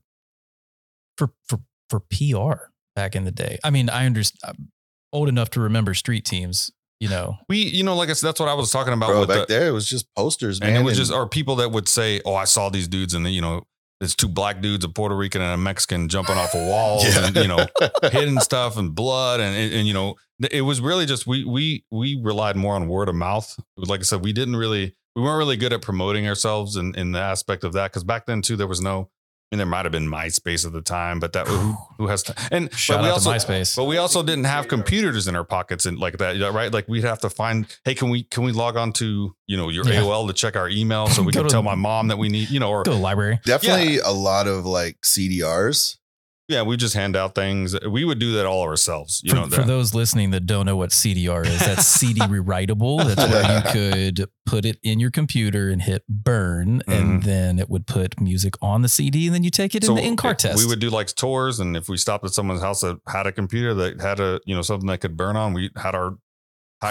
for 1.19 1.33
for 1.49 1.61
for 1.91 2.01
PR 2.01 2.71
back 2.95 3.15
in 3.15 3.25
the 3.25 3.31
day? 3.33 3.59
I 3.63 3.71
mean, 3.71 3.89
I 3.91 4.07
understand. 4.07 4.41
I'm 4.59 4.69
old 5.13 5.29
enough 5.29 5.51
to 5.51 5.61
remember 5.61 5.95
street 5.95 6.25
teams. 6.25 6.71
You 6.99 7.11
know, 7.11 7.37
We, 7.51 7.59
you 7.59 7.85
know, 7.85 7.95
like 7.95 8.09
I 8.09 8.15
said, 8.15 8.29
that's 8.29 8.41
what 8.41 8.49
I 8.49 8.55
was 8.55 8.71
talking 8.71 8.95
about 8.95 9.09
Bro, 9.11 9.21
with 9.21 9.29
back 9.29 9.49
the, 9.49 9.55
there, 9.55 9.69
it 9.69 9.73
was 9.73 9.87
just 9.87 10.07
posters, 10.15 10.61
man. 10.61 10.71
and 10.71 10.79
it 10.79 10.83
was 10.83 10.97
just 10.97 11.13
or 11.13 11.29
people 11.29 11.57
that 11.57 11.71
would 11.71 11.89
say, 11.89 12.23
"Oh, 12.25 12.35
I 12.35 12.45
saw 12.45 12.71
these 12.71 12.89
dudes," 12.89 13.13
and 13.13 13.27
then, 13.27 13.35
you 13.35 13.43
know, 13.43 13.67
there's 14.01 14.15
two 14.15 14.29
black 14.29 14.61
dudes, 14.61 14.85
a 14.85 14.89
Puerto 14.89 15.17
Rican 15.17 15.41
and 15.41 15.53
a 15.53 15.57
Mexican, 15.57 16.09
jumping 16.09 16.37
off 16.37 16.55
a 16.55 16.67
wall 16.69 17.01
Yeah. 17.03 17.27
and 17.27 17.37
you 17.37 17.49
know, 17.49 17.67
hitting 18.13 18.39
stuff 18.41 18.77
and 18.77 18.95
blood, 18.95 19.41
and, 19.41 19.57
and 19.57 19.73
and 19.73 19.87
you 19.87 19.95
know, 19.95 20.17
it 20.51 20.63
was 20.63 20.81
really 20.81 21.07
just 21.07 21.27
we 21.27 21.45
we 21.45 21.85
we 21.91 22.21
relied 22.23 22.57
more 22.57 22.75
on 22.75 22.89
word 22.89 23.09
of 23.09 23.15
mouth. 23.15 23.59
Like 23.77 24.01
I 24.01 24.03
said, 24.05 24.23
we 24.23 24.33
didn't 24.33 24.57
really 24.57 24.95
we 25.15 25.23
weren't 25.23 25.39
really 25.39 25.57
good 25.57 25.73
at 25.73 25.81
promoting 25.83 26.29
ourselves 26.29 26.77
in 26.77 26.95
in 26.95 27.13
the 27.13 27.21
aspect 27.21 27.65
of 27.65 27.73
that 27.73 27.91
because 27.91 28.05
back 28.05 28.27
then 28.27 28.43
too 28.43 28.57
there 28.57 28.67
was 28.67 28.81
no. 28.81 29.11
I 29.53 29.55
mean, 29.55 29.59
there 29.59 29.67
might 29.67 29.85
have 29.85 29.93
been 29.93 30.09
MySpace 30.11 30.67
at 30.67 30.73
the 30.73 30.83
time, 30.83 31.21
but 31.21 31.33
that 31.35 31.47
who, 31.47 31.77
who 31.99 32.09
has 32.09 32.25
to 32.25 32.35
and 32.51 32.73
shout 32.75 32.97
but 32.99 33.03
we 33.05 33.09
out 33.11 33.13
also 33.15 33.31
to 33.33 33.39
MySpace. 33.39 33.77
but 33.77 33.85
we 33.85 33.97
also 33.97 34.25
didn't 34.25 34.45
have 34.47 34.67
computers 34.67 35.29
in 35.29 35.37
our 35.37 35.45
pockets 35.45 35.87
and 35.87 36.01
like 36.01 36.19
that, 36.19 36.37
right? 36.53 36.73
Like 36.73 36.89
we'd 36.89 37.05
have 37.05 37.21
to 37.21 37.31
find, 37.31 37.67
hey, 37.85 37.95
can 37.95 38.11
we 38.11 38.25
can 38.25 38.43
we 38.43 38.51
log 38.51 38.77
on 38.77 38.93
to 38.95 39.37
you 39.47 39.57
know 39.57 39.69
your 39.69 39.87
Yeah. 39.87 40.01
AOL 40.01 40.27
to 40.27 40.33
check 40.33 40.57
our 40.57 40.69
email 40.69 41.07
so 41.07 41.23
we 41.23 41.31
can 41.33 41.45
to- 41.45 41.49
tell 41.49 41.63
my 41.63 41.77
mom 41.77 42.09
that 42.09 42.19
we 42.19 42.29
need, 42.29 42.51
you 42.51 42.59
know, 42.59 42.71
or 42.71 42.83
Go 42.83 42.91
to 42.91 42.97
the 42.97 43.03
library. 43.03 43.39
definitely 43.45 43.99
a 43.99 44.11
lot 44.11 44.49
of 44.49 44.67
like 44.67 45.01
CDRs. 45.03 45.97
Yeah, 46.49 46.63
we 46.63 46.77
just 46.77 46.95
hand 46.95 47.17
out 47.17 47.35
things. 47.35 47.77
We 47.89 48.05
would 48.05 48.19
do 48.19 48.33
that 48.35 48.47
all 48.47 48.63
ourselves, 48.63 49.21
you 49.25 49.31
for, 49.31 49.37
know. 49.37 49.45
for 49.47 49.57
that- 49.57 49.67
those 49.67 49.95
listening 49.95 50.31
that 50.31 50.47
don't 50.47 50.65
know 50.67 50.77
what 50.77 50.91
CDR 50.91 51.45
is, 51.45 51.59
that's 51.59 51.85
CD 52.01 52.21
rewritable. 52.21 52.99
That's 52.99 53.31
where 53.31 53.57
you 53.57 53.73
could 53.73 54.31
put 54.47 54.65
it 54.65 54.79
in 54.83 55.01
your 55.01 55.11
computer 55.11 55.69
and 55.69 55.83
hit 55.83 56.05
burn, 56.09 56.83
and 56.87 57.21
Mhm. 57.21 57.25
then 57.25 57.59
it 57.59 57.69
would 57.69 57.87
put 57.87 58.21
music 58.21 58.55
on 58.63 58.83
the 58.83 58.89
CD, 58.89 59.27
and 59.27 59.35
then 59.35 59.43
you 59.43 59.51
take 59.51 59.75
it 59.75 59.83
in 59.85 59.95
the 59.95 60.03
in-car 60.03 60.33
it- 60.33 60.39
test. 60.39 60.59
We 60.59 60.67
would 60.67 60.79
do 60.79 60.91
like 60.91 61.09
tours, 61.09 61.59
and 61.59 61.77
if 61.77 61.89
we 61.89 61.97
stopped 61.97 62.25
at 62.25 62.33
someone's 62.33 62.61
house 62.63 62.81
that 62.83 62.99
had 63.09 63.27
a 63.27 63.33
computer 63.33 63.75
that 63.75 64.01
had 64.01 64.21
a 64.21 64.41
you 64.47 64.55
know 64.55 64.63
something 64.63 64.87
that 64.89 64.99
could 64.99 65.17
burn 65.17 65.37
on, 65.37 65.53
we 65.53 65.71
had 65.77 65.95
our 65.95 66.17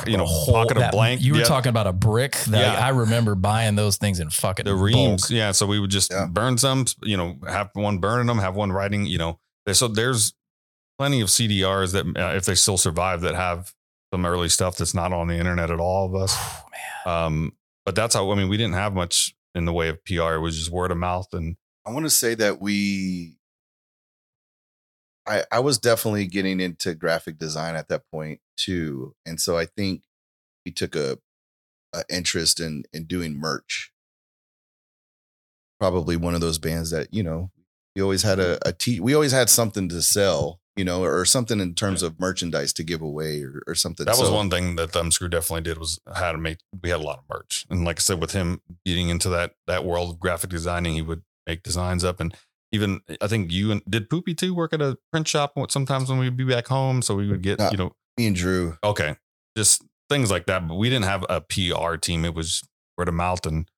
you 0.07 0.17
know 0.17 0.23
A 0.23 0.27
whole- 0.27 0.53
pocket 0.53 0.77
of 0.77 0.91
blank. 0.91 1.21
You 1.21 1.33
were 1.33 1.39
yeah, 1.39 1.45
talking 1.45 1.69
about 1.69 1.87
a 1.87 1.93
brick 1.93 2.33
that 2.47 2.59
Yeah. 2.77 2.85
I 2.85 2.89
remember 2.89 3.35
buying 3.35 3.75
those 3.75 3.95
things 3.97 4.19
in 4.19 4.29
fucking 4.31 4.65
the 4.65 4.71
bulk. 4.73 4.83
reams. 4.83 5.31
Yeah, 5.31 5.51
so 5.51 5.65
we 5.67 5.79
would 5.79 5.91
just 5.91 6.11
Yeah. 6.11 6.25
burn 6.25 6.57
some, 6.57 6.85
you 7.03 7.15
know, 7.15 7.37
have 7.47 7.69
one 7.73 7.99
burning 7.99 8.25
them, 8.27 8.39
have 8.39 8.55
one 8.55 8.71
writing, 8.73 9.05
you 9.05 9.17
know. 9.19 9.39
So 9.73 9.87
there's 9.87 10.33
plenty 10.97 11.21
of 11.21 11.29
CDRs 11.29 11.93
that 11.93 12.05
uh, 12.17 12.35
if 12.35 12.45
they 12.45 12.55
still 12.55 12.77
survive 12.77 13.21
that 13.21 13.35
have 13.35 13.73
some 14.13 14.25
early 14.25 14.49
stuff 14.49 14.77
that's 14.77 14.93
not 14.93 15.11
on 15.11 15.27
the 15.27 15.35
internet 15.35 15.71
at 15.71 15.79
all 15.79 16.05
of 16.05 16.15
us. 16.15 16.35
Oh, 16.37 16.63
man. 16.71 17.25
Um, 17.25 17.53
but 17.85 17.95
that's 17.95 18.15
how 18.15 18.31
I 18.31 18.35
mean 18.35 18.49
we 18.49 18.57
didn't 18.57 18.73
have 18.73 18.93
much 18.93 19.35
in 19.53 19.65
the 19.65 19.73
way 19.73 19.89
of 19.89 20.03
PR. 20.05 20.33
It 20.33 20.41
was 20.41 20.57
just 20.57 20.71
word 20.71 20.91
of 20.91 20.97
mouth 20.97 21.33
and 21.33 21.57
I 21.85 21.91
want 21.91 22.05
to 22.05 22.09
say 22.09 22.33
that 22.35 22.59
we 22.59 23.37
I 25.27 25.43
I 25.51 25.59
was 25.59 25.77
definitely 25.77 26.27
getting 26.27 26.59
into 26.59 26.95
graphic 26.95 27.37
design 27.37 27.75
at 27.75 27.89
that 27.89 28.09
point 28.11 28.39
too. 28.57 29.15
And 29.25 29.39
so 29.39 29.57
I 29.57 29.65
think 29.65 30.01
we 30.65 30.71
took 30.71 30.95
a, 30.95 31.19
a 31.93 32.03
interest 32.09 32.59
in 32.59 32.83
in 32.91 33.05
doing 33.05 33.37
merch. 33.37 33.91
Probably 35.79 36.15
one 36.15 36.33
of 36.33 36.41
those 36.41 36.57
bands 36.57 36.89
that, 36.91 37.13
you 37.13 37.21
know, 37.21 37.51
we 37.95 38.01
always 38.01 38.23
had 38.23 38.39
a, 38.39 38.57
a 38.67 38.73
t 38.73 38.99
we 38.99 39.13
always 39.13 39.31
had 39.31 39.49
something 39.49 39.87
to 39.89 40.01
sell, 40.01 40.59
you 40.75 40.83
know, 40.83 41.03
or 41.03 41.23
something 41.25 41.59
in 41.59 41.73
terms 41.75 42.03
of 42.03 42.19
merchandise 42.19 42.73
to 42.73 42.83
give 42.83 43.01
away 43.01 43.41
or, 43.41 43.61
or 43.67 43.75
something. 43.75 44.05
that 44.05 44.17
was 44.17 44.27
So- 44.27 44.33
one 44.35 44.49
thing 44.49 44.75
that 44.75 44.91
Thumbscrew 44.91 45.29
definitely 45.29 45.61
did 45.61 45.77
was 45.77 45.99
how 46.13 46.31
to 46.31 46.37
make 46.37 46.57
we 46.83 46.89
had 46.89 46.99
a 46.99 47.03
lot 47.03 47.19
of 47.19 47.23
merch. 47.29 47.65
And 47.69 47.85
like 47.85 47.99
I 47.99 48.01
said, 48.01 48.19
with 48.19 48.31
him 48.31 48.61
getting 48.85 49.09
into 49.09 49.29
that 49.29 49.53
that 49.67 49.85
world 49.85 50.09
of 50.11 50.19
graphic 50.19 50.49
designing, 50.49 50.93
he 50.93 51.01
would 51.01 51.23
make 51.47 51.63
designs 51.63 52.03
up 52.03 52.19
and 52.19 52.35
even 52.71 52.99
I 53.21 53.27
think 53.27 53.51
you 53.51 53.71
and 53.71 53.81
did 53.89 54.09
Poopy 54.09 54.33
too 54.35 54.53
work 54.53 54.73
at 54.73 54.81
a 54.81 54.97
print 55.11 55.27
shop 55.27 55.53
sometimes 55.69 56.09
when 56.09 56.19
we'd 56.19 56.35
be 56.35 56.43
back 56.43 56.67
home. 56.67 57.01
So 57.01 57.15
we 57.15 57.29
would 57.29 57.41
get, 57.41 57.59
Yeah. 57.59 57.71
you 57.71 57.77
know, 57.77 57.95
me 58.17 58.27
and 58.27 58.35
Drew. 58.35 58.77
Okay. 58.83 59.15
Just 59.55 59.83
things 60.09 60.29
like 60.29 60.45
that. 60.47 60.67
But 60.67 60.75
we 60.75 60.89
didn't 60.89 61.05
have 61.05 61.23
a 61.29 61.39
PR 61.39 61.95
team. 61.95 62.25
It 62.25 62.33
was 62.33 62.61
word 62.97 63.07
of 63.07 63.13
mouth 63.13 63.45
and, 63.45 63.69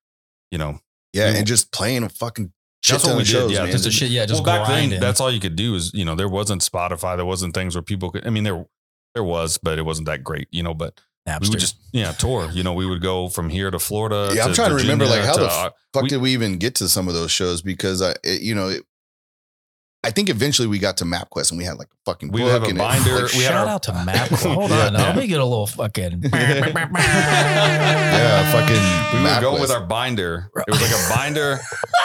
you 0.52 0.58
know, 0.58 0.80
Yeah, 1.14 1.28
and 1.36 1.46
just 1.46 1.72
playing 1.72 2.04
a 2.04 2.10
fucking 2.10 2.54
That's 2.96 3.06
what 3.06 3.16
we 3.16 3.22
of 3.22 3.28
did, 3.28 3.32
shows, 3.32 3.52
yeah, 3.52 3.64
man. 3.64 3.72
Just 3.72 3.86
a 3.86 3.92
shit, 3.92 4.10
yeah, 4.10 4.26
just 4.26 4.44
well, 4.46 4.58
back 4.60 4.68
grinding. 4.68 4.90
then, 4.92 5.00
that's 5.00 5.20
all 5.20 5.32
you 5.32 5.40
could 5.40 5.56
do 5.56 5.76
is, 5.76 5.94
you 5.94 6.06
know, 6.06 6.16
there 6.16 6.30
wasn't 6.30 6.62
Spotify. 6.62 7.16
There 7.16 7.26
wasn't 7.26 7.54
things 7.54 7.76
where 7.76 7.82
people 7.82 8.12
could, 8.12 8.26
I 8.26 8.30
mean, 8.30 8.44
there, 8.44 8.66
there 9.14 9.24
was, 9.24 9.58
but 9.58 9.78
it 9.80 9.84
wasn't 9.84 10.08
that 10.08 10.24
great, 10.24 10.48
you 10.52 10.64
know, 10.64 10.74
but 10.74 11.00
we 11.42 11.50
would 11.50 11.60
just, 11.60 11.76
yeah, 11.92 12.12
tour, 12.14 12.50
you 12.52 12.64
know, 12.64 12.74
we 12.74 12.86
would 12.86 13.02
go 13.02 13.28
from 13.30 13.50
here 13.50 13.70
to 13.70 13.80
Florida. 13.80 14.32
Yeah, 14.34 14.46
I'm 14.46 14.54
trying 14.54 14.70
to 14.70 14.76
remember, 14.76 15.06
like, 15.06 15.24
how 15.24 15.34
to, 15.34 15.40
the 15.42 15.48
f- 15.50 15.74
fuck 15.94 16.04
we- 16.04 16.10
did 16.10 16.22
we 16.22 16.32
even 16.34 16.58
get 16.58 16.76
to 16.76 16.88
some 16.88 17.08
of 17.08 17.14
those 17.14 17.32
shows? 17.32 17.62
Because 17.62 18.02
I, 18.02 18.12
it, 18.24 18.42
you 18.42 18.56
know, 18.56 18.70
it, 18.70 18.84
I 20.04 20.12
think 20.12 20.30
eventually 20.30 20.68
we 20.68 20.80
got 20.80 20.98
to 20.98 21.06
MapQuest 21.06 21.52
and 21.52 21.58
we 21.58 21.64
had 21.66 21.78
like 21.78 21.88
a 21.88 21.98
fucking 22.06 22.32
We 22.32 22.42
book 22.42 22.52
have 22.52 22.64
a 22.64 22.68
and 22.68 22.78
binder. 22.78 23.24
like, 23.24 23.34
We 23.34 23.40
had 23.44 23.50
Shout 23.50 23.68
our- 23.68 23.74
out 23.74 23.84
to 23.84 23.94
Map. 24.06 24.30
Hold 24.30 24.70
Yeah. 24.70 24.86
on, 24.88 24.94
now, 24.94 25.06
let 25.08 25.16
me 25.18 25.28
get 25.28 25.40
a 25.40 25.44
little 25.46 25.68
fucking. 25.68 26.24
yeah, 26.34 28.52
fucking. 28.52 29.20
we 29.20 29.24
would 29.30 29.42
go 29.42 29.60
with 29.60 29.72
our 29.72 29.86
binder. 29.86 30.50
It 30.56 30.72
was 30.72 30.82
like 30.82 30.92
a 30.92 31.16
binder 31.16 31.54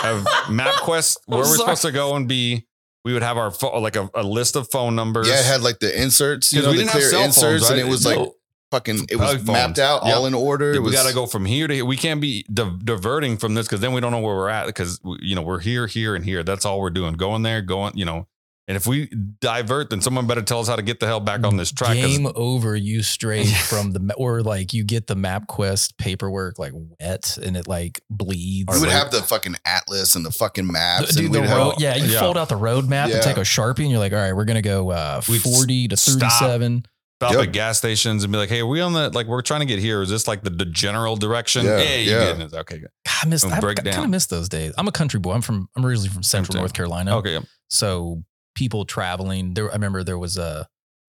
of 0.04 0.24
MapQuest 0.48 1.18
where 1.26 1.40
we're 1.40 1.56
supposed 1.56 1.82
to 1.82 1.92
go 1.92 2.16
and 2.16 2.28
be. 2.28 2.66
We 3.04 3.12
would 3.12 3.22
have 3.22 3.36
our 3.36 3.50
pho- 3.50 3.80
like 3.80 3.96
a, 3.96 4.08
a 4.14 4.22
list 4.22 4.54
of 4.54 4.70
phone 4.70 4.94
numbers. 4.94 5.28
Yeah, 5.28 5.40
it 5.40 5.44
had 5.44 5.60
like 5.60 5.80
the 5.80 6.00
inserts, 6.00 6.52
you 6.52 6.60
'Cause 6.60 6.66
know, 6.66 6.70
we 6.70 6.76
the 6.78 6.82
didn't 6.84 6.92
have 6.92 7.00
clear 7.00 7.10
cell 7.10 7.20
phones, 7.22 7.36
inserts, 7.42 7.70
and 7.70 7.80
it 7.80 7.88
was 7.88 8.06
like 8.06 8.18
No. 8.18 8.34
Fucking. 8.72 9.06
It 9.10 9.16
was 9.16 9.34
Phones. 9.34 9.46
mapped 9.46 9.78
out, 9.78 10.04
Yep. 10.04 10.16
all 10.16 10.26
in 10.26 10.32
order. 10.34 10.72
It 10.72 10.82
we 10.82 10.90
got 10.92 11.06
to 11.06 11.14
go 11.14 11.26
from 11.26 11.44
here 11.44 11.68
to 11.68 11.74
here. 11.74 11.84
We 11.84 11.96
can't 11.98 12.20
be 12.20 12.44
di- 12.52 12.76
diverting 12.82 13.36
from 13.36 13.52
this 13.54 13.66
because 13.68 13.80
then 13.80 13.92
we 13.92 14.00
don't 14.00 14.10
know 14.12 14.20
where 14.20 14.34
we're 14.34 14.48
at 14.48 14.66
because 14.66 14.98
you 15.20 15.34
know 15.36 15.42
we're 15.42 15.60
here, 15.60 15.86
here, 15.86 16.14
and 16.16 16.24
here. 16.24 16.42
That's 16.42 16.64
all 16.64 16.80
we're 16.80 16.90
doing. 16.90 17.12
Going 17.14 17.42
there, 17.42 17.60
going. 17.62 17.92
You 17.96 18.06
know, 18.06 18.26
and 18.68 18.76
if 18.76 18.86
we 18.86 19.10
divert, 19.40 19.90
then 19.90 20.00
someone 20.00 20.26
better 20.26 20.40
tell 20.40 20.60
us 20.60 20.68
how 20.68 20.76
to 20.76 20.82
get 20.82 21.00
the 21.00 21.06
hell 21.06 21.20
back 21.20 21.44
on 21.44 21.56
this 21.58 21.70
track. 21.70 21.94
Game 21.96 22.26
over. 22.34 22.74
You 22.74 23.02
stray 23.02 23.44
from 23.68 23.92
the 23.92 24.14
or 24.16 24.40
like 24.42 24.72
you 24.72 24.84
get 24.84 25.06
the 25.06 25.16
MapQuest 25.16 25.98
paperwork 25.98 26.58
like 26.58 26.72
wet 26.74 27.36
and 27.42 27.56
it 27.56 27.68
like 27.68 28.00
bleeds. 28.08 28.72
We 28.72 28.80
would 28.80 28.88
like- 28.88 28.96
have 28.96 29.10
the 29.10 29.20
fucking 29.22 29.56
atlas 29.66 30.14
and 30.14 30.24
the 30.24 30.30
fucking 30.30 30.66
maps. 30.66 31.14
Dude, 31.16 31.26
and 31.26 31.34
the 31.34 31.40
we'd 31.42 31.48
have- 31.48 31.58
road, 31.58 31.74
yeah, 31.78 31.96
you 31.96 32.10
yeah. 32.12 32.20
fold 32.20 32.38
out 32.38 32.48
the 32.48 32.56
road 32.56 32.88
map 32.88 33.10
Yeah. 33.10 33.16
and 33.16 33.22
take 33.24 33.36
a 33.36 33.40
sharpie, 33.40 33.80
and 33.80 33.90
you're 33.90 33.98
like, 33.98 34.12
all 34.14 34.18
right, 34.18 34.32
we're 34.34 34.46
gonna 34.46 34.62
go 34.62 34.90
uh, 34.90 35.20
forty 35.20 35.88
to 35.88 35.96
thirty-seven. 35.96 36.80
stop 36.84 36.91
Yep. 37.30 37.40
at 37.48 37.52
gas 37.52 37.78
stations 37.78 38.24
and 38.24 38.32
be 38.32 38.38
like, 38.38 38.48
"Hey, 38.48 38.60
are 38.60 38.66
we 38.66 38.80
on 38.80 38.92
the 38.92 39.10
like 39.10 39.26
we're 39.26 39.42
trying 39.42 39.60
to 39.60 39.66
get 39.66 39.78
here? 39.78 40.02
Is 40.02 40.10
this 40.10 40.26
like 40.26 40.42
the, 40.42 40.50
the 40.50 40.64
general 40.64 41.16
direction? 41.16 41.64
Yeah, 41.64 41.78
hey, 41.78 42.04
you 42.04 42.10
yeah. 42.10 42.24
getting 42.24 42.40
this? 42.40 42.54
Okay, 42.54 42.78
good. 42.78 42.90
God, 43.06 43.14
I 43.22 43.28
missed. 43.28 43.44
And 43.44 43.54
I 43.54 43.60
kind 43.60 43.88
of 44.04 44.10
miss 44.10 44.26
those 44.26 44.48
days. 44.48 44.72
I'm 44.76 44.88
a 44.88 44.92
country 44.92 45.20
boy. 45.20 45.32
I'm 45.32 45.42
from. 45.42 45.68
I'm 45.76 45.84
originally 45.86 46.08
from 46.10 46.22
Central. 46.22 46.58
North 46.58 46.72
Carolina. 46.72 47.16
okay. 47.18 47.38
So 47.68 48.22
people 48.54 48.84
traveling 48.84 49.54
there. 49.54 49.70
I 49.70 49.74
remember 49.74 50.02
there 50.04 50.18
was 50.18 50.36
a 50.36 50.66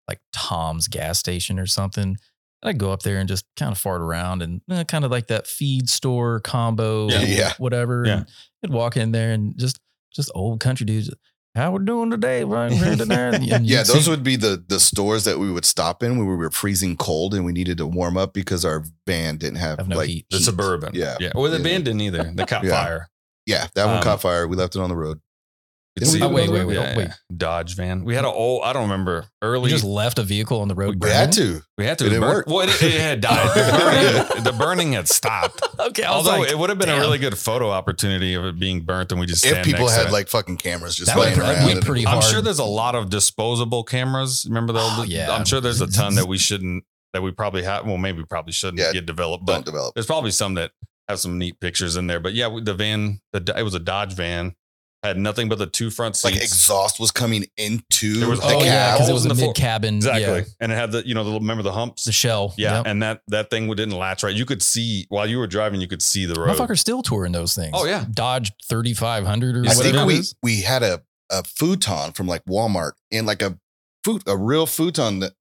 like 0.07 0.19
Tom's 0.33 0.87
gas 0.87 1.17
station 1.19 1.59
or 1.59 1.65
something. 1.65 2.03
And 2.61 2.69
I'd 2.69 2.77
go 2.77 2.91
up 2.91 3.01
there 3.03 3.17
and 3.17 3.27
just 3.27 3.45
kind 3.57 3.71
of 3.71 3.77
fart 3.77 4.01
around 4.01 4.41
and 4.41 4.61
eh, 4.69 4.83
kind 4.85 5.03
of 5.05 5.11
like 5.11 5.27
that 5.27 5.47
feed 5.47 5.89
store 5.89 6.39
combo, 6.39 7.09
Yeah. 7.09 7.21
Yeah. 7.21 7.53
whatever. 7.57 8.03
Yeah. 8.05 8.13
And 8.17 8.27
I'd 8.63 8.71
walk 8.71 8.97
in 8.97 9.11
there 9.11 9.31
and 9.31 9.57
just 9.57 9.79
just 10.13 10.31
old 10.35 10.59
country 10.59 10.85
dudes. 10.85 11.09
How 11.55 11.71
we're 11.71 11.79
doing 11.79 12.09
today? 12.09 12.43
Right 12.43 12.71
here 12.71 12.95
today. 12.95 13.31
And 13.51 13.65
Yeah, 13.67 13.83
those 13.83 14.09
would 14.09 14.23
be 14.23 14.35
the 14.35 14.63
the 14.67 14.79
stores 14.79 15.23
that 15.25 15.37
we 15.37 15.51
would 15.51 15.65
stop 15.65 16.01
in 16.01 16.17
when 16.17 16.27
we 16.27 16.35
were 16.35 16.49
freezing 16.49 16.97
cold 16.97 17.35
and 17.35 17.45
we 17.45 17.51
needed 17.51 17.77
to 17.77 17.85
warm 17.85 18.17
up 18.17 18.33
because 18.33 18.65
our 18.65 18.83
van 19.05 19.37
didn't 19.37 19.57
have, 19.59 19.77
Have 19.77 19.87
no 19.87 19.97
like 19.97 20.09
heat. 20.09 20.25
The 20.31 20.39
suburban. 20.39 20.91
Yeah. 20.95 21.15
yeah. 21.19 21.31
Well, 21.35 21.51
the 21.51 21.57
Yeah. 21.57 21.63
band 21.63 21.85
didn't 21.85 22.01
either. 22.01 22.23
They 22.33 22.45
caught 22.45 22.63
Yeah. 22.63 22.71
fire. 22.71 23.09
Yeah, 23.45 23.67
that 23.75 23.85
one 23.85 23.97
Um, 23.97 24.03
caught 24.03 24.21
fire. 24.21 24.47
We 24.47 24.55
left 24.55 24.75
it 24.75 24.79
on 24.81 24.89
the 24.89 24.95
road. 24.95 25.19
You 25.95 25.99
could 26.07 26.11
Didn't 26.11 26.13
we 26.13 26.13
see 26.13 26.19
do 26.19 26.25
it. 26.25 26.25
it 26.25 26.41
on 26.41 26.47
the 26.47 26.53
wait, 26.53 26.65
wait, 26.67 26.77
oh, 26.77 26.81
Yeah, 26.81 26.97
wait, 26.97 27.07
wait. 27.09 27.37
Dodge 27.37 27.75
van. 27.75 28.03
We 28.03 28.15
had 28.15 28.25
an 28.25 28.31
old. 28.33 28.63
I 28.63 28.73
don't 28.73 28.83
remember 28.83 29.25
you 29.43 29.47
early. 29.47 29.69
just 29.69 29.83
left 29.83 30.17
a 30.17 30.23
vehicle 30.23 30.59
on 30.59 30.67
the 30.67 30.73
road. 30.73 30.97
We 30.99 31.09
had 31.09 31.31
to. 31.33 31.61
we 31.77 31.85
had 31.85 31.99
to. 31.99 32.07
it 32.07 32.09
didn't 32.09 32.21
work. 32.23 32.47
Well, 32.47 32.61
it, 32.67 32.81
it 32.81 32.99
had 32.99 33.21
died. 33.21 33.51
The 33.53 33.77
burning, 34.33 34.43
the 34.43 34.51
burning 34.53 34.91
had 34.93 35.07
stopped. 35.07 35.61
Okay, 35.83 36.03
Although 36.03 36.39
like, 36.39 36.49
it 36.49 36.57
would 36.57 36.69
have 36.69 36.79
been 36.79 36.87
damn. 36.87 36.97
a 36.99 37.01
really 37.01 37.17
good 37.17 37.37
photo 37.37 37.69
opportunity 37.69 38.33
of 38.35 38.45
it 38.45 38.57
being 38.57 38.81
burnt, 38.85 39.11
and 39.11 39.19
we 39.19 39.27
just 39.27 39.45
If 39.45 39.63
people 39.65 39.81
next 39.85 39.97
had 39.97 40.11
like 40.11 40.29
fucking 40.29 40.57
cameras 40.57 40.95
just 40.95 41.07
That 41.07 41.17
would 41.17 41.23
laying 41.25 41.35
probably 41.35 41.55
around. 41.55 41.65
be 41.67 41.71
and- 41.73 41.81
pretty 41.85 42.07
I'm 42.07 42.13
hard. 42.13 42.23
sure 42.23 42.41
there's 42.41 42.59
a 42.59 42.63
lot 42.63 42.95
of 42.95 43.09
disposable 43.09 43.83
cameras. 43.83 44.45
Remember 44.47 44.71
those? 44.73 44.89
Oh, 44.95 45.03
yeah. 45.03 45.29
I'm 45.31 45.43
sure 45.45 45.59
there's 45.61 45.81
a 45.81 45.87
ton 45.91 46.15
that 46.15 46.27
we 46.27 46.37
shouldn't. 46.39 46.85
That 47.11 47.21
we 47.21 47.31
probably 47.31 47.63
have. 47.63 47.85
Well, 47.85 47.97
maybe 47.97 48.23
probably 48.23 48.53
shouldn't 48.53 48.79
Yeah, 48.79 48.91
get 48.93 49.05
developed, 49.05 49.45
don't 49.45 49.59
but 49.59 49.65
develop. 49.65 49.93
there's 49.93 50.05
probably 50.07 50.31
some 50.31 50.53
that 50.55 50.71
have 51.09 51.19
some 51.19 51.37
neat 51.37 51.59
pictures 51.59 51.95
in 51.97 52.07
there. 52.07 52.19
But 52.21 52.33
yeah, 52.33 52.49
the 52.63 52.73
van, 52.73 53.19
the 53.33 53.53
it 53.57 53.61
was 53.63 53.75
a 53.75 53.79
Dodge 53.79 54.13
van, 54.13 54.55
had 55.03 55.17
nothing 55.17 55.49
but 55.49 55.57
the 55.57 55.67
two 55.67 55.89
front 55.89 56.15
seats. 56.15 56.33
Like 56.33 56.41
exhaust 56.43 56.99
was 56.99 57.11
coming 57.11 57.45
into 57.57 58.19
There 58.19 58.29
was- 58.29 58.39
the 58.39 58.45
oh 58.47 58.59
the 58.59 58.65
yeah, 58.65 58.93
because 58.93 59.09
it 59.09 59.13
was 59.13 59.25
in 59.25 59.31
a 59.31 59.33
the 59.33 59.39
floor. 59.39 59.49
mid 59.49 59.55
cabin. 59.55 59.95
exactly, 59.97 60.21
Yeah, 60.23 60.41
and 60.61 60.71
it 60.71 60.75
had 60.75 60.91
the 60.91 61.05
you 61.07 61.13
know 61.13 61.23
the 61.23 61.33
remember 61.39 61.63
the 61.63 61.71
humps. 61.73 62.05
the 62.05 62.11
shell. 62.11 62.53
yeah, 62.57 62.77
Yep. 62.77 62.85
and 62.87 63.03
that 63.03 63.21
that 63.27 63.49
thing 63.49 63.67
didn't 63.67 63.91
latch 63.91 64.23
right. 64.23 64.33
You 64.35 64.45
could 64.45 64.61
see 64.63 65.05
while 65.09 65.27
you 65.27 65.37
were 65.37 65.47
driving, 65.47 65.81
you 65.81 65.87
could 65.87 66.01
see 66.01 66.25
the 66.25 66.35
road. 66.39 66.55
Motherfuckers 66.57 66.79
still 66.79 67.01
touring 67.01 67.31
those 67.33 67.53
things. 67.55 67.71
Oh, 67.73 67.85
yeah. 67.85 68.05
Dodge 68.13 68.51
3500 68.69 69.57
or 69.57 69.61
I 69.65 69.73
think 69.73 69.85
whatever. 69.85 70.05
we 70.05 70.21
we 70.41 70.61
had 70.61 70.83
a 70.83 71.01
a 71.29 71.43
futon 71.43 72.11
from 72.13 72.27
like 72.27 72.45
Walmart 72.45 72.91
and 73.11 73.25
like 73.25 73.41
a 73.41 73.57
foot 74.03 74.23
a 74.27 74.37
real 74.37 74.65
futon 74.65 75.19
that 75.19 75.33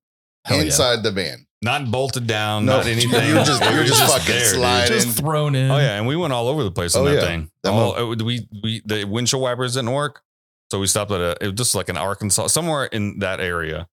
Hell 0.44 0.58
yeah. 0.58 0.64
inside 0.64 1.02
the 1.02 1.10
van. 1.12 1.46
Not 1.62 1.90
bolted 1.90 2.26
down, 2.26 2.66
No, 2.66 2.78
not 2.78 2.86
anything. 2.86 3.10
You're 3.28 3.44
just- 3.44 3.62
you 3.62 3.70
were 3.74 3.80
was 3.82 3.90
just 3.90 4.12
fucking 4.12 4.26
there, 4.34 4.44
dude. 4.44 4.54
sliding. 4.54 4.92
Just 5.00 5.18
thrown 5.18 5.54
in. 5.54 5.70
Oh 5.70 5.78
yeah, 5.78 5.96
and 5.96 6.06
we 6.06 6.16
went 6.16 6.32
all 6.32 6.48
over 6.48 6.64
the 6.64 6.70
place 6.72 6.94
on 6.96 7.02
Oh, 7.02 7.04
that 7.06 7.14
yeah. 7.14 7.20
thing. 7.20 7.50
That 7.62 7.72
All, 7.72 8.12
it- 8.12 8.22
we 8.22 8.48
we 8.62 8.82
the 8.84 9.04
windshield 9.04 9.42
wipers 9.42 9.74
didn't 9.74 9.92
work, 9.92 10.22
so 10.70 10.78
we 10.80 10.86
stopped 10.86 11.10
at 11.12 11.20
a 11.20 11.36
it 11.40 11.46
was 11.48 11.54
just 11.56 11.74
like 11.74 11.88
an 11.88 11.96
Arkansas 11.96 12.48
somewhere 12.48 12.86
in 12.86 13.20
that 13.20 13.40
area, 13.40 13.86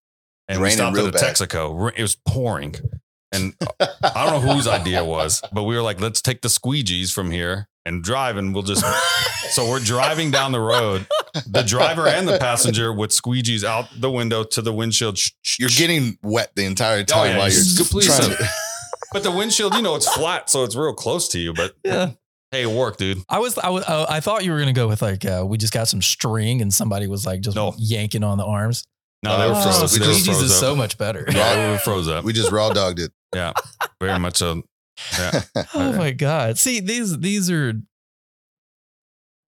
and 0.48 0.62
we 0.62 0.70
stopped 0.72 0.98
at 0.98 1.06
a 1.06 1.12
bad. 1.12 1.22
Texaco. 1.36 1.92
It 1.96 2.02
was 2.02 2.16
pouring, 2.28 2.76
and 3.32 3.54
I 3.80 4.26
don't 4.30 4.44
know 4.46 4.54
whose 4.54 4.68
idea 4.68 5.02
it 5.04 5.06
was, 5.06 5.42
but 5.54 5.64
we 5.64 5.76
were 5.76 5.82
like, 5.82 6.00
let's 6.02 6.22
take 6.22 6.42
the 6.42 6.48
squeegees 6.48 7.12
from 7.14 7.32
here 7.32 7.68
and 7.86 8.04
drive, 8.04 8.38
and 8.38 8.54
we'll 8.54 8.64
just. 8.64 8.84
so 9.52 9.70
we're 9.70 9.80
driving 9.80 10.32
down 10.32 10.52
the 10.52 10.60
road, 10.60 11.08
the 11.48 11.62
driver 11.64 12.08
and 12.08 12.28
the 12.28 12.38
passenger 12.40 12.92
with 12.94 13.12
squeegees 13.12 13.64
out 13.64 13.88
the 13.96 14.12
window 14.12 14.44
to 14.44 14.62
the 14.62 14.74
windshield. 14.74 15.18
Sh- 15.18 15.32
sh- 15.42 15.60
You're 15.60 15.70
getting 15.70 16.18
wet 16.22 16.52
the 16.56 16.66
entire 16.66 17.04
time 17.04 17.20
Oh, 17.20 17.24
yeah, 17.26 17.38
while 17.38 17.50
you're 17.52 17.62
you're 17.62 17.78
completely 17.78 18.08
trying 18.16 18.22
soaked. 18.30 18.40
to. 18.42 18.50
but 19.14 19.24
the 19.24 19.32
windshield, 19.32 19.74
you 19.76 19.82
know, 19.82 19.96
it's 19.96 20.12
flat, 20.14 20.50
so 20.50 20.64
it's 20.64 20.76
real 20.76 20.94
close 20.94 21.30
to 21.30 21.40
you. 21.40 21.54
But 21.54 21.76
Yeah. 21.84 22.12
hey, 22.52 22.64
it 22.64 22.70
worked, 22.70 23.00
dude. 23.00 23.20
I 23.30 23.40
was, 23.40 23.58
I 23.58 23.70
was, 23.70 23.84
uh, 23.86 24.06
I 24.10 24.20
thought 24.20 24.44
you 24.44 24.52
were 24.52 24.60
gonna 24.60 24.74
go 24.74 24.88
with 24.88 25.02
like, 25.02 25.24
uh, 25.26 25.44
we 25.48 25.58
just 25.58 25.74
got 25.74 25.88
some 25.88 26.02
string 26.02 26.62
and 26.62 26.74
somebody 26.74 27.08
was 27.08 27.26
like 27.26 27.42
just 27.42 27.56
No. 27.56 27.74
yanking 27.78 28.24
on 28.24 28.38
the 28.38 28.46
arms. 28.46 28.84
No, 29.24 29.38
they 29.40 29.48
were 29.48 29.54
Oh, 29.56 29.62
froze. 29.80 29.94
we 29.94 30.00
They 30.00 30.08
were 30.08 30.14
Squeegees 30.14 30.44
is 30.44 30.52
up. 30.54 30.60
so 30.60 30.76
much 30.76 30.98
better. 30.98 31.26
Yeah, 31.30 31.66
we 31.66 31.72
were 31.74 31.78
froze 31.80 32.08
up. 32.08 32.24
We 32.24 32.34
just 32.34 32.52
raw 32.52 32.70
dogged 32.72 33.00
it. 33.00 33.12
Yeah, 33.34 33.54
very 34.02 34.20
much 34.20 34.38
so. 34.38 34.64
Yeah, 35.18 35.42
Oh 35.74 35.94
my 35.94 36.12
god! 36.12 36.58
See 36.58 36.80
these 36.80 37.18
these 37.20 37.50
are 37.50 37.74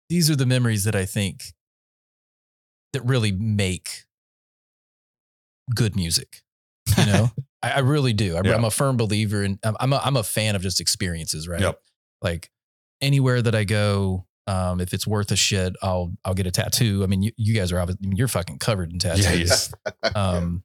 these 0.10 0.30
are 0.30 0.36
the 0.36 0.46
memories 0.46 0.84
that 0.84 0.96
I 0.96 1.06
think 1.06 1.44
that 2.94 3.04
really 3.04 3.32
make 3.32 4.04
good 5.74 5.96
music. 5.96 6.42
You 6.98 7.06
know, 7.06 7.32
I, 7.64 7.72
I 7.72 7.80
really 7.80 8.14
do. 8.14 8.36
I, 8.38 8.42
Yeah. 8.44 8.56
I'm 8.56 8.66
a 8.66 8.72
firm 8.72 8.98
believer 8.98 9.44
in. 9.44 9.60
I'm 9.64 9.76
I'm 9.80 9.94
a, 9.94 9.98
I'm 10.04 10.18
a 10.18 10.24
fan 10.24 10.56
of 10.56 10.62
just 10.62 10.80
experiences, 10.80 11.48
right? 11.48 11.62
Yep. 11.62 11.80
Like 12.22 12.50
anywhere 13.02 13.42
that 13.42 13.56
I 13.56 13.64
go, 13.64 14.26
um, 14.48 14.80
if 14.80 14.94
it's 14.94 15.08
worth 15.08 15.32
a 15.32 15.36
shit, 15.36 15.76
I'll 15.82 16.14
I'll 16.24 16.34
get 16.34 16.48
a 16.48 16.52
tattoo. 16.52 17.04
I 17.04 17.08
mean, 17.08 17.24
you, 17.24 17.32
you 17.38 17.54
guys 17.54 17.72
are 17.72 17.80
obviously 17.80 18.12
you're 18.16 18.28
fucking 18.28 18.60
covered 18.60 18.92
in 18.92 19.00
tattoos. 19.00 19.74
yeah. 20.04 20.10
Um, 20.16 20.64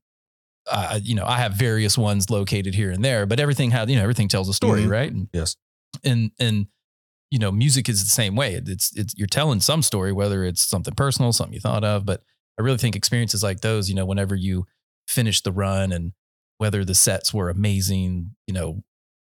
I, 0.70 0.96
you 1.02 1.14
know, 1.14 1.24
I 1.26 1.38
have 1.38 1.54
various 1.54 1.96
ones 1.98 2.30
located 2.30 2.74
here 2.74 2.90
and 2.90 3.04
there, 3.04 3.26
but 3.26 3.40
everything 3.40 3.70
has, 3.72 3.88
you 3.88 3.96
know, 3.96 4.02
everything 4.02 4.28
tells 4.28 4.48
a 4.48 4.54
story, 4.54 4.82
Mhm. 4.82 4.90
right? 4.90 5.10
And, 5.12 5.28
Yes. 5.32 5.56
And, 6.04 6.30
and, 6.38 6.66
you 7.30 7.38
know, 7.38 7.50
music 7.50 7.88
is 7.88 8.02
the 8.04 8.10
same 8.10 8.36
way. 8.36 8.54
It's, 8.54 8.94
it's, 8.96 9.14
you're 9.16 9.26
telling 9.26 9.60
some 9.60 9.82
story, 9.82 10.12
whether 10.12 10.44
it's 10.44 10.62
something 10.62 10.94
personal, 10.94 11.32
something 11.32 11.54
you 11.54 11.60
thought 11.60 11.84
of, 11.84 12.04
but 12.06 12.22
I 12.58 12.62
really 12.62 12.78
think 12.78 12.96
experiences 12.96 13.42
like 13.42 13.60
those, 13.60 13.88
you 13.88 13.94
know, 13.94 14.06
whenever 14.06 14.34
you 14.34 14.66
finish 15.06 15.40
the 15.42 15.52
run 15.52 15.92
and 15.92 16.12
whether 16.58 16.84
the 16.84 16.94
sets 16.94 17.32
were 17.32 17.48
amazing, 17.50 18.34
you 18.46 18.54
know, 18.54 18.82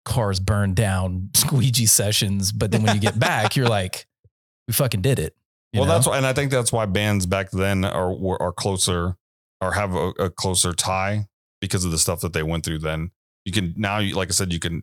cars 0.04 0.38
burned 0.40 0.76
down, 0.76 1.30
squeegee 1.34 1.86
sessions, 1.86 2.52
but 2.52 2.70
then 2.70 2.82
when 2.82 2.94
you 2.94 3.00
get 3.00 3.18
back, 3.18 3.56
you're 3.56 3.68
like, 3.68 4.06
we 4.68 4.72
fucking 4.74 5.02
did 5.02 5.18
it. 5.18 5.36
Well, 5.74 5.84
know? 5.84 5.92
that's 5.92 6.06
why, 6.06 6.16
and 6.16 6.24
I 6.26 6.32
think 6.32 6.50
that's 6.50 6.72
why 6.72 6.86
bands 6.86 7.26
back 7.26 7.50
then 7.50 7.84
are 7.84 8.12
were- 8.12 8.40
are 8.40 8.52
closer 8.52 9.16
or 9.60 9.72
have 9.72 9.94
a, 9.94 10.08
a 10.18 10.30
closer 10.30 10.72
tie 10.72 11.26
because 11.60 11.84
of 11.84 11.90
the 11.90 11.98
stuff 11.98 12.20
that 12.20 12.32
they 12.32 12.42
went 12.42 12.64
through. 12.64 12.78
Then 12.80 13.10
you 13.44 13.52
can 13.52 13.74
now, 13.76 13.98
you, 13.98 14.14
like 14.14 14.28
I 14.28 14.32
said, 14.32 14.52
you 14.52 14.58
can. 14.60 14.82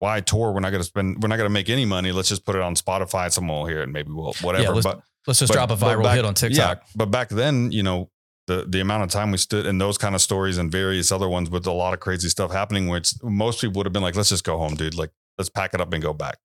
Why 0.00 0.20
tour? 0.20 0.52
We're 0.52 0.60
not 0.60 0.70
going 0.70 0.80
to 0.82 0.86
spend. 0.86 1.22
We're 1.22 1.28
not 1.28 1.36
going 1.36 1.48
to 1.48 1.52
make 1.52 1.70
any 1.70 1.84
money. 1.86 2.12
Let's 2.12 2.28
just 2.28 2.44
put 2.44 2.56
it 2.56 2.62
on 2.62 2.74
Spotify. 2.74 3.32
Someone 3.32 3.58
will 3.60 3.66
hear 3.66 3.80
it, 3.80 3.84
and 3.84 3.92
maybe 3.92 4.10
we'll 4.12 4.34
whatever. 4.42 4.74
let's 4.74 4.84
but 4.86 5.00
Let's 5.26 5.38
just 5.38 5.50
but- 5.50 5.54
drop 5.54 5.70
a 5.70 5.76
viral 5.76 6.02
back- 6.02 6.16
hit 6.16 6.24
on 6.26 6.34
TikTok. 6.34 6.78
Yeah, 6.78 6.84
but 6.94 7.06
back 7.10 7.30
then, 7.30 7.72
you 7.72 7.82
know, 7.82 8.10
the 8.46 8.66
the 8.68 8.80
amount 8.80 9.04
of 9.04 9.08
time 9.10 9.30
we 9.30 9.38
stood 9.38 9.64
in 9.64 9.78
those 9.78 9.96
kind 9.96 10.14
of 10.14 10.20
stories 10.20 10.58
and 10.58 10.70
various 10.70 11.10
other 11.10 11.28
ones 11.28 11.48
with 11.48 11.66
a 11.66 11.72
lot 11.72 11.94
of 11.94 12.00
crazy 12.00 12.28
stuff 12.28 12.52
happening, 12.52 12.88
which 12.88 13.14
most 13.22 13.60
people 13.62 13.78
would 13.78 13.86
have 13.86 13.92
been 13.94 14.02
like, 14.02 14.16
"Let's 14.16 14.28
just 14.28 14.44
go 14.44 14.58
home, 14.58 14.74
dude. 14.74 14.94
Like, 14.94 15.10
let's 15.38 15.48
pack 15.48 15.72
it 15.72 15.80
up 15.80 15.90
and 15.94 16.02
go 16.02 16.12
back." 16.12 16.36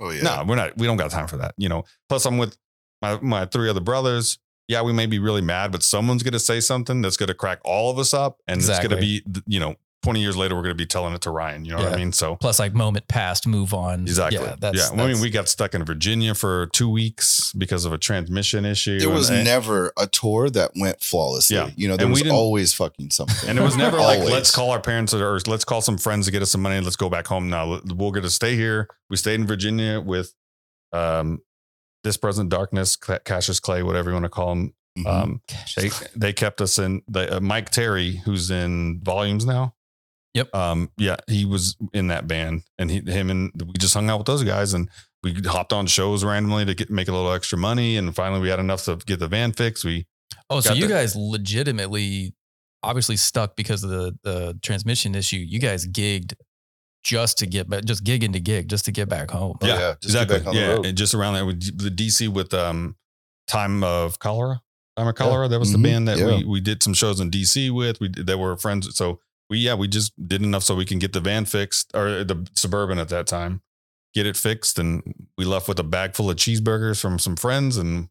Oh 0.00 0.10
yeah. 0.10 0.22
No, 0.22 0.44
we're 0.46 0.56
not. 0.56 0.78
We 0.78 0.86
don't 0.86 0.96
got 0.96 1.10
time 1.10 1.26
for 1.26 1.36
that. 1.38 1.54
You 1.58 1.68
know. 1.68 1.84
Plus, 2.08 2.24
I'm 2.24 2.38
with 2.38 2.56
my 3.02 3.18
my 3.20 3.44
three 3.44 3.68
other 3.68 3.80
brothers. 3.80 4.38
Yeah, 4.68 4.82
we 4.82 4.92
may 4.92 5.06
be 5.06 5.18
really 5.18 5.42
mad, 5.42 5.72
but 5.72 5.82
someone's 5.82 6.22
going 6.22 6.32
to 6.32 6.38
say 6.38 6.60
something 6.60 7.02
that's 7.02 7.16
going 7.16 7.28
to 7.28 7.34
crack 7.34 7.60
all 7.64 7.90
of 7.90 7.98
us 7.98 8.14
up, 8.14 8.40
and 8.48 8.58
it's 8.60 8.68
going 8.68 8.90
to 8.90 8.96
be, 8.96 9.22
you 9.46 9.60
know, 9.60 9.76
20 10.04 10.20
years 10.20 10.36
later, 10.36 10.54
we're 10.54 10.60
going 10.62 10.76
to 10.76 10.82
be 10.82 10.84
telling 10.84 11.14
it 11.14 11.22
to 11.22 11.30
Ryan. 11.30 11.64
You 11.64 11.72
know 11.72 11.78
what 11.82 11.94
I 11.94 11.96
mean? 11.96 12.12
So 12.12 12.36
Plus, 12.36 12.58
like 12.58 12.74
moment 12.74 13.08
past, 13.08 13.46
move 13.46 13.72
on. 13.72 14.02
exactly. 14.02 14.38
Yeah, 14.38 14.50
Yeah, 14.50 14.56
that's, 14.58 14.90
I 14.90 14.96
mean, 14.96 15.18
we 15.20 15.30
got 15.30 15.48
stuck 15.48 15.74
in 15.74 15.82
Virginia 15.82 16.34
for 16.34 16.66
two 16.74 16.90
weeks 16.90 17.54
because 17.54 17.86
of 17.86 17.94
a 17.94 17.96
transmission 17.98 18.66
issue. 18.66 19.00
There 19.00 19.08
was 19.08 19.30
and, 19.30 19.44
never 19.44 19.94
a 19.98 20.06
tour 20.06 20.50
that 20.50 20.72
went 20.76 21.00
flawlessly. 21.00 21.56
Yeah. 21.56 21.70
You 21.74 21.88
know, 21.88 21.96
there 21.96 22.04
And 22.04 22.12
was 22.12 22.20
didn't- 22.20 22.36
always 22.36 22.74
fucking 22.74 23.10
something. 23.12 23.48
And 23.48 23.58
it 23.58 23.62
was 23.62 23.78
never 23.78 23.96
like, 23.96 24.18
let's 24.20 24.54
call 24.54 24.72
our 24.72 24.80
parents 24.80 25.14
or 25.14 25.40
let's 25.46 25.64
call 25.64 25.80
some 25.80 25.96
friends 25.96 26.26
to 26.26 26.32
get 26.32 26.42
us 26.42 26.50
some 26.50 26.60
money. 26.60 26.78
Let's 26.82 26.96
go 26.96 27.08
back 27.08 27.26
home 27.26 27.48
now. 27.48 27.66
We're 27.70 27.80
going 28.10 28.22
to 28.24 28.30
stay 28.30 28.56
here. 28.56 28.88
We 29.08 29.16
stayed 29.16 29.40
in 29.40 29.46
Virginia 29.46 30.02
with 30.02 30.34
um, 30.92 31.40
this 32.04 32.16
present 32.16 32.50
darkness, 32.50 32.96
Cassius 32.96 33.58
Clay, 33.58 33.82
whatever 33.82 34.10
you 34.10 34.14
want 34.14 34.24
to 34.24 34.30
call 34.30 34.52
him. 34.52 34.74
Mhm. 34.98 35.06
Um, 35.06 35.42
they 35.76 35.90
they 36.14 36.32
kept 36.32 36.60
us 36.60 36.78
in 36.78 37.02
the 37.08 37.38
uh, 37.38 37.40
Mike 37.40 37.70
Terry, 37.70 38.22
who's 38.24 38.50
in 38.52 39.00
Volumes 39.02 39.44
now. 39.44 39.74
Yep. 40.34 40.54
Um. 40.54 40.90
Yeah, 40.96 41.16
he 41.26 41.44
was 41.44 41.76
in 41.92 42.08
that 42.08 42.28
band, 42.28 42.62
and 42.78 42.90
he, 42.90 43.00
him, 43.00 43.30
and 43.30 43.50
we 43.56 43.72
just 43.78 43.94
hung 43.94 44.08
out 44.08 44.18
with 44.18 44.26
those 44.26 44.44
guys, 44.44 44.72
and 44.72 44.88
we 45.24 45.34
hopped 45.46 45.72
on 45.72 45.86
shows 45.86 46.22
randomly 46.24 46.64
to 46.64 46.74
get 46.74 46.90
make 46.90 47.08
a 47.08 47.12
little 47.12 47.32
extra 47.32 47.58
money, 47.58 47.96
and 47.96 48.14
finally 48.14 48.40
we 48.40 48.48
had 48.48 48.60
enough 48.60 48.84
to 48.84 48.96
get 48.96 49.18
the 49.18 49.26
van 49.26 49.52
fixed. 49.52 49.84
We 49.84 50.06
oh, 50.50 50.60
so 50.60 50.74
you 50.74 50.86
the- 50.86 50.92
guys 50.92 51.16
legitimately 51.16 52.34
obviously 52.82 53.16
stuck 53.16 53.56
because 53.56 53.82
of 53.82 53.90
the 53.90 54.16
the 54.22 54.58
transmission 54.62 55.14
issue. 55.14 55.38
You 55.38 55.58
guys 55.58 55.86
gigged 55.86 56.34
just 57.04 57.38
to 57.38 57.46
get 57.46 57.68
back, 57.68 57.84
just 57.84 58.02
gigging 58.02 58.32
to 58.32 58.40
gig, 58.40 58.68
just 58.68 58.86
to 58.86 58.92
get 58.92 59.08
back 59.08 59.30
home. 59.30 59.56
Yeah, 59.62 59.68
yeah, 59.78 59.94
just 60.00 60.04
exactly. 60.16 60.40
back 60.40 60.54
yeah, 60.54 60.78
and 60.88 60.96
just 60.96 61.14
around 61.14 61.34
that 61.34 61.44
with 61.46 61.78
the 61.78 61.90
DC 61.90 62.28
with 62.28 62.52
um, 62.54 62.96
Time 63.46 63.84
of 63.84 64.18
Cholera. 64.18 64.60
Time 64.96 65.08
of 65.08 65.14
Cholera. 65.14 65.48
That 65.48 65.58
was 65.58 65.68
Mhm. 65.70 65.72
the 65.72 65.78
band 65.78 66.08
that 66.08 66.18
Yeah. 66.18 66.36
we 66.38 66.44
we 66.44 66.60
did 66.60 66.82
some 66.82 66.94
shows 66.94 67.20
in 67.20 67.30
DC 67.30 67.70
with. 67.70 68.00
We 68.00 68.08
did- 68.08 68.26
that 68.26 68.38
were 68.38 68.56
friends. 68.56 68.96
So 68.96 69.20
we 69.50 69.58
yeah 69.58 69.74
we 69.74 69.86
just 69.88 70.12
did 70.26 70.42
enough 70.42 70.62
so 70.64 70.74
we 70.74 70.86
can 70.86 70.98
get 70.98 71.12
the 71.12 71.20
van 71.20 71.44
fixed 71.44 71.90
or 71.94 72.24
the 72.24 72.46
suburban 72.54 72.98
at 72.98 73.10
that 73.10 73.26
time, 73.26 73.60
get 74.14 74.24
it 74.26 74.36
fixed, 74.36 74.78
and 74.78 75.02
we 75.36 75.44
left 75.44 75.68
with 75.68 75.78
a 75.78 75.84
bag 75.84 76.14
full 76.14 76.30
of 76.30 76.36
cheeseburgers 76.36 77.00
from 77.00 77.18
some 77.18 77.36
friends 77.36 77.76
and 77.76 78.08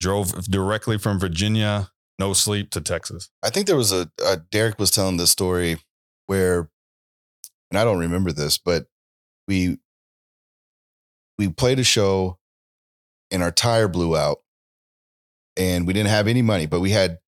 drove 0.00 0.44
directly 0.44 0.98
from 0.98 1.18
Virginia, 1.18 1.90
no 2.18 2.32
sleep 2.32 2.70
to 2.70 2.80
Texas. 2.80 3.30
I 3.42 3.50
think 3.50 3.66
there 3.66 3.76
was 3.76 3.90
a, 3.92 4.10
uh 4.24 4.36
Derek 4.52 4.78
was 4.78 4.90
telling 4.92 5.16
this 5.16 5.30
story 5.32 5.78
where, 6.26 6.70
and 7.70 7.78
I 7.78 7.84
don't 7.84 7.98
remember 7.98 8.32
this, 8.32 8.58
but 8.58 8.86
we 9.48 9.78
we 11.38 11.48
played 11.48 11.78
a 11.78 11.84
show, 11.84 12.38
and 13.30 13.42
our 13.42 13.50
tire 13.50 13.88
blew 13.88 14.16
out, 14.16 14.38
and 15.56 15.86
we 15.86 15.92
didn't 15.92 16.10
have 16.10 16.28
any 16.28 16.42
money, 16.42 16.66
but 16.66 16.80
we 16.80 16.90
had 16.90 17.18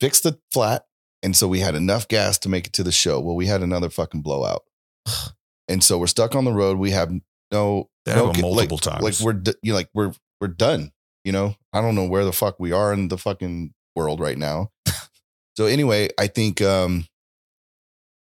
fixed 0.00 0.22
the 0.22 0.38
flat, 0.52 0.84
and 1.22 1.36
so 1.36 1.48
we 1.48 1.60
had 1.60 1.74
enough 1.74 2.08
gas 2.08 2.38
to 2.38 2.48
make 2.48 2.66
it 2.66 2.72
to 2.74 2.82
the 2.82 2.92
show. 2.92 3.20
Well, 3.20 3.36
we 3.36 3.46
had 3.46 3.62
another 3.62 3.90
fucking 3.90 4.22
blowout, 4.22 4.62
and 5.68 5.82
so 5.82 5.98
we're 5.98 6.06
stuck 6.06 6.34
on 6.34 6.44
the 6.44 6.52
road. 6.52 6.78
We 6.78 6.90
have 6.92 7.12
no 7.50 7.88
That 8.04 8.16
no 8.16 8.26
multiple 8.26 8.76
like, 8.76 8.80
times. 8.80 9.02
Like 9.02 9.20
we're 9.20 9.54
you 9.62 9.72
know, 9.72 9.76
like 9.76 9.88
we're 9.94 10.12
we're 10.40 10.48
done. 10.48 10.92
You 11.24 11.32
know, 11.32 11.56
I 11.72 11.80
don't 11.80 11.94
know 11.94 12.06
where 12.06 12.24
the 12.24 12.32
fuck 12.32 12.60
we 12.60 12.72
are 12.72 12.92
in 12.92 13.08
the 13.08 13.16
fucking 13.16 13.72
world 13.96 14.20
right 14.20 14.36
now. 14.36 14.70
so 15.56 15.64
anyway, 15.64 16.10
I 16.18 16.26
think 16.26 16.60
um 16.60 17.06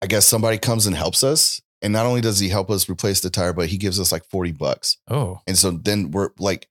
I 0.05 0.07
guess 0.07 0.27
somebody 0.27 0.59
comes 0.59 0.87
and 0.87 0.95
helps 0.95 1.25
us. 1.25 1.61
And 1.83 1.93
not 1.93 2.07
only 2.07 2.21
does 2.21 2.39
he 2.39 2.49
help 2.49 2.71
us 2.71 2.89
replace 2.89 3.21
the 3.21 3.31
tire, 3.31 3.53
but 3.53 3.69
he 3.69 3.77
gives 3.79 3.99
us 4.01 4.13
like 4.13 4.25
40 4.27 4.53
bucks. 4.53 4.97
Oh, 5.11 5.41
And 5.47 5.57
so 5.59 5.71
then 5.73 6.11
we're 6.13 6.31
like, 6.39 6.69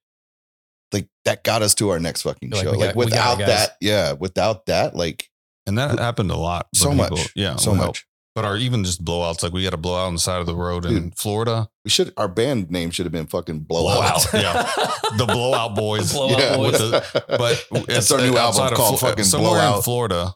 like 0.91 1.07
that 1.25 1.43
got 1.43 1.61
us 1.61 1.75
to 1.75 1.89
our 1.89 1.99
next 1.99 2.21
fucking 2.23 2.51
You're 2.51 2.63
show. 2.63 2.71
we 2.71 2.77
Like, 2.77 2.87
got- 2.89 2.95
we 2.95 3.05
without 3.05 3.37
that, 3.39 3.77
yeah, 3.81 4.13
without 4.13 4.65
that, 4.67 4.95
like 4.95 5.29
And 5.67 5.77
that 5.77 5.99
happened 5.99 6.31
a 6.31 6.35
lot. 6.37 6.67
so 6.75 6.89
when 6.89 6.97
much, 6.97 7.29
yeah, 7.35 7.55
so 7.57 7.71
will 7.71 7.77
help. 7.77 7.87
much. 7.89 8.05
But 8.35 8.45
our 8.45 8.57
even 8.57 8.83
just 8.83 9.05
blowouts, 9.05 9.43
like 9.43 9.53
we 9.53 9.63
had 9.65 9.75
a 9.75 9.77
blowout 9.77 10.07
on 10.07 10.13
the 10.13 10.19
side 10.19 10.39
of 10.39 10.47
the 10.47 10.55
road 10.55 10.85
in 10.85 10.93
Dude. 10.93 11.17
Florida. 11.19 11.69
We 11.85 11.91
should 11.91 12.11
our 12.17 12.27
band 12.27 12.71
name 12.71 12.89
should 12.89 13.05
have 13.05 13.11
been 13.13 13.27
fucking 13.27 13.59
blowout. 13.59 14.27
Blowout. 14.31 14.43
yeah. 14.43 14.71
The 15.17 15.27
blowout 15.27 15.75
boys. 15.75 16.11
The 16.11 16.17
Blowout 16.17 16.39
yeah, 16.39 16.55
Boys. 16.55 16.79
the- 16.79 17.23
but 17.37 17.63
it's 17.89 18.11
our 18.11 18.19
new 18.19 18.33
uh, 18.35 18.39
album 18.39 18.75
called 18.75 18.97
Flo- 18.99 19.09
uh, 19.09 19.11
fucking 19.11 19.25
somewhere 19.25 19.51
in 19.51 19.57
Blowout. 19.57 19.83
Florida. 19.83 20.35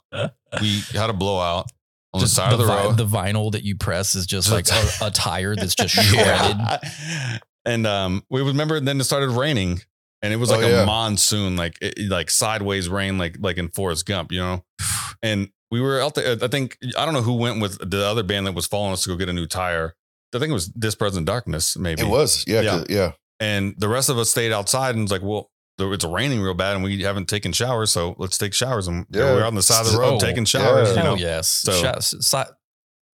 We 0.61 0.81
had 0.93 1.09
a 1.09 1.13
blowout 1.13 1.71
on 2.17 2.21
just 2.21 2.35
the 2.35 2.41
side 2.41 2.53
of 2.53 2.59
the 2.59 2.65
vi- 2.65 2.83
road. 2.83 2.97
The 2.97 3.05
vinyl 3.05 3.51
that 3.53 3.63
you 3.63 3.75
press 3.75 4.15
is 4.15 4.25
just 4.25 4.51
like 4.51 4.67
a, 4.69 5.05
a 5.07 5.11
tire 5.11 5.55
that's 5.55 5.75
just 5.75 5.93
shredded. 5.95 6.57
Yeah. 6.57 6.79
And 7.65 7.85
um, 7.85 8.23
we 8.29 8.41
remember 8.41 8.79
then 8.79 8.97
it 9.01 9.03
started 9.03 9.29
raining, 9.31 9.81
and 10.21 10.31
it 10.33 10.37
was 10.37 10.49
Oh, 10.49 10.55
like 10.55 10.63
a 10.65 10.69
yeah. 10.69 10.85
monsoon, 10.85 11.57
like 11.57 11.77
it, 11.81 11.99
like 12.09 12.29
sideways 12.29 12.87
rain, 12.87 13.17
like 13.17 13.35
like 13.41 13.57
in 13.57 13.67
Forrest 13.67 14.05
Gump, 14.05 14.31
you 14.31 14.39
know. 14.39 14.63
And 15.21 15.49
we 15.69 15.81
were 15.81 15.99
out 15.99 16.15
there. 16.15 16.37
I 16.41 16.47
think 16.47 16.77
I 16.97 17.03
don't 17.03 17.13
know 17.13 17.21
who 17.23 17.33
went 17.33 17.59
with 17.61 17.77
the 17.89 18.05
other 18.05 18.23
band 18.23 18.47
that 18.47 18.53
was 18.53 18.67
following 18.67 18.93
us 18.93 19.03
to 19.03 19.09
go 19.09 19.15
get 19.17 19.27
a 19.27 19.33
new 19.33 19.47
tire. 19.47 19.95
I 20.33 20.39
think 20.39 20.49
it 20.49 20.53
was 20.53 20.67
This 20.75 20.95
Present 20.95 21.25
Darkness, 21.25 21.75
maybe. 21.77 22.03
It 22.03 22.07
was, 22.07 22.45
yeah, 22.47 22.61
Yeah. 22.61 22.69
'cause- 22.71 22.85
yeah. 22.89 23.11
And 23.41 23.75
the 23.77 23.89
rest 23.89 24.09
of 24.09 24.17
us 24.17 24.29
stayed 24.29 24.51
outside 24.53 24.95
and 24.95 25.03
was 25.03 25.11
like, 25.11 25.21
well, 25.23 25.49
there- 25.49 25.49
it's 25.79 26.03
raining 26.05 26.41
real 26.41 26.53
bad 26.53 26.75
and 26.75 26.83
we 26.83 27.01
haven't 27.03 27.27
taken 27.29 27.51
showers. 27.51 27.91
So 27.91 28.15
let's 28.17 28.37
take 28.37 28.53
showers. 28.53 28.87
And 28.87 29.05
Yeah. 29.11 29.33
we're 29.33 29.43
on 29.45 29.55
the 29.55 29.61
side 29.61 29.85
of 29.85 29.91
the 29.91 29.97
road 29.99 30.15
Oh, 30.15 30.19
taking 30.19 30.45
showers. 30.45 30.89
yeah. 30.89 30.95
You 30.95 30.99
know? 30.99 31.03
Hell 31.15 31.19
yes. 31.19 31.47
So- 31.47 31.71
Sho- 31.81 31.99
si- 31.99 32.51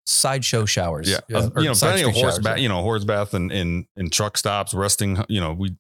sideshow 0.07 0.65
showers. 0.65 1.09
Yeah. 1.09 1.19
Uh, 1.33 1.51
or 1.55 1.63
you 1.63 1.69
know, 1.69 1.75
side 1.75 1.93
plenty 2.01 2.09
of 2.09 2.15
horse 2.15 2.39
bath, 2.39 2.59
you 2.59 2.69
know, 2.69 2.83
horse 2.83 3.05
bath 3.05 3.35
and 3.35 3.53
in, 3.53 3.87
in 3.97 4.11
truck 4.11 4.37
stops, 4.39 4.75
resting, 4.75 5.23
you 5.29 5.41
know, 5.41 5.53
we 5.53 5.77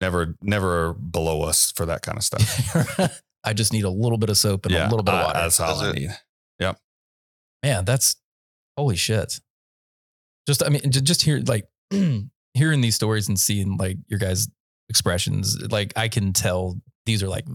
never, 0.00 0.36
never 0.42 0.92
below 0.94 1.42
us 1.42 1.72
for 1.72 1.86
that 1.86 2.02
kind 2.02 2.18
of 2.18 2.24
stuff. 2.24 3.20
I 3.44 3.52
just 3.52 3.72
need 3.72 3.84
a 3.84 3.90
little 3.90 4.18
bit 4.18 4.30
of 4.30 4.36
soap 4.36 4.66
and 4.66 4.74
a 4.74 4.84
little 4.84 5.02
bit 5.02 5.14
of 5.14 5.20
I- 5.20 5.24
water. 5.24 5.38
That's 5.40 5.58
all 5.60 5.76
That's 5.80 5.82
I 5.82 5.90
it. 5.90 6.00
need. 6.00 6.10
Man, 7.64 7.84
that's 7.84 8.16
holy 8.76 8.96
shit. 8.96 9.38
Just 10.48 10.64
I 10.64 10.68
mean, 10.68 10.80
just 10.90 11.22
hear 11.22 11.38
like 11.46 11.68
hearing 12.54 12.80
these 12.80 12.96
stories 12.96 13.28
and 13.28 13.38
seeing 13.38 13.76
like 13.76 13.98
your 14.08 14.18
guys' 14.18 14.48
expressions, 14.92 15.56
like 15.70 15.92
I 15.96 16.08
can 16.08 16.32
tell 16.34 16.76
these 17.06 17.22
are 17.22 17.28
like 17.28 17.46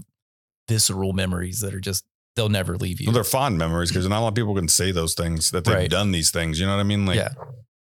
visceral 0.67 1.13
memories 1.13 1.59
that 1.61 1.73
are 1.75 1.79
just 1.79 2.03
they'll 2.35 2.49
never 2.49 2.75
leave 2.77 2.99
you. 2.99 3.07
Well, 3.07 3.13
they're 3.13 3.23
fond 3.23 3.57
memories 3.59 3.89
because 3.89 4.07
not 4.07 4.19
a 4.19 4.21
lot 4.21 4.27
of 4.29 4.35
people 4.35 4.55
can 4.55 4.67
say 4.67 4.91
those 4.91 5.13
things 5.13 5.51
that 5.51 5.63
they've 5.65 5.75
Right. 5.75 5.89
done 5.89 6.11
these 6.11 6.31
things. 6.31 6.59
You 6.59 6.65
know 6.65 6.73
what 6.75 6.81
I 6.81 6.83
mean? 6.83 7.05
Like, 7.05 7.17
yeah, 7.17 7.29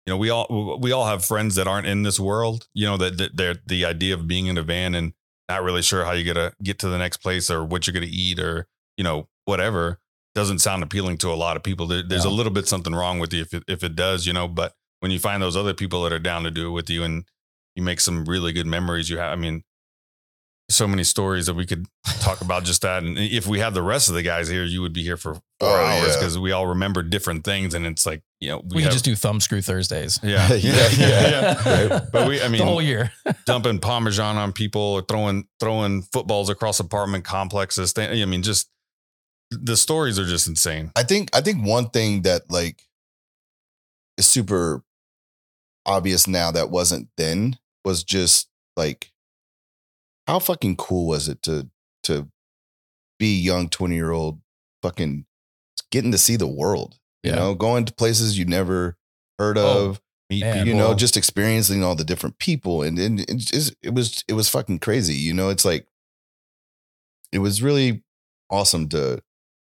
you 0.06 0.12
know, 0.12 0.18
we 0.18 0.30
all 0.30 0.78
we 0.82 0.91
all 0.91 1.06
have 1.06 1.24
friends 1.26 1.56
that 1.56 1.68
aren't 1.68 1.88
in 1.88 2.03
this 2.03 2.20
world. 2.20 2.68
You 2.74 2.86
know 2.88 2.97
that, 2.97 3.18
that 3.18 3.38
they're 3.38 3.56
the 3.66 3.86
idea 3.86 4.14
of 4.14 4.28
being 4.28 4.47
in 4.47 4.58
a 4.58 4.64
van 4.64 4.93
and 4.93 5.14
not 5.49 5.64
really 5.64 5.82
sure 5.82 6.03
how 6.06 6.12
you're 6.12 6.34
gonna 6.34 6.51
get 6.62 6.80
to 6.80 6.89
the 6.89 6.97
next 6.97 7.18
place 7.18 7.49
or 7.49 7.64
what 7.64 7.88
you're 7.88 7.93
gonna 7.93 8.08
eat 8.10 8.39
or 8.39 8.68
you 8.97 9.03
know 9.03 9.28
whatever 9.45 9.99
doesn't 10.36 10.60
sound 10.60 10.84
appealing 10.84 11.18
to 11.20 11.30
a 11.32 11.39
lot 11.45 11.56
of 11.56 11.64
people. 11.64 11.88
There, 11.88 12.03
there's 12.03 12.26
a 12.26 12.30
little 12.30 12.51
bit 12.51 12.68
something 12.68 12.93
wrong 12.93 13.20
with 13.20 13.34
you 13.34 13.41
if 13.43 13.53
it, 13.53 13.64
if 13.70 13.84
it 13.86 13.95
does, 13.95 14.28
you 14.28 14.34
know. 14.34 14.49
But 14.49 14.74
when 14.99 15.10
you 15.12 15.18
find 15.20 15.41
those 15.41 15.56
other 15.56 15.74
people 15.74 16.03
that 16.03 16.12
are 16.12 16.20
down 16.20 16.43
to 16.43 16.51
do 16.51 16.68
it 16.68 16.72
with 16.72 16.89
you 16.89 17.03
and 17.03 17.24
you 17.76 17.84
make 17.84 18.00
some 18.00 18.26
really 18.26 18.54
good 18.54 18.68
memories, 18.68 19.10
you 19.10 19.18
have. 19.18 19.32
I 19.34 19.36
mean, 19.36 19.64
so 20.68 20.88
many 20.88 21.04
stories 21.04 21.46
that 21.46 21.54
we 21.54 21.66
could 21.66 21.86
talk 22.22 22.42
about 22.42 22.64
just 22.64 22.82
that. 22.82 23.04
And 23.04 23.20
if 23.20 23.46
we 23.46 23.60
had 23.60 23.76
the 23.76 23.84
rest 23.84 24.10
of 24.10 24.16
the 24.16 24.24
guys 24.24 24.48
here, 24.48 24.64
you 24.64 24.82
would 24.82 24.94
be 24.94 25.04
here 25.04 25.18
for 25.18 25.36
four 25.36 25.42
Oh, 25.62 25.76
hours 25.76 26.08
yeah. 26.08 26.16
because 26.16 26.40
we 26.40 26.52
all 26.54 26.66
remember 26.68 27.04
different 27.04 27.44
things. 27.44 27.76
And 27.76 27.86
it's 27.86 28.06
like 28.06 28.24
you 28.40 28.50
know 28.50 28.58
we, 28.64 28.78
could 28.78 28.84
have- 28.86 28.94
just 28.94 29.06
do 29.06 29.14
Thumbscrew 29.14 29.64
Thursdays 29.64 30.20
yeah, 30.24 30.52
Yeah, 30.54 30.90
yeah, 30.98 31.62
yeah. 31.68 32.00
But 32.12 32.28
we, 32.28 32.42
I 32.42 32.48
mean, 32.48 32.62
the 32.62 32.66
whole 32.66 32.82
year. 32.82 33.12
dumping 33.46 33.78
parmesan 33.80 34.38
on 34.38 34.54
people, 34.54 34.82
or 34.82 35.02
throwing 35.04 35.48
throwing 35.60 36.02
footballs 36.02 36.50
across 36.50 36.80
apartment 36.80 37.26
complexes. 37.26 37.94
Th- 37.94 38.10
I 38.10 38.26
mean, 38.26 38.42
just 38.42 38.68
the 39.52 39.78
stories 39.78 40.18
are 40.18 40.26
just 40.26 40.48
insane. 40.48 40.92
I 40.96 41.04
think 41.04 41.30
I 41.36 41.42
think 41.42 41.64
one 41.64 41.90
thing 41.92 42.24
that 42.24 42.50
like 42.50 42.82
is 44.18 44.26
super 44.28 44.82
obvious 45.86 46.26
now 46.28 46.50
that 46.50 46.72
wasn't 46.72 47.08
then 47.18 47.60
was 47.86 48.04
just 48.04 48.50
like 48.76 49.12
how 50.28 50.40
fucking 50.40 50.76
cool 50.76 51.08
was 51.08 51.30
it 51.30 51.42
to 51.44 51.70
to 52.04 52.28
be 53.20 53.40
young 53.40 53.70
20 53.70 53.96
year 53.96 54.12
old 54.12 54.42
fucking 54.82 55.26
getting 55.92 56.12
to 56.12 56.18
see 56.18 56.36
the 56.36 56.48
world 56.48 56.98
you 57.24 57.30
Yeah. 57.32 57.38
know 57.38 57.56
going 57.56 57.86
to 57.86 57.94
places 57.94 58.38
you 58.38 58.46
never 58.46 58.98
heard 59.40 59.58
Oh, 59.58 59.90
of 59.90 60.02
Meet 60.30 60.42
man. 60.42 60.66
you 60.68 60.74
know 60.74 60.94
just 60.96 61.16
experiencing 61.18 61.84
all 61.84 61.96
the 61.96 62.04
different 62.04 62.40
people 62.40 62.82
and, 62.82 62.98
and 62.98 63.20
it, 63.22 63.36
just, 63.38 63.76
it 63.84 63.94
was 63.94 64.24
it 64.28 64.34
was 64.34 64.50
fucking 64.50 64.80
crazy 64.80 65.14
you 65.14 65.34
know 65.34 65.50
it's 65.50 65.64
like 65.66 65.88
it 67.32 67.40
was 67.40 67.62
really 67.62 68.04
awesome 68.50 68.90
to 68.90 69.22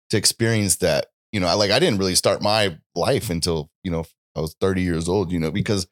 to 0.09 0.17
experience 0.17 0.77
that 0.77 1.07
you 1.31 1.39
know 1.39 1.47
I 1.47 1.53
like 1.53 1.71
I 1.71 1.79
didn't 1.79 1.99
really 1.99 2.15
start 2.15 2.41
my 2.41 2.77
life 2.95 3.29
until 3.29 3.69
you 3.83 3.91
know 3.91 4.05
I 4.35 4.41
was 4.41 4.55
30 4.59 4.81
years 4.81 5.07
old 5.07 5.31
you 5.31 5.39
know 5.39 5.51
because 5.51 5.87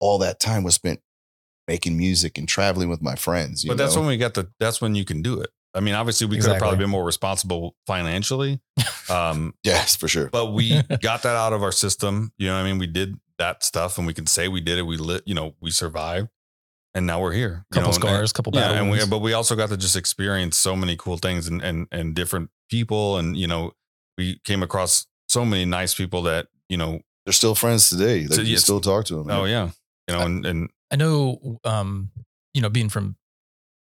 all 0.00 0.18
that 0.18 0.40
time 0.40 0.64
was 0.64 0.74
spent 0.74 1.00
making 1.68 1.96
music 1.96 2.38
and 2.38 2.48
traveling 2.48 2.88
with 2.88 3.00
my 3.02 3.14
friends 3.14 3.62
you 3.62 3.70
but 3.70 3.76
that's 3.78 3.94
know? 3.94 4.00
when 4.00 4.08
we 4.08 4.16
got 4.16 4.34
the. 4.34 4.48
That's 4.58 4.80
when 4.80 4.94
you 4.96 5.04
can 5.04 5.22
do 5.22 5.40
it. 5.40 5.50
I 5.74 5.80
mean, 5.80 5.94
obviously, 5.94 6.26
we 6.26 6.38
could 6.38 6.46
have 6.50 6.58
probably 6.58 6.78
been 6.78 6.90
more 6.90 7.04
responsible 7.04 7.76
financially, 7.86 8.58
um, 9.10 9.54
yes 9.62 9.94
for 9.94 10.08
sure 10.08 10.28
but 10.30 10.46
we 10.52 10.82
got 11.02 11.22
that 11.22 11.36
out 11.36 11.52
of 11.52 11.62
our 11.62 11.70
system. 11.72 12.32
You 12.38 12.48
know, 12.48 12.54
what 12.54 12.60
I 12.60 12.64
mean, 12.64 12.78
we 12.78 12.86
did 12.86 13.14
that 13.38 13.62
stuff, 13.62 13.98
and 13.98 14.06
we 14.06 14.14
can 14.14 14.26
say 14.26 14.48
we 14.48 14.60
did 14.60 14.78
it. 14.78 14.82
We 14.82 14.96
lit. 14.96 15.22
You 15.26 15.34
know, 15.34 15.54
we 15.60 15.70
survived, 15.70 16.28
and 16.94 17.06
now 17.06 17.20
we're 17.20 17.32
here. 17.34 17.64
you 17.70 17.74
couple 17.74 17.82
know, 17.82 17.94
and- 17.94 17.94
scars, 17.94 18.32
couple 18.32 18.52
yeah, 18.54 18.62
battle 18.62 18.76
and 18.78 18.90
we, 18.90 19.06
but 19.06 19.18
we 19.18 19.34
also 19.34 19.54
got 19.54 19.68
to 19.68 19.76
just 19.76 19.94
experience 19.94 20.56
so 20.56 20.74
many 20.74 20.96
cool 20.96 21.18
things 21.18 21.46
and 21.46 21.62
and 21.62 21.86
and 21.92 22.14
different 22.14 22.50
people, 22.70 23.18
and 23.18 23.36
you 23.36 23.46
know, 23.46 23.72
we 24.16 24.40
came 24.44 24.62
across 24.62 25.06
so 25.28 25.44
many 25.44 25.64
nice 25.66 25.94
people 25.94 26.22
that 26.22 26.46
you 26.70 26.76
know. 26.78 27.00
they're 27.26 27.32
still 27.34 27.54
friends 27.54 27.90
today 27.90 28.22
like 28.22 28.32
So, 28.32 28.40
you 28.40 28.52
yes. 28.52 28.62
still 28.62 28.80
talk 28.80 29.04
to 29.06 29.16
them 29.16 29.30
Oh 29.30 29.44
yeah, 29.44 29.70
you 30.08 30.14
know, 30.16 30.22
and 30.24 30.46
and 30.46 30.70
I 30.90 30.96
know, 30.96 31.58
um, 31.64 32.10
you 32.54 32.60
know, 32.62 32.68
being 32.70 32.88
from 32.88 33.16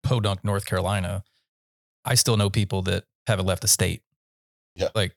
Podunk, 0.02 0.44
North 0.44 0.66
Carolina, 0.66 1.22
I 2.04 2.14
still 2.14 2.36
know 2.36 2.50
people 2.50 2.82
that 2.82 3.04
haven't 3.26 3.46
left 3.46 3.62
the 3.62 3.68
state. 3.68 4.02
Yeah. 4.74 4.88
like 4.94 5.10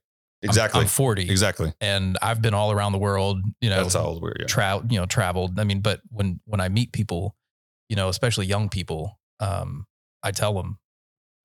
I'm- 0.43 0.49
exactly, 0.49 0.81
I'm, 0.81 0.87
40, 0.87 1.29
exactly. 1.29 1.71
and 1.79 2.17
I've 2.21 2.41
been 2.41 2.53
all 2.55 2.71
around 2.71 2.93
the 2.93 2.97
world. 2.97 3.41
You 3.61 3.69
know, 3.69 3.83
That's 3.83 3.93
how 3.93 4.01
old 4.05 4.21
we're. 4.23 4.33
Yeah. 4.39 4.45
tra- 4.47 4.83
you 4.89 4.99
know, 4.99 5.05
traveled. 5.05 5.59
I 5.59 5.63
mean, 5.63 5.81
but 5.81 6.01
when 6.09 6.39
when 6.45 6.59
I 6.59 6.67
meet 6.69 6.91
people, 6.93 7.35
you 7.89 7.95
know, 7.95 8.09
especially 8.09 8.47
young 8.47 8.67
people, 8.69 9.19
um, 9.39 9.85
I 10.23 10.31
tell 10.31 10.53
them, 10.55 10.79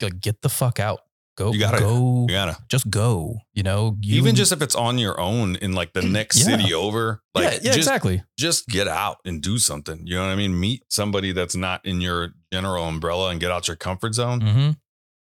like, 0.01 0.19
get 0.21 0.41
the 0.41 0.49
fuck 0.49 0.81
out. 0.81 1.01
Go, 1.37 1.53
You 1.53 1.61
gotta- 1.61 1.79
go, 1.81 2.23
You 2.29 2.35
gotta 2.35 2.57
just 2.69 2.89
go. 2.89 3.37
You 3.53 3.63
know, 3.63 3.97
you, 4.01 4.17
even 4.17 4.35
just 4.35 4.53
if 4.53 4.63
it's 4.63 4.75
on 4.75 4.97
your 4.99 5.21
own 5.21 5.57
in 5.57 5.73
like 5.75 5.93
the 5.93 6.03
next 6.19 6.39
Yeah. 6.39 6.57
city 6.57 6.73
over, 6.75 7.21
like 7.35 7.45
yeah, 7.45 7.51
yeah, 7.51 7.59
just 7.63 7.79
exactly. 7.79 8.23
just 8.39 8.67
get 8.69 8.89
out 8.89 9.19
and 9.25 9.43
do 9.43 9.59
something. 9.59 10.07
You 10.07 10.15
know 10.17 10.23
what 10.27 10.33
I 10.33 10.37
mean? 10.37 10.59
Meet 10.59 10.85
somebody 10.89 11.33
that's 11.33 11.55
not 11.55 11.85
in 11.85 12.01
your 12.01 12.31
general 12.53 12.85
umbrella 12.89 13.31
and 13.31 13.39
get 13.41 13.51
out 13.51 13.69
your 13.69 13.77
comfort 13.77 14.15
zone. 14.15 14.41
hmm 14.41 14.71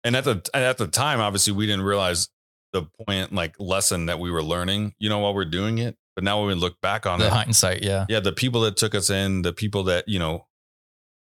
And 0.02 0.16
at 0.16 0.24
the 0.24 0.40
and 0.54 0.64
at 0.64 0.78
the 0.78 0.86
time, 0.88 1.20
obviously, 1.20 1.52
we 1.52 1.66
didn't 1.66 1.84
realize 1.84 2.28
the 2.72 2.86
point 3.06 3.32
like 3.34 3.54
lesson 3.59 4.06
that 4.06 4.18
we 4.18 4.30
were 4.30 4.42
learning, 4.42 4.94
you 4.98 5.09
know, 5.11 5.18
while 5.20 5.34
we're 5.34 5.44
doing 5.44 5.78
it. 5.78 5.96
But 6.14 6.24
now 6.24 6.38
when 6.40 6.48
we 6.48 6.54
look 6.54 6.80
back 6.80 7.06
on 7.06 7.20
The 7.20 7.26
it, 7.26 7.32
hindsight, 7.32 7.82
yeah. 7.84 8.04
yeah, 8.09 8.18
the 8.18 8.32
people 8.32 8.62
that 8.62 8.76
took 8.76 8.94
us 8.96 9.09
in, 9.09 9.42
the 9.42 9.52
people 9.52 9.84
that 9.84 10.09
you 10.09 10.18
know, 10.18 10.46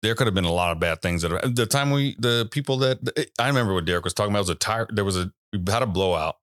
there 0.02 0.14
could 0.14 0.26
have 0.26 0.34
been 0.34 0.44
a 0.44 0.52
lot 0.52 0.72
of 0.72 0.80
bad 0.80 1.00
things 1.00 1.22
that 1.22 1.54
the 1.54 1.66
time 1.66 1.90
we, 1.90 2.16
the 2.18 2.48
people 2.50 2.78
that 2.78 3.30
I 3.38 3.46
remember 3.48 3.72
what 3.74 3.84
Derek 3.84 4.04
was 4.04 4.14
talking 4.14 4.32
about 4.32 4.40
was 4.40 4.48
a 4.48 4.54
tire. 4.54 4.86
There 4.90 5.04
was 5.04 5.16
a 5.16 5.32
we 5.52 5.60
had 5.68 5.82
a 5.82 5.86
blowout 5.86 6.36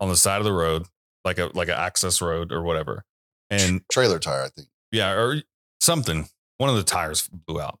on 0.00 0.08
the 0.08 0.16
side 0.16 0.38
of 0.38 0.44
the 0.44 0.52
road, 0.52 0.86
like 1.24 1.38
a 1.38 1.50
like 1.54 1.68
an 1.68 1.74
access 1.74 2.20
road 2.20 2.52
or 2.52 2.62
whatever, 2.62 3.04
and 3.50 3.82
trailer 3.90 4.18
tire, 4.18 4.42
I 4.42 4.48
think. 4.48 4.68
yeah, 4.90 5.12
or 5.12 5.42
something. 5.80 6.28
One 6.58 6.70
of 6.70 6.76
the 6.76 6.84
tires 6.84 7.28
blew 7.28 7.60
out. 7.60 7.78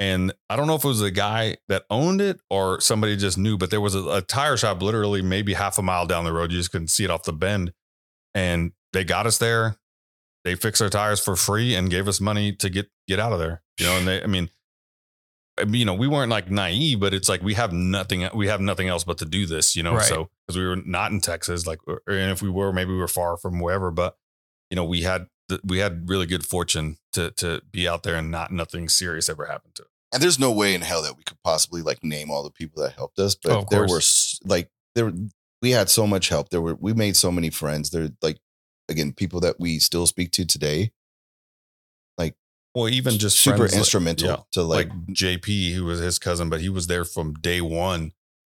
And 0.00 0.32
I 0.48 0.56
don't 0.56 0.66
know 0.68 0.76
if 0.76 0.84
it 0.84 0.88
was 0.88 1.00
the 1.00 1.10
guy 1.10 1.56
that 1.68 1.84
owned 1.90 2.20
it 2.20 2.40
or 2.50 2.80
somebody 2.80 3.16
just 3.16 3.36
knew, 3.36 3.58
but 3.58 3.70
there 3.70 3.80
was 3.80 3.94
a, 3.94 4.02
a 4.08 4.22
tire 4.22 4.56
shop 4.56 4.80
literally 4.80 5.22
maybe 5.22 5.54
half 5.54 5.78
a 5.78 5.82
mile 5.82 6.06
down 6.06 6.24
the 6.24 6.32
road. 6.32 6.52
You 6.52 6.58
just 6.58 6.70
couldn't 6.70 6.88
see 6.88 7.04
it 7.04 7.10
off 7.10 7.24
the 7.24 7.32
bend. 7.32 7.72
And 8.34 8.72
they 8.92 9.04
got 9.04 9.26
us 9.26 9.38
there. 9.38 9.76
They 10.44 10.54
fixed 10.54 10.80
our 10.80 10.88
tires 10.88 11.20
for 11.20 11.34
free 11.34 11.74
and 11.74 11.90
gave 11.90 12.06
us 12.06 12.20
money 12.20 12.52
to 12.52 12.70
get 12.70 12.88
get 13.08 13.18
out 13.18 13.32
of 13.32 13.38
there. 13.38 13.62
You 13.78 13.86
know, 13.86 13.96
and 13.96 14.06
they 14.08 14.22
I 14.22 14.26
mean, 14.26 14.50
you 15.68 15.84
know, 15.84 15.94
we 15.94 16.06
weren't 16.06 16.30
like 16.30 16.50
naive, 16.50 17.00
but 17.00 17.12
it's 17.14 17.28
like 17.28 17.42
we 17.42 17.54
have 17.54 17.72
nothing 17.72 18.28
we 18.34 18.46
have 18.48 18.60
nothing 18.60 18.88
else 18.88 19.04
but 19.04 19.18
to 19.18 19.24
do 19.24 19.46
this, 19.46 19.74
you 19.76 19.82
know. 19.82 19.94
Right. 19.94 20.04
So 20.06 20.30
because 20.46 20.58
we 20.58 20.66
were 20.66 20.76
not 20.76 21.10
in 21.12 21.20
Texas, 21.20 21.66
like 21.66 21.80
or, 21.86 22.00
and 22.06 22.30
if 22.30 22.42
we 22.42 22.50
were, 22.50 22.72
maybe 22.72 22.90
we 22.92 22.98
were 22.98 23.08
far 23.08 23.36
from 23.36 23.58
wherever, 23.60 23.90
but 23.90 24.16
you 24.70 24.76
know, 24.76 24.84
we 24.84 25.02
had 25.02 25.26
th- 25.48 25.60
we 25.64 25.78
had 25.78 26.08
really 26.08 26.26
good 26.26 26.44
fortune 26.46 26.98
to 27.12 27.30
to 27.32 27.62
be 27.72 27.88
out 27.88 28.02
there 28.02 28.14
and 28.16 28.30
not 28.30 28.52
nothing 28.52 28.88
serious 28.88 29.28
ever 29.28 29.46
happened 29.46 29.74
to. 29.76 29.82
us. 29.82 29.88
And 30.12 30.22
there's 30.22 30.38
no 30.38 30.52
way 30.52 30.74
in 30.74 30.80
hell 30.82 31.02
that 31.02 31.16
we 31.16 31.22
could 31.24 31.42
possibly 31.42 31.82
like 31.82 32.02
name 32.04 32.30
all 32.30 32.42
the 32.44 32.50
people 32.50 32.82
that 32.82 32.92
helped 32.94 33.18
us, 33.18 33.34
but 33.34 33.52
Oh, 33.52 33.64
there 33.70 33.86
course. 33.86 34.38
were 34.44 34.48
like 34.50 34.70
there 34.94 35.12
we 35.60 35.72
had 35.72 35.88
so 35.90 36.06
much 36.06 36.28
help. 36.28 36.50
There 36.50 36.60
were 36.62 36.76
we 36.76 36.92
made 36.94 37.16
so 37.16 37.32
many 37.32 37.50
friends. 37.50 37.90
They're 37.90 38.10
like 38.22 38.38
again 38.88 39.12
people 39.12 39.40
that 39.40 39.58
we 39.58 39.78
still 39.80 40.06
speak 40.06 40.30
to 40.32 40.44
today. 40.44 40.92
Well, 42.74 42.88
even 42.88 43.18
just 43.18 43.40
super 43.40 43.56
friends 43.58 43.72
like- 43.72 43.78
instrumental 43.80 44.28
yeah, 44.28 44.36
to 44.52 44.62
like, 44.62 44.88
like 44.90 45.06
JP, 45.08 45.74
who 45.74 45.84
was 45.84 46.00
his 46.00 46.18
cousin, 46.18 46.48
but 46.48 46.60
he 46.60 46.68
was 46.68 46.86
there 46.86 47.04
from 47.04 47.34
day 47.34 47.60
one. 47.60 48.12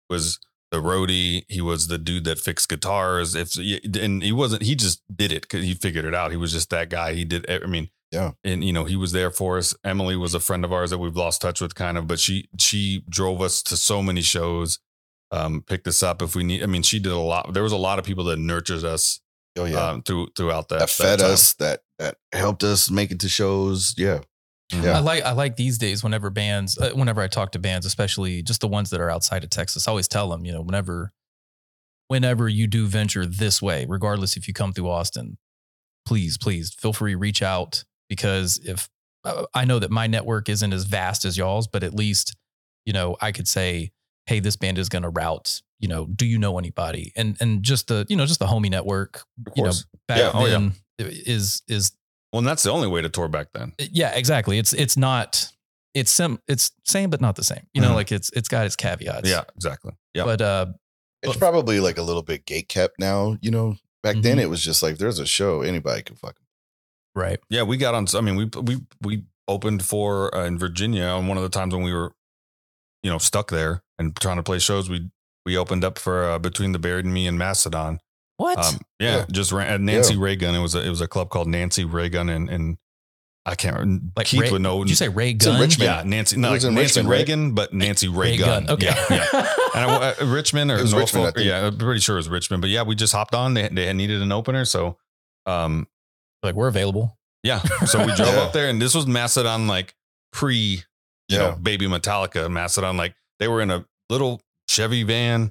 Was 0.09 0.39
the 0.73 0.79
roadie? 0.79 1.45
He 1.49 1.61
was 1.61 1.87
the 1.89 1.97
dude 1.99 2.25
that 2.25 2.39
fixed 2.39 2.69
guitars. 2.69 3.35
If 3.35 3.57
and 3.57 4.23
he 4.23 4.33
wasn't, 4.33 4.63
he 4.63 4.75
just 4.75 5.03
did 5.15 5.33
it 5.33 5.43
because 5.43 5.65
he 5.65 5.75
figured 5.75 6.05
it 6.05 6.15
out. 6.15 6.31
He 6.33 6.37
was 6.37 6.53
just 6.53 6.71
that 6.71 6.91
guy. 6.91 7.15
He 7.15 7.25
did. 7.25 7.49
I 7.49 7.67
mean, 7.67 7.91
Yeah. 8.11 8.33
and 8.45 8.63
you 8.65 8.73
know 8.73 8.85
he 8.85 8.97
was 8.97 9.13
there 9.13 9.31
for 9.31 9.57
us. 9.59 9.75
Emily 9.85 10.17
was 10.17 10.35
a 10.35 10.41
friend 10.41 10.65
of 10.65 10.73
ours 10.73 10.91
that 10.91 10.99
we've 10.99 11.17
lost 11.17 11.41
touch 11.41 11.61
with, 11.61 11.75
kind 11.77 11.97
of, 11.97 12.07
but 12.09 12.19
she 12.19 12.49
she 12.59 13.05
drove 13.09 13.41
us 13.41 13.63
to 13.63 13.77
so 13.77 14.03
many 14.03 14.21
shows. 14.23 14.81
Um, 15.33 15.63
picked 15.63 15.87
us 15.87 16.03
up 16.03 16.21
if 16.23 16.35
we 16.35 16.43
need. 16.43 16.61
I 16.63 16.67
mean, 16.67 16.83
she 16.83 16.99
did 16.99 17.13
a 17.13 17.17
lot. 17.19 17.53
There 17.55 17.63
was 17.63 17.71
a 17.73 17.77
lot 17.77 18.01
of 18.01 18.05
people 18.05 18.25
that 18.25 18.39
nurtured 18.41 18.83
us 18.85 19.21
oh 19.57 19.65
yeah, 19.65 19.91
um, 19.91 20.03
through 20.03 20.31
throughout 20.37 20.69
that. 20.71 20.81
that 20.81 20.91
fed 20.91 21.21
time. 21.21 21.31
us, 21.31 21.55
that 21.55 21.83
that 22.01 22.17
helped 22.33 22.65
us 22.65 22.91
make 22.91 23.11
it 23.13 23.21
to 23.21 23.29
shows. 23.29 23.95
Yeah, 23.97 24.21
Yeah. 24.73 24.97
I 24.97 25.01
like 25.01 25.23
I 25.23 25.33
like 25.33 25.57
these 25.57 25.79
days 25.79 26.03
whenever 26.03 26.31
bands 26.31 26.77
uh, 26.79 26.91
whenever 26.95 27.21
I 27.21 27.29
talk 27.29 27.53
to 27.53 27.59
bands 27.59 27.85
especially 27.87 28.43
just 28.43 28.61
the 28.61 28.69
ones 28.69 28.91
that 28.91 29.01
are 29.01 29.11
outside 29.11 29.45
of 29.45 29.51
Texas 29.51 29.87
I 29.87 29.91
always 29.91 30.09
tell 30.09 30.31
them 30.31 30.45
you 30.45 30.53
know 30.53 30.63
whenever 30.63 31.13
whenever 32.09 32.49
you 32.49 32.67
do 32.67 32.87
venture 32.87 33.27
this 33.27 33.61
way 33.63 33.87
regardless 33.89 34.37
if 34.37 34.49
you 34.49 34.55
come 34.55 34.73
through 34.73 34.89
Austin 34.89 35.39
please 36.07 36.39
please 36.39 36.75
feel 36.75 36.93
free 36.93 37.15
reach 37.15 37.43
out 37.43 37.85
because 38.09 38.59
if 38.65 38.89
uh, 39.25 39.45
I 39.55 39.65
know 39.65 39.79
that 39.79 39.91
my 39.91 40.07
network 40.07 40.49
isn't 40.49 40.73
as 40.73 40.85
vast 40.85 41.25
as 41.25 41.37
y'all's 41.37 41.69
but 41.69 41.83
at 41.83 41.95
least 41.95 42.37
you 42.87 42.93
know 42.93 43.17
I 43.21 43.33
could 43.33 43.47
say 43.49 43.91
hey 44.27 44.41
this 44.41 44.57
band 44.57 44.79
is 44.79 44.89
going 44.89 45.03
to 45.03 45.11
route 45.11 45.61
you 45.79 45.89
know 45.89 46.07
do 46.07 46.27
you 46.27 46.39
know 46.39 46.59
anybody 46.59 47.13
and 47.17 47.37
and 47.41 47.63
just 47.63 47.89
the 47.89 48.07
you 48.09 48.17
know 48.17 48.27
just 48.27 48.39
the 48.41 48.47
homie 48.47 48.71
network 48.71 49.25
Of 49.47 49.53
you 49.57 49.63
know 49.65 49.71
course. 49.71 49.87
back 50.09 50.19
Yeah. 50.19 50.31
Oh, 50.35 50.47
yeah. 50.47 50.71
Then 51.01 51.13
is 51.27 51.63
is 51.69 51.93
Well, 52.33 52.39
and 52.41 52.47
that's 52.49 52.63
the 52.63 52.71
only 52.71 52.89
way 52.89 53.03
to 53.03 53.09
tour 53.09 53.29
back 53.29 53.49
then. 53.55 53.73
yeah 53.79 54.11
exactly 54.15 54.59
it's 54.59 54.73
it's 54.73 54.97
not 54.97 55.51
it's 55.95 56.11
sim 56.13 56.39
it's 56.47 56.71
same 56.85 57.11
but 57.11 57.21
not 57.21 57.35
the 57.37 57.43
same 57.45 57.67
you 57.75 57.81
know 57.83 57.91
Mhm. 57.91 57.95
like 57.95 58.13
it's 58.13 58.31
it's 58.31 58.49
got 58.49 58.67
its 58.67 58.77
caveats 58.77 59.29
Yeah, 59.29 59.43
exactly. 59.57 59.93
Yeah. 60.15 60.25
but 60.25 60.41
uh 60.41 60.67
it's 61.23 61.35
But- 61.35 61.39
probably 61.39 61.81
like 61.81 61.99
a 61.99 62.03
little 62.03 62.23
bit 62.23 62.47
gate 62.47 62.69
kept 62.69 62.99
now. 62.99 63.37
You 63.43 63.51
know, 63.51 63.77
back 64.03 64.17
then 64.23 64.39
Mhm. 64.39 64.43
it 64.43 64.47
was 64.47 64.63
just 64.63 64.83
like 64.83 64.97
there's 64.99 65.19
a 65.19 65.27
show, 65.27 65.61
anybody 65.63 66.03
can 66.03 66.17
fucking. 66.17 66.47
right 67.15 67.39
Yeah, 67.51 67.65
we 67.65 67.77
got 67.77 67.95
on. 67.95 68.07
I 68.15 68.21
mean, 68.23 68.37
we 68.37 68.45
we 68.63 68.81
we 69.03 69.25
opened 69.49 69.85
for 69.85 70.35
uh, 70.35 70.47
in 70.47 70.59
Virginia 70.59 71.05
on 71.05 71.27
one 71.27 71.37
of 71.37 71.43
the 71.43 71.49
times 71.51 71.75
when 71.75 71.83
we 71.83 71.93
were, 71.93 72.13
you 73.03 73.11
know, 73.11 73.19
stuck 73.19 73.51
there 73.51 73.83
and 73.99 74.15
trying 74.17 74.37
to 74.37 74.43
play 74.43 74.59
shows. 74.61 74.89
We 74.89 75.11
we 75.45 75.57
opened 75.59 75.85
up 75.85 75.99
for 75.99 76.25
uh, 76.25 76.39
between 76.39 76.73
the 76.73 76.79
Buried 76.79 77.05
and 77.05 77.13
Me 77.13 77.27
and 77.27 77.37
Mastodon. 77.39 77.99
What 78.41 78.59
Um, 78.59 78.81
yeah, 78.99 79.19
Yeah. 79.19 79.27
just 79.31 79.53
ran, 79.53 79.67
at 79.69 79.81
Nancy 79.81 80.17
Raygun. 80.17 80.55
It 80.55 80.61
was 80.61 80.75
a 80.75 80.85
it 80.85 80.89
was 80.91 81.01
a 81.01 81.09
club 81.09 81.31
called 81.31 81.49
Nancy 81.49 81.85
Raygun, 81.85 82.29
and 82.29 82.49
and 82.51 82.79
I 83.47 83.55
can't 83.55 83.75
remember. 83.77 84.13
like 84.17 84.27
Keith 84.27 84.41
Ray, 84.43 84.51
would 84.51 84.63
know. 84.63 84.83
did 84.85 84.91
you 84.91 84.97
say 84.97 85.09
Ray 85.09 85.31
It's 85.31 85.47
in 85.47 85.53
Gun 85.53 85.61
Richmond. 85.61 85.87
Yeah, 85.91 86.03
Nancy. 86.05 86.37
No, 86.37 86.51
like 86.51 86.63
Nancy 86.63 86.77
Richmond, 86.81 87.09
right? 87.09 87.17
Reagan, 87.19 87.55
but 87.55 87.73
Nancy 87.73 88.09
Ray 88.09 88.33
Raygun. 88.33 88.65
Gun 88.67 88.71
okay 88.75 88.87
Yeah, 88.87 89.07
yeah. 89.33 89.55
And 89.75 89.91
I, 89.91 90.11
uh, 90.21 90.27
Richmond 90.27 90.71
or 90.73 90.79
It 90.79 90.83
was 90.83 90.93
Norfolk. 90.93 91.07
Richmond, 91.07 91.27
I 91.27 91.31
think. 91.33 91.47
yeah, 91.49 91.67
I'm 91.69 91.79
pretty 91.79 92.01
sure 92.01 92.17
it 92.17 92.19
was 92.21 92.29
Richmond. 92.29 92.61
But 92.61 92.71
yeah, 92.71 92.83
we 92.83 92.95
just 92.95 93.13
hopped 93.13 93.35
on. 93.35 93.55
They 93.55 93.69
they 93.69 93.87
had 93.87 93.97
needed 93.97 94.21
an 94.21 94.31
opener, 94.33 94.65
so 94.65 94.99
um, 95.47 95.87
like 96.43 96.55
we're 96.55 96.69
available 96.69 97.17
Yeah. 97.43 97.61
So 97.87 98.05
we 98.05 98.13
drove 98.17 98.35
Yeah. 98.35 98.41
up 98.43 98.53
there 98.53 98.69
and 98.69 98.81
this 98.81 98.95
was 98.95 99.07
Mastodon 99.07 99.67
like 99.67 99.95
pre, 100.33 100.83
you 101.29 101.39
know, 101.39 101.49
Yeah. 101.51 101.55
baby 101.57 101.87
Metallica. 101.87 102.51
Mastodon, 102.51 102.97
like 102.99 103.15
they 103.39 103.49
were 103.49 103.63
in 103.63 103.71
a 103.71 103.87
little 104.11 104.43
Chevy 104.69 105.03
van 105.03 105.45
with 105.45 105.51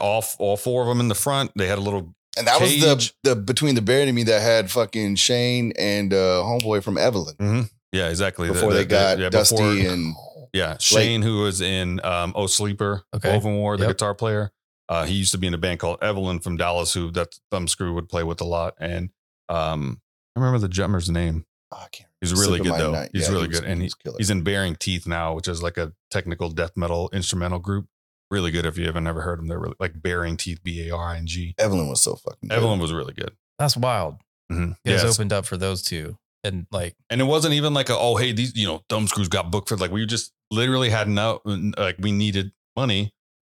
all 0.00 0.24
all 0.38 0.56
four 0.56 0.82
of 0.82 0.88
them 0.88 1.00
in 1.00 1.08
the 1.08 1.14
front. 1.14 1.52
They 1.56 1.66
had 1.66 1.78
a 1.78 1.80
little 1.80 2.14
And 2.38 2.46
that 2.46 2.60
was 2.60 2.70
the 2.80 3.12
the 3.22 3.36
between 3.36 3.74
the 3.74 3.82
Buried 3.82 4.08
and 4.08 4.14
Me 4.16 4.22
that 4.24 4.40
had 4.42 4.70
fucking 4.70 5.16
Shane 5.16 5.72
and 5.78 6.12
uh 6.12 6.42
homeboy 6.42 6.82
from 6.82 6.98
Evelyn 6.98 7.68
yeah, 7.92 8.08
exactly. 8.10 8.48
Before 8.48 8.70
the- 8.70 8.76
they 8.78 8.82
the- 8.84 8.88
got 8.88 9.18
yeah, 9.18 9.28
Dusty 9.30 9.56
before- 9.56 9.70
and 9.92 10.14
yeah, 10.52 10.76
Shane 10.78 11.22
who 11.22 11.40
was 11.40 11.60
in 11.60 12.00
um 12.04 12.32
Oh 12.36 12.46
Sleeper, 12.46 13.02
Okay. 13.14 13.32
Woven 13.32 13.56
War, 13.56 13.76
the 13.76 13.84
Yep. 13.84 13.90
guitar 13.96 14.14
player. 14.14 14.52
Uh 14.88 15.04
he 15.04 15.14
used 15.14 15.32
to 15.32 15.38
be 15.38 15.46
in 15.46 15.54
a 15.54 15.58
band 15.58 15.80
called 15.80 15.98
Evelyn 16.02 16.40
from 16.40 16.56
Dallas, 16.56 16.92
who 16.94 17.10
that 17.12 17.38
Thumbscrew 17.52 17.94
would 17.94 18.08
play 18.08 18.22
with 18.22 18.40
a 18.40 18.44
lot. 18.44 18.74
And 18.78 19.10
um 19.48 20.00
I 20.36 20.40
remember 20.40 20.58
the 20.58 20.68
drummer's 20.68 21.08
name. 21.10 21.46
oh, 21.72 21.78
I 21.78 21.88
can't. 21.90 22.10
He's 22.20 22.32
really 22.34 22.60
good 22.60 22.74
though. 22.78 22.92
night. 22.92 23.10
He's 23.12 23.22
Yeah, 23.26 23.32
really 23.32 23.42
he 23.44 23.48
was- 23.48 23.60
good. 23.60 23.68
And 23.68 23.80
he 23.80 23.86
he, 23.88 23.92
killer. 24.02 24.16
He's 24.18 24.30
in 24.30 24.42
Baring 24.42 24.76
Teeth 24.76 25.06
now, 25.06 25.34
which 25.34 25.48
is 25.48 25.62
like 25.62 25.76
a 25.78 25.92
technical 26.10 26.50
death 26.50 26.72
metal 26.76 27.08
instrumental 27.12 27.58
group. 27.58 27.86
Really 28.30 28.50
good 28.50 28.66
if 28.66 28.76
you 28.76 28.86
haven't 28.86 29.06
ever 29.06 29.22
heard 29.22 29.38
them. 29.38 29.46
They're 29.46 29.58
really 29.60 29.76
like 29.78 30.02
Baring 30.02 30.36
Teeth, 30.36 30.60
B 30.62 30.88
A 30.88 30.94
R 30.94 31.08
I 31.14 31.16
N 31.18 31.26
G. 31.26 31.54
Evelyn 31.58 31.88
was 31.88 32.00
so 32.00 32.16
fucking. 32.16 32.48
good. 32.48 32.52
Evelyn 32.56 32.78
was 32.80 32.92
really 32.92 33.14
good. 33.14 33.32
that's 33.58 33.76
wild 33.76 34.16
Mm-hmm. 34.52 34.72
you 34.84 34.92
guys 34.92 35.02
Yeah, 35.02 35.08
opened 35.10 35.32
up 35.32 35.44
for 35.44 35.56
those 35.56 35.82
two 35.82 36.16
and 36.44 36.66
like 36.70 36.94
and 37.10 37.20
it 37.20 37.24
wasn't 37.24 37.54
even 37.54 37.74
like 37.74 37.88
a 37.88 37.96
oh 37.98 38.14
hey 38.14 38.30
these 38.30 38.56
you 38.56 38.64
know 38.66 38.84
Thumbscrews 38.88 39.28
got 39.28 39.50
booked 39.50 39.68
for 39.68 39.76
like 39.76 39.90
we 39.90 40.06
just 40.06 40.32
literally 40.52 40.88
had 40.90 41.08
no 41.08 41.40
like 41.76 41.96
we 41.98 42.12
needed 42.12 42.52
money, 42.76 43.12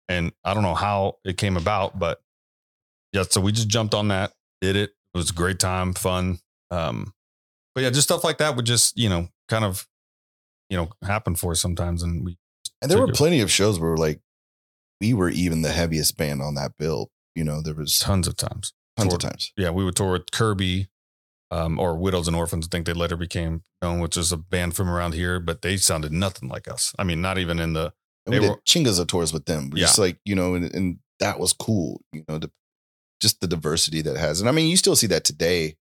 and 0.10 0.34
I 0.44 0.54
don't 0.54 0.64
know 0.64 0.74
how 0.76 1.18
it 1.24 1.38
came 1.38 1.56
about, 1.56 1.98
but 1.98 2.22
yeah, 3.14 3.24
so 3.30 3.40
we 3.40 3.54
just 3.54 3.70
jumped 3.70 3.94
on 3.94 4.10
that, 4.10 4.34
did 4.60 4.76
it. 4.76 4.90
It 5.14 5.18
was 5.18 5.30
a 5.30 5.34
great 5.34 5.60
time, 5.60 5.94
fun. 5.94 6.40
Um, 6.72 7.14
but 7.76 7.84
yeah, 7.86 7.90
just 7.90 8.08
stuff 8.08 8.24
like 8.26 8.40
that 8.40 8.56
would 8.58 8.66
just 8.66 8.98
you 8.98 9.08
know 9.08 9.30
kind 9.48 9.64
of 9.64 9.88
you 10.70 10.76
know 10.76 10.90
happen 11.04 11.36
for 11.36 11.52
us 11.52 11.62
sometimes, 11.62 12.04
and 12.04 12.26
we 12.26 12.38
And 12.82 12.92
there 12.92 12.98
were 13.00 13.06
Took 13.08 13.16
it. 13.16 13.18
plenty 13.18 13.40
of 13.40 13.50
shows 13.52 13.80
where 13.80 13.96
like 13.96 14.20
we 15.02 15.14
were 15.14 15.30
even 15.30 15.64
the 15.64 15.72
heaviest 15.72 16.16
band 16.16 16.42
on 16.42 16.54
that 16.56 16.78
bill. 16.78 17.10
You 17.36 17.44
know, 17.44 17.62
there 17.62 17.74
was 17.74 18.00
tons 18.00 18.28
of 18.28 18.38
times. 18.38 18.72
tons 18.96 19.14
of 19.14 19.20
times. 19.20 19.52
yeah, 19.58 19.72
we 19.72 19.84
would 19.84 19.96
tour 19.96 20.12
with 20.14 20.32
Kirby, 20.32 20.90
um, 21.50 21.80
or 21.80 21.96
Widows 21.98 22.28
and 22.28 22.36
Orphans. 22.38 22.68
I 22.68 22.70
think 22.72 22.86
they 22.86 22.94
later 22.94 23.18
became 23.18 23.64
known, 23.82 24.00
which 24.00 24.16
is 24.16 24.32
a 24.32 24.38
band 24.38 24.76
from 24.76 24.90
around 24.90 25.14
here, 25.16 25.40
but 25.40 25.62
they 25.64 25.76
sounded 25.78 26.12
nothing 26.14 26.48
like 26.48 26.68
us. 26.70 26.94
I 27.00 27.04
mean, 27.04 27.20
not 27.22 27.38
even 27.38 27.60
in 27.60 27.74
the 27.74 27.94
And 28.26 28.34
we 28.34 28.36
They 28.36 28.40
did 28.42 28.50
were- 28.52 28.62
Chingaza 28.68 29.08
tours 29.08 29.34
with 29.34 29.46
them. 29.46 29.72
Yeah. 29.74 29.86
Just 29.86 29.98
like, 30.00 30.20
you 30.24 30.36
know, 30.36 30.54
and, 30.56 30.74
and 30.74 31.00
that 31.20 31.40
was 31.40 31.52
cool, 31.54 32.02
you 32.14 32.24
know, 32.30 32.38
the, 32.38 32.52
just 33.20 33.42
the 33.42 33.48
diversity 33.48 34.02
that 34.02 34.16
it 34.16 34.20
has. 34.20 34.40
And 34.40 34.48
I 34.50 34.52
mean, 34.52 34.70
you 34.70 34.78
still 34.78 34.96
see 34.96 35.08
that 35.08 35.24
today, 35.24 35.76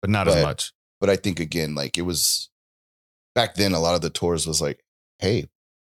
but 0.00 0.10
not 0.10 0.28
as 0.28 0.42
much. 0.42 0.72
but 1.00 1.10
I 1.10 1.16
think 1.16 1.40
again, 1.40 1.74
like 1.74 1.98
it 1.98 2.02
was 2.02 2.50
back 3.34 3.54
then, 3.56 3.72
a 3.72 3.80
lot 3.80 3.94
of 3.94 4.00
the 4.02 4.10
tours 4.10 4.46
was 4.46 4.60
like, 4.60 4.82
hey, 5.18 5.48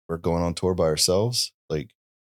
we're 0.09 0.17
going 0.17 0.43
on 0.43 0.55
tour 0.55 0.75
by 0.75 0.85
ourselves. 0.85 1.53
Like, 1.71 1.91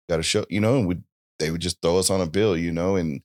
got 0.09 0.21
a 0.21 0.23
show, 0.23 0.45
you 0.49 0.61
know, 0.61 0.77
and 0.77 0.87
we 0.89 0.97
they 1.39 1.51
would 1.51 1.61
just 1.61 1.81
throw 1.83 1.99
us 1.99 2.11
on 2.11 2.21
a 2.21 2.27
bill, 2.27 2.57
you 2.57 2.73
know, 2.73 2.97
and 2.97 3.21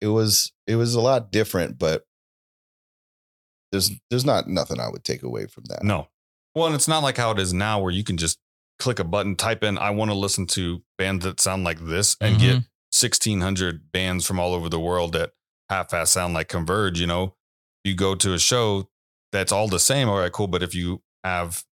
it 0.00 0.08
was 0.08 0.52
it 0.66 0.76
was 0.76 0.94
a 0.94 1.00
lot 1.00 1.30
different, 1.32 1.78
but 1.78 2.04
there's 3.72 3.90
there's 4.10 4.24
not 4.24 4.48
nothing 4.48 4.80
I 4.80 4.88
would 4.88 5.04
take 5.04 5.22
away 5.22 5.46
from 5.46 5.64
that. 5.68 5.82
No. 5.82 6.08
Well, 6.54 6.66
and 6.66 6.74
it's 6.74 6.88
not 6.88 7.02
like 7.02 7.16
how 7.16 7.32
it 7.32 7.38
is 7.38 7.52
now, 7.52 7.80
where 7.80 7.92
you 7.92 8.04
can 8.04 8.16
just 8.16 8.38
click 8.78 8.98
a 8.98 9.04
button, 9.04 9.36
type 9.36 9.62
in, 9.62 9.76
"I 9.78 9.90
want 9.90 10.10
to 10.10 10.16
listen 10.16 10.46
to 10.48 10.82
bands 10.98 11.24
that 11.24 11.40
sound 11.40 11.64
like 11.64 11.80
this," 11.80 12.16
and 12.20 12.38
get 12.38 12.56
Mhm. 12.56 12.68
sixteen 12.92 13.40
hundred 13.40 13.90
bands 13.92 14.26
from 14.26 14.38
all 14.38 14.54
over 14.54 14.68
the 14.68 14.80
world 14.80 15.12
that 15.12 15.32
half-ass 15.68 16.10
sound 16.12 16.34
like 16.34 16.48
Converge. 16.48 17.00
You 17.00 17.06
know, 17.06 17.36
you 17.84 17.94
go 17.94 18.14
to 18.14 18.32
a 18.34 18.38
show 18.38 18.88
that's 19.32 19.52
all 19.52 19.68
the 19.68 19.80
same. 19.80 20.08
All 20.08 20.18
right, 20.18 20.32
cool. 20.32 20.46
But 20.46 20.62
if 20.62 20.74
you 20.74 21.02
have, 21.24 21.64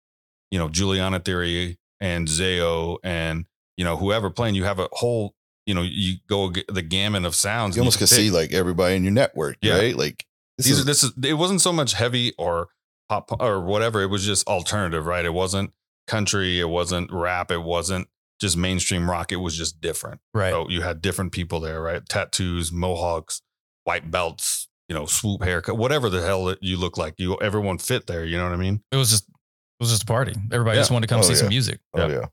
you 0.51 0.59
know, 0.59 0.69
Juliana 0.69 1.21
Theory 1.21 1.79
and 2.01 2.27
Zao 2.29 2.99
and 3.05 3.47
you 3.77 3.85
know 3.85 3.97
whoever 3.97 4.31
playing, 4.31 4.55
you 4.55 4.64
have 4.64 4.79
a 4.79 4.89
whole 4.93 5.35
you 5.66 5.72
know, 5.75 5.81
you 5.83 6.16
go 6.29 6.53
g- 6.53 6.64
the 6.68 6.83
gamut 6.83 7.25
of 7.25 7.35
sounds. 7.35 7.75
You 7.75 7.81
and 7.81 7.85
almost 7.85 7.97
can 7.99 8.07
can 8.07 8.16
see 8.16 8.31
like 8.31 8.53
everybody 8.53 8.97
in 8.97 9.03
your 9.03 9.12
network, 9.14 9.57
Yeah. 9.62 9.77
right? 9.79 9.97
Like 9.97 10.27
this 10.59 10.66
These 10.66 10.77
is 10.77 10.83
are, 10.83 10.85
this 10.85 11.03
is 11.05 11.12
it 11.25 11.35
wasn't 11.35 11.62
so 11.62 11.72
much 11.72 11.95
heavy 11.95 12.35
or 12.37 12.68
pop 13.09 13.31
or 13.41 13.61
whatever. 13.62 14.03
It 14.03 14.09
was 14.09 14.25
just 14.27 14.47
alternative, 14.47 15.07
right? 15.07 15.25
It 15.25 15.33
wasn't 15.33 15.72
country. 16.07 16.61
It 16.61 16.68
wasn't 16.68 17.11
rap. 17.11 17.51
It 17.51 17.62
wasn't 17.62 18.09
just 18.41 18.59
mainstream 18.59 19.09
rock. 19.11 19.33
It 19.33 19.37
was 19.37 19.57
just 19.57 19.81
different. 19.81 20.20
Right. 20.35 20.51
So 20.51 20.68
you 20.68 20.83
had 20.83 21.01
different 21.01 21.33
people 21.33 21.61
there, 21.61 21.81
right? 21.81 22.07
Tattoos, 22.07 22.70
mohawks, 22.70 23.41
white 23.85 24.11
belts, 24.11 24.68
you 24.91 24.95
know, 24.95 25.07
swoop 25.07 25.43
haircut, 25.43 25.79
whatever 25.79 26.11
the 26.11 26.20
hell 26.20 26.45
that 26.47 26.62
you 26.62 26.77
look 26.77 26.99
like. 26.99 27.14
You 27.16 27.39
everyone 27.41 27.79
fit 27.79 28.07
there. 28.07 28.25
You 28.27 28.37
know 28.37 28.45
what 28.45 28.53
I 28.53 28.57
mean? 28.57 28.83
It 28.93 28.97
was 28.97 29.09
just 29.09 29.25
it 29.31 29.35
was 29.81 29.89
just 29.91 30.03
a 30.03 30.07
party. 30.07 30.35
Everybody 30.53 30.77
Yeah. 30.77 30.83
just 30.83 30.91
wanted 30.91 31.07
to 31.09 31.14
come 31.14 31.20
Oh, 31.20 31.25
see 31.25 31.35
some 31.37 31.49
music. 31.49 31.81
oh 31.95 32.07
yeah. 32.07 32.27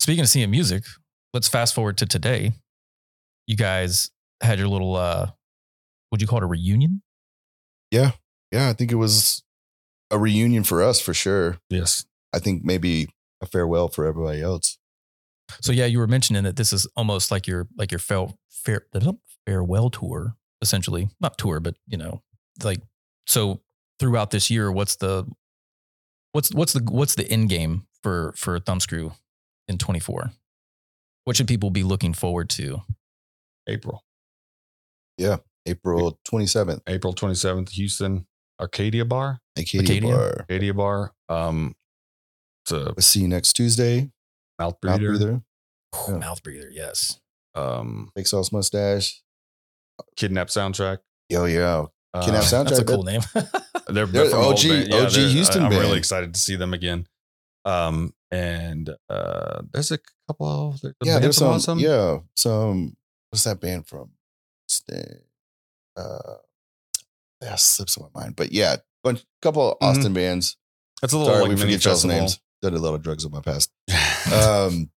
Speaking 0.00 0.22
of 0.22 0.28
seeing 0.28 0.50
music, 0.50 0.84
let's 1.34 1.46
fast 1.46 1.74
forward 1.74 1.98
to 1.98 2.06
today. 2.06 2.52
You 3.46 3.56
guys 3.56 4.10
had 4.42 4.58
your 4.58 4.68
little 4.68 4.96
uh 4.96 5.30
would 6.10 6.22
you 6.22 6.26
call 6.26 6.38
it 6.38 6.44
a 6.44 6.46
reunion? 6.46 7.02
Yeah, 7.90 8.12
Yeah, 8.50 8.68
I 8.68 8.72
think 8.72 8.90
it 8.90 8.96
was 8.96 9.44
a 10.10 10.18
reunion 10.18 10.64
for 10.64 10.82
us 10.82 11.00
for 11.00 11.14
sure. 11.14 11.58
Yes. 11.68 12.04
I 12.32 12.38
think 12.38 12.64
maybe 12.64 13.08
a 13.40 13.46
farewell 13.46 13.88
for 13.88 14.06
everybody 14.06 14.40
else. 14.42 14.78
So 15.60 15.70
yeah, 15.72 15.86
you 15.86 15.98
were 15.98 16.06
mentioning 16.06 16.44
that 16.44 16.56
this 16.56 16.72
is 16.72 16.86
almost 16.96 17.30
like 17.30 17.46
your 17.46 17.68
like 17.76 17.92
your 17.92 17.98
fair, 17.98 18.86
farewell 19.46 19.90
tour, 19.90 20.36
essentially. 20.62 21.08
Not 21.20 21.36
tour, 21.36 21.60
but 21.60 21.76
you 21.86 21.98
know, 21.98 22.22
like 22.62 22.80
so 23.26 23.60
throughout 23.98 24.30
this 24.30 24.50
year, 24.50 24.72
what's 24.72 24.96
the 24.96 25.26
what's 26.32 26.54
what's 26.54 26.72
the 26.72 26.82
what's 26.88 27.16
the 27.16 27.30
end 27.30 27.48
game 27.50 27.86
for 28.02 28.32
for 28.36 28.58
Thumbscrew 28.58 29.12
in 29.70 29.78
24? 29.78 30.32
What 31.24 31.36
should 31.36 31.48
people 31.48 31.70
be 31.70 31.82
looking 31.82 32.12
forward 32.12 32.50
to? 32.50 32.82
April. 33.68 34.04
Yeah, 35.16 35.36
April 35.66 36.18
27th, 36.28 36.80
April 36.86 37.14
27th, 37.14 37.70
Houston, 37.70 38.26
Arcadia 38.60 39.04
Bar. 39.04 39.38
Arcadia, 39.56 39.80
Acadia? 39.82 40.16
Bar. 40.16 40.36
Arcadia 40.40 40.74
Bar. 40.74 41.12
Um, 41.28 41.74
it's 42.64 42.72
a 42.72 42.84
We'll 42.84 42.94
see 42.98 43.20
you 43.20 43.28
next 43.28 43.52
Tuesday. 43.54 44.10
mouth 44.58 44.74
Mouth 44.82 44.98
breather. 45.00 45.08
breather. 45.16 45.42
Whew, 46.06 46.18
Mouth 46.18 46.42
breather, 46.42 46.70
yes. 46.70 47.20
Um, 47.54 48.10
Big 48.14 48.26
sauce 48.26 48.50
mustache. 48.52 49.22
kidnap 50.16 50.48
soundtrack. 50.48 50.98
Yo, 51.28 51.44
yeah. 51.44 51.84
Uh, 52.14 52.24
Kidnap 52.24 52.42
soundtrack. 52.44 52.64
That's 52.68 52.78
a 52.80 52.84
cool 52.84 53.02
name. 53.04 53.20
They're, 53.34 54.06
They're 54.06 54.06
they're 54.06 54.30
from 54.30 54.38
OG 54.44 54.62
band. 54.62 54.94
OG 54.94 55.10
they're- 55.12 55.28
Houston 55.28 55.62
I, 55.62 55.64
am 55.66 55.70
band. 55.70 55.82
really 55.82 55.98
excited 55.98 56.32
to 56.34 56.40
see 56.40 56.56
them 56.56 56.72
again. 56.74 57.06
Um, 57.64 58.14
and 58.30 58.90
uh, 59.08 59.62
there's 59.72 59.90
a 59.90 59.98
couple. 60.28 60.70
Of, 60.70 60.80
the 60.80 60.94
yeah, 61.02 61.18
there's 61.18 61.36
some, 61.36 61.54
Awesome. 61.54 61.78
Yeah, 61.78 62.18
some. 62.36 62.96
What's 63.30 63.44
that 63.44 63.60
band 63.60 63.86
from? 63.86 64.10
Uh, 65.96 66.34
that 67.40 67.58
slips 67.58 67.96
on 67.98 68.08
my 68.14 68.22
mind. 68.22 68.36
But 68.36 68.52
yeah, 68.52 68.76
bunch, 69.02 69.24
couple 69.42 69.72
of 69.72 69.78
Mhm. 69.78 69.86
Austin 69.90 70.12
bands. 70.14 70.56
That's 71.00 71.12
a 71.12 71.18
little 71.18 71.32
Sorry, 71.32 71.42
like 71.42 71.50
we 71.50 71.56
forget 71.60 71.84
y'all's 71.84 72.04
names. 72.04 72.40
Did 72.62 72.74
a 72.74 72.78
lot 72.78 72.94
of 72.94 73.02
drugs 73.02 73.24
in 73.24 73.30
my 73.32 73.40
past. 73.40 73.70
um, 74.32 74.90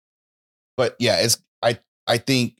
but 0.76 0.96
yeah, 0.98 1.16
it's 1.20 1.40
I 1.62 1.78
I 2.06 2.18
think 2.18 2.56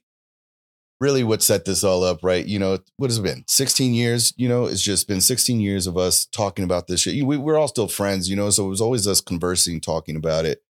really 1.02 1.24
what 1.24 1.42
set 1.42 1.64
this 1.64 1.82
all 1.82 2.04
up, 2.04 2.20
right? 2.22 2.46
You 2.46 2.60
know, 2.60 2.78
what 2.96 3.10
has 3.10 3.18
it 3.18 3.22
been? 3.22 3.44
16 3.48 3.92
years, 3.92 4.32
you 4.36 4.48
know, 4.48 4.66
it's 4.66 4.80
just 4.80 5.08
been 5.08 5.20
16 5.20 5.60
years 5.60 5.88
of 5.88 5.96
us 5.98 6.26
talking 6.26 6.64
about 6.64 6.86
this 6.86 7.00
shit. 7.00 7.24
We, 7.26 7.36
we're 7.36 7.58
all 7.58 7.66
still 7.66 7.88
friends, 7.88 8.30
you 8.30 8.36
know, 8.36 8.48
so 8.50 8.66
it 8.66 8.68
was 8.68 8.80
always 8.80 9.08
us 9.08 9.20
conversing, 9.20 9.80
talking 9.80 10.14
about 10.14 10.44
it. 10.44 10.62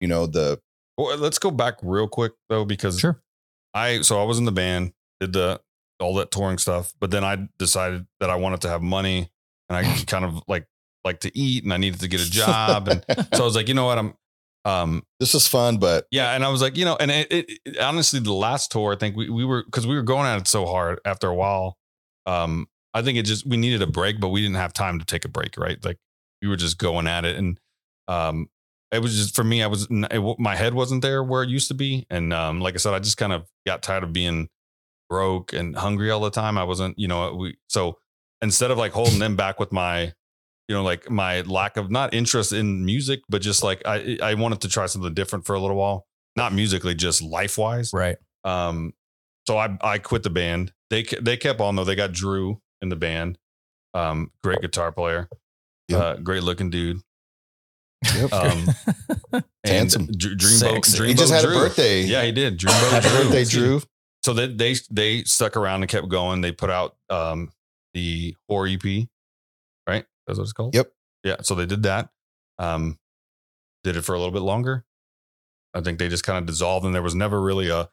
You 0.00 0.06
know, 0.06 0.26
the 0.26 0.60
Well, 0.98 1.16
let's 1.16 1.38
go 1.38 1.50
back 1.50 1.76
real 1.82 2.06
quick 2.06 2.32
though, 2.50 2.66
because 2.66 3.00
Sure. 3.00 3.20
I 3.72 4.02
so 4.02 4.20
I 4.20 4.24
was 4.24 4.38
in 4.38 4.44
the 4.44 4.52
band, 4.52 4.92
did 5.20 5.32
the 5.32 5.60
all 6.00 6.14
that 6.16 6.30
touring 6.30 6.58
stuff, 6.58 6.92
but 7.00 7.10
then 7.10 7.24
I 7.24 7.48
decided 7.58 8.06
that 8.20 8.28
I 8.30 8.36
wanted 8.36 8.60
to 8.62 8.68
have 8.68 8.82
money 8.82 9.30
and 9.68 9.78
I 9.78 10.04
kind 10.06 10.24
of 10.24 10.42
like 10.46 10.66
like 11.04 11.20
to 11.20 11.36
eat 11.36 11.64
and 11.64 11.72
I 11.72 11.78
needed 11.78 12.00
to 12.00 12.08
get 12.08 12.20
a 12.20 12.30
job, 12.42 12.88
and 12.88 13.02
so 13.34 13.42
I 13.42 13.44
was 13.44 13.56
like, 13.56 13.68
you 13.68 13.74
know 13.74 13.86
what, 13.86 13.98
I'm 13.98 14.14
um 14.68 15.02
this 15.20 15.34
is 15.34 15.46
fun, 15.48 15.78
but 15.78 16.06
yeah, 16.10 16.32
and 16.34 16.44
I 16.44 16.48
was 16.48 16.62
like, 16.62 16.76
you 16.76 16.84
know, 16.84 16.96
and 17.00 17.10
it, 17.10 17.32
it, 17.32 17.58
it- 17.64 17.78
honestly, 17.78 18.20
the 18.20 18.32
last 18.32 18.70
tour, 18.72 18.92
I 18.92 18.96
think 18.96 19.16
we 19.16 19.28
we 19.30 19.44
were 19.44 19.64
because 19.64 19.86
we 19.86 19.96
were 19.96 20.02
going 20.02 20.26
at 20.26 20.38
it 20.40 20.48
so 20.48 20.66
hard 20.66 21.00
after 21.04 21.28
a 21.28 21.34
while. 21.34 21.76
Um, 22.26 22.66
I 22.94 23.02
think 23.02 23.18
it 23.18 23.24
just 23.24 23.46
we 23.46 23.56
needed 23.56 23.82
a 23.82 23.86
break, 23.86 24.20
but 24.20 24.28
we 24.28 24.40
didn't 24.42 24.56
have 24.56 24.72
time 24.72 24.98
to 24.98 25.04
take 25.04 25.24
a 25.24 25.28
break, 25.28 25.56
right? 25.56 25.82
Like 25.84 25.98
we 26.42 26.48
were 26.48 26.56
just 26.56 26.78
going 26.78 27.06
at 27.06 27.24
it, 27.24 27.36
and 27.36 27.58
um, 28.08 28.48
it 28.92 29.00
was 29.00 29.16
just 29.16 29.36
for 29.36 29.44
me. 29.44 29.62
I 29.62 29.66
was 29.68 29.86
it, 29.90 30.38
my 30.38 30.56
head 30.56 30.74
wasn't 30.74 31.02
there 31.02 31.22
where 31.22 31.42
it 31.42 31.48
used 31.50 31.68
to 31.68 31.74
be, 31.74 32.06
and 32.10 32.32
um, 32.32 32.60
like 32.60 32.74
I 32.74 32.78
said, 32.78 32.94
I 32.94 32.98
just 33.00 33.16
kind 33.16 33.32
of 33.32 33.46
got 33.66 33.82
tired 33.82 34.04
of 34.04 34.12
being 34.12 34.48
broke 35.08 35.52
and 35.52 35.76
hungry 35.76 36.10
all 36.10 36.20
the 36.20 36.30
time. 36.30 36.58
I 36.58 36.64
wasn't, 36.64 36.98
you 36.98 37.08
know, 37.08 37.34
we 37.34 37.56
so 37.68 37.98
instead 38.42 38.70
of 38.70 38.78
like 38.78 38.92
holding 38.92 39.18
them 39.18 39.36
back 39.36 39.58
with 39.58 39.72
my 39.72 40.12
you 40.68 40.74
know 40.74 40.82
like 40.82 41.08
my 41.10 41.40
lack 41.42 41.76
of 41.76 41.90
not 41.90 42.12
interest 42.14 42.52
in 42.52 42.84
music 42.84 43.20
but 43.28 43.40
just 43.42 43.62
like 43.64 43.82
i 43.86 44.18
i 44.22 44.34
wanted 44.34 44.60
to 44.60 44.68
try 44.68 44.86
something 44.86 45.14
different 45.14 45.44
for 45.46 45.54
a 45.54 45.60
little 45.60 45.76
while 45.76 46.06
not 46.36 46.52
musically 46.52 46.94
just 46.94 47.22
life 47.22 47.56
wise 47.58 47.90
right. 47.92 48.16
um 48.44 48.92
so 49.46 49.56
i 49.58 49.76
i 49.82 49.98
quit 49.98 50.22
the 50.22 50.30
band 50.30 50.72
they 50.90 51.02
they 51.22 51.36
kept 51.36 51.60
on 51.60 51.74
though 51.76 51.84
they 51.84 51.94
got 51.96 52.12
drew 52.12 52.60
in 52.82 52.88
the 52.90 52.96
band 52.96 53.38
um 53.94 54.30
great 54.42 54.60
guitar 54.60 54.92
player 54.92 55.28
Yep. 55.88 56.00
uh 56.00 56.16
great 56.16 56.42
looking 56.42 56.68
dude 56.70 57.00
Yep. 58.14 58.32
um 58.32 58.64
and 59.32 59.44
Handsome. 59.64 60.06
Dr- 60.06 60.36
dreamboat 60.36 60.84
Sexy. 60.84 60.98
dreamboat 60.98 61.08
he 61.08 61.14
just 61.14 61.32
had 61.32 61.42
drew. 61.44 61.56
a 61.56 61.60
birthday. 61.60 62.02
yeah 62.02 62.22
he 62.24 62.30
did 62.32 62.58
dreamboat 62.58 62.90
Happy 62.90 63.08
drew. 63.08 63.18
birthday, 63.24 63.44
Drew. 63.44 63.82
so 64.22 64.32
they 64.34 64.46
they 64.48 64.74
they 64.90 65.24
stuck 65.24 65.56
around 65.56 65.82
and 65.82 65.90
kept 65.90 66.08
going. 66.08 66.40
They 66.42 66.52
put 66.52 66.70
out 66.70 66.94
um 67.10 67.50
the 67.94 68.36
horror 68.48 68.68
EP, 68.68 68.84
right? 68.84 69.08
That's 70.28 70.38
what 70.38 70.44
it's 70.44 70.52
called. 70.52 70.74
Yep. 70.76 70.92
Yeah. 71.24 71.36
So 71.42 71.56
they 71.56 71.66
did 71.66 71.82
that. 71.82 72.10
Um, 72.60 72.98
did 73.82 73.96
it 73.96 74.02
for 74.02 74.14
a 74.14 74.18
little 74.18 74.32
bit 74.32 74.42
longer. 74.42 74.84
I 75.74 75.80
think 75.80 75.98
they 75.98 76.08
just 76.08 76.22
kind 76.24 76.38
of 76.38 76.46
dissolved, 76.46 76.86
and 76.86 76.94
there 76.94 77.02
was 77.02 77.14
never 77.16 77.40
really 77.40 77.68
a 77.70 77.88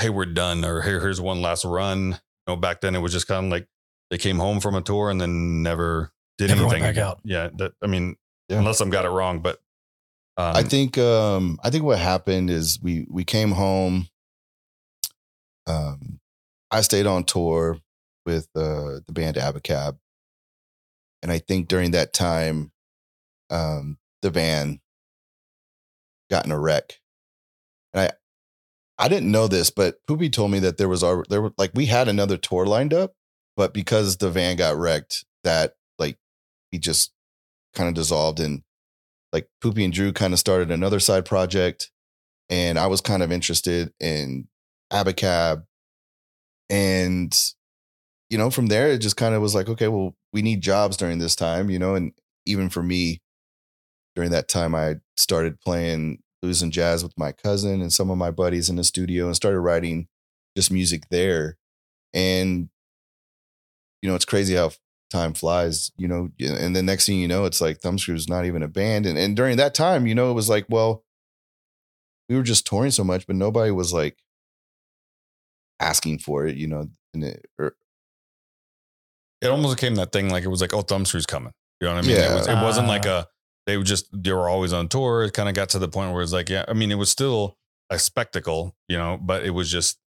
hey, 0.00 0.08
we're 0.10 0.26
done, 0.26 0.64
or 0.64 0.80
here 0.82 1.00
here's 1.00 1.20
one 1.20 1.40
last 1.42 1.64
run. 1.64 2.10
You 2.10 2.16
know, 2.54 2.56
back 2.56 2.80
then 2.80 2.94
it 2.96 3.00
was 3.00 3.12
just 3.12 3.26
kind 3.28 3.46
of 3.46 3.52
like 3.52 3.68
they 4.10 4.18
came 4.18 4.38
home 4.38 4.58
from 4.60 4.74
a 4.74 4.80
tour 4.82 5.10
and 5.10 5.20
then 5.20 5.62
never 5.62 6.12
did 6.38 6.48
Never 6.48 6.62
went 6.62 6.72
anything 6.74 6.82
back 6.82 6.90
again. 6.92 7.04
out. 7.06 7.20
Yeah. 7.24 7.48
That 7.58 7.72
I 7.82 7.86
mean, 7.88 8.16
Yeah. 8.48 8.58
unless 8.58 8.80
I'm 8.80 8.90
got 8.90 9.04
it 9.04 9.10
wrong, 9.10 9.40
but 9.42 9.58
um, 10.36 10.56
I 10.56 10.62
think 10.62 10.96
um 10.98 11.58
I 11.64 11.70
think 11.70 11.84
what 11.84 11.98
happened 11.98 12.48
is 12.48 12.78
we 12.80 13.06
we 13.10 13.24
came 13.24 13.50
home. 13.52 14.08
Um 15.66 16.20
I 16.70 16.80
stayed 16.82 17.06
on 17.06 17.24
tour 17.24 17.78
with 18.24 18.48
uh 18.54 19.00
the 19.06 19.12
band 19.12 19.36
Abacabb. 19.36 19.98
And 21.22 21.32
I 21.32 21.38
think 21.38 21.68
during 21.68 21.90
that 21.92 22.12
time, 22.12 22.72
um, 23.50 23.98
the 24.22 24.30
van 24.30 24.80
got 26.30 26.44
in 26.44 26.52
a 26.52 26.58
wreck. 26.58 27.00
And 27.92 28.02
I 28.02 28.10
I 29.04 29.08
didn't 29.08 29.30
know 29.30 29.46
this, 29.46 29.70
but 29.70 30.04
Poopy 30.06 30.30
told 30.30 30.50
me 30.50 30.58
that 30.60 30.76
there 30.76 30.88
was 30.88 31.02
our 31.02 31.24
there 31.28 31.42
were 31.42 31.52
like 31.56 31.70
we 31.74 31.86
had 31.86 32.08
another 32.08 32.36
tour 32.36 32.66
lined 32.66 32.92
up, 32.92 33.14
but 33.56 33.72
because 33.72 34.16
the 34.16 34.30
van 34.30 34.56
got 34.56 34.76
wrecked, 34.76 35.24
that 35.44 35.74
like 35.98 36.18
he 36.70 36.78
just 36.78 37.12
kind 37.74 37.88
of 37.88 37.94
dissolved 37.94 38.40
and 38.40 38.62
like 39.32 39.48
Poopy 39.60 39.84
and 39.84 39.92
Drew 39.92 40.12
kind 40.12 40.32
of 40.32 40.38
started 40.38 40.70
another 40.70 41.00
side 41.00 41.24
project. 41.24 41.90
And 42.50 42.78
I 42.78 42.86
was 42.86 43.00
kind 43.00 43.22
of 43.22 43.30
interested 43.30 43.92
in 44.00 44.48
Abacabb. 44.92 45.64
And, 46.70 47.36
you 48.30 48.38
know, 48.38 48.50
from 48.50 48.66
there, 48.66 48.88
it 48.88 48.98
just 48.98 49.16
kind 49.16 49.34
of 49.34 49.42
was 49.42 49.54
like, 49.54 49.68
okay, 49.68 49.88
well, 49.88 50.14
we 50.32 50.42
need 50.42 50.60
jobs 50.60 50.96
during 50.96 51.18
this 51.18 51.36
time, 51.36 51.70
you 51.70 51.78
know, 51.78 51.94
and 51.94 52.12
even 52.46 52.68
for 52.68 52.82
me, 52.82 53.20
during 54.14 54.30
that 54.30 54.48
time, 54.48 54.74
I 54.74 54.96
started 55.16 55.60
playing 55.60 56.18
blues 56.42 56.62
and 56.62 56.72
jazz 56.72 57.02
with 57.02 57.16
my 57.16 57.32
cousin 57.32 57.80
and 57.80 57.92
some 57.92 58.10
of 58.10 58.18
my 58.18 58.30
buddies 58.30 58.68
in 58.68 58.76
the 58.76 58.84
studio 58.84 59.26
and 59.26 59.36
started 59.36 59.60
writing 59.60 60.08
just 60.56 60.70
music 60.70 61.04
there. 61.10 61.56
And, 62.12 62.68
you 64.02 64.08
know, 64.08 64.14
it's 64.14 64.24
crazy 64.24 64.54
how 64.54 64.70
time 65.10 65.34
flies, 65.34 65.90
you 65.96 66.08
know, 66.08 66.30
and 66.40 66.74
the 66.74 66.82
next 66.82 67.06
thing 67.06 67.18
you 67.18 67.28
know, 67.28 67.44
it's 67.44 67.60
like 67.60 67.80
Thumbscrew's 67.80 68.28
not 68.28 68.44
even 68.44 68.62
a 68.62 68.68
band. 68.68 69.06
And, 69.06 69.18
and 69.18 69.36
during 69.36 69.56
that 69.56 69.74
time, 69.74 70.06
you 70.06 70.14
know, 70.14 70.30
it 70.30 70.34
was 70.34 70.48
like, 70.48 70.66
well, 70.68 71.04
we 72.28 72.36
were 72.36 72.42
just 72.42 72.66
touring 72.66 72.90
so 72.90 73.04
much, 73.04 73.26
but 73.26 73.36
nobody 73.36 73.70
was 73.70 73.92
like 73.92 74.18
asking 75.80 76.18
for 76.18 76.46
it, 76.46 76.56
you 76.56 76.66
know, 76.66 76.88
it 79.40 79.48
almost 79.48 79.76
became 79.76 79.94
that 79.96 80.12
thing 80.12 80.30
like 80.30 80.44
it 80.44 80.48
was 80.48 80.60
like, 80.60 80.74
oh, 80.74 80.82
Thumbscrew's 80.82 81.26
coming. 81.26 81.52
You 81.80 81.88
know 81.88 81.94
what 81.94 82.04
I 82.04 82.06
mean? 82.06 82.16
Yeah. 82.16 82.32
It, 82.32 82.34
was, 82.34 82.48
it 82.48 82.54
wasn't 82.54 82.88
like 82.88 83.06
a, 83.06 83.26
they 83.66 83.76
were 83.76 83.84
just, 83.84 84.06
they 84.12 84.32
were 84.32 84.48
always 84.48 84.72
on 84.72 84.88
tour. 84.88 85.22
It 85.22 85.32
kind 85.32 85.48
of 85.48 85.54
got 85.54 85.68
to 85.70 85.78
the 85.78 85.88
point 85.88 86.12
where 86.12 86.22
it's 86.22 86.32
like, 86.32 86.48
yeah, 86.48 86.64
I 86.66 86.72
mean, 86.72 86.90
it 86.90 86.96
was 86.96 87.10
still 87.10 87.56
a 87.90 87.98
spectacle, 87.98 88.74
you 88.88 88.96
know, 88.96 89.18
but 89.20 89.44
it 89.44 89.50
was 89.50 89.70
just, 89.70 89.98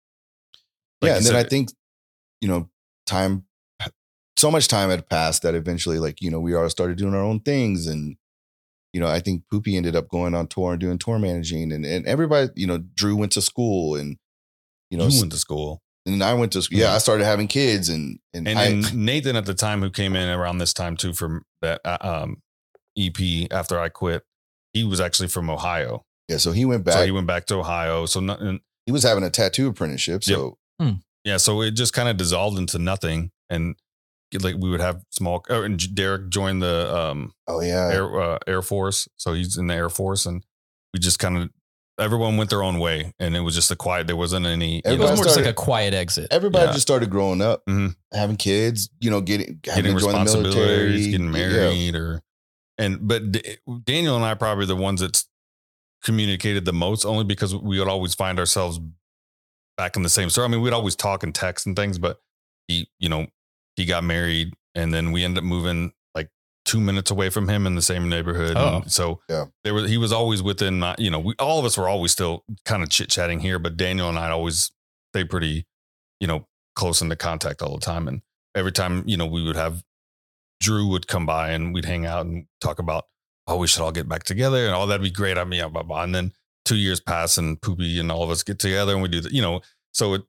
like 1.00 1.08
yeah. 1.08 1.14
you 1.14 1.18
And 1.18 1.26
then 1.26 1.36
I 1.36 1.44
think, 1.44 1.68
you 2.40 2.48
know, 2.48 2.68
time, 3.06 3.44
so 4.36 4.50
much 4.50 4.68
time 4.68 4.90
had 4.90 5.08
passed 5.08 5.42
that 5.42 5.54
eventually, 5.54 5.98
like, 5.98 6.20
you 6.20 6.30
know, 6.30 6.40
we 6.40 6.54
all 6.54 6.68
started 6.70 6.96
doing 6.96 7.14
our 7.14 7.22
own 7.22 7.40
things. 7.40 7.86
And, 7.86 8.16
you 8.92 9.00
know, 9.00 9.06
I 9.06 9.20
think 9.20 9.44
Poopy 9.50 9.76
ended 9.76 9.94
up 9.94 10.08
going 10.08 10.34
on 10.34 10.46
tour 10.48 10.72
and 10.72 10.80
doing 10.80 10.98
tour 10.98 11.18
managing. 11.18 11.72
And, 11.72 11.84
and 11.84 12.06
everybody, 12.06 12.48
you 12.56 12.66
know, 12.66 12.78
Drew 12.78 13.16
went 13.16 13.32
to 13.32 13.42
school 13.42 13.94
and 13.94 14.16
you 14.90 14.96
You, 14.96 14.98
know, 14.98 15.06
s- 15.06 15.20
went 15.20 15.32
to 15.32 15.38
school. 15.38 15.82
And 16.06 16.22
I 16.22 16.34
went 16.34 16.52
to 16.52 16.62
school. 16.62 16.78
Yeah, 16.78 16.94
I 16.94 16.98
started 16.98 17.24
having 17.24 17.48
kids, 17.48 17.88
and 17.88 18.18
and, 18.32 18.48
And, 18.48 18.58
I, 18.58 18.64
and 18.66 18.94
Nathan 18.94 19.36
at 19.36 19.46
the 19.46 19.54
time, 19.54 19.80
who 19.82 19.90
came 19.90 20.16
in 20.16 20.28
around 20.28 20.58
this 20.58 20.72
time 20.72 20.96
too 20.96 21.12
from 21.12 21.42
that 21.62 21.80
uh, 21.84 21.98
um, 22.00 22.42
EP 22.98 23.48
after 23.50 23.78
I 23.78 23.88
quit, 23.88 24.22
he 24.72 24.84
was 24.84 25.00
actually 25.00 25.28
from 25.28 25.50
Ohio. 25.50 26.04
yeah, 26.28 26.38
so 26.38 26.52
he 26.52 26.64
went 26.64 26.84
back. 26.84 26.94
So 26.94 27.00
he, 27.00 27.06
he 27.06 27.10
went 27.12 27.26
back 27.26 27.46
to 27.46 27.56
Ohio. 27.56 28.06
So 28.06 28.20
nothing. 28.20 28.60
He 28.86 28.92
was 28.92 29.02
having 29.02 29.24
a 29.24 29.30
tattoo 29.30 29.68
apprenticeship. 29.68 30.24
So 30.24 30.58
Yeah, 31.24 31.36
so 31.36 31.60
it 31.60 31.72
just 31.72 31.92
kind 31.92 32.08
of 32.08 32.16
dissolved 32.16 32.58
into 32.58 32.78
nothing, 32.78 33.30
and 33.50 33.76
like 34.40 34.56
we 34.58 34.70
would 34.70 34.80
have 34.80 35.02
small. 35.10 35.44
Oh, 35.50 35.62
and 35.62 35.94
Derek 35.94 36.30
joined 36.30 36.62
the 36.62 36.96
um, 36.96 37.32
oh 37.46 37.60
yeah, 37.60 37.90
Air 37.92 38.20
uh, 38.20 38.38
Air 38.46 38.62
Force, 38.62 39.06
so 39.16 39.34
he's 39.34 39.58
in 39.58 39.66
the 39.66 39.74
Air 39.74 39.90
Force, 39.90 40.24
and 40.24 40.44
we 40.94 41.00
just 41.00 41.18
kind 41.18 41.36
of 41.36 41.50
everyone 42.00 42.36
went 42.36 42.50
their 42.50 42.62
own 42.62 42.78
way, 42.78 43.12
and 43.18 43.36
it 43.36 43.40
was 43.40 43.54
just 43.54 43.70
a 43.70 43.76
quiet. 43.76 44.06
There 44.06 44.16
wasn't 44.16 44.46
any. 44.46 44.78
It 44.78 44.84
was 44.86 44.94
Everybody 44.94 45.16
more 45.16 45.24
just 45.24 45.36
like 45.36 45.46
a 45.46 45.52
quiet 45.52 45.94
exit. 45.94 46.28
everybody 46.30 46.66
Yeah. 46.66 46.72
just 46.72 46.82
started 46.82 47.10
growing 47.10 47.40
up, 47.42 47.62
Mhm. 47.66 47.94
having 48.12 48.36
kids. 48.36 48.88
You 49.00 49.10
know, 49.10 49.20
getting 49.20 49.60
having 49.66 49.84
getting 49.84 49.96
to 49.98 50.02
join 50.02 50.12
the 50.12 50.18
responsibilities, 50.20 50.54
military, 50.56 51.10
getting 51.10 51.26
Yeah. 51.26 51.30
married, 51.32 51.94
or 51.96 52.22
and 52.78 53.06
but 53.06 53.32
D- 53.32 53.56
Daniel 53.84 54.16
and 54.16 54.24
I 54.24 54.30
are 54.32 54.36
probably 54.36 54.66
the 54.66 54.76
ones 54.76 55.00
that's 55.02 55.26
communicated 56.02 56.64
the 56.64 56.72
most, 56.72 57.04
only 57.04 57.24
because 57.24 57.54
we 57.54 57.78
would 57.78 57.88
always 57.88 58.14
find 58.14 58.38
ourselves 58.38 58.80
back 59.76 59.96
in 59.96 60.02
the 60.02 60.08
same 60.08 60.30
story. 60.30 60.46
I 60.46 60.48
mean, 60.48 60.62
we'd 60.62 60.72
always 60.72 60.96
talk 60.96 61.22
and 61.22 61.34
text 61.34 61.66
and 61.66 61.76
things, 61.76 61.98
but 61.98 62.20
he, 62.68 62.88
you 62.98 63.08
know, 63.08 63.26
he 63.76 63.84
got 63.84 64.02
married, 64.04 64.54
and 64.74 64.92
then 64.94 65.12
we 65.12 65.24
ended 65.24 65.38
up 65.38 65.44
moving 65.44 65.84
like 65.84 65.92
two 66.70 66.80
minutes 66.80 67.10
away 67.10 67.28
from 67.30 67.48
him 67.48 67.66
in 67.66 67.74
the 67.74 67.82
same 67.82 68.08
neighborhood. 68.08 68.56
Oh. 68.56 68.76
And 68.82 68.92
so 68.92 69.20
Yeah. 69.28 69.46
there 69.64 69.74
was 69.74 69.90
he 69.90 69.98
was 69.98 70.12
always 70.12 70.40
within, 70.40 70.78
my, 70.78 70.94
you 70.98 71.10
know, 71.10 71.18
we 71.18 71.34
all 71.40 71.58
of 71.58 71.64
us 71.64 71.76
were 71.76 71.88
always 71.88 72.12
still 72.12 72.44
kind 72.64 72.82
of 72.84 72.90
chit 72.90 73.08
chatting 73.10 73.40
here, 73.40 73.58
but 73.58 73.76
Daniel 73.76 74.08
and 74.08 74.16
I 74.18 74.30
always 74.30 74.70
stay 75.12 75.24
pretty, 75.24 75.66
you 76.20 76.28
know, 76.28 76.46
close 76.76 77.02
into 77.02 77.16
contact 77.16 77.60
all 77.60 77.74
the 77.74 77.84
time, 77.84 78.06
and 78.06 78.22
every 78.54 78.70
time 78.72 79.02
you 79.06 79.16
know 79.16 79.26
we 79.26 79.42
would 79.44 79.56
have 79.56 79.82
Drew 80.60 80.86
would 80.88 81.08
come 81.08 81.26
by 81.26 81.50
and 81.50 81.74
we'd 81.74 81.86
hang 81.86 82.06
out 82.06 82.24
and 82.26 82.46
talk 82.60 82.78
about, 82.78 83.06
oh, 83.48 83.56
we 83.56 83.66
should 83.66 83.82
all 83.82 83.92
get 83.92 84.08
back 84.08 84.22
together 84.24 84.66
and 84.66 84.74
oh, 84.74 84.86
that'd 84.86 85.02
be 85.02 85.10
great. 85.10 85.38
I 85.38 85.44
mean, 85.44 85.60
blah, 85.62 85.68
blah, 85.70 85.82
blah. 85.82 86.02
and 86.04 86.14
then 86.14 86.32
two 86.66 86.76
years 86.76 87.00
pass 87.00 87.38
and 87.38 87.60
Poopy 87.60 87.98
and 87.98 88.12
all 88.12 88.22
of 88.22 88.30
us 88.30 88.42
get 88.42 88.58
together 88.58 88.92
and 88.92 89.02
we 89.02 89.08
do 89.08 89.20
that, 89.22 89.32
you 89.32 89.42
know. 89.42 89.62
So 89.92 90.14
it 90.14 90.22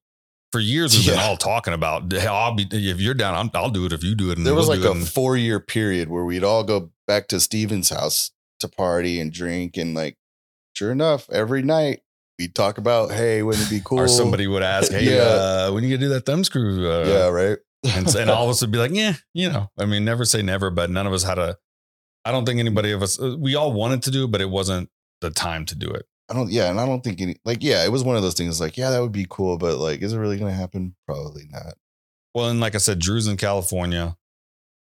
for 0.51 0.59
years 0.59 0.97
we've 0.97 1.07
been 1.07 1.19
all 1.19 1.37
talking 1.37 1.73
about, 1.73 2.13
I'll 2.13 2.53
be 2.55 2.67
if 2.71 2.99
you're 2.99 3.13
down, 3.13 3.35
I'm, 3.35 3.51
I'll 3.53 3.69
do 3.69 3.85
it 3.85 3.93
if 3.93 4.03
you 4.03 4.15
do 4.15 4.31
it. 4.31 4.37
And 4.37 4.45
There 4.45 4.53
was 4.53 4.67
we'll 4.67 4.79
like 4.79 4.87
a. 4.87 4.91
And- 4.91 5.07
four 5.07 5.37
year 5.37 5.59
period 5.59 6.09
where 6.09 6.23
we'd 6.25 6.43
all 6.43 6.63
go 6.63 6.91
back 7.07 7.27
to 7.29 7.39
Stephen's 7.39 7.89
house 7.89 8.31
to 8.59 8.67
party 8.67 9.19
and 9.19 9.31
drink, 9.33 9.77
and 9.77 9.93
like, 9.95 10.17
sure 10.75 10.91
enough, 10.91 11.29
every 11.31 11.61
night 11.63 12.01
we'd 12.37 12.53
talk 12.55 12.77
about, 12.77 13.11
hey, 13.11 13.41
wouldn't 13.43 13.65
it 13.67 13.69
be 13.69 13.81
cool? 13.83 13.99
or 13.99 14.07
somebody 14.07 14.47
would 14.47 14.63
ask, 14.63 14.91
hey, 14.91 15.15
Yeah. 15.15 15.21
uh, 15.21 15.71
when 15.71 15.83
you 15.83 15.89
gonna 15.89 16.07
do 16.07 16.09
that 16.13 16.25
Thumbscrew? 16.25 16.85
Uh, 16.85 17.09
yeah, 17.09 17.27
right. 17.29 17.57
and, 17.95 18.13
and 18.15 18.29
all 18.29 18.43
of 18.45 18.49
us 18.51 18.61
would 18.61 18.71
be 18.71 18.77
like, 18.77 18.91
yeah, 18.93 19.13
you 19.33 19.49
know, 19.49 19.69
I 19.79 19.85
mean, 19.85 20.05
never 20.05 20.25
say 20.25 20.41
never, 20.41 20.69
but 20.69 20.89
none 20.89 21.07
of 21.07 21.13
us 21.13 21.23
had 21.23 21.39
a. 21.39 21.57
I 22.23 22.31
don't 22.31 22.45
think 22.45 22.59
anybody 22.59 22.91
of 22.91 23.01
us. 23.01 23.19
uh, 23.19 23.35
We 23.39 23.55
all 23.55 23.73
wanted 23.73 24.03
to 24.03 24.11
do 24.11 24.25
it, 24.25 24.31
but 24.31 24.41
it 24.41 24.49
wasn't 24.49 24.89
the 25.21 25.31
time 25.31 25.65
to 25.65 25.75
do 25.75 25.89
it. 25.89 26.05
I 26.31 26.33
don't, 26.33 26.49
yeah, 26.51 26.69
and 26.69 26.79
I 26.79 26.85
don't 26.85 27.03
think 27.03 27.21
any, 27.21 27.35
like, 27.45 27.59
yeah, 27.61 27.83
it 27.83 27.91
was 27.91 28.03
one 28.03 28.15
of 28.15 28.21
those 28.23 28.33
things 28.33 28.59
like, 28.61 28.77
yeah, 28.77 28.89
that 28.89 29.01
would 29.01 29.11
be 29.11 29.27
cool, 29.29 29.57
but 29.57 29.77
like, 29.77 30.01
is 30.01 30.13
it 30.13 30.17
really 30.17 30.37
going 30.37 30.51
to 30.51 30.57
happen? 30.57 30.95
Probably 31.05 31.43
not. 31.51 31.73
Well, 32.33 32.49
and 32.49 32.59
like 32.61 32.73
I 32.75 32.77
said, 32.79 32.99
Drew's 32.99 33.27
in 33.27 33.37
California. 33.37 34.15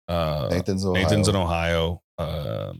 Uh, 0.08 0.48
Nathan's 0.50 0.86
Ohio. 0.86 1.04
Nathan's 1.04 1.28
in 1.28 1.36
Ohio. 1.36 2.02
Uh, 2.18 2.74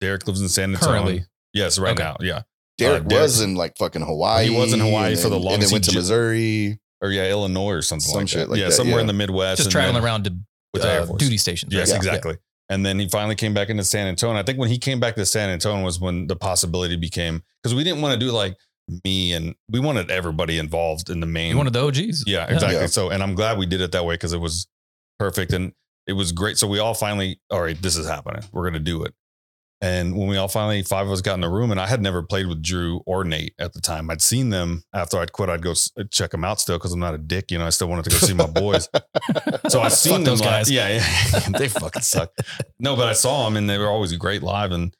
Derek 0.00 0.26
lives 0.26 0.40
in 0.42 0.48
San 0.48 0.74
Antonio. 0.74 0.92
Currently. 1.02 1.24
Yes, 1.54 1.78
right 1.78 1.92
Okay. 1.92 2.02
now. 2.02 2.16
Yeah. 2.20 2.42
Derek 2.78 3.04
uh, 3.04 3.08
Derek- 3.08 3.22
was 3.22 3.40
in 3.40 3.54
like 3.54 3.76
fucking 3.78 4.02
Hawaii. 4.02 4.48
He 4.48 4.56
was 4.56 4.72
in 4.72 4.80
Hawaii 4.80 5.12
and 5.12 5.20
for 5.20 5.24
the 5.24 5.30
then- 5.30 5.36
and 5.38 5.44
longest. 5.44 5.70
then 5.70 5.74
went 5.76 5.84
to 5.84 5.94
Missouri. 5.94 6.78
Or 7.02 7.10
yeah, 7.10 7.30
Illinois 7.30 7.70
or 7.72 7.80
something 7.82 8.10
Some 8.10 8.18
like 8.20 8.28
shit 8.28 8.40
that. 8.40 8.50
like 8.50 8.58
yeah, 8.60 8.66
that, 8.66 8.72
somewhere 8.72 8.96
yeah. 8.96 9.00
in 9.02 9.06
the 9.06 9.14
Midwest. 9.14 9.56
Just 9.58 9.68
and 9.68 9.72
traveling 9.72 9.94
then- 9.94 10.04
around 10.04 10.24
to 10.24 10.36
with 10.74 10.82
the 10.82 10.88
Air 10.92 11.00
uh, 11.00 11.06
Force. 11.06 11.18
duty 11.18 11.38
stations. 11.38 11.72
Yes, 11.74 11.90
right? 11.90 11.96
exactly. 11.96 12.36
And 12.70 12.86
then 12.86 12.98
he 13.00 13.08
finally 13.08 13.34
came 13.34 13.52
back 13.52 13.68
into 13.68 13.84
San 13.84 14.06
Antonio. 14.06 14.40
I 14.40 14.44
think 14.44 14.58
when 14.58 14.68
he 14.68 14.78
came 14.78 15.00
back 15.00 15.16
to 15.16 15.26
San 15.26 15.50
Antonio 15.50 15.84
was 15.84 16.00
when 16.00 16.28
the 16.28 16.36
possibility 16.36 16.96
became 16.96 17.42
because 17.62 17.74
we 17.74 17.84
didn't 17.84 18.00
want 18.00 18.18
to 18.18 18.18
do 18.18 18.30
like 18.30 18.56
me 19.04 19.32
and 19.32 19.54
we 19.68 19.80
wanted 19.80 20.10
everybody 20.10 20.56
involved 20.58 21.10
in 21.10 21.20
the 21.20 21.26
main. 21.26 21.50
You 21.50 21.56
wanted 21.56 21.72
the 21.72 21.84
OGs. 21.84 22.24
Yeah, 22.26 22.44
exactly. 22.44 22.80
Yeah. 22.80 22.86
So, 22.86 23.10
and 23.10 23.22
I'm 23.22 23.34
glad 23.34 23.58
we 23.58 23.66
did 23.66 23.80
it 23.80 23.92
that 23.92 24.04
way 24.04 24.14
because 24.14 24.32
it 24.32 24.38
was 24.38 24.68
perfect 25.18 25.52
and 25.52 25.72
it 26.06 26.12
was 26.12 26.30
great. 26.30 26.58
So 26.58 26.68
we 26.68 26.78
all 26.78 26.94
finally, 26.94 27.40
all 27.50 27.60
right, 27.60 27.80
this 27.82 27.96
is 27.96 28.06
happening. 28.08 28.42
We're 28.52 28.64
gonna 28.64 28.78
do 28.78 29.04
it. 29.04 29.14
And 29.82 30.14
when 30.14 30.28
we 30.28 30.36
all 30.36 30.46
finally, 30.48 30.82
five 30.82 31.06
of 31.06 31.12
us 31.12 31.22
got 31.22 31.34
in 31.34 31.40
the 31.40 31.48
room, 31.48 31.70
and 31.70 31.80
I 31.80 31.86
had 31.86 32.02
never 32.02 32.22
played 32.22 32.46
with 32.46 32.62
Drew 32.62 33.00
or 33.06 33.24
Nate 33.24 33.54
at 33.58 33.72
the 33.72 33.80
time. 33.80 34.10
I'd 34.10 34.20
seen 34.20 34.50
them 34.50 34.82
after 34.92 35.18
I'd 35.18 35.32
quit. 35.32 35.48
I'd 35.48 35.62
go 35.62 35.72
check 36.10 36.32
them 36.32 36.44
out 36.44 36.60
still 36.60 36.76
because 36.76 36.92
I'm 36.92 37.00
not 37.00 37.14
a 37.14 37.18
dick. 37.18 37.50
You 37.50 37.56
know, 37.58 37.66
I 37.66 37.70
still 37.70 37.88
wanted 37.88 38.04
to 38.04 38.10
go 38.10 38.16
see 38.18 38.34
my 38.34 38.46
boys. 38.46 38.88
So 39.68 39.80
I 39.80 39.88
seen 39.88 40.12
them 40.14 40.24
those 40.24 40.40
live. 40.40 40.50
guys. 40.50 40.70
Yeah, 40.70 40.88
yeah. 41.32 41.58
they 41.58 41.68
fucking 41.68 42.02
suck. 42.02 42.30
No, 42.78 42.94
but 42.94 43.08
I 43.08 43.14
saw 43.14 43.44
them 43.46 43.56
and 43.56 43.70
they 43.70 43.78
were 43.78 43.88
always 43.88 44.12
great 44.16 44.42
live. 44.42 44.70
And 44.72 44.94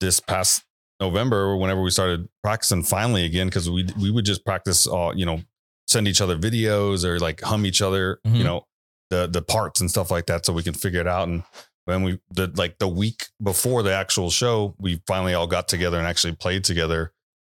this 0.00 0.20
past 0.20 0.62
November, 1.00 1.56
whenever 1.56 1.82
we 1.82 1.90
started 1.90 2.28
practicing 2.44 2.84
finally 2.84 3.24
again, 3.24 3.48
because 3.48 3.68
we 3.68 3.88
we 4.00 4.12
would 4.12 4.24
just 4.24 4.44
practice, 4.44 4.86
uh, 4.86 5.12
you 5.16 5.26
know, 5.26 5.40
send 5.88 6.06
each 6.06 6.20
other 6.20 6.38
videos 6.38 7.04
or 7.04 7.18
like 7.18 7.40
hum 7.40 7.66
each 7.66 7.82
other, 7.82 8.20
Mhm. 8.24 8.36
you 8.36 8.44
know, 8.44 8.64
the 9.10 9.26
the 9.26 9.42
parts 9.42 9.80
and 9.80 9.90
stuff 9.90 10.12
like 10.12 10.26
that, 10.26 10.46
so 10.46 10.52
we 10.52 10.62
can 10.62 10.72
figure 10.74 11.00
it 11.00 11.08
out. 11.08 11.26
And 11.26 11.42
when 11.84 12.02
we 12.02 12.18
did 12.32 12.58
like 12.58 12.78
the 12.78 12.88
week 12.88 13.26
before 13.42 13.82
the 13.82 13.94
actual 13.94 14.30
show, 14.30 14.74
we 14.78 15.02
finally 15.06 15.34
all 15.34 15.46
got 15.46 15.68
together 15.68 15.98
and 15.98 16.06
actually 16.06 16.34
played 16.34 16.64
together. 16.64 17.12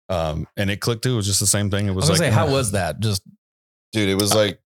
Um, 0.09 0.47
and 0.57 0.69
it 0.69 0.81
clicked 0.81 1.03
too. 1.03 1.13
It 1.13 1.17
was 1.17 1.25
just 1.25 1.39
the 1.39 1.47
same 1.47 1.69
thing. 1.69 1.87
It 1.87 1.91
I 1.91 1.93
was 1.93 2.09
was 2.09 2.19
like 2.19 2.29
say, 2.29 2.33
how 2.33 2.49
was 2.49 2.71
that? 2.71 2.99
Just 2.99 3.23
Dude, 3.93 4.09
it 4.09 4.15
was 4.15 4.33
like, 4.33 4.59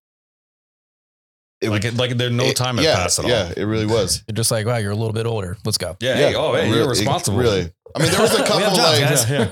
it 1.61 1.69
like 1.69 1.83
was 1.83 1.95
like 1.97 2.17
there 2.17 2.29
no 2.29 2.43
it- 2.45 2.55
time 2.55 2.75
had 2.77 2.85
yeah, 2.85 2.95
passed 2.95 3.19
at 3.19 3.25
all. 3.25 3.31
Yeah, 3.31 3.53
it 3.55 3.63
really 3.63 3.85
was. 3.85 4.23
you're 4.27 4.35
just 4.35 4.51
like, 4.51 4.65
wow, 4.65 4.77
you're 4.77 4.91
a 4.91 4.95
little 4.95 5.13
bit 5.13 5.25
older. 5.25 5.57
Let's 5.65 5.77
go. 5.77 5.95
Yeah. 5.99 6.15
Hey, 6.15 6.35
oh, 6.35 6.53
hey, 6.53 6.65
really- 6.67 6.77
you're 6.79 6.89
responsible. 6.89 7.37
Really. 7.37 7.71
I 7.95 8.01
mean, 8.01 8.11
there 8.11 8.21
was 8.21 8.33
a 8.37 8.43
couple 8.45 8.59
have 8.59 8.75
jobs, 8.75 8.99
like 8.99 9.09
guys. 9.09 9.31
Yeah, 9.31 9.51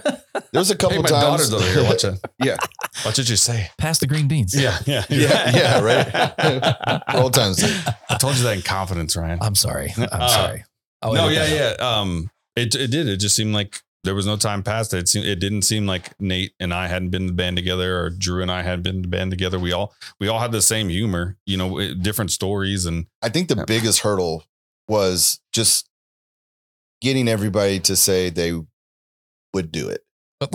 there 0.52 0.60
was 0.60 0.70
a 0.72 0.76
couple 0.76 0.98
Hey, 0.98 1.02
my 1.04 1.10
times. 1.10 1.50
daughter's 1.50 1.54
over 1.54 1.66
here. 1.66 1.84
watching. 1.84 2.20
Yeah. 2.44 2.58
Watch 3.06 3.18
what 3.18 3.30
you 3.30 3.36
say. 3.38 3.70
Pass 3.78 4.00
the 4.00 4.08
green 4.08 4.28
beans. 4.28 4.54
Yeah, 4.54 4.78
yeah, 4.86 5.06
Yeah, 5.10 5.52
yeah, 5.56 5.80
right. 5.82 7.04
All 7.16 7.30
times. 7.30 7.64
I 8.10 8.18
told 8.18 8.36
you 8.36 8.44
that 8.44 8.56
in 8.58 8.62
confidence, 8.64 9.16
Ryan. 9.16 9.40
I'm 9.42 9.56
sorry. 9.56 9.94
I'm 9.98 10.08
Uh, 10.12 10.28
sorry. 10.28 10.66
I'll 11.02 11.14
no, 11.14 11.28
yeah, 11.30 11.48
yeah. 11.48 11.70
Um, 12.00 12.30
it 12.56 12.76
it 12.76 12.92
did. 12.92 13.08
It 13.08 13.18
just 13.18 13.36
seemed 13.36 13.54
like 13.54 13.82
there 14.04 14.16
was 14.16 14.26
no 14.26 14.36
time 14.38 14.64
past 14.64 14.94
it. 14.94 14.98
It, 15.00 15.08
seemed, 15.10 15.26
it 15.26 15.40
didn't 15.40 15.62
seem 15.64 15.86
like 15.86 16.12
Nate 16.20 16.54
and 16.60 16.74
I 16.74 16.88
hadn't 16.88 17.10
been 17.10 17.24
in 17.24 17.28
the 17.28 17.34
band 17.34 17.56
together, 17.58 18.00
or 18.02 18.10
Drew 18.10 18.42
and 18.42 18.52
I 18.52 18.62
hadn't 18.62 18.84
been 18.84 18.96
in 18.98 19.02
the 19.04 19.08
band 19.08 19.32
together. 19.32 19.58
We 19.60 19.72
all 19.72 19.94
we 20.20 20.28
all 20.28 20.40
had 20.40 20.52
the 20.52 20.62
same 20.62 20.90
humor, 20.90 21.38
you 21.46 21.58
know, 21.58 21.94
different 21.96 22.32
stories, 22.32 22.86
and 22.86 23.06
I 23.22 23.30
think 23.30 23.48
the 23.50 23.56
Yeah. 23.56 23.66
biggest 23.66 24.00
hurdle 24.00 24.44
was 24.88 25.40
just 25.54 25.90
getting 27.02 27.28
everybody 27.28 27.80
to 27.82 27.96
say 27.96 28.30
they 28.30 28.54
would 29.54 29.72
do 29.72 29.90
it. 29.90 30.02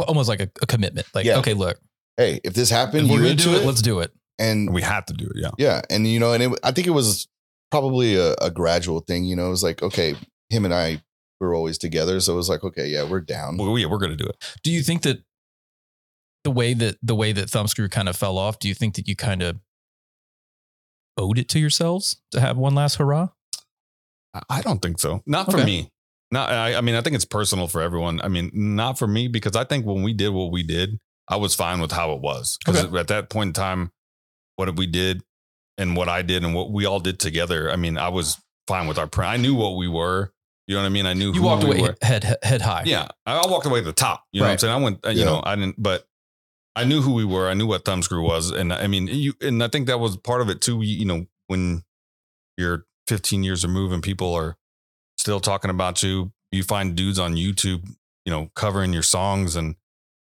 Almost 0.06 0.28
like 0.28 0.40
a, 0.40 0.50
a 0.62 0.66
commitment. 0.66 1.06
Like, 1.14 1.24
Yeah. 1.24 1.38
okay, 1.38 1.54
look, 1.54 1.78
Hey, 2.16 2.40
if 2.44 2.52
this 2.52 2.68
happened, 2.68 3.04
if 3.04 3.10
we're 3.10 3.16
you 3.16 3.20
gonna 3.22 3.30
into 3.30 3.44
do 3.44 3.54
it, 3.54 3.62
it, 3.62 3.66
let's 3.66 3.80
do 3.82 4.00
it. 4.00 4.10
and 4.38 4.74
we 4.74 4.82
had 4.82 5.06
to 5.06 5.12
do 5.14 5.26
it. 5.26 5.32
Yeah, 5.36 5.50
yeah, 5.56 5.82
and 5.88 6.06
you 6.06 6.18
know, 6.20 6.32
and 6.32 6.42
it, 6.42 6.58
I 6.64 6.72
think 6.72 6.86
it 6.86 6.90
was 6.90 7.28
probably 7.70 8.16
a, 8.16 8.32
a 8.42 8.50
gradual 8.50 9.00
thing. 9.00 9.24
You 9.24 9.36
know, 9.36 9.46
it 9.46 9.50
was 9.50 9.62
like 9.62 9.82
okay, 9.82 10.16
him 10.50 10.64
and 10.64 10.74
I 10.74 11.00
were 11.40 11.54
always 11.54 11.78
together, 11.78 12.20
so 12.20 12.32
it 12.32 12.36
was 12.36 12.48
like 12.48 12.64
okay, 12.64 12.86
yeah, 12.88 13.04
we're 13.08 13.20
down. 13.20 13.56
well, 13.56 13.78
yeah, 13.78 13.86
we're 13.86 13.98
gonna 13.98 14.16
do 14.16 14.26
it. 14.26 14.36
Do 14.62 14.70
you 14.70 14.82
think 14.82 15.02
that 15.02 15.22
the 16.44 16.50
way 16.50 16.74
that 16.74 16.96
the 17.02 17.14
way 17.14 17.32
that 17.32 17.46
Thumbscrew 17.48 17.90
kind 17.90 18.08
of 18.08 18.16
fell 18.16 18.38
off, 18.38 18.58
do 18.58 18.68
you 18.68 18.74
think 18.74 18.94
that 18.96 19.06
you 19.08 19.16
kind 19.16 19.42
of 19.42 19.58
owed 21.16 21.38
it 21.38 21.48
to 21.50 21.58
yourselves 21.58 22.20
to 22.32 22.40
have 22.40 22.56
one 22.56 22.74
last 22.74 22.96
hurrah? 22.96 23.28
I- 24.34 24.42
I 24.50 24.62
don't 24.62 24.80
think 24.80 25.00
so. 25.00 25.22
Not 25.26 25.50
for 25.50 25.58
me. 25.64 25.90
Not. 26.30 26.50
I, 26.50 26.74
I 26.76 26.80
mean, 26.82 26.94
I 26.94 27.00
think 27.00 27.16
it's 27.16 27.24
personal 27.24 27.66
for 27.68 27.80
everyone. 27.80 28.20
I 28.20 28.28
mean, 28.28 28.50
not 28.52 28.98
for 28.98 29.06
me 29.06 29.28
because 29.28 29.56
I 29.56 29.64
think 29.64 29.86
when 29.86 30.02
we 30.02 30.12
did 30.12 30.28
what 30.30 30.52
we 30.52 30.62
did, 30.62 30.98
I 31.28 31.36
was 31.36 31.54
fine 31.54 31.80
with 31.80 31.90
how 31.92 32.12
it 32.12 32.20
was. 32.20 32.58
Because 32.58 32.84
Okay. 32.84 32.98
at 32.98 33.08
that 33.08 33.30
point 33.30 33.48
in 33.48 33.52
time, 33.54 33.90
what 34.56 34.74
we 34.76 34.86
did 34.86 35.22
and 35.78 35.96
what 35.96 36.08
I 36.08 36.22
did 36.22 36.44
and 36.44 36.54
what 36.54 36.70
we 36.70 36.84
all 36.84 37.00
did 37.00 37.18
together, 37.18 37.70
I 37.70 37.76
mean, 37.76 37.96
I 37.96 38.08
was 38.10 38.36
fine 38.66 38.86
with 38.88 38.98
our. 38.98 39.06
Pre- 39.06 39.24
I 39.26 39.36
knew 39.38 39.54
what 39.54 39.76
we 39.76 39.88
were. 39.88 40.32
You 40.68 40.74
know 40.76 40.82
what 40.82 40.86
I 40.86 40.90
mean? 40.90 41.06
I 41.06 41.14
knew 41.14 41.32
You 41.32 41.40
who 41.40 41.46
walked 41.46 41.64
we 41.64 41.78
away 41.80 41.94
head 42.02 42.22
head, 42.22 42.36
head 42.42 42.60
high. 42.60 42.82
Yeah, 42.84 43.08
I, 43.26 43.46
walked 43.48 43.66
away 43.66 43.80
at 43.80 43.84
the 43.86 43.92
top. 43.92 44.24
You 44.32 44.40
know 44.42 44.46
what 44.46 44.52
I'm 44.52 44.58
saying? 44.58 44.74
I 44.74 44.76
went. 44.76 44.98
You 45.06 45.10
Yeah. 45.12 45.24
know, 45.24 45.40
I 45.42 45.56
didn't. 45.56 45.82
But 45.82 46.06
I 46.76 46.84
knew 46.84 47.00
who 47.00 47.14
we 47.14 47.24
were. 47.24 47.48
I 47.48 47.54
knew 47.54 47.66
what 47.66 47.84
Thumbscrew 47.84 48.22
was, 48.22 48.50
and 48.52 48.72
I 48.72 48.86
mean, 48.86 49.08
you. 49.08 49.32
And 49.40 49.64
I 49.64 49.68
think 49.68 49.86
that 49.88 49.98
was 49.98 50.16
part 50.18 50.42
of 50.42 50.48
it 50.50 50.60
too. 50.60 50.82
You, 50.82 50.94
you 50.98 51.04
know, 51.06 51.26
when 51.46 51.82
you're 52.58 52.84
15 53.08 53.42
years 53.42 53.64
removed 53.64 53.92
and 53.94 54.02
people 54.02 54.34
are 54.34 54.56
still 55.16 55.40
talking 55.40 55.70
about 55.70 56.02
you, 56.02 56.32
you 56.52 56.62
find 56.62 56.94
dudes 56.94 57.18
on 57.18 57.34
YouTube, 57.34 57.88
you 58.26 58.30
know, 58.30 58.50
covering 58.54 58.92
your 58.92 59.02
songs, 59.02 59.56
and 59.56 59.74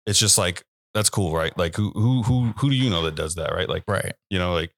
it's 0.06 0.20
just 0.20 0.38
like 0.38 0.64
that's 0.94 1.10
cool, 1.10 1.34
right? 1.36 1.58
Like 1.58 1.76
who 1.76 1.90
who 1.92 2.22
who 2.22 2.54
who 2.60 2.70
do 2.70 2.76
you 2.76 2.92
know 2.92 3.02
that 3.02 3.16
does 3.16 3.34
that, 3.36 3.52
right? 3.52 3.68
Like 3.68 3.84
Right. 3.88 4.14
you 4.30 4.38
know, 4.38 4.54
like 4.54 4.72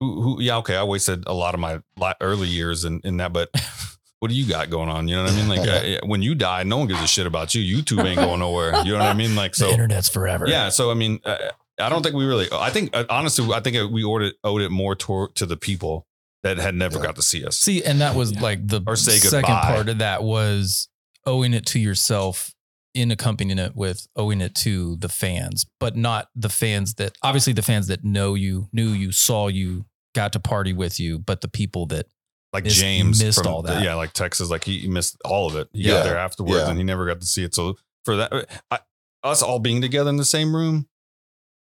who, 0.00 0.20
who, 0.20 0.42
yeah, 0.42 0.56
okay. 0.58 0.74
I 0.76 0.82
wasted 0.82 1.24
a 1.28 1.32
lot 1.32 1.54
of 1.54 1.60
my 1.60 1.80
early 2.20 2.48
years 2.48 2.84
in, 2.84 3.00
in 3.04 3.18
that, 3.18 3.32
but 3.32 3.50
what 4.22 4.30
do 4.30 4.36
you 4.36 4.46
got 4.48 4.70
going 4.70 4.88
on? 4.88 5.08
You 5.08 5.16
know 5.16 5.24
what 5.24 5.32
I 5.32 5.36
mean? 5.36 5.48
Like 5.48 5.68
uh, 6.02 6.06
when 6.06 6.22
you 6.22 6.36
die, 6.36 6.62
no 6.62 6.78
one 6.78 6.86
gives 6.86 7.02
a 7.02 7.08
shit 7.08 7.26
about 7.26 7.56
you. 7.56 7.82
YouTube 7.82 8.04
ain't 8.04 8.20
going 8.20 8.38
nowhere. 8.38 8.72
You 8.84 8.92
know 8.92 8.98
what 9.00 9.08
I 9.08 9.14
mean? 9.14 9.34
Like, 9.34 9.50
the 9.50 9.56
so 9.64 9.70
internet's 9.70 10.08
forever. 10.08 10.46
yeah. 10.46 10.68
So, 10.68 10.92
I 10.92 10.94
mean, 10.94 11.18
uh, 11.24 11.38
I 11.80 11.88
don't 11.88 12.04
think 12.04 12.14
we 12.14 12.24
really. 12.24 12.46
I 12.52 12.70
think 12.70 12.96
uh, 12.96 13.04
honestly, 13.10 13.52
I 13.52 13.58
think 13.58 13.90
we 13.90 14.04
owed 14.04 14.22
it, 14.22 14.36
owed 14.44 14.62
it 14.62 14.70
more 14.70 14.94
to, 14.94 15.26
to 15.34 15.44
the 15.44 15.56
people 15.56 16.06
that 16.44 16.58
had 16.58 16.76
never 16.76 16.98
Yeah. 16.98 17.06
got 17.06 17.16
to 17.16 17.22
see 17.22 17.44
us. 17.44 17.58
See, 17.58 17.82
and 17.82 18.00
that 18.00 18.14
was 18.14 18.40
like 18.40 18.64
the 18.68 18.80
Or 18.86 18.94
say 18.94 19.16
second 19.16 19.40
goodbye. 19.40 19.74
part 19.74 19.88
of 19.88 19.98
that 19.98 20.22
was 20.22 20.88
owing 21.26 21.52
it 21.52 21.66
to 21.66 21.80
yourself 21.80 22.54
in 22.94 23.10
accompanying 23.10 23.58
it 23.58 23.74
with 23.74 24.06
owing 24.14 24.40
it 24.40 24.54
to 24.54 24.94
the 24.98 25.08
fans, 25.08 25.66
but 25.80 25.96
not 25.96 26.28
the 26.36 26.48
fans 26.48 26.94
that 26.94 27.16
obviously 27.24 27.52
the 27.54 27.62
fans 27.62 27.88
that 27.88 28.04
know 28.04 28.34
you, 28.34 28.68
knew 28.72 28.90
you, 28.90 29.10
saw 29.10 29.48
you, 29.48 29.84
got 30.14 30.32
to 30.34 30.38
party 30.38 30.72
with 30.72 31.00
you, 31.00 31.18
but 31.18 31.40
the 31.40 31.48
people 31.48 31.86
that 31.86 32.06
like 32.52 32.64
Missed- 32.64 32.76
James 32.76 33.22
missed 33.22 33.38
from 33.38 33.46
all 33.52 33.62
that. 33.62 33.82
yeah, 33.82 33.94
like 33.94 34.12
Texas, 34.12 34.50
like 34.50 34.64
he, 34.64 34.86
missed 34.88 35.16
all 35.24 35.46
of 35.48 35.56
it. 35.56 35.68
He 35.72 35.82
Yeah. 35.84 35.94
got 35.94 36.04
there 36.04 36.18
afterwards 36.18 36.56
Yeah. 36.64 36.68
and 36.68 36.78
he 36.78 36.84
never 36.84 37.06
got 37.06 37.20
to 37.20 37.26
see 37.26 37.44
it. 37.44 37.54
So 37.54 37.76
for 38.04 38.16
that, 38.16 38.48
I, 38.70 38.80
us 39.22 39.42
all 39.42 39.58
being 39.58 39.80
together 39.80 40.10
in 40.10 40.16
the 40.16 40.24
same 40.24 40.54
room, 40.54 40.88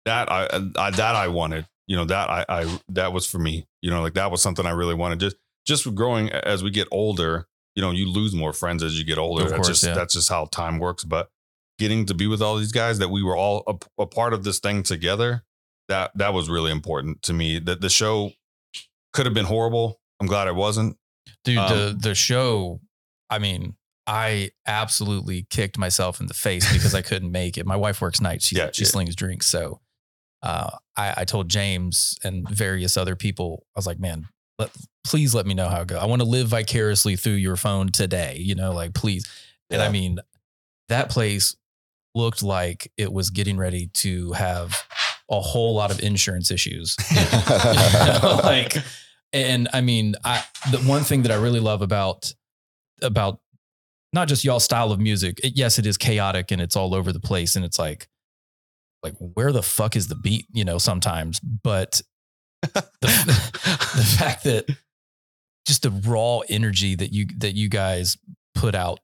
that 0.06 0.30
I, 0.32 0.48
I 0.76 0.90
that 0.92 1.14
I 1.16 1.28
wanted, 1.28 1.66
you 1.86 1.96
know, 1.96 2.04
that 2.06 2.30
I, 2.30 2.44
I 2.48 2.78
that 2.90 3.12
was 3.12 3.26
for 3.26 3.38
me, 3.38 3.66
you 3.82 3.90
know, 3.90 4.00
like 4.00 4.14
that 4.14 4.30
was 4.30 4.40
something 4.40 4.64
I 4.64 4.70
really 4.70 4.94
wanted. 4.94 5.20
Just 5.20 5.36
just 5.66 5.94
growing 5.94 6.30
as 6.30 6.62
we 6.62 6.70
get 6.70 6.88
older, 6.90 7.46
you 7.74 7.82
know, 7.82 7.90
you 7.90 8.08
lose 8.10 8.34
more 8.34 8.52
friends 8.54 8.82
as 8.82 8.98
you 8.98 9.04
get 9.04 9.18
older. 9.18 9.42
Of 9.44 9.50
that's 9.50 9.56
course, 9.58 9.68
just 9.68 9.82
yeah. 9.84 9.94
that's 9.94 10.14
just 10.14 10.28
how 10.30 10.46
time 10.46 10.78
works. 10.78 11.04
But 11.04 11.28
getting 11.78 12.06
to 12.06 12.14
be 12.14 12.26
with 12.26 12.40
all 12.40 12.56
these 12.56 12.72
guys 12.72 12.98
that 12.98 13.08
we 13.10 13.22
were 13.22 13.36
all 13.36 13.62
a, 13.66 14.02
a 14.02 14.06
part 14.06 14.32
of 14.32 14.42
this 14.44 14.58
thing 14.58 14.82
together, 14.82 15.44
that 15.88 16.12
that 16.16 16.32
was 16.32 16.48
really 16.48 16.70
important 16.72 17.20
to 17.22 17.34
me. 17.34 17.58
That 17.58 17.82
the 17.82 17.90
show 17.90 18.32
could 19.12 19.26
have 19.26 19.34
been 19.34 19.46
horrible. 19.46 19.99
I'm 20.20 20.26
glad 20.26 20.48
I 20.48 20.52
wasn't. 20.52 20.96
dude, 21.44 21.56
the 21.56 21.90
Um, 21.90 21.98
the 21.98 22.14
show, 22.14 22.80
I 23.28 23.38
mean, 23.38 23.76
I 24.06 24.50
absolutely 24.66 25.46
kicked 25.50 25.78
myself 25.78 26.20
in 26.20 26.26
the 26.26 26.34
face 26.34 26.70
because 26.72 26.94
I 26.94 27.02
couldn't 27.02 27.30
make 27.30 27.56
it. 27.56 27.66
My 27.66 27.76
wife 27.76 28.00
works 28.00 28.20
nights. 28.20 28.46
She, 28.46 28.56
Yeah, 28.56 28.70
she 28.72 28.82
yeah. 28.82 28.88
slings 28.88 29.14
drinks. 29.14 29.46
So 29.46 29.80
uh, 30.42 30.70
I, 30.96 31.14
I 31.18 31.24
told 31.24 31.48
James 31.48 32.18
and 32.24 32.48
various 32.48 32.96
other 32.96 33.14
people, 33.14 33.64
I 33.74 33.78
was 33.78 33.86
like, 33.86 34.00
man, 34.00 34.26
let, 34.58 34.70
please 35.04 35.34
let 35.34 35.46
me 35.46 35.54
know 35.54 35.68
how 35.68 35.82
it 35.82 35.88
goes. 35.88 35.98
I 35.98 36.06
want 36.06 36.22
to 36.22 36.28
live 36.28 36.48
vicariously 36.48 37.16
through 37.16 37.34
your 37.34 37.56
phone 37.56 37.88
today, 37.88 38.36
you 38.38 38.54
know, 38.54 38.72
like 38.72 38.94
please. 38.94 39.26
And 39.70 39.80
I 39.80 39.88
mean, 39.88 40.18
that 40.88 41.10
place 41.10 41.54
looked 42.14 42.42
like 42.42 42.90
it 42.96 43.12
was 43.12 43.30
getting 43.30 43.56
ready 43.56 43.88
to 43.94 44.32
have 44.32 44.82
a 45.30 45.40
whole 45.40 45.74
lot 45.74 45.92
of 45.92 46.00
insurance 46.00 46.50
issues. 46.50 46.96
You 47.10 47.16
know, 47.16 48.40
like, 48.44 48.76
and 49.32 49.68
I 49.72 49.80
mean, 49.80 50.14
I 50.24 50.42
the 50.70 50.78
one 50.78 51.02
thing 51.04 51.22
that 51.22 51.32
I 51.32 51.36
really 51.36 51.60
love 51.60 51.82
about 51.82 52.32
about 53.02 53.40
not 54.12 54.28
just 54.28 54.44
y'all 54.44 54.60
style 54.60 54.90
of 54.92 54.98
music. 55.00 55.38
it- 55.44 55.56
yes, 55.56 55.78
it 55.78 55.86
is 55.86 55.96
chaotic 55.96 56.50
and 56.50 56.60
it's 56.60 56.76
all 56.76 56.94
over 56.94 57.12
the 57.12 57.20
place, 57.20 57.54
and 57.56 57.64
it's 57.64 57.78
like, 57.78 58.08
like 59.02 59.14
where 59.18 59.52
the 59.52 59.62
fuck 59.62 59.94
is 59.96 60.08
the 60.08 60.16
beat? 60.16 60.46
You 60.52 60.64
know, 60.64 60.78
sometimes, 60.78 61.38
but 61.40 62.02
the, 62.62 62.70
the 63.00 64.16
fact 64.18 64.44
that 64.44 64.66
just 65.66 65.82
the 65.82 65.90
raw 65.90 66.40
energy 66.48 66.94
that 66.96 67.12
you 67.12 67.26
that 67.38 67.54
you 67.54 67.68
guys 67.68 68.16
put 68.54 68.74
out, 68.74 68.98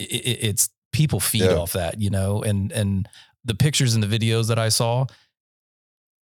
i 0.00 0.04
i 0.04 0.08
it's 0.12 0.70
people 0.92 1.18
feed 1.20 1.42
Yeah. 1.42 1.54
off 1.56 1.72
that, 1.72 2.00
you 2.00 2.10
know, 2.10 2.42
and 2.42 2.70
and 2.72 3.08
the 3.44 3.54
pictures 3.54 3.94
and 3.94 4.02
the 4.02 4.18
videos 4.18 4.48
that 4.48 4.58
I 4.58 4.68
saw, 4.68 5.06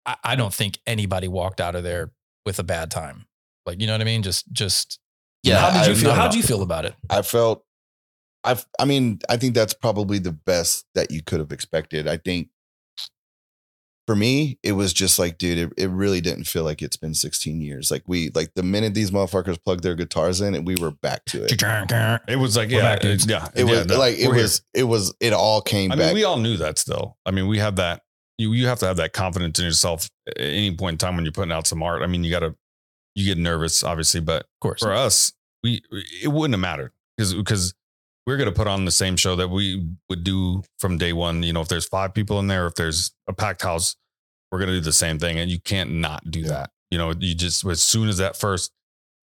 I, 0.06 0.16
I 0.24 0.36
don't 0.36 0.54
think 0.54 0.80
anybody 0.88 1.28
walked 1.28 1.60
out 1.60 1.76
of 1.76 1.84
there 1.84 2.12
with 2.46 2.58
a 2.60 2.64
bad 2.64 2.90
time. 2.92 3.26
Like, 3.66 3.80
you 3.82 3.88
know 3.88 3.94
what 3.94 4.02
I 4.02 4.06
mean? 4.06 4.24
Just 4.24 4.52
just 4.52 5.00
Yeah, 5.44 5.60
How 5.60 5.72
did 5.84 5.88
you 5.88 5.94
I- 5.94 5.96
feel? 5.96 6.10
no, 6.10 6.16
How 6.16 6.26
no. 6.26 6.32
did 6.32 6.38
you 6.38 6.44
feel 6.44 6.62
about 6.62 6.86
it? 6.86 6.96
I 7.10 7.22
felt 7.22 7.64
I've 8.44 8.66
I 8.80 8.86
mean, 8.86 9.20
I 9.30 9.38
think 9.38 9.54
that's 9.54 9.74
probably 9.74 10.18
the 10.20 10.32
best 10.32 10.86
that 10.96 11.12
you 11.12 11.22
could 11.24 11.40
have 11.40 11.52
expected. 11.52 12.08
I 12.08 12.18
think 12.18 12.50
for 14.08 14.16
me, 14.16 14.58
it 14.64 14.72
was 14.74 14.94
just 14.94 15.20
like, 15.20 15.38
dude, 15.38 15.58
it, 15.58 15.74
it 15.78 15.90
really 15.90 16.22
didn't 16.22 16.46
feel 16.46 16.64
like 16.64 16.82
it's 16.82 16.98
been 16.98 17.14
16 17.14 17.62
years. 17.62 17.92
Like 17.92 18.04
we 18.08 18.32
like 18.34 18.52
the 18.56 18.64
minute 18.64 18.94
these 18.96 19.12
motherfuckers 19.12 19.64
plugged 19.64 19.84
their 19.84 19.94
guitars 19.96 20.42
in 20.42 20.56
and 20.56 20.66
we 20.66 20.76
were 20.76 20.92
back 20.92 21.24
to 21.26 21.44
it. 21.44 21.50
It 22.28 22.36
was 22.38 22.58
like, 22.58 22.70
yeah, 22.72 22.82
back, 22.82 23.04
it- 23.06 23.30
yeah. 23.30 23.48
It 23.56 23.66
yeah, 23.68 23.72
was 23.72 23.88
that- 23.88 23.98
like 24.00 24.18
it 24.18 24.28
we're 24.28 24.34
here. 24.34 24.44
was 24.44 24.62
it 24.74 24.84
was 24.84 25.14
it 25.20 25.34
all 25.34 25.62
came 25.62 25.92
I 25.92 25.96
back. 25.96 26.06
mean, 26.08 26.16
we 26.16 26.24
all 26.24 26.38
knew 26.38 26.58
that 26.58 26.80
still. 26.80 27.18
I 27.26 27.32
mean, 27.32 27.48
we 27.48 27.60
have 27.60 27.76
that. 27.76 28.02
You 28.40 28.54
you 28.54 28.66
have 28.68 28.80
to 28.80 28.88
have 28.88 28.98
that 28.98 29.14
confidence 29.14 29.60
in 29.60 29.66
yourself 29.66 30.10
at 30.28 30.34
any 30.40 30.76
point 30.76 30.96
in 30.96 30.98
time 30.98 31.16
when 31.16 31.24
you're 31.26 31.32
putting 31.32 31.52
out 31.52 31.68
some 31.68 31.84
art. 31.84 32.02
I 32.02 32.08
mean, 32.08 32.24
you 32.24 32.32
got 32.32 32.40
to 32.40 32.56
you 33.16 33.26
get 33.26 33.38
nervous, 33.38 33.84
obviously, 33.84 34.20
but 34.22 34.44
Of 34.44 34.60
course. 34.62 34.80
for 34.82 34.92
us, 34.94 35.34
we 35.64 35.82
it 36.24 36.28
wouldn't 36.30 36.54
have 36.54 36.62
mattered 36.62 36.92
because 37.18 37.34
because 37.34 37.74
we're 38.28 38.38
gonna 38.38 38.52
put 38.52 38.68
on 38.68 38.86
the 38.86 38.92
same 38.92 39.18
show 39.18 39.36
that 39.36 39.50
we 39.50 39.86
would 40.10 40.24
do 40.24 40.64
from 40.80 40.98
day 40.98 41.14
one. 41.14 41.44
You 41.44 41.54
know, 41.54 41.62
if 41.62 41.68
there's 41.68 41.88
five 41.88 42.14
people 42.14 42.40
in 42.40 42.48
there, 42.48 42.68
if 42.68 42.76
there's 42.76 43.12
a 43.28 43.34
packed 43.34 43.62
house, 43.64 43.96
we're 44.52 44.60
gonna 44.60 44.74
do 44.74 44.82
the 44.82 44.94
same 44.94 45.20
thing, 45.20 45.40
and 45.40 45.50
you 45.52 45.60
can't 45.60 45.92
not 45.92 46.30
do 46.30 46.40
Yeah. 46.42 46.48
that. 46.50 46.72
You 46.90 46.98
know, 46.98 47.14
you 47.18 47.34
just 47.36 47.66
as 47.66 47.82
soon 47.84 48.10
as 48.10 48.18
that 48.18 48.36
first 48.38 48.72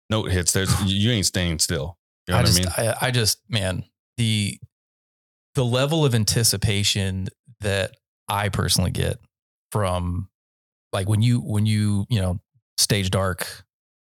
note 0.09 0.31
hits, 0.31 0.51
there's 0.53 0.73
you, 0.91 1.11
ain't 1.11 1.25
staying 1.25 1.59
still. 1.59 1.97
You 2.27 2.33
know 2.33 2.39
I 2.39 2.41
what 2.41 2.47
just, 2.47 2.79
I 2.79 2.81
mean? 2.81 2.93
I, 3.01 3.07
I 3.07 3.11
just, 3.11 3.39
man, 3.49 3.83
the 4.17 4.59
the 5.55 5.63
level 5.65 6.03
of 6.05 6.13
anticipation 6.15 7.27
that 7.61 7.95
I 8.27 8.49
personally 8.49 8.91
get 8.91 9.17
from 9.71 10.29
like 10.93 11.07
when 11.07 11.21
you 11.21 11.39
when 11.39 11.65
you 11.65 12.05
you 12.09 12.19
know 12.21 12.39
stage 12.77 13.11
dark, 13.11 13.65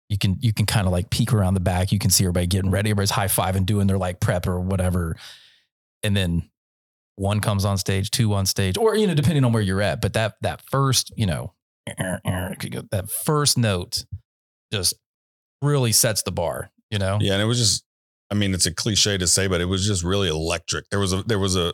you 0.10 0.18
can 0.18 0.38
you 0.41 0.51
can 0.53 0.66
kind 0.66 0.86
of 0.88 0.91
like 0.91 1.10
peek 1.10 1.32
around 1.34 1.53
the 1.53 1.60
back. 1.60 1.91
You 1.91 1.99
can 1.99 2.10
see 2.10 2.24
everybody 2.26 2.47
getting 2.47 2.72
ready. 2.72 2.89
Everybody's 2.89 3.12
high 3.12 3.28
five 3.28 3.55
and 3.55 3.66
doing 3.66 3.88
their 3.88 3.97
like 3.97 4.20
prep 4.20 4.47
or 4.47 4.60
whatever, 4.60 5.16
and 6.03 6.16
then 6.18 6.49
one 7.16 7.39
comes 7.41 7.66
on 7.66 7.78
stage, 7.78 8.12
two 8.12 8.34
on 8.34 8.45
stage, 8.45 8.78
or 8.78 8.95
you 8.95 9.05
know 9.07 9.14
depending 9.14 9.43
on 9.45 9.53
where 9.53 9.62
you're 9.62 9.82
at. 9.82 10.01
But 10.01 10.14
that 10.14 10.36
that 10.41 10.62
first 10.70 11.12
you 11.16 11.26
know 11.26 11.53
that 11.97 13.10
first 13.24 13.57
note 13.57 14.05
just 14.74 14.93
really 15.62 15.91
sets 15.91 16.24
the 16.24 16.32
bar. 16.32 16.72
You 16.89 16.97
know. 16.99 17.18
Yeah, 17.22 17.34
and 17.34 17.41
it 17.41 17.45
was 17.45 17.60
just 17.60 17.84
I 18.32 18.36
mean, 18.36 18.53
it's 18.53 18.66
a 18.66 18.74
cliche 18.74 19.18
to 19.18 19.28
say, 19.28 19.47
but 19.47 19.62
it 19.62 19.66
was 19.66 19.86
just 19.86 20.03
really 20.03 20.30
electric. 20.30 20.89
There 20.89 20.99
was 20.99 21.14
a 21.14 21.24
there 21.24 21.39
was 21.39 21.55
a, 21.55 21.74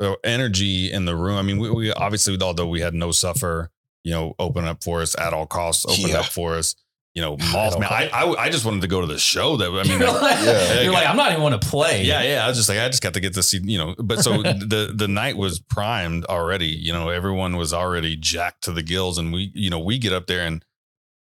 a 0.00 0.14
energy 0.24 0.92
in 0.92 1.04
the 1.04 1.16
room. 1.16 1.36
I 1.38 1.42
mean, 1.42 1.58
we, 1.58 1.70
we 1.70 1.92
obviously 1.92 2.36
although 2.40 2.68
we 2.68 2.80
had 2.80 2.94
no 2.94 3.10
suffer, 3.10 3.70
you 4.02 4.12
know, 4.12 4.34
open 4.38 4.64
up 4.64 4.82
for 4.84 5.02
us 5.02 5.18
at 5.18 5.32
all 5.32 5.46
costs, 5.46 5.86
open 5.86 6.10
Yeah. 6.10 6.20
up 6.20 6.26
for 6.26 6.54
us. 6.56 6.74
You 7.14 7.22
know, 7.22 7.32
all 7.32 7.70
Mothman. 7.70 7.84
I, 7.92 8.08
I 8.12 8.44
I 8.46 8.48
just 8.50 8.64
wanted 8.64 8.80
to 8.80 8.88
go 8.88 9.00
to 9.00 9.06
the 9.06 9.18
show. 9.18 9.56
That 9.56 9.70
I 9.70 9.82
mean, 9.84 10.00
you're 10.00 10.10
like, 10.12 10.44
Yeah. 10.44 10.80
you're 10.80 10.92
like, 10.92 11.06
I'm 11.06 11.16
not 11.16 11.30
even 11.30 11.42
want 11.44 11.60
to 11.60 11.68
play. 11.68 12.02
yeah, 12.02 12.22
yeah. 12.22 12.44
I 12.44 12.48
was 12.48 12.56
just 12.56 12.68
like, 12.68 12.78
I 12.78 12.88
just 12.88 13.02
got 13.02 13.14
to 13.14 13.20
get 13.20 13.34
to 13.34 13.42
see, 13.42 13.60
you 13.62 13.78
know. 13.78 13.94
But 13.98 14.24
so 14.24 14.42
the 14.42 14.92
the 14.92 15.06
night 15.06 15.36
was 15.36 15.60
primed 15.60 16.24
already. 16.26 16.66
You 16.66 16.92
know, 16.92 17.10
everyone 17.10 17.56
was 17.56 17.72
already 17.72 18.16
jacked 18.16 18.64
to 18.64 18.72
the 18.72 18.82
gills, 18.82 19.16
and 19.18 19.32
we, 19.32 19.52
you 19.54 19.70
know, 19.70 19.78
we 19.78 19.98
get 19.98 20.12
up 20.12 20.26
there 20.26 20.44
and, 20.44 20.64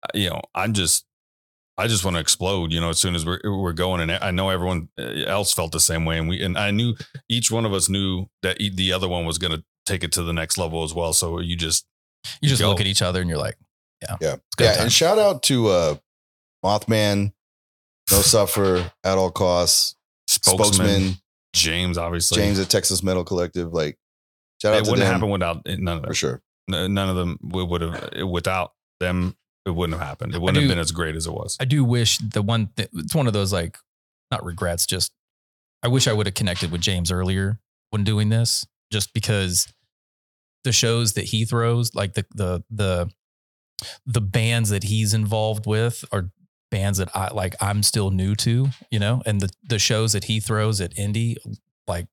uh, 0.03 0.17
you 0.17 0.31
know, 0.31 0.41
I'm 0.55 0.73
just, 0.73 1.05
I 1.77 1.85
just 1.87 2.03
want 2.03 2.15
to 2.15 2.21
explode. 2.21 2.71
You 2.71 2.81
know, 2.81 2.89
as 2.89 2.97
soon 2.99 3.13
as 3.13 3.23
we're 3.23 3.39
we're 3.43 3.73
going, 3.73 4.01
and 4.01 4.11
I 4.11 4.31
know 4.31 4.49
everyone 4.49 4.89
uh, 4.99 5.03
else 5.27 5.53
felt 5.53 5.71
the 5.73 5.79
same 5.79 6.05
way, 6.05 6.17
and 6.17 6.27
we 6.27 6.41
and 6.43 6.57
I 6.57 6.71
knew 6.71 6.95
each 7.29 7.51
one 7.51 7.65
of 7.65 7.73
us 7.73 7.87
knew 7.87 8.25
that 8.41 8.57
the 8.57 8.93
other 8.93 9.07
one 9.07 9.25
was 9.27 9.37
going 9.37 9.53
to 9.55 9.63
take 9.85 10.03
it 10.03 10.11
to 10.13 10.23
the 10.23 10.33
next 10.33 10.57
level 10.57 10.83
as 10.83 10.93
well. 10.95 11.13
So 11.13 11.39
you 11.39 11.55
just, 11.55 11.85
You 12.41 12.49
just 12.49 12.61
Go. 12.61 12.69
look 12.69 12.79
at 12.81 12.87
each 12.87 13.01
other 13.03 13.19
and 13.21 13.29
you're 13.29 13.37
like, 13.37 13.57
yeah, 14.09 14.15
Yeah. 14.21 14.33
it's 14.33 14.55
good 14.57 14.63
yeah, 14.65 14.73
time. 14.73 14.83
and 14.83 14.91
shout 14.91 15.19
out 15.19 15.43
to 15.43 15.67
uh 15.67 15.95
Mothman, 16.63 17.33
No 18.11 18.17
Suffer, 18.21 18.91
at 19.03 19.17
all 19.17 19.31
costs, 19.31 19.95
spokesman, 20.27 20.73
spokesman, 20.73 21.13
James, 21.55 21.97
obviously, 21.97 22.37
James 22.41 22.59
at 22.59 22.69
Texas 22.69 23.03
Metal 23.03 23.23
Collective. 23.23 23.73
Like 23.73 23.97
shout 24.61 24.73
out 24.73 24.77
it 24.79 24.81
wouldn't 24.89 24.99
them 24.99 25.13
happen 25.13 25.29
without 25.29 25.65
none 25.65 25.97
of 25.97 26.01
them. 26.03 26.09
for 26.09 26.13
sure. 26.15 26.41
N- 26.71 26.93
None 26.93 27.09
of 27.09 27.15
them 27.15 27.37
would 27.43 27.81
have 27.81 28.27
without 28.29 28.73
them. 28.99 29.35
It 29.65 29.71
wouldn't 29.71 29.97
have 29.99 30.05
happened. 30.07 30.33
It 30.35 30.41
wouldn't 30.41 30.61
have 30.61 30.69
been 30.69 30.79
as 30.79 30.91
great 30.91 31.15
as 31.15 31.25
it 31.27 31.31
was. 31.33 31.55
I 31.59 31.65
do 31.65 31.83
wish 31.83 32.17
the 32.19 32.41
one 32.41 32.69
th- 32.75 32.89
it's 32.93 33.15
one 33.15 33.27
of 33.27 33.33
those 33.33 33.51
like 33.53 33.77
not 34.31 34.43
regrets, 34.43 34.85
just 34.85 35.11
I 35.83 35.87
wish 35.89 36.07
I 36.07 36.13
would 36.13 36.25
have 36.27 36.35
connected 36.35 36.71
with 36.71 36.81
James 36.81 37.11
earlier 37.11 37.59
when 37.91 38.03
doing 38.05 38.29
this, 38.29 38.65
just 38.91 39.13
because 39.13 39.67
the 40.63 40.71
shows 40.71 41.13
that 41.13 41.25
he 41.25 41.43
throws, 41.45 41.93
like 41.93 42.13
the 42.13 42.25
the 42.33 42.63
the 42.71 43.09
the 44.05 44.21
bands 44.21 44.69
that 44.69 44.83
he's 44.83 45.13
involved 45.13 45.65
with 45.65 46.05
are 46.11 46.29
bands 46.71 46.97
that 46.97 47.09
I 47.15 47.31
like 47.33 47.55
I'm 47.61 47.83
still 47.83 48.09
new 48.11 48.35
to, 48.35 48.69
you 48.89 48.99
know, 48.99 49.21
and 49.25 49.39
the 49.41 49.49
the 49.67 49.79
shows 49.79 50.13
that 50.13 50.25
he 50.25 50.39
throws 50.39 50.81
at 50.81 50.95
indie 50.95 51.35
like 51.87 52.07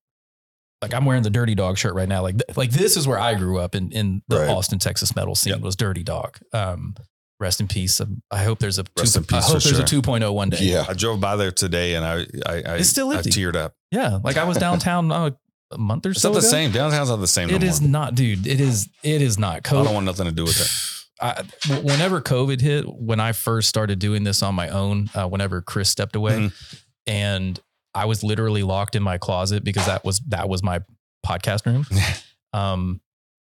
like 0.82 0.94
I'm 0.94 1.04
wearing 1.04 1.22
the 1.22 1.30
Dirty 1.30 1.54
Dog 1.54 1.78
shirt 1.78 1.94
right 1.94 2.08
now. 2.08 2.22
Like 2.22 2.38
th- 2.38 2.56
like 2.56 2.70
this 2.70 2.96
is 2.96 3.06
where 3.06 3.18
I 3.18 3.34
grew 3.34 3.58
up 3.58 3.74
in 3.74 3.90
in 3.92 4.22
the 4.28 4.40
Right. 4.40 4.48
Austin, 4.50 4.78
Texas 4.78 5.14
metal 5.14 5.34
scene 5.34 5.52
Yep. 5.54 5.60
was 5.62 5.76
Dirty 5.76 6.02
Dog. 6.02 6.38
Um, 6.52 6.94
rest 7.38 7.60
in 7.60 7.68
peace. 7.68 8.00
Um, 8.00 8.22
I 8.30 8.42
hope 8.44 8.58
there's 8.58 8.78
a 8.78 8.84
Rest 8.98 9.14
two, 9.14 9.20
in 9.20 9.24
peace 9.24 9.32
I 9.44 9.52
hope 9.52 9.62
there's 9.62 9.76
sure. 9.76 9.80
a 9.80 10.02
2.0 10.02 10.34
one 10.34 10.50
day. 10.50 10.58
Yeah. 10.60 10.84
I 10.88 10.92
drove 10.94 11.20
by 11.20 11.36
there 11.36 11.52
today 11.52 11.94
and 11.94 12.04
I 12.04 12.26
I 12.46 12.62
I, 12.72 12.74
It's 12.76 12.88
still 12.90 13.10
I 13.12 13.16
empty. 13.16 13.30
teared 13.30 13.56
up. 13.56 13.74
Yeah, 13.90 14.18
like 14.24 14.36
I 14.36 14.44
was 14.44 14.56
downtown 14.58 15.10
uh, 15.12 15.30
a 15.70 15.78
month 15.78 16.04
or 16.06 16.10
It's 16.10 16.20
so 16.20 16.28
It's 16.30 16.36
not 16.36 16.40
the 16.42 16.46
same. 16.48 16.70
Downtown's 16.72 17.08
not 17.10 17.16
the 17.16 17.26
same. 17.26 17.48
It 17.50 17.60
no 17.62 17.66
is 17.66 17.80
not, 17.80 18.14
dude. 18.14 18.46
It 18.46 18.60
is. 18.60 18.88
It 19.02 19.22
is 19.22 19.38
not. 19.38 19.66
I 19.72 19.82
don't 19.84 19.94
want 19.94 20.06
nothing 20.06 20.26
to 20.26 20.32
do 20.32 20.44
with 20.44 20.60
it. 20.60 20.68
I, 21.20 21.42
whenever 21.82 22.20
COVID 22.20 22.60
hit, 22.60 22.84
when 22.86 23.20
I 23.20 23.32
first 23.32 23.68
started 23.68 23.98
doing 23.98 24.24
this 24.24 24.42
on 24.42 24.54
my 24.54 24.68
own, 24.68 25.10
uh, 25.14 25.28
whenever 25.28 25.60
Chris 25.60 25.90
stepped 25.90 26.16
away, 26.16 26.38
Mm-hmm. 26.38 26.76
and 27.06 27.60
I 27.94 28.04
was 28.06 28.22
literally 28.22 28.62
locked 28.62 28.94
in 28.96 29.02
my 29.02 29.18
closet 29.18 29.64
because 29.64 29.86
that 29.86 30.04
was 30.04 30.20
that 30.28 30.48
was 30.48 30.62
my 30.62 30.80
podcast 31.26 31.66
room. 31.66 31.84
um, 32.52 33.00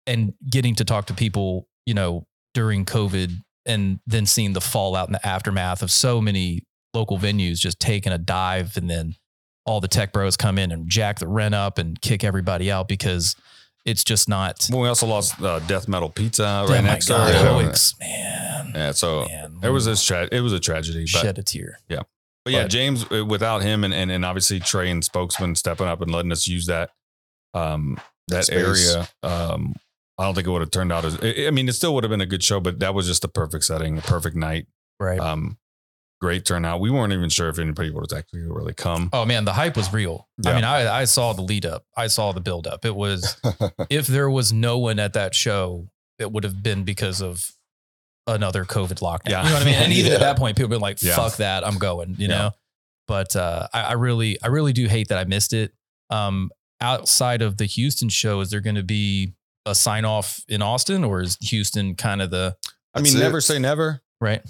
and 0.07 0.33
getting 0.49 0.75
to 0.77 0.85
talk 0.85 1.07
to 1.07 1.15
people 1.15 1.69
you 1.87 1.95
know, 1.95 2.27
during 2.53 2.85
COVID 2.85 3.33
and 3.65 3.99
then 4.07 4.27
seeing 4.27 4.53
the 4.53 4.61
fallout 4.61 5.09
and 5.09 5.15
the 5.15 5.27
aftermath 5.27 5.81
of 5.83 5.91
so 5.91 6.21
many 6.21 6.67
local 6.93 7.19
venues 7.19 7.59
just 7.59 7.81
taking 7.81 8.13
a 8.13 8.19
dive 8.19 8.77
and 8.77 8.91
then 8.91 9.15
all 9.65 9.81
the 9.81 9.89
tech 9.89 10.13
bros 10.13 10.37
come 10.37 10.59
in 10.59 10.71
and 10.71 10.91
jack 10.91 11.19
the 11.19 11.27
rent 11.27 11.55
up 11.55 11.79
and 11.79 11.99
kick 12.03 12.25
everybody 12.25 12.71
out 12.71 12.87
because 12.89 13.37
it's 13.85 14.05
just 14.05 14.29
not. 14.29 14.69
Well, 14.71 14.81
we 14.81 14.89
also 14.89 15.07
lost 15.07 15.41
uh, 15.41 15.61
Death 15.61 15.89
Metal 15.89 16.09
Pizza 16.09 16.45
Oh 16.45 16.71
right 16.71 16.83
my 16.83 16.91
next 16.91 17.07
door. 17.07 17.19
Yeah. 17.19 17.73
Man. 18.01 18.73
Yeah, 18.75 18.93
so 18.93 19.27
man. 19.27 19.59
it 19.63 19.71
was 19.71 19.87
a 19.87 19.97
tra- 19.97 20.29
it 20.31 20.41
was 20.41 20.53
a 20.53 20.61
tragedy, 20.61 21.03
but 21.13 21.21
shed 21.21 21.39
a 21.39 21.43
tear. 21.43 21.79
Yeah. 21.89 22.03
But 22.45 22.53
yeah, 22.55 22.67
James, 22.67 23.05
uh, 23.13 23.25
without 23.25 23.63
him 23.63 23.85
and, 23.85 23.93
and 23.93 24.11
and 24.11 24.25
obviously 24.25 24.61
Trey 24.61 24.91
and 24.91 25.05
spokesman 25.05 25.55
stepping 25.55 25.87
up 25.87 26.01
and 26.01 26.11
letting 26.11 26.33
us 26.33 26.47
use 26.49 26.67
that 26.67 26.91
um 27.55 27.99
that 28.29 28.45
Space. 28.45 28.95
area, 28.95 29.09
um, 29.23 29.75
I 30.19 30.25
don't 30.25 30.35
think 30.35 30.47
it 30.47 30.51
would 30.51 30.61
have 30.61 30.71
turned 30.71 30.93
out 30.93 31.05
as. 31.05 31.19
I 31.23 31.47
I 31.47 31.51
mean, 31.51 31.69
it 31.69 31.73
still 31.73 31.95
would 31.95 32.05
have 32.05 32.11
been 32.11 32.21
a 32.21 32.27
good 32.27 32.43
show, 32.43 32.61
but 32.61 32.79
that 32.81 32.95
was 32.95 33.07
just 33.07 33.23
the 33.23 33.29
perfect 33.29 33.65
setting, 33.65 33.97
the 33.97 34.03
perfect 34.03 34.37
night. 34.37 34.67
Right. 35.01 35.19
Um, 35.19 35.59
great 36.21 36.45
turnout. 36.45 36.81
We 36.81 36.91
weren't 36.91 37.13
even 37.13 37.29
sure 37.29 37.49
if 37.49 37.59
anybody 37.59 37.91
would 37.91 38.11
have 38.11 38.19
actually 38.19 38.43
really 38.43 38.75
come. 38.75 39.09
Oh 39.13 39.25
man, 39.25 39.45
the 39.45 39.53
hype 39.53 39.77
was 39.77 39.93
real. 39.93 40.29
I 40.45 40.55
mean, 40.55 40.65
I, 40.65 41.01
I 41.01 41.05
saw 41.05 41.33
the 41.33 41.43
lead 41.43 41.65
up. 41.67 41.85
I 41.97 42.07
saw 42.09 42.33
the 42.33 42.41
build 42.41 42.67
up. 42.67 42.85
It 42.85 42.95
was 42.97 43.41
if 43.91 44.07
there 44.07 44.29
was 44.31 44.53
no 44.53 44.79
one 44.79 44.99
at 44.99 45.13
that 45.15 45.35
show, 45.35 45.89
it 46.19 46.31
would 46.33 46.45
have 46.45 46.63
been 46.63 46.85
because 46.85 47.21
of 47.23 47.53
another 48.27 48.65
COVID 48.65 49.01
lockdown. 49.01 49.31
Yeah. 49.31 49.43
You 49.45 49.49
know 49.51 49.55
what 49.55 49.63
I 49.63 49.67
mean? 49.67 49.75
And 49.75 49.93
even 49.95 50.13
at 50.13 50.21
that 50.21 50.37
point, 50.37 50.57
people 50.57 50.71
were 50.71 50.79
like, 50.79 51.01
Yeah. 51.03 51.17
fuck 51.17 51.37
that, 51.37 51.67
I'm 51.67 51.79
going, 51.79 52.17
you 52.19 52.29
Yeah. 52.29 52.37
know? 52.39 52.51
But 53.07 53.35
uh, 53.37 53.69
I, 53.73 53.81
I 53.83 53.93
really, 53.93 54.37
I 54.43 54.49
really 54.49 54.73
do 54.75 54.87
hate 54.87 55.09
that 55.09 55.19
I 55.19 55.25
missed 55.25 55.53
it. 55.55 55.73
Um, 56.11 56.51
outside 56.81 57.41
of 57.43 57.57
the 57.57 57.65
Houston 57.65 58.09
show, 58.11 58.41
is 58.41 58.51
there 58.51 58.61
going 58.61 58.77
to 58.77 58.83
be 58.83 59.33
a 59.65 59.75
sign 59.75 60.05
off 60.05 60.43
in 60.49 60.61
Austin 60.63 61.05
or 61.05 61.23
is 61.23 61.39
Houston 61.41 61.95
kind 61.95 62.21
of 62.21 62.31
the, 62.31 62.57
I 62.95 62.99
mean, 62.99 63.05
That's 63.05 63.15
it. 63.15 63.21
never 63.21 63.41
say 63.41 63.59
never. 63.59 64.03
right? 64.21 64.43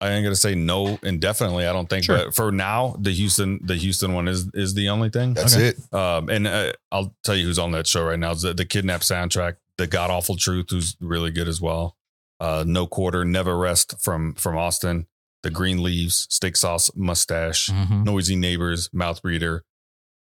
I 0.00 0.10
ain't 0.10 0.24
gonna 0.24 0.36
say 0.36 0.54
no 0.54 0.98
indefinitely. 1.02 1.66
I 1.66 1.72
don't 1.72 1.88
think, 1.88 2.04
Sure. 2.04 2.16
but 2.26 2.34
for 2.34 2.52
now, 2.52 2.96
the 2.98 3.12
Houston 3.12 3.60
the 3.62 3.76
Houston 3.76 4.12
one 4.12 4.28
is 4.28 4.48
is 4.52 4.74
the 4.74 4.88
only 4.90 5.08
thing. 5.10 5.34
That's 5.34 5.54
Okay. 5.56 5.68
it. 5.68 5.94
Um, 5.94 6.28
and 6.28 6.46
uh, 6.46 6.72
I'll 6.92 7.14
tell 7.24 7.34
you 7.36 7.46
who's 7.46 7.58
on 7.58 7.72
that 7.72 7.86
show 7.86 8.04
right 8.04 8.18
now. 8.18 8.32
It's 8.32 8.42
the, 8.42 8.52
the 8.54 8.64
Kidnap 8.66 9.00
soundtrack, 9.02 9.56
the 9.78 9.86
God 9.86 10.10
Awful 10.10 10.36
Truth, 10.36 10.66
who's 10.70 10.96
really 11.00 11.30
good 11.30 11.48
as 11.48 11.60
well. 11.60 11.96
Uh, 12.40 12.64
no 12.66 12.86
Quarter, 12.86 13.24
Never 13.24 13.56
Rest 13.56 13.94
from 14.02 14.34
from 14.34 14.56
Austin. 14.58 15.06
The 15.42 15.50
Green 15.50 15.82
Leaves, 15.82 16.26
Steak 16.30 16.56
Sauce, 16.56 16.90
Mustache, 16.96 17.68
Mhm. 17.68 18.04
Noisy 18.04 18.34
Neighbors, 18.34 18.88
Mouth 18.94 19.20
Breeder, 19.22 19.64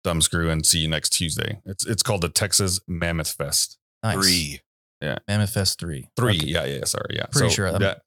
Thumbscrew, 0.03 0.51
and 0.51 0.65
see 0.65 0.79
you 0.79 0.87
next 0.87 1.09
Tuesday. 1.11 1.61
It's 1.65 1.85
it's 1.85 2.03
called 2.03 2.21
the 2.21 2.29
Texas 2.29 2.79
Mammoth 2.87 3.31
Fest. 3.33 3.77
Nice. 4.03 4.15
Three. 4.15 4.61
Mammoth 5.27 5.51
Fest 5.51 5.79
3. 5.79 6.09
Three, 6.15 6.37
Okay. 6.37 6.45
yeah, 6.47 6.65
yeah, 6.65 6.83
sorry, 6.85 7.15
yeah. 7.15 7.25
Pretty 7.31 7.49
sure 7.53 7.67
I'm- 7.67 7.79
that 7.79 8.01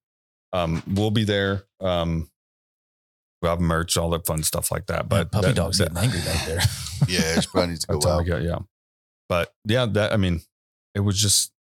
um, 0.55 0.83
we'll 0.87 1.11
be 1.11 1.25
there. 1.25 1.65
Um, 1.81 2.31
we'll 3.43 3.51
have 3.53 3.61
merch, 3.61 3.99
all 3.99 4.09
that 4.11 4.25
fun 4.27 4.43
stuff 4.43 4.71
like 4.71 4.87
that. 4.87 5.07
But 5.09 5.31
But 5.31 5.33
puppy 5.33 5.47
that- 5.49 5.57
dog's 5.57 5.77
that- 5.79 5.93
getting 5.93 6.05
angry 6.11 6.21
back 6.21 6.47
there. 6.47 6.61
Yeah, 7.09 7.37
it's 7.37 7.45
probably 7.47 7.71
needs 7.71 7.81
to 7.81 7.87
go 7.89 7.95
That's 7.95 8.07
all 8.07 8.21
out. 8.21 8.27
got, 8.27 8.43
yeah. 8.43 8.59
But 9.29 9.53
yeah, 9.67 9.85
that 9.85 10.13
I 10.13 10.17
mean, 10.17 10.41
it 10.95 11.01
was 11.01 11.21
just 11.21 11.53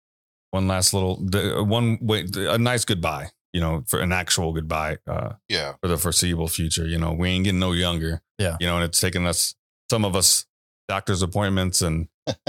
one 0.52 0.68
last 0.68 0.94
little 0.94 1.16
the, 1.16 1.62
one 1.62 1.98
way 2.00 2.24
a 2.34 2.56
nice 2.56 2.84
goodbye, 2.86 3.30
you 3.52 3.60
know, 3.60 3.82
for 3.88 3.98
an 4.00 4.12
actual 4.12 4.52
goodbye 4.52 4.98
uh, 5.06 5.32
Yeah. 5.48 5.74
for 5.82 5.88
the 5.88 5.98
foreseeable 5.98 6.48
future. 6.48 6.86
You 6.86 6.98
know, 6.98 7.12
we 7.12 7.28
ain't 7.30 7.44
getting 7.44 7.58
no 7.58 7.72
younger. 7.72 8.22
Yeah. 8.38 8.56
You 8.60 8.66
know, 8.68 8.76
and 8.76 8.84
it's 8.84 9.00
taken 9.00 9.26
us 9.26 9.54
some 9.90 10.04
of 10.04 10.14
us 10.16 10.46
doctor's 10.88 11.20
appointments 11.22 11.82
and 11.82 12.08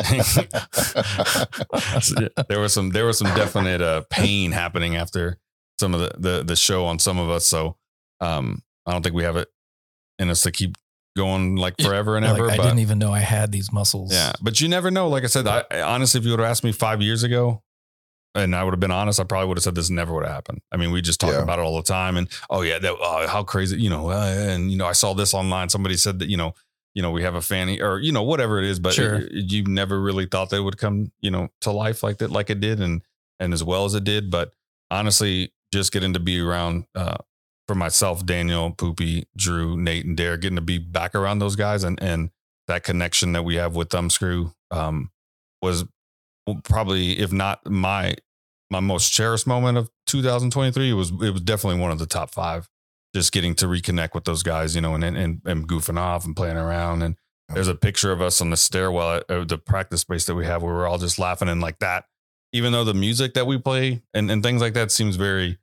there 2.48 2.60
was 2.60 2.74
some 2.74 2.90
there 2.92 3.06
was 3.06 3.18
some 3.18 3.34
definite 3.36 3.82
uh, 3.82 4.04
pain 4.10 4.52
happening 4.52 4.96
after 4.96 5.38
some 5.80 5.94
of 5.94 6.00
the, 6.02 6.12
the 6.18 6.44
the 6.44 6.56
show 6.56 6.86
on 6.86 7.00
some 7.00 7.18
of 7.20 7.30
us. 7.30 7.46
So 7.46 7.78
um 8.22 8.62
I 8.86 8.92
don't 8.92 9.02
think 9.04 9.16
we 9.16 9.24
have 9.24 9.38
it 9.38 9.50
in 10.20 10.30
us 10.30 10.42
to 10.44 10.52
keep 10.52 10.76
going 11.18 11.56
like 11.56 11.76
forever 11.82 12.18
and 12.18 12.26
Like, 12.26 12.36
ever. 12.36 12.52
I 12.52 12.58
but 12.58 12.64
didn't 12.64 12.80
even 12.80 13.00
know 13.00 13.12
I 13.14 13.20
had 13.20 13.52
these 13.52 13.72
muscles. 13.72 14.14
yeah, 14.14 14.34
but 14.42 14.60
you 14.62 14.68
never 14.68 14.92
know. 14.92 15.08
Like 15.08 15.24
I 15.24 15.28
said, 15.28 15.48
I, 15.48 15.64
I- 15.72 15.82
honestly, 15.82 16.20
if 16.20 16.26
you 16.26 16.32
would 16.32 16.40
have 16.40 16.50
asked 16.50 16.64
me 16.64 16.72
five 16.72 17.02
years 17.02 17.24
ago, 17.24 17.62
and 18.36 18.54
I 18.56 18.64
would 18.66 18.74
have 18.74 18.80
been 18.82 18.92
honest, 18.92 19.20
I 19.20 19.24
probably 19.24 19.48
would 19.48 19.58
have 19.58 19.64
said 19.64 19.76
this 19.76 19.90
never 19.90 20.14
would 20.14 20.26
have 20.26 20.34
happened. 20.34 20.62
I 20.72 20.78
mean, 20.78 20.92
we 20.92 21.02
just 21.02 21.20
talk 21.22 21.32
Yeah. 21.32 21.42
about 21.42 21.60
it 21.60 21.62
all 21.64 21.78
the 21.78 21.84
time, 21.84 22.18
and 22.18 22.28
oh 22.50 22.62
yeah, 22.62 22.80
that 22.80 22.96
oh, 23.00 23.28
how 23.28 23.44
crazy, 23.44 23.82
you 23.82 23.90
know, 23.90 24.10
uh, 24.12 24.26
and 24.50 24.72
you 24.72 24.78
know, 24.78 24.86
I 24.86 24.92
saw 24.94 25.14
this 25.14 25.34
online. 25.34 25.70
Somebody 25.70 25.96
said 25.98 26.20
that 26.20 26.28
you 26.30 26.36
know, 26.38 26.54
you 26.94 27.02
know, 27.02 27.12
we 27.12 27.24
have 27.24 27.36
a 27.36 27.42
fanny 27.42 27.82
or 27.82 28.00
you 28.00 28.12
know, 28.12 28.24
whatever 28.24 28.60
it 28.60 28.66
is, 28.66 28.80
but 28.80 28.94
Sure. 28.94 29.16
it- 29.16 29.32
you 29.52 29.64
never 29.64 30.00
really 30.02 30.26
thought 30.26 30.50
that 30.50 30.58
it 30.58 30.62
would 30.64 30.78
come, 30.78 31.12
you 31.22 31.32
know, 31.32 31.48
to 31.62 31.72
life 31.72 32.04
like 32.04 32.18
that, 32.18 32.30
like 32.30 32.50
it 32.50 32.60
did, 32.60 32.82
and 32.82 33.02
and 33.40 33.54
as 33.54 33.64
well 33.64 33.86
as 33.86 33.94
it 33.96 34.04
did. 34.04 34.30
But 34.30 34.54
honestly, 34.92 35.54
just 35.76 35.92
getting 35.92 36.14
to 36.14 36.20
be 36.20 36.40
around. 36.40 36.86
uh 36.96 37.18
for 37.68 37.76
myself, 37.76 38.26
Daniel, 38.26 38.72
Poopy, 38.72 39.26
Drew, 39.36 39.76
Nate, 39.76 40.06
and 40.06 40.16
Derek, 40.16 40.42
getting 40.42 40.56
to 40.56 40.62
be 40.62 40.78
back 40.78 41.16
around 41.16 41.40
those 41.40 41.56
guys 41.56 41.84
and 41.84 42.02
and 42.02 42.30
that 42.68 42.84
connection 42.84 43.34
that 43.34 43.44
we 43.44 43.56
have 43.56 43.76
with 43.76 43.90
Thumbscrew 43.90 44.54
um, 44.72 45.12
was 45.62 45.86
probably, 46.64 47.20
if 47.20 47.32
not 47.32 47.66
my 47.70 48.16
my 48.72 48.80
most 48.80 49.12
cherished 49.12 49.46
moment 49.46 49.78
of 49.78 49.90
2023. 50.08 50.90
It 50.90 50.94
was 50.94 51.12
it 51.12 51.32
was 51.32 51.42
definitely 51.42 51.80
one 51.80 51.92
of 51.92 52.00
the 52.00 52.06
top 52.06 52.32
five. 52.32 52.70
Just 53.14 53.32
getting 53.32 53.56
to 53.56 53.68
reconnect 53.68 54.14
with 54.14 54.26
those 54.26 54.44
guys, 54.44 54.76
you 54.76 54.82
know, 54.82 54.96
and 54.96 55.04
and 55.04 55.42
and 55.46 55.68
goofing 55.68 56.00
off 56.00 56.26
and 56.26 56.36
playing 56.36 56.58
around. 56.58 57.02
And 57.02 57.16
there's 57.50 57.68
a 57.68 57.76
picture 57.76 58.12
of 58.12 58.22
us 58.22 58.42
on 58.42 58.50
the 58.50 58.58
stairwell 58.58 59.22
at 59.30 59.48
the 59.48 59.58
practice 59.58 60.02
space 60.02 60.26
that 60.26 60.36
we 60.36 60.46
have, 60.46 60.64
where 60.64 60.74
we're 60.74 60.88
all 60.88 60.98
just 60.98 61.20
laughing 61.20 61.50
and 61.50 61.62
like 61.62 61.80
that. 61.80 62.06
Even 62.52 62.72
though 62.72 62.84
the 62.84 62.94
music 62.94 63.34
that 63.36 63.48
we 63.48 63.58
play 63.58 64.02
and 64.14 64.30
and 64.32 64.42
things 64.42 64.62
like 64.62 64.74
that 64.74 64.92
seems 64.92 65.16
very 65.16 65.60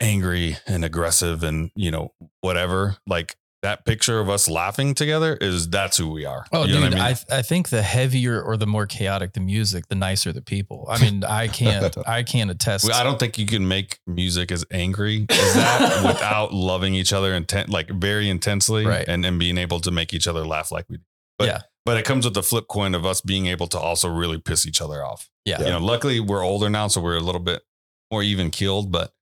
angry 0.00 0.56
and 0.66 0.84
aggressive 0.84 1.42
and 1.42 1.70
you 1.74 1.90
know 1.90 2.12
whatever, 2.40 2.96
like 3.06 3.36
that 3.62 3.84
picture 3.84 4.18
of 4.20 4.30
us 4.30 4.48
laughing 4.48 4.94
together 4.94 5.36
is 5.38 5.68
that's 5.68 5.98
who 5.98 6.08
we 6.10 6.24
are. 6.24 6.46
Oh, 6.50 6.64
You 6.64 6.80
know 6.80 6.88
dude, 6.88 6.98
what 6.98 7.02
I, 7.30 7.38
I 7.38 7.42
think 7.42 7.68
the 7.68 7.82
heavier 7.82 8.40
or 8.40 8.56
the 8.56 8.66
more 8.66 8.86
chaotic 8.86 9.34
the 9.34 9.40
music, 9.40 9.86
the 9.88 9.94
nicer 9.96 10.32
the 10.32 10.40
people. 10.40 10.86
I 10.90 10.98
mean, 10.98 11.24
I 11.24 11.46
can't, 11.48 11.94
I 12.08 12.22
can't 12.22 12.50
attest. 12.50 12.86
Well, 12.88 12.98
I 12.98 13.04
don't 13.04 13.18
think 13.18 13.36
you 13.36 13.44
can 13.44 13.68
make 13.68 13.98
music 14.06 14.50
as 14.50 14.64
angry 14.70 15.26
as 15.28 15.54
that 15.54 16.02
without 16.06 16.54
loving 16.54 16.94
each 16.94 17.12
other 17.12 17.34
intent, 17.34 17.68
like 17.68 17.90
very 17.90 18.30
intensely, 18.30 18.86
Right. 18.86 19.06
and 19.06 19.26
and 19.26 19.38
being 19.38 19.58
able 19.58 19.80
to 19.80 19.90
make 19.90 20.14
each 20.14 20.26
other 20.26 20.46
laugh 20.46 20.72
like 20.72 20.86
we 20.88 20.96
do. 20.96 21.02
But, 21.38 21.48
Yeah. 21.48 21.60
But 21.84 21.98
it 21.98 22.04
comes 22.06 22.24
with 22.24 22.34
the 22.34 22.42
flip 22.42 22.66
coin 22.68 22.94
of 22.94 23.04
us 23.04 23.20
being 23.20 23.44
able 23.46 23.66
to 23.68 23.78
also 23.78 24.08
really 24.08 24.38
piss 24.38 24.66
each 24.66 24.80
other 24.80 25.04
off. 25.04 25.28
Yeah. 25.44 25.58
You 25.60 25.66
know, 25.66 25.78
luckily 25.80 26.18
we're 26.20 26.42
older 26.44 26.70
now, 26.70 26.88
so 26.88 27.00
we're 27.02 27.16
a 27.16 27.20
little 27.20 27.40
bit 27.42 27.62
more 28.10 28.22
even 28.22 28.50
keeled. 28.50 28.90
But 28.90 29.12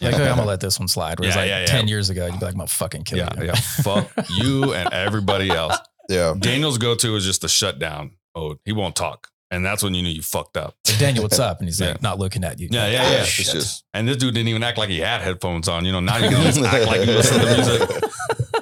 like, 0.00 0.14
okay, 0.14 0.28
I'm 0.28 0.36
gonna 0.36 0.46
let 0.48 0.60
this 0.60 0.78
one 0.78 0.88
slide. 0.88 1.18
Whereas 1.20 1.34
Yeah, 1.34 1.40
like 1.42 1.48
yeah, 1.48 1.60
yeah. 1.60 1.66
ten 1.66 1.88
years 1.88 2.10
ago, 2.10 2.26
you'd 2.26 2.38
be 2.40 2.44
like, 2.44 2.54
I'm 2.54 2.58
gonna 2.58 2.66
fucking 2.68 3.04
kill 3.04 3.18
yeah, 3.18 3.28
you. 3.40 3.46
yeah, 3.46 3.54
fuck 3.54 4.10
you 4.30 4.72
and 4.74 4.92
everybody 4.92 5.50
else. 5.50 5.76
Yeah. 6.08 6.34
Daniel's 6.38 6.78
go 6.78 6.94
to 6.94 7.16
is 7.16 7.24
just 7.24 7.42
the 7.42 7.48
shutdown 7.48 8.12
mode. 8.36 8.58
He 8.64 8.72
won't 8.72 8.96
talk, 8.96 9.28
and 9.50 9.64
that's 9.64 9.82
when 9.82 9.94
you 9.94 10.02
knew 10.02 10.08
you 10.08 10.22
fucked 10.22 10.56
up. 10.56 10.74
Like, 10.88 10.98
Daniel, 10.98 11.22
what's 11.22 11.38
up? 11.38 11.58
And 11.60 11.68
he's 11.68 11.80
like, 11.80 11.90
Yeah. 11.90 11.96
not 12.00 12.18
looking 12.18 12.42
at 12.44 12.58
you. 12.58 12.68
Yeah, 12.70 12.84
Like, 12.84 12.92
yeah, 12.92 13.02
"Ah, 13.04 13.10
yeah. 13.12 13.22
shit." 13.24 13.46
Just 13.46 13.84
And 13.94 14.08
this 14.08 14.16
dude 14.16 14.34
didn't 14.34 14.48
even 14.48 14.62
act 14.62 14.78
like 14.78 14.88
he 14.88 14.98
had 15.00 15.20
headphones 15.20 15.68
on. 15.68 15.84
You 15.84 15.92
know, 15.92 16.00
now 16.00 16.16
you 16.16 16.28
can 16.30 16.42
just 16.42 16.58
act 16.60 16.86
like 16.86 17.00
you 17.06 17.12
listen 17.12 17.38
to 17.40 17.46
the 17.46 17.54
music. 17.54 18.10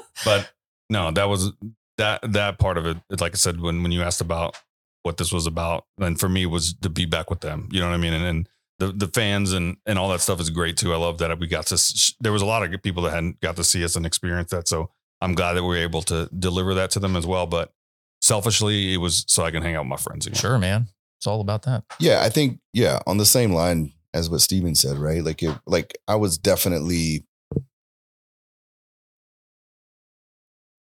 but 0.25 0.51
no, 0.91 1.11
that 1.13 1.29
was 1.29 1.53
that 1.99 2.21
that 2.33 2.59
part 2.59 2.79
of 2.79 2.87
it. 2.87 2.97
Like 3.21 3.33
I 3.33 3.37
said, 3.37 3.61
when 3.61 3.83
when 3.83 3.93
you 3.93 4.03
asked 4.03 4.21
about 4.21 4.57
what 5.05 5.17
this 5.17 5.33
was 5.33 5.47
about, 5.47 5.87
and 6.01 6.19
for 6.19 6.29
me 6.29 6.45
was 6.47 6.75
to 6.83 6.91
be 6.91 7.07
back 7.07 7.31
with 7.31 7.41
them. 7.41 7.69
You 7.71 7.81
know 7.81 7.87
what 7.89 7.95
I 7.95 7.99
mean? 7.99 8.13
And 8.13 8.25
and 8.25 8.49
the 8.79 8.93
the 8.93 9.09
fans 9.09 9.53
and 9.53 9.77
and 9.87 9.99
all 9.99 10.09
that 10.11 10.21
stuff 10.21 10.41
is 10.41 10.51
great 10.51 10.77
too. 10.77 10.93
I 10.93 10.97
love 10.97 11.19
that 11.19 11.39
we 11.39 11.47
got 11.47 11.67
to. 11.67 12.15
There 12.21 12.33
was 12.33 12.43
a 12.43 12.47
lot 12.47 12.63
of 12.63 12.83
people 12.83 13.03
that 13.05 13.11
hadn't 13.11 13.41
got 13.41 13.57
to 13.57 13.65
see 13.65 13.85
us 13.85 13.97
and 13.97 14.07
experience 14.07 14.51
that. 14.51 14.69
So 14.69 14.91
I'm 15.21 15.35
glad 15.35 15.55
that 15.55 15.63
we 15.63 15.69
were 15.69 15.77
able 15.77 16.03
to 16.03 16.29
deliver 16.39 16.75
that 16.75 16.91
to 16.93 17.01
them 17.01 17.17
as 17.17 17.27
well. 17.27 17.47
But 17.47 17.73
selfishly, 18.21 18.95
it 18.95 18.99
was 18.99 19.25
so 19.29 19.45
I 19.45 19.51
can 19.51 19.63
hang 19.63 19.75
out 19.75 19.85
with 19.85 19.91
my 19.91 19.97
friends. 19.97 20.27
Again. 20.27 20.39
Sure, 20.39 20.59
man. 20.59 20.89
It's 21.19 21.27
all 21.27 21.41
about 21.41 21.63
that. 21.63 21.85
Yeah, 21.99 22.21
I 22.23 22.29
think 22.29 22.61
yeah, 22.73 23.01
on 23.07 23.19
the 23.19 23.27
same 23.27 23.53
line 23.53 23.93
as 24.15 24.31
what 24.31 24.41
Stephen 24.41 24.75
said, 24.75 24.97
right? 24.99 25.23
Like 25.23 25.43
it 25.43 25.57
like 25.67 25.99
I 26.07 26.15
was 26.15 26.39
definitely 26.39 27.27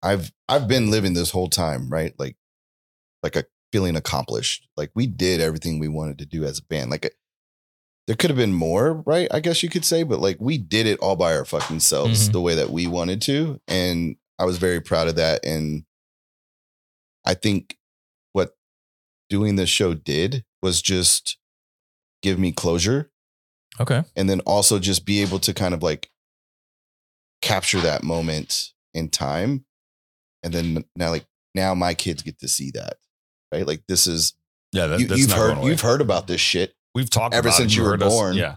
I've 0.01 0.31
I've 0.47 0.67
been 0.67 0.89
living 0.89 1.13
this 1.13 1.31
whole 1.31 1.49
time, 1.49 1.89
right? 1.89 2.13
Like 2.17 2.37
like 3.21 3.35
a 3.35 3.45
feeling 3.71 3.95
accomplished. 3.95 4.67
Like 4.77 4.91
we 4.95 5.07
did 5.07 5.41
everything 5.41 5.79
we 5.79 5.87
wanted 5.89 6.19
to 6.19 6.25
do 6.25 6.45
as 6.45 6.59
a 6.59 6.63
band. 6.63 6.91
Like 6.91 7.13
there 8.07 8.15
could 8.17 8.29
have 8.29 8.37
been 8.37 8.53
more, 8.53 8.93
right? 9.05 9.27
I 9.31 9.39
guess 9.39 9.63
you 9.63 9.69
could 9.69 9.85
say, 9.85 10.03
but 10.03 10.19
like 10.19 10.37
we 10.39 10.57
did 10.57 10.87
it 10.87 10.99
all 10.99 11.15
by 11.15 11.35
our 11.35 11.45
fucking 11.45 11.79
selves 11.79 12.27
Mhm. 12.27 12.31
the 12.33 12.41
way 12.41 12.55
that 12.55 12.69
we 12.69 12.85
wanted 12.87 13.21
to. 13.23 13.61
And 13.67 14.17
I 14.37 14.45
was 14.45 14.57
very 14.57 14.81
proud 14.81 15.07
of 15.07 15.15
that. 15.15 15.45
And 15.45 15.85
I 17.25 17.33
think 17.33 17.77
what 18.33 18.57
doing 19.29 19.55
this 19.55 19.69
show 19.69 19.93
did 19.93 20.43
was 20.61 20.81
just 20.81 21.37
give 22.21 22.37
me 22.37 22.51
closure 22.51 23.09
Okay. 23.79 24.03
and 24.15 24.29
then 24.29 24.41
also 24.41 24.79
just 24.79 25.05
be 25.05 25.21
able 25.21 25.39
to 25.39 25.53
kind 25.53 25.73
of 25.73 25.81
like 25.81 26.09
capture 27.41 27.81
that 27.81 28.03
moment 28.03 28.71
in 28.93 29.09
time 29.09 29.65
and 30.43 30.53
then 30.53 30.85
now 30.95 31.09
like 31.09 31.25
now 31.55 31.73
my 31.73 31.93
kids 31.93 32.21
get 32.21 32.39
to 32.39 32.47
see 32.47 32.71
that 32.71 32.97
right 33.53 33.67
like 33.67 33.83
this 33.87 34.07
is 34.07 34.33
Yeah, 34.71 34.87
that, 34.87 34.99
you, 34.99 35.27
not 35.27 35.37
heard 35.37 35.63
you've 35.65 35.81
heard 35.81 35.99
about 36.01 36.27
this 36.27 36.39
shit 36.39 36.73
we've 36.95 37.09
talked 37.09 37.35
Ever 37.35 37.47
about 37.47 37.57
since 37.57 37.73
it. 37.73 37.77
you 37.77 37.83
were 37.83 37.89
heard 37.91 38.03
us- 38.03 38.13
born. 38.13 38.35
Yeah, 38.35 38.55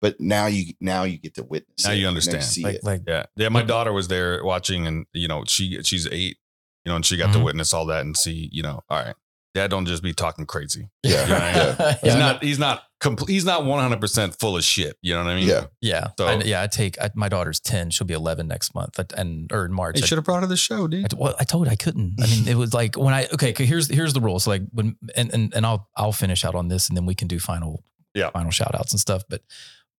but 0.00 0.20
now 0.20 0.46
you 0.46 0.72
now 0.80 1.04
you 1.04 1.18
get 1.18 1.34
to 1.34 1.42
witness. 1.44 1.84
Now 1.84 1.92
it. 1.92 1.96
you 1.98 2.06
understand. 2.08 2.44
see 2.44 2.62
like 2.62 2.74
it. 2.76 2.84
like 2.84 3.02
yeah, 3.06 3.24
yeah. 3.36 3.48
My 3.48 3.62
daughter 3.62 3.92
was 3.92 4.08
there 4.08 4.44
watching, 4.44 4.86
and 4.86 5.06
you 5.12 5.28
know, 5.28 5.44
she 5.46 5.82
she's 5.82 6.06
eight, 6.08 6.36
you 6.84 6.90
know, 6.90 6.96
and 6.96 7.04
she 7.06 7.16
got 7.16 7.32
to 7.32 7.38
Mhm. 7.38 7.44
witness 7.44 7.72
all 7.74 7.86
that 7.86 8.00
and 8.02 8.16
see, 8.16 8.48
you 8.52 8.62
know, 8.62 8.82
all 8.88 9.02
right, 9.02 9.14
dad 9.54 9.70
don't 9.70 9.86
just 9.86 10.02
be 10.02 10.12
talking 10.12 10.44
crazy. 10.46 10.88
Yeah, 11.02 11.26
yeah. 11.78 11.92
He's 12.02 12.12
Yeah. 12.12 12.18
not. 12.18 12.42
He's 12.42 12.58
not. 12.58 12.82
Complete. 13.00 13.32
He's 13.34 13.44
not 13.44 13.66
one 13.66 13.80
hundred 13.80 14.00
percent 14.00 14.34
full 14.40 14.56
of 14.56 14.64
shit. 14.64 14.96
You 15.02 15.12
know 15.14 15.24
what 15.24 15.30
I 15.30 15.34
mean? 15.36 15.46
Yeah. 15.48 15.66
Yeah, 15.82 16.06
So- 16.18 16.26
I, 16.26 16.36
yeah. 16.42 16.62
I 16.62 16.66
take 16.68 16.98
I, 17.00 17.10
my 17.14 17.28
daughter's 17.28 17.60
ten. 17.60 17.90
She'll 17.90 18.06
be 18.06 18.14
eleven 18.14 18.48
next 18.48 18.74
month, 18.74 18.98
and 19.16 19.52
or 19.52 19.66
in 19.66 19.72
March. 19.74 20.00
You 20.00 20.06
should 20.06 20.16
have 20.16 20.24
brought 20.24 20.36
her 20.36 20.40
to 20.42 20.46
the 20.46 20.56
show, 20.56 20.84
I, 20.84 20.88
dude. 20.88 21.10
t- 21.10 21.16
well, 21.18 21.34
I 21.38 21.44
told 21.44 21.66
her 21.66 21.72
I 21.72 21.76
couldn't. 21.76 22.14
I 22.22 22.26
mean, 22.26 22.48
it 22.48 22.54
was 22.56 22.72
like 22.72 22.96
when 22.96 23.12
I 23.12 23.28
okay, 23.34 23.52
Here's 23.56 23.88
here's 23.88 24.14
the 24.14 24.20
rules. 24.22 24.46
Like 24.46 24.62
when 24.72 24.96
and 25.14 25.32
and 25.34 25.54
and 25.54 25.66
I'll 25.66 25.88
I'll 25.96 26.12
finish 26.12 26.44
out 26.46 26.54
on 26.54 26.68
this, 26.68 26.88
and 26.88 26.96
then 26.96 27.04
we 27.04 27.14
can 27.14 27.28
do 27.28 27.38
final 27.38 27.84
Yeah. 28.14 28.30
final 28.30 28.50
shout 28.50 28.74
outs 28.74 28.92
and 28.92 29.00
stuff. 29.00 29.22
But 29.28 29.42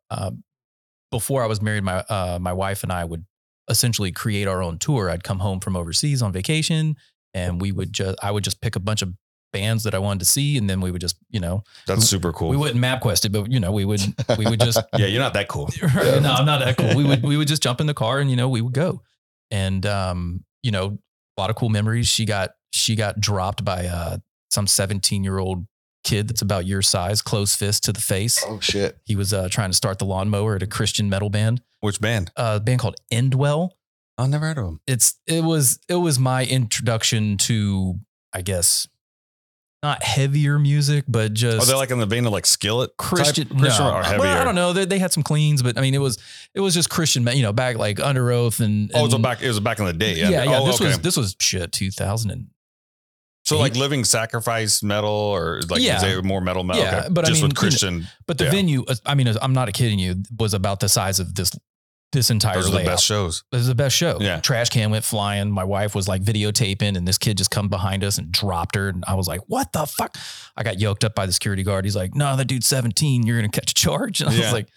um, 0.10 0.44
before 1.12 1.44
I 1.44 1.46
was 1.48 1.62
married, 1.62 1.84
my 1.84 1.98
uh, 2.10 2.40
my 2.42 2.54
wife 2.54 2.82
and 2.82 2.92
I 2.92 3.06
would 3.06 3.24
essentially 3.70 4.12
create 4.12 4.48
our 4.48 4.64
own 4.64 4.80
tour. 4.80 5.12
I'd 5.12 5.24
come 5.24 5.40
home 5.40 5.60
from 5.60 5.76
overseas 5.76 6.24
on 6.24 6.32
vacation, 6.32 6.96
and 7.36 7.62
we 7.62 7.72
would 7.72 7.94
just 7.94 8.18
I 8.24 8.32
would 8.32 8.44
just 8.44 8.62
pick 8.62 8.76
a 8.76 8.80
bunch 8.80 9.02
of 9.04 9.14
bands 9.60 9.84
that 9.86 9.94
I 9.96 10.00
wanted 10.00 10.20
to 10.20 10.26
see, 10.26 10.58
and 10.58 10.70
then 10.70 10.80
we 10.82 10.92
would 10.92 11.02
just 11.02 11.18
you 11.30 11.40
know 11.40 11.64
That's 11.88 12.06
super 12.08 12.32
cool. 12.34 12.50
we 12.50 12.58
wouldn't 12.58 12.84
MapQuest 12.84 13.26
it, 13.26 13.32
but 13.32 13.52
you 13.52 13.60
know 13.60 13.72
we 13.72 13.86
would 13.86 14.02
we 14.38 14.46
would 14.46 14.60
just 14.60 14.80
yeah, 14.98 15.06
you're 15.12 15.22
not 15.28 15.34
that 15.34 15.48
cool. 15.48 15.70
Right. 15.96 16.22
No, 16.22 16.32
I'm 16.34 16.46
not 16.46 16.60
that 16.66 16.78
cool. 16.78 16.96
We 16.96 17.04
would 17.10 17.24
we 17.24 17.38
would 17.38 17.48
just 17.48 17.64
jump 17.64 17.80
in 17.82 17.88
the 17.88 17.94
car 17.94 18.20
and 18.20 18.30
you 18.30 18.36
know 18.36 18.50
we 18.50 18.62
would 18.62 18.74
go, 18.74 19.02
and 19.52 19.86
um 19.86 20.44
you 20.64 20.72
know 20.72 20.98
a 21.38 21.42
lot 21.42 21.50
of 21.50 21.56
cool 21.56 21.70
memories. 21.70 22.08
She 22.08 22.26
got 22.26 22.52
she 22.72 22.96
got 22.96 23.20
dropped 23.20 23.64
by 23.66 23.88
uh 23.88 24.18
some 24.52 24.68
17 24.68 25.24
year 25.24 25.38
old 25.38 25.66
kid 26.04 26.28
that's 26.28 26.42
about 26.42 26.66
your 26.66 26.82
size, 26.82 27.22
close 27.22 27.56
fist 27.56 27.84
to 27.86 27.92
the 27.94 28.02
face. 28.02 28.44
Oh 28.46 28.60
shit. 28.60 28.98
He 29.06 29.16
was 29.16 29.34
uh, 29.34 29.50
trying 29.50 29.72
to 29.72 29.76
start 29.76 29.98
the 30.00 30.06
lawnmower 30.06 30.56
at 30.56 30.62
a 30.64 30.68
Christian 30.68 31.10
metal 31.10 31.30
band, 31.32 31.62
Which 31.80 32.00
band? 32.00 32.32
uh, 32.38 32.58
a 32.58 32.64
band 32.64 32.80
called 32.80 32.96
Endwell. 33.12 33.72
I 34.18 34.28
never 34.28 34.46
heard 34.48 34.58
of 34.60 34.66
them. 34.66 34.80
It's 34.88 35.16
it 35.28 35.44
was 35.44 35.80
it 35.90 35.96
was 35.96 36.20
my 36.20 36.46
introduction 36.46 37.38
to 37.50 37.96
I 38.34 38.42
guess 38.44 38.88
not 39.86 40.04
heavier 40.04 40.58
music, 40.60 41.06
but 41.08 41.34
just 41.34 41.62
Are 41.62 41.66
they 41.72 41.78
like 41.78 41.92
in 41.92 42.00
the 42.00 42.06
vein 42.06 42.26
of 42.26 42.32
like 42.34 42.46
Skillet? 42.46 42.90
type 42.92 42.98
Christian, 42.98 43.48
Christian 43.58 43.86
no. 43.86 43.96
or 43.96 44.04
heavier? 44.04 44.20
Well, 44.20 44.42
I 44.42 44.44
don't 44.44 44.56
know. 44.56 44.74
They, 44.74 44.86
they 44.86 45.00
had 45.00 45.14
some 45.14 45.24
cleans, 45.24 45.62
but 45.62 45.78
I 45.78 45.82
mean, 45.82 45.94
it 45.94 46.00
was 46.00 46.18
it 46.54 46.60
was 46.60 46.74
just 46.74 46.90
Christian, 46.90 47.26
you 47.28 47.44
know, 47.44 47.54
back 47.54 47.78
like 47.78 47.98
Underoath 47.98 48.60
and, 48.60 48.92
Oh, 48.94 49.02
it 49.06 49.12
was 49.14 49.16
back. 49.22 49.42
It 49.42 49.48
was 49.48 49.60
back 49.60 49.80
in 49.80 49.86
the 49.86 49.94
day. 49.94 50.16
yeah, 50.16 50.30
yeah. 50.30 50.60
Oh, 50.60 50.66
this 50.66 50.76
okay. 50.76 50.88
was 50.88 51.00
this 51.00 51.18
was 51.18 51.36
shit, 51.40 51.72
two 51.72 51.92
thousand 51.92 52.32
and 52.32 52.48
so 53.46 53.60
like 53.60 53.76
living 53.76 54.04
sacrifice 54.04 54.82
metal 54.82 55.12
or 55.12 55.62
like 55.70 55.82
Yeah. 55.82 56.04
is 56.04 56.24
more 56.24 56.42
metal 56.42 56.64
metal? 56.64 56.82
Yeah, 56.82 56.98
okay. 57.00 57.08
but 57.12 57.26
I 57.26 57.28
just 57.28 57.42
mean, 57.42 57.50
with 57.50 57.58
Christian. 57.58 58.08
but 58.26 58.40
the 58.40 58.46
Yeah. 58.46 58.52
venue. 58.52 58.84
uh, 58.88 58.96
I 59.06 59.14
mean, 59.14 59.28
I'm 59.40 59.54
not 59.54 59.72
kidding 59.74 60.00
you. 60.00 60.24
Was 60.40 60.56
about 60.56 60.80
the 60.80 60.90
size 60.90 61.20
of 61.20 61.36
this 61.36 61.52
this 62.12 62.30
entire 62.30 62.56
Those 62.56 62.74
are 62.74 62.78
the 62.80 62.86
best 62.86 63.04
shows. 63.06 63.44
This 63.52 63.62
is 63.62 63.68
the 63.68 63.76
best 63.76 63.96
show. 63.96 64.18
Yeah. 64.22 64.40
Trash 64.40 64.70
can 64.70 64.90
went 64.92 65.04
flying. 65.04 65.52
My 65.52 65.64
wife 65.66 65.94
was 65.96 66.08
like 66.08 66.22
videotaping, 66.24 66.96
and 66.98 67.06
this 67.08 67.18
kid 67.18 67.38
just 67.38 67.52
come 67.52 67.68
behind 67.68 68.04
us 68.04 68.18
and 68.18 68.32
dropped 68.32 68.76
her. 68.76 68.88
And 68.90 69.04
I 69.08 69.16
was 69.16 69.28
like, 69.28 69.42
"What 69.48 69.74
the 69.74 69.86
fuck?" 69.86 70.18
I 70.56 70.64
got 70.64 70.80
yoked 70.80 71.04
up 71.04 71.14
by 71.16 71.26
the 71.26 71.34
security 71.34 71.64
guard. 71.64 71.84
He's 71.86 71.96
like, 71.96 72.16
"No, 72.16 72.36
that 72.38 72.46
dude's 72.46 72.68
17. 72.68 73.26
You're 73.26 73.38
gonna 73.38 73.50
catch 73.50 73.72
a 73.72 73.74
charge." 73.74 74.22
And 74.22 74.30
I 74.32 74.34
Yeah. 74.34 74.40
was 74.42 74.54
like, 74.54 74.68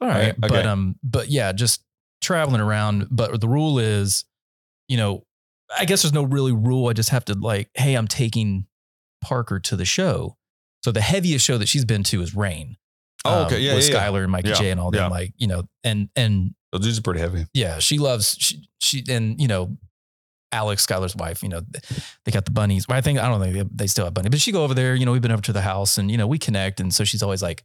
"All 0.00 0.08
right." 0.08 0.28
Okay, 0.30 0.36
But 0.38 0.66
um, 0.66 0.96
but 1.04 1.28
yeah, 1.28 1.52
just 1.52 1.84
traveling 2.20 2.60
around. 2.60 3.06
But 3.10 3.40
the 3.40 3.48
rule 3.48 3.78
is, 3.78 4.24
you 4.88 4.96
know, 4.96 5.24
I 5.78 5.84
guess 5.84 6.02
there's 6.02 6.14
no 6.14 6.24
really 6.24 6.52
rule. 6.52 6.88
I 6.88 6.94
just 6.94 7.10
have 7.10 7.24
to 7.26 7.34
like, 7.34 7.70
hey, 7.74 7.94
I'm 7.94 8.08
taking 8.08 8.66
Parker 9.20 9.60
to 9.60 9.76
the 9.76 9.84
show. 9.84 10.36
So 10.82 10.90
the 10.90 11.00
heaviest 11.00 11.44
show 11.44 11.58
that 11.58 11.68
she's 11.68 11.84
been 11.84 12.02
to 12.04 12.22
is 12.22 12.34
Rain. 12.34 12.76
Oh, 13.24 13.40
um, 13.42 13.46
okay. 13.46 13.58
Yeah, 13.60 13.74
with 13.74 13.88
yeah, 13.88 13.94
yeah. 13.94 14.08
Skylar 14.10 14.22
and 14.22 14.32
Mikey 14.32 14.48
Yeah, 14.48 14.54
J 14.54 14.70
and 14.70 14.80
all 14.80 14.90
them. 14.90 15.02
yeah. 15.02 15.08
Like, 15.08 15.32
you 15.36 15.46
know, 15.48 15.64
and 15.84 16.08
and 16.16 16.54
Those 16.72 16.82
dudes 16.82 16.98
are 16.98 17.02
pretty 17.02 17.20
heavy. 17.20 17.46
yeah, 17.54 17.78
she 17.78 17.98
loves 17.98 18.36
she 18.38 18.68
she 18.80 19.04
and 19.08 19.40
you 19.40 19.48
know 19.48 19.76
Alex 20.52 20.86
Skylar's 20.86 21.16
wife. 21.16 21.42
You 21.42 21.48
know 21.48 21.60
they 22.24 22.32
got 22.32 22.44
the 22.44 22.50
bunnies. 22.50 22.86
Well, 22.88 22.96
I 22.98 23.00
think 23.00 23.18
I 23.18 23.28
don't 23.28 23.40
think 23.40 23.54
they, 23.54 23.64
they 23.84 23.86
still 23.86 24.04
have 24.04 24.14
bunny, 24.14 24.28
but 24.28 24.40
she 24.40 24.52
go 24.52 24.64
over 24.64 24.74
there. 24.74 24.94
You 24.94 25.06
know 25.06 25.12
we've 25.12 25.22
been 25.22 25.32
over 25.32 25.42
to 25.42 25.52
the 25.52 25.62
house 25.62 25.98
and 25.98 26.10
you 26.10 26.16
know 26.16 26.26
we 26.26 26.38
connect, 26.38 26.80
and 26.80 26.92
so 26.94 27.04
she's 27.04 27.22
always 27.22 27.42
like, 27.42 27.64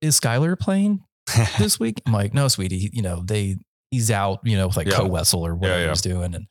"Is 0.00 0.18
Skylar 0.18 0.58
playing 0.58 1.02
this 1.58 1.78
week?" 1.80 2.00
I'm 2.06 2.12
like, 2.12 2.34
"No, 2.34 2.48
sweetie. 2.48 2.90
You 2.92 3.02
know 3.02 3.22
they 3.24 3.56
he's 3.90 4.10
out. 4.10 4.40
You 4.44 4.56
know 4.56 4.66
with 4.68 4.76
like 4.76 4.86
Yeah. 4.88 4.96
co 4.96 5.06
Wessel 5.06 5.46
or 5.46 5.54
whatever 5.54 5.82
yeah. 5.82 5.88
he's 5.88 6.00
doing." 6.02 6.34
And 6.34 6.46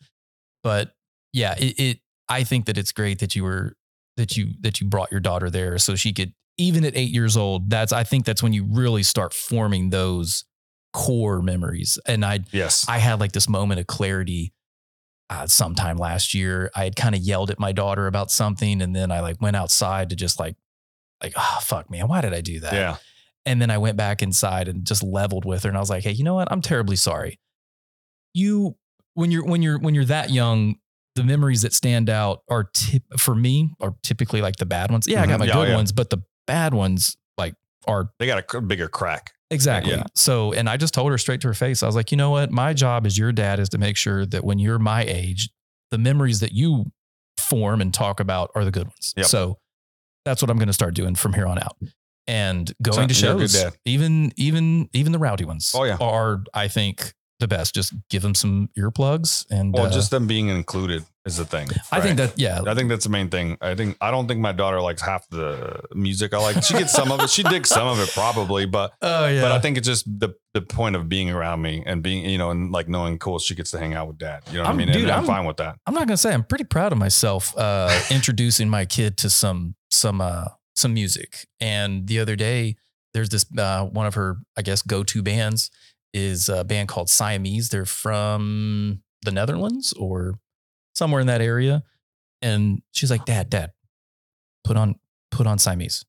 but 0.63 0.91
yeah, 1.33 1.55
it, 1.57 1.79
it 1.79 1.99
I 2.29 2.43
think 2.43 2.65
that 2.65 2.77
it's 2.77 2.91
great 2.91 3.19
that 3.19 3.35
you 3.35 3.43
were 3.43 3.75
that 4.17 4.37
you 4.37 4.53
that 4.61 4.81
you 4.81 4.87
brought 4.87 5.11
your 5.11 5.19
daughter 5.21 5.49
there 5.49 5.77
so 5.77 5.95
she 5.95 6.13
could 6.13 6.33
even 6.57 6.83
at 6.85 6.95
eight 6.95 7.09
years 7.11 7.37
old. 7.37 7.69
That's 7.69 7.91
I 7.93 8.03
think 8.03 8.25
that's 8.25 8.43
when 8.43 8.53
you 8.53 8.65
really 8.69 9.03
start 9.03 9.33
forming 9.33 9.89
those 9.89 10.43
core 10.93 11.41
memories. 11.41 11.97
And 12.05 12.23
I 12.25 12.39
yes. 12.51 12.85
I 12.89 12.97
had 12.97 13.19
like 13.19 13.31
this 13.31 13.47
moment 13.49 13.79
of 13.79 13.87
clarity 13.87 14.53
uh, 15.29 15.47
sometime 15.47 15.97
last 15.97 16.33
year. 16.33 16.69
I 16.75 16.83
had 16.83 16.95
kind 16.95 17.15
of 17.15 17.21
yelled 17.21 17.49
at 17.51 17.59
my 17.59 17.71
daughter 17.71 18.07
about 18.07 18.31
something, 18.31 18.81
and 18.81 18.95
then 18.95 19.11
I 19.11 19.21
like 19.21 19.41
went 19.41 19.55
outside 19.55 20.09
to 20.09 20.15
just 20.15 20.39
like, 20.39 20.55
like, 21.23 21.33
oh 21.37 21.59
fuck, 21.61 21.89
man, 21.89 22.07
why 22.07 22.21
did 22.21 22.33
I 22.33 22.41
do 22.41 22.59
that? 22.61 22.73
yeah. 22.73 22.95
And 23.45 23.59
then 23.61 23.71
I 23.71 23.77
went 23.79 23.97
back 23.97 24.21
inside 24.21 24.67
and 24.67 24.85
just 24.85 25.01
leveled 25.03 25.45
with 25.45 25.63
her, 25.63 25.69
and 25.69 25.77
I 25.77 25.79
was 25.79 25.89
like, 25.89 26.03
hey, 26.03 26.11
you 26.11 26.23
know 26.23 26.35
what? 26.35 26.51
I'm 26.51 26.61
terribly 26.61 26.95
sorry. 26.95 27.39
You 28.33 28.75
when 29.13 29.31
you're 29.31 29.43
when 29.45 29.61
you're 29.61 29.79
when 29.79 29.95
you're 29.95 30.05
that 30.05 30.29
young. 30.29 30.75
The 31.15 31.25
memories 31.25 31.63
that 31.63 31.73
stand 31.73 32.09
out 32.09 32.43
are 32.49 32.69
tip 32.73 33.03
for 33.17 33.35
me 33.35 33.73
are 33.81 33.93
typically 34.01 34.41
like 34.41 34.55
the 34.55 34.65
bad 34.65 34.91
ones. 34.91 35.09
Yeah, 35.09 35.21
I 35.21 35.25
got 35.27 35.35
Mhm. 35.35 35.39
my 35.39 35.45
Yeah, 35.47 35.53
good 35.55 35.67
yeah. 35.67 35.75
ones, 35.75 35.91
but 35.91 36.09
the 36.09 36.23
bad 36.47 36.73
ones 36.73 37.17
like 37.37 37.53
are 37.85 38.11
They 38.17 38.27
got 38.27 38.41
a 38.55 38.61
bigger 38.61 38.87
crack. 38.87 39.33
Exactly. 39.51 39.93
Yeah. 39.93 40.05
So, 40.15 40.53
and 40.53 40.67
I 40.69 40.77
just 40.77 40.93
told 40.93 41.11
her 41.11 41.17
straight 41.17 41.41
to 41.41 41.47
her 41.49 41.53
face. 41.53 41.83
I 41.83 41.85
was 41.85 41.95
like, 41.95 42.09
you 42.11 42.17
know 42.17 42.31
what? 42.31 42.51
My 42.51 42.73
job 42.73 43.05
as 43.05 43.17
your 43.17 43.31
dad 43.31 43.59
is 43.59 43.69
to 43.69 43.77
make 43.77 43.97
sure 43.97 44.25
that 44.25 44.43
when 44.43 44.57
you're 44.57 44.79
my 44.79 45.03
age, 45.03 45.49
the 45.91 45.97
memories 45.97 46.39
that 46.39 46.53
you 46.53 46.85
form 47.37 47.81
and 47.81 47.93
talk 47.93 48.19
about 48.19 48.49
are 48.55 48.63
the 48.63 48.71
good 48.71 48.87
ones. 48.87 49.13
Yep. 49.17 49.25
So 49.25 49.57
that's 50.25 50.41
what 50.41 50.49
I'm 50.49 50.57
going 50.57 50.67
to 50.67 50.73
start 50.73 50.93
doing 50.93 51.15
from 51.15 51.33
here 51.33 51.45
on 51.45 51.59
out. 51.59 51.75
And 52.27 52.71
going 52.81 53.09
to 53.09 53.13
a 53.31 53.35
good 53.35 53.49
shows, 53.51 53.65
even 53.83 54.31
even 54.37 54.89
even 54.93 55.11
the 55.11 55.19
rowdy 55.19 55.43
ones, 55.43 55.73
Oh, 55.75 55.83
yeah. 55.83 55.97
are 55.99 56.43
I 56.53 56.67
think 56.69 57.13
the 57.39 57.47
best. 57.47 57.75
Just 57.75 57.93
give 58.09 58.21
them 58.21 58.35
some 58.35 58.69
earplugs, 58.77 59.45
and 59.49 59.73
Well, 59.73 59.87
uh, 59.87 59.91
just 59.91 60.11
them 60.11 60.27
being 60.27 60.47
included 60.47 61.03
is 61.25 61.37
the 61.37 61.45
thing. 61.45 61.67
I 61.91 62.01
think 62.01 62.17
that 62.17 62.37
yeah, 62.39 62.61
I 62.65 62.73
think 62.73 62.89
that's 62.89 63.03
the 63.03 63.11
main 63.11 63.29
thing. 63.29 63.57
I 63.61 63.75
think 63.75 63.97
I 64.01 64.09
don't 64.11 64.27
think 64.27 64.39
my 64.39 64.51
daughter 64.51 64.81
likes 64.81 65.01
half 65.01 65.27
the 65.29 65.81
music 65.93 66.33
I 66.33 66.39
like. 66.39 66.63
She 66.63 66.73
gets 66.73 66.91
some 66.93 67.11
of 67.11 67.19
it. 67.21 67.29
She 67.29 67.43
digs 67.43 67.69
some 67.69 67.87
of 67.87 67.99
it 67.99 68.09
probably, 68.13 68.65
but 68.65 68.93
oh 69.01 69.27
yeah, 69.27 69.41
but 69.41 69.51
I 69.51 69.59
think 69.59 69.77
it's 69.77 69.87
just 69.87 70.05
the 70.19 70.29
the 70.53 70.61
point 70.61 70.95
of 70.95 71.07
being 71.07 71.29
around 71.29 71.61
me 71.61 71.83
and 71.85 72.01
being 72.01 72.25
you 72.29 72.37
know 72.37 72.49
and 72.51 72.71
like 72.71 72.89
knowing 72.89 73.19
cool 73.19 73.37
she 73.39 73.53
gets 73.55 73.71
to 73.71 73.79
hang 73.79 73.93
out 73.93 74.07
with 74.07 74.17
dad. 74.17 74.43
You 74.47 74.53
know 74.57 74.59
what 74.63 74.67
I'm- 74.69 74.75
I 74.75 74.77
mean? 74.85 74.87
dude, 74.93 75.03
and 75.03 75.11
I'm, 75.11 75.17
I'm- 75.19 75.25
fine 75.27 75.45
with 75.45 75.57
that. 75.57 75.75
I'm 75.85 75.93
not 75.93 76.07
gonna 76.07 76.17
say 76.17 76.33
I'm 76.33 76.43
pretty 76.43 76.63
proud 76.65 76.91
of 76.91 76.97
myself 76.97 77.55
uh, 77.57 77.91
introducing 78.09 78.67
my 78.69 78.85
kid 78.85 79.17
to 79.17 79.29
some 79.29 79.75
some 79.91 80.21
uh, 80.21 80.45
some 80.75 80.93
music. 80.93 81.45
And 81.59 82.07
the 82.07 82.19
other 82.19 82.35
day, 82.35 82.77
there's 83.13 83.29
this 83.29 83.45
uh, 83.57 83.85
one 83.85 84.07
of 84.07 84.15
her 84.15 84.37
I 84.57 84.63
guess 84.63 84.81
go 84.81 85.03
to 85.03 85.21
bands 85.21 85.69
is 86.13 86.49
a 86.49 86.63
band 86.63 86.89
called 86.89 87.09
Siamese. 87.09 87.69
They're 87.69 87.85
from 87.85 89.01
the 89.21 89.31
Netherlands 89.31 89.93
or 89.93 90.39
somewhere 90.93 91.21
in 91.21 91.27
that 91.27 91.41
area. 91.41 91.83
And 92.41 92.81
she's 92.91 93.11
like, 93.11 93.25
Dad, 93.25 93.49
Dad, 93.49 93.71
put 94.63 94.77
on 94.77 94.95
put 95.31 95.47
on 95.47 95.57
Siamese. 95.59 96.05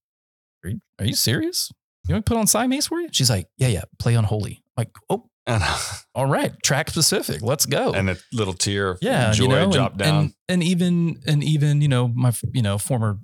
Are 0.65 0.71
you, 0.71 0.81
are 0.99 1.05
you 1.07 1.15
serious? 1.15 1.71
You 2.09 2.15
want 2.15 2.27
to 2.27 2.31
put 2.31 2.39
on 2.39 2.47
Siamese 2.47 2.87
for 2.89 3.01
you? 3.01 3.09
She's 3.13 3.31
like, 3.31 3.49
Yeah, 3.59 3.69
yeah, 3.69 3.83
play 3.99 4.15
Unholy. 4.15 4.63
I'm 4.77 4.83
like, 4.83 4.91
oh, 5.11 5.29
all 6.15 6.27
right, 6.27 6.53
track 6.63 6.89
specific. 6.91 7.43
Let's 7.43 7.67
go 7.67 7.93
and 7.93 8.09
a 8.11 8.17
little 8.33 8.55
tear 8.55 8.97
yeah, 9.03 9.33
joy 9.33 9.43
you 9.45 9.49
know, 9.51 9.63
and- 9.65 9.73
drop 9.73 9.97
down. 9.99 10.17
And, 10.17 10.35
and 10.49 10.63
even 10.63 11.21
and 11.27 11.43
even 11.45 11.81
you 11.83 11.89
know 11.89 12.09
my 12.09 12.33
you 12.53 12.63
know 12.63 12.79
former, 12.79 13.19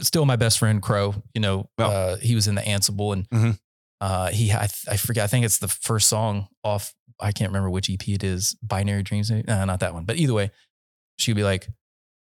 still 0.00 0.26
my 0.26 0.36
best 0.36 0.58
friend 0.58 0.80
Crow. 0.82 1.14
You 1.34 1.40
know, 1.40 1.70
Yeah. 1.78 1.86
uh, 1.86 2.16
he 2.16 2.34
was 2.34 2.48
in 2.48 2.54
the 2.54 2.60
Ansible, 2.62 3.12
and 3.14 3.28
Mhm. 3.30 3.58
uh, 4.00 4.28
he 4.28 4.52
I, 4.52 4.68
I 4.90 4.96
forget. 4.98 5.24
I 5.24 5.26
think 5.26 5.44
it's 5.46 5.58
the 5.58 5.68
first 5.68 6.08
song 6.08 6.48
off. 6.62 6.94
I 7.20 7.32
can't 7.32 7.48
remember 7.50 7.70
which 7.70 7.88
EP 7.90 8.06
it 8.08 8.22
is. 8.22 8.54
Binary 8.62 9.02
Dreams. 9.02 9.30
Uh, 9.30 9.64
not 9.64 9.80
that 9.80 9.92
one. 9.94 10.04
But 10.04 10.16
either 10.16 10.34
way, 10.34 10.50
she'd 11.18 11.34
be 11.34 11.44
like, 11.44 11.68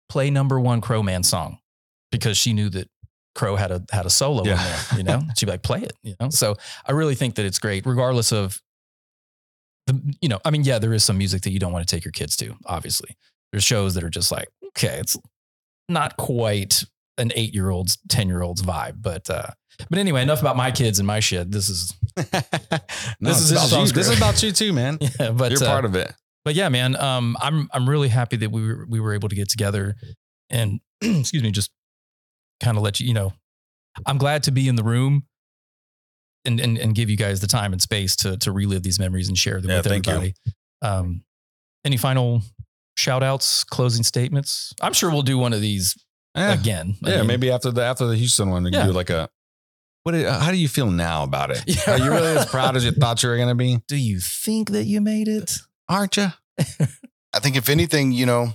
"Play 0.10 0.30
number 0.30 0.60
one 0.60 0.82
Crow 0.82 1.04
Man 1.04 1.24
song," 1.24 1.60
because 2.12 2.38
she 2.38 2.54
knew 2.54 2.70
that 2.70 2.90
Crow 3.36 3.56
had 3.56 3.72
a 3.72 3.84
had 3.92 4.06
a 4.06 4.10
solo 4.10 4.44
in 4.44 4.56
there. 4.56 4.80
You 4.98 5.04
know, 5.04 5.22
she'd 5.38 5.46
be 5.46 5.52
like, 5.52 5.64
"Play 5.64 5.82
it." 5.82 5.94
You 6.04 6.16
know, 6.20 6.30
so 6.30 6.56
I 6.86 6.92
really 6.92 7.16
think 7.16 7.36
that 7.36 7.46
it's 7.46 7.60
great, 7.60 7.86
regardless 7.86 8.32
of 8.32 8.62
the. 9.86 10.16
You 10.22 10.30
know, 10.30 10.40
I 10.44 10.52
mean, 10.52 10.64
yeah, 10.64 10.80
there 10.80 10.94
is 10.94 11.04
some 11.04 11.18
music 11.18 11.44
that 11.44 11.52
you 11.52 11.60
don't 11.60 11.72
want 11.72 11.88
to 11.88 11.96
take 11.96 12.04
your 12.04 12.12
kids 12.12 12.36
to. 12.38 12.56
Obviously, 12.66 13.16
there's 13.52 13.64
shows 13.64 13.94
that 13.96 14.04
are 14.04 14.10
just 14.10 14.32
like, 14.32 14.50
okay, 14.68 15.00
it's 15.00 15.18
not 15.90 16.18
quite 16.18 16.84
an 17.18 17.32
eight 17.36 17.54
year 17.54 17.70
old's, 17.70 17.98
10 18.10 18.28
year 18.28 18.42
old's 18.42 18.62
vibe. 18.62 19.02
But, 19.02 19.30
uh, 19.30 19.48
but 19.90 20.00
anyway, 20.00 20.22
enough 20.22 20.42
about 20.42 20.56
my 20.56 20.72
kids 20.72 21.00
and 21.00 21.08
my 21.08 21.20
shit. 21.20 21.52
This 21.52 21.70
is, 21.70 21.94
no, 22.18 22.24
this 23.22 23.40
is 23.40 23.52
about 23.52 23.72
you. 23.72 23.92
This 23.92 24.10
is 24.10 24.18
about 24.18 24.44
you 24.44 24.52
too, 24.52 24.74
man. 24.74 24.98
yeah, 25.20 25.32
but, 25.32 25.52
You're 25.52 25.64
uh, 25.64 25.68
part 25.68 25.86
of 25.86 25.96
it. 25.96 26.14
But 26.48 26.56
yeah, 26.56 26.70
man, 26.70 26.96
um, 26.96 27.36
I'm, 27.42 27.68
I'm 27.74 27.90
really 27.90 28.08
happy 28.08 28.38
that 28.38 28.52
we 28.52 28.66
were, 28.66 28.86
we 28.88 29.02
were 29.02 29.14
able 29.14 29.28
to 29.28 29.36
get 29.36 29.50
together 29.50 29.96
and 30.50 30.80
excuse 31.02 31.44
me, 31.44 31.52
just 31.52 31.72
kind 32.64 32.78
of 32.78 32.84
let 32.84 33.02
you, 33.02 33.08
you 33.08 33.14
know, 33.14 33.34
I'm 34.06 34.18
glad 34.18 34.44
to 34.44 34.52
be 34.52 34.70
in 34.70 34.78
the 34.78 34.84
room 34.84 35.26
and, 36.46 36.62
and 36.62 36.78
and 36.78 36.96
give 36.96 37.10
you 37.10 37.18
guys 37.18 37.42
the 37.42 37.48
time 37.48 37.74
and 37.74 37.82
space 37.82 38.16
to 38.18 38.38
to 38.38 38.54
relive 38.54 38.82
these 38.84 38.98
memories 38.98 39.28
and 39.28 39.38
share 39.38 39.60
them 39.60 39.72
Yeah, 39.72 39.78
with 39.80 39.88
everybody. 39.88 40.36
Um, 40.82 41.24
any 41.84 41.98
final 41.98 42.44
shout 42.96 43.24
outs, 43.24 43.66
closing 43.66 44.04
statements? 44.04 44.74
I'm 44.82 44.94
sure 44.94 45.12
we'll 45.12 45.24
do 45.24 45.38
one 45.38 45.52
of 45.52 45.60
these 45.60 45.98
Eh, 46.34 46.54
again. 46.54 46.96
I 47.04 47.10
yeah, 47.10 47.18
mean, 47.18 47.28
maybe 47.28 47.52
after 47.52 47.72
the 47.72 47.84
after 47.84 48.06
the 48.08 48.16
Houston 48.16 48.50
one, 48.52 48.66
Yeah. 48.72 48.86
do 48.86 48.94
like 48.94 49.10
a. 49.10 49.28
What? 50.04 50.16
How 50.16 50.52
do 50.52 50.58
you 50.58 50.70
feel 50.70 50.90
now 50.90 51.24
about 51.24 51.52
it? 51.52 51.64
Yeah. 51.68 51.96
Are 51.96 51.98
you 51.98 52.10
really 52.10 52.38
as 52.38 52.46
proud 52.46 52.78
as 52.78 52.86
you 52.86 52.92
thought 52.92 53.22
you 53.22 53.28
were 53.28 53.36
going 53.36 53.50
to 53.50 53.56
be? 53.56 53.80
Do 53.90 53.98
you 53.98 54.22
think 54.22 54.70
that 54.70 54.86
you 54.86 55.02
made 55.02 55.28
it? 55.28 55.58
Aren't 55.90 56.18
you? 56.18 56.28
I 56.60 57.40
think 57.40 57.56
if 57.56 57.70
anything, 57.70 58.12
you 58.12 58.26
know, 58.26 58.54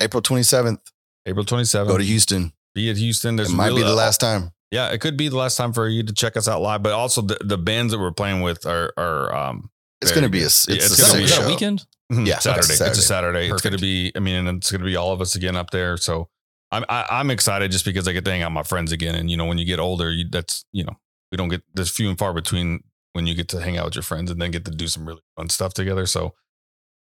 April 0.00 0.22
27th, 0.22 0.78
April 1.26 1.44
twenty 1.44 1.64
seventh. 1.64 1.90
go 1.90 1.98
to 1.98 2.04
Houston. 2.04 2.52
Be 2.74 2.90
at 2.90 2.96
Houston. 2.96 3.36
There's 3.36 3.50
It 3.52 3.56
might 3.56 3.74
be 3.74 3.82
the 3.82 3.94
last 3.94 4.18
time. 4.20 4.52
Yeah, 4.70 4.90
it 4.90 5.00
could 5.00 5.16
be 5.16 5.28
the 5.28 5.36
last 5.36 5.56
time 5.56 5.72
for 5.72 5.88
you 5.88 6.02
to 6.02 6.12
check 6.12 6.36
us 6.36 6.46
out 6.48 6.60
live, 6.60 6.82
but 6.82 6.92
also 6.92 7.22
the, 7.22 7.38
the 7.42 7.58
bands 7.58 7.92
that 7.92 7.98
we're 7.98 8.12
playing 8.12 8.42
with 8.42 8.64
are 8.66 8.92
are 8.96 9.34
um 9.34 9.70
It's 10.00 10.12
going 10.12 10.24
to 10.24 10.28
be 10.28 10.38
a, 10.38 10.42
good. 10.42 10.46
it's 10.46 10.68
Yeah, 10.68 10.74
a 10.74 10.76
it's 10.76 10.90
Is 10.98 11.00
gonna 11.00 11.14
a, 11.14 11.16
be 11.18 11.24
a 11.24 11.28
show. 11.28 11.46
weekend? 11.48 11.86
Yeah, 12.10 12.38
Saturday. 12.38 12.66
Saturday. 12.74 12.90
It's 12.90 12.98
a 12.98 13.02
Saturday. 13.02 13.50
It's 13.50 13.62
going 13.62 13.72
to 13.76 13.80
be. 13.80 14.12
I 14.14 14.20
mean, 14.20 14.46
and 14.46 14.58
it's 14.58 14.70
going 14.70 14.80
to 14.80 14.86
be 14.86 14.94
all 14.94 15.12
of 15.12 15.20
us 15.20 15.34
again 15.34 15.56
up 15.56 15.70
there. 15.70 15.96
So 15.96 16.28
I'm 16.70 16.84
I, 16.88 17.04
I'm 17.10 17.30
excited 17.32 17.72
just 17.72 17.84
because 17.84 18.06
I 18.06 18.12
get 18.12 18.24
to 18.26 18.30
hang 18.30 18.42
out 18.42 18.50
with 18.50 18.54
my 18.54 18.62
friends 18.62 18.92
again. 18.92 19.16
And 19.16 19.28
you 19.30 19.36
know, 19.36 19.46
when 19.46 19.58
you 19.58 19.64
get 19.64 19.80
older, 19.80 20.10
you, 20.12 20.26
that's 20.30 20.64
you 20.70 20.84
know 20.84 20.96
we 21.32 21.36
don't 21.36 21.48
get 21.48 21.62
there's 21.74 21.90
few 21.90 22.08
and 22.08 22.16
far 22.18 22.32
between 22.32 22.84
when 23.16 23.26
you 23.26 23.34
get 23.34 23.48
to 23.48 23.60
hang 23.60 23.76
out 23.76 23.86
with 23.86 23.96
your 23.96 24.02
friends 24.04 24.30
and 24.30 24.40
then 24.40 24.52
get 24.52 24.64
to 24.66 24.70
do 24.70 24.86
some 24.86 25.04
really 25.06 25.22
fun 25.36 25.48
stuff 25.48 25.74
together. 25.74 26.06
So 26.06 26.34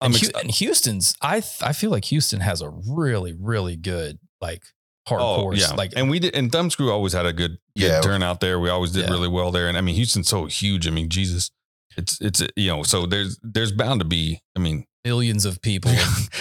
I'm 0.00 0.12
And, 0.14 0.22
ex- 0.22 0.30
and 0.40 0.50
Houston's, 0.50 1.14
I 1.20 1.40
th- 1.40 1.60
I 1.62 1.72
feel 1.74 1.90
like 1.90 2.06
Houston 2.06 2.40
has 2.40 2.62
a 2.62 2.70
really 2.70 3.34
really 3.38 3.76
good 3.76 4.18
like 4.40 4.62
hardcore. 5.08 5.18
Oh 5.20 5.52
yeah, 5.52 5.72
like 5.74 5.92
and 5.96 6.08
we 6.08 6.18
did, 6.20 6.34
and 6.34 6.50
Thumbscrew 6.50 6.90
always 6.90 7.12
had 7.12 7.26
a 7.26 7.32
good, 7.32 7.58
good 7.76 7.84
Yeah. 7.88 8.00
turnout 8.00 8.40
there. 8.40 8.58
We 8.60 8.70
always 8.70 8.92
did 8.92 9.04
Yeah. 9.06 9.10
really 9.10 9.28
well 9.28 9.50
there, 9.50 9.68
and 9.68 9.76
I 9.76 9.80
mean 9.82 9.96
Houston's 9.96 10.28
so 10.28 10.46
huge. 10.46 10.86
I 10.86 10.90
mean 10.90 11.08
Jesus, 11.10 11.50
it's 11.98 12.20
it's 12.20 12.42
you 12.56 12.68
know 12.68 12.82
so 12.82 13.04
there's 13.06 13.38
there's 13.42 13.72
bound 13.72 14.00
to 14.00 14.06
be. 14.06 14.40
I 14.56 14.60
mean 14.60 14.84
millions 15.04 15.46
of 15.46 15.62
people. 15.62 15.90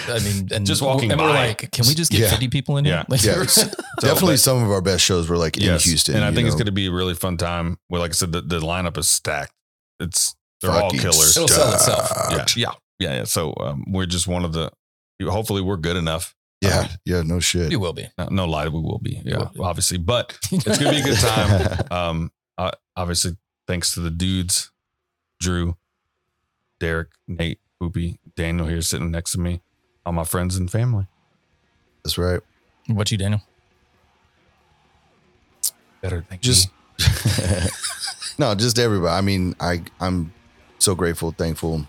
I 0.10 0.20
mean, 0.20 0.50
and 0.52 0.66
Just 0.66 0.82
walking 0.82 1.12
and 1.12 1.22
we're 1.22 1.30
by. 1.30 1.48
like, 1.48 1.72
can 1.72 1.86
we 1.88 1.94
just 1.94 2.12
get 2.12 2.20
Yeah. 2.22 2.30
50 2.32 2.50
people 2.50 2.76
in 2.78 2.84
here? 2.86 2.96
Yeah. 2.96 3.04
Like, 3.08 3.24
Yeah. 3.24 3.44
so, 3.46 3.66
Definitely 4.02 4.34
but- 4.34 4.40
some 4.40 4.62
of 4.62 4.70
our 4.72 4.82
best 4.82 5.06
shows 5.06 5.30
were 5.30 5.38
like 5.38 5.56
yes, 5.56 5.86
in 5.86 5.92
Houston. 5.92 6.16
and 6.16 6.26
I 6.26 6.30
you 6.30 6.36
think 6.36 6.48
it's 6.48 6.56
going 6.56 6.66
to 6.66 6.74
be 6.74 6.88
a 6.88 6.92
really 6.92 7.14
fun 7.14 7.38
time. 7.38 7.78
Well, 7.90 8.02
like 8.02 8.12
I 8.12 8.14
said, 8.14 8.34
the, 8.34 8.42
the 8.42 8.60
lineup 8.60 8.98
is 8.98 9.08
stacked. 9.08 9.54
It's 10.02 10.36
they're 10.62 10.72
all 10.72 10.90
killers. 10.92 11.38
It'll 11.38 11.48
sell 11.48 11.72
itself. 11.74 12.12
Yeah, 12.32 12.46
yeah, 12.58 12.72
yeah, 13.00 13.18
yeah. 13.20 13.24
So 13.24 13.54
um, 13.62 13.86
we're 13.88 14.06
just 14.08 14.28
one 14.28 14.44
of 14.44 14.52
the. 14.52 14.70
Hopefully, 15.24 15.62
we're 15.62 15.78
good 15.78 15.96
enough. 15.96 16.36
Yeah, 16.62 16.88
yeah, 17.06 17.22
no 17.22 17.40
shit. 17.40 17.72
you 17.72 17.80
will 17.80 17.94
be. 17.94 18.08
No, 18.18 18.28
no 18.32 18.46
lie, 18.46 18.68
we 18.68 18.82
will 18.82 19.00
be. 19.00 19.22
Yeah, 19.24 19.38
will 19.38 19.52
be. 19.54 19.60
obviously, 19.62 19.98
but 20.00 20.38
it's 20.52 20.78
gonna 20.78 20.90
be 20.92 21.00
a 21.02 21.04
good 21.04 21.20
time. 21.20 21.86
Um, 21.92 22.32
uh, 22.58 22.72
obviously, 22.98 23.38
thanks 23.68 23.94
to 23.94 24.00
the 24.02 24.10
dudes, 24.12 24.72
Drew, 25.40 25.78
Derek, 26.80 27.10
Nate, 27.28 27.60
Poopy, 27.80 28.20
Daniel 28.36 28.68
here 28.68 28.82
sitting 28.82 29.12
next 29.12 29.32
to 29.34 29.40
me, 29.40 29.62
all 30.06 30.14
my 30.14 30.24
friends 30.24 30.58
and 30.58 30.70
family. 30.70 31.08
That's 32.04 32.18
right. 32.18 32.42
What 32.88 33.12
you, 33.12 33.18
Daniel? 33.18 33.42
Better 36.02 36.26
thank 36.30 36.46
you. 36.46 36.54
Just 36.54 36.70
no, 38.40 38.56
just 38.56 38.80
everybody. 38.80 39.14
I 39.14 39.22
mean, 39.22 39.56
I 39.60 39.84
I'm 40.00 40.34
so 40.80 40.96
grateful, 40.96 41.32
thankful, 41.32 41.86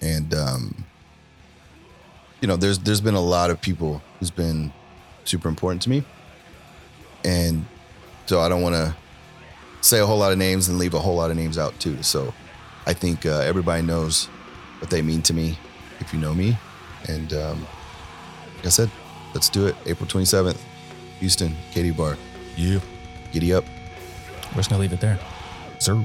and 0.00 0.34
um, 0.34 0.84
you 2.40 2.48
know, 2.48 2.56
there's 2.56 2.78
there's 2.80 3.00
been 3.00 3.14
a 3.14 3.20
lot 3.20 3.50
of 3.50 3.60
people 3.60 4.02
who's 4.18 4.30
been 4.30 4.72
super 5.24 5.48
important 5.48 5.82
to 5.82 5.90
me, 5.90 6.04
and 7.24 7.64
so 8.26 8.40
I 8.40 8.48
don't 8.48 8.62
want 8.62 8.74
to 8.74 8.94
say 9.80 10.00
a 10.00 10.06
whole 10.06 10.18
lot 10.18 10.32
of 10.32 10.38
names 10.38 10.68
and 10.68 10.78
leave 10.78 10.94
a 10.94 10.98
whole 10.98 11.16
lot 11.16 11.30
of 11.30 11.36
names 11.36 11.58
out 11.58 11.78
too. 11.80 12.02
So 12.02 12.32
I 12.86 12.92
think 12.92 13.26
uh, 13.26 13.40
everybody 13.40 13.82
knows 13.82 14.26
what 14.80 14.90
they 14.90 15.02
mean 15.02 15.22
to 15.22 15.34
me 15.34 15.58
if 16.00 16.12
you 16.12 16.20
know 16.20 16.34
me, 16.34 16.56
and 17.08 17.32
um, 17.32 17.66
like 18.56 18.66
I 18.66 18.68
said, 18.68 18.90
let's 19.34 19.48
do 19.48 19.66
it. 19.66 19.74
April 19.86 20.08
27th, 20.08 20.58
Houston, 21.20 21.54
Katie 21.72 21.90
Bar. 21.90 22.16
you, 22.56 22.80
Giddy 23.32 23.52
up. 23.52 23.64
We're 24.50 24.56
just 24.58 24.70
gonna 24.70 24.80
leave 24.80 24.92
it 24.92 25.00
there. 25.00 25.18
sir. 25.78 26.04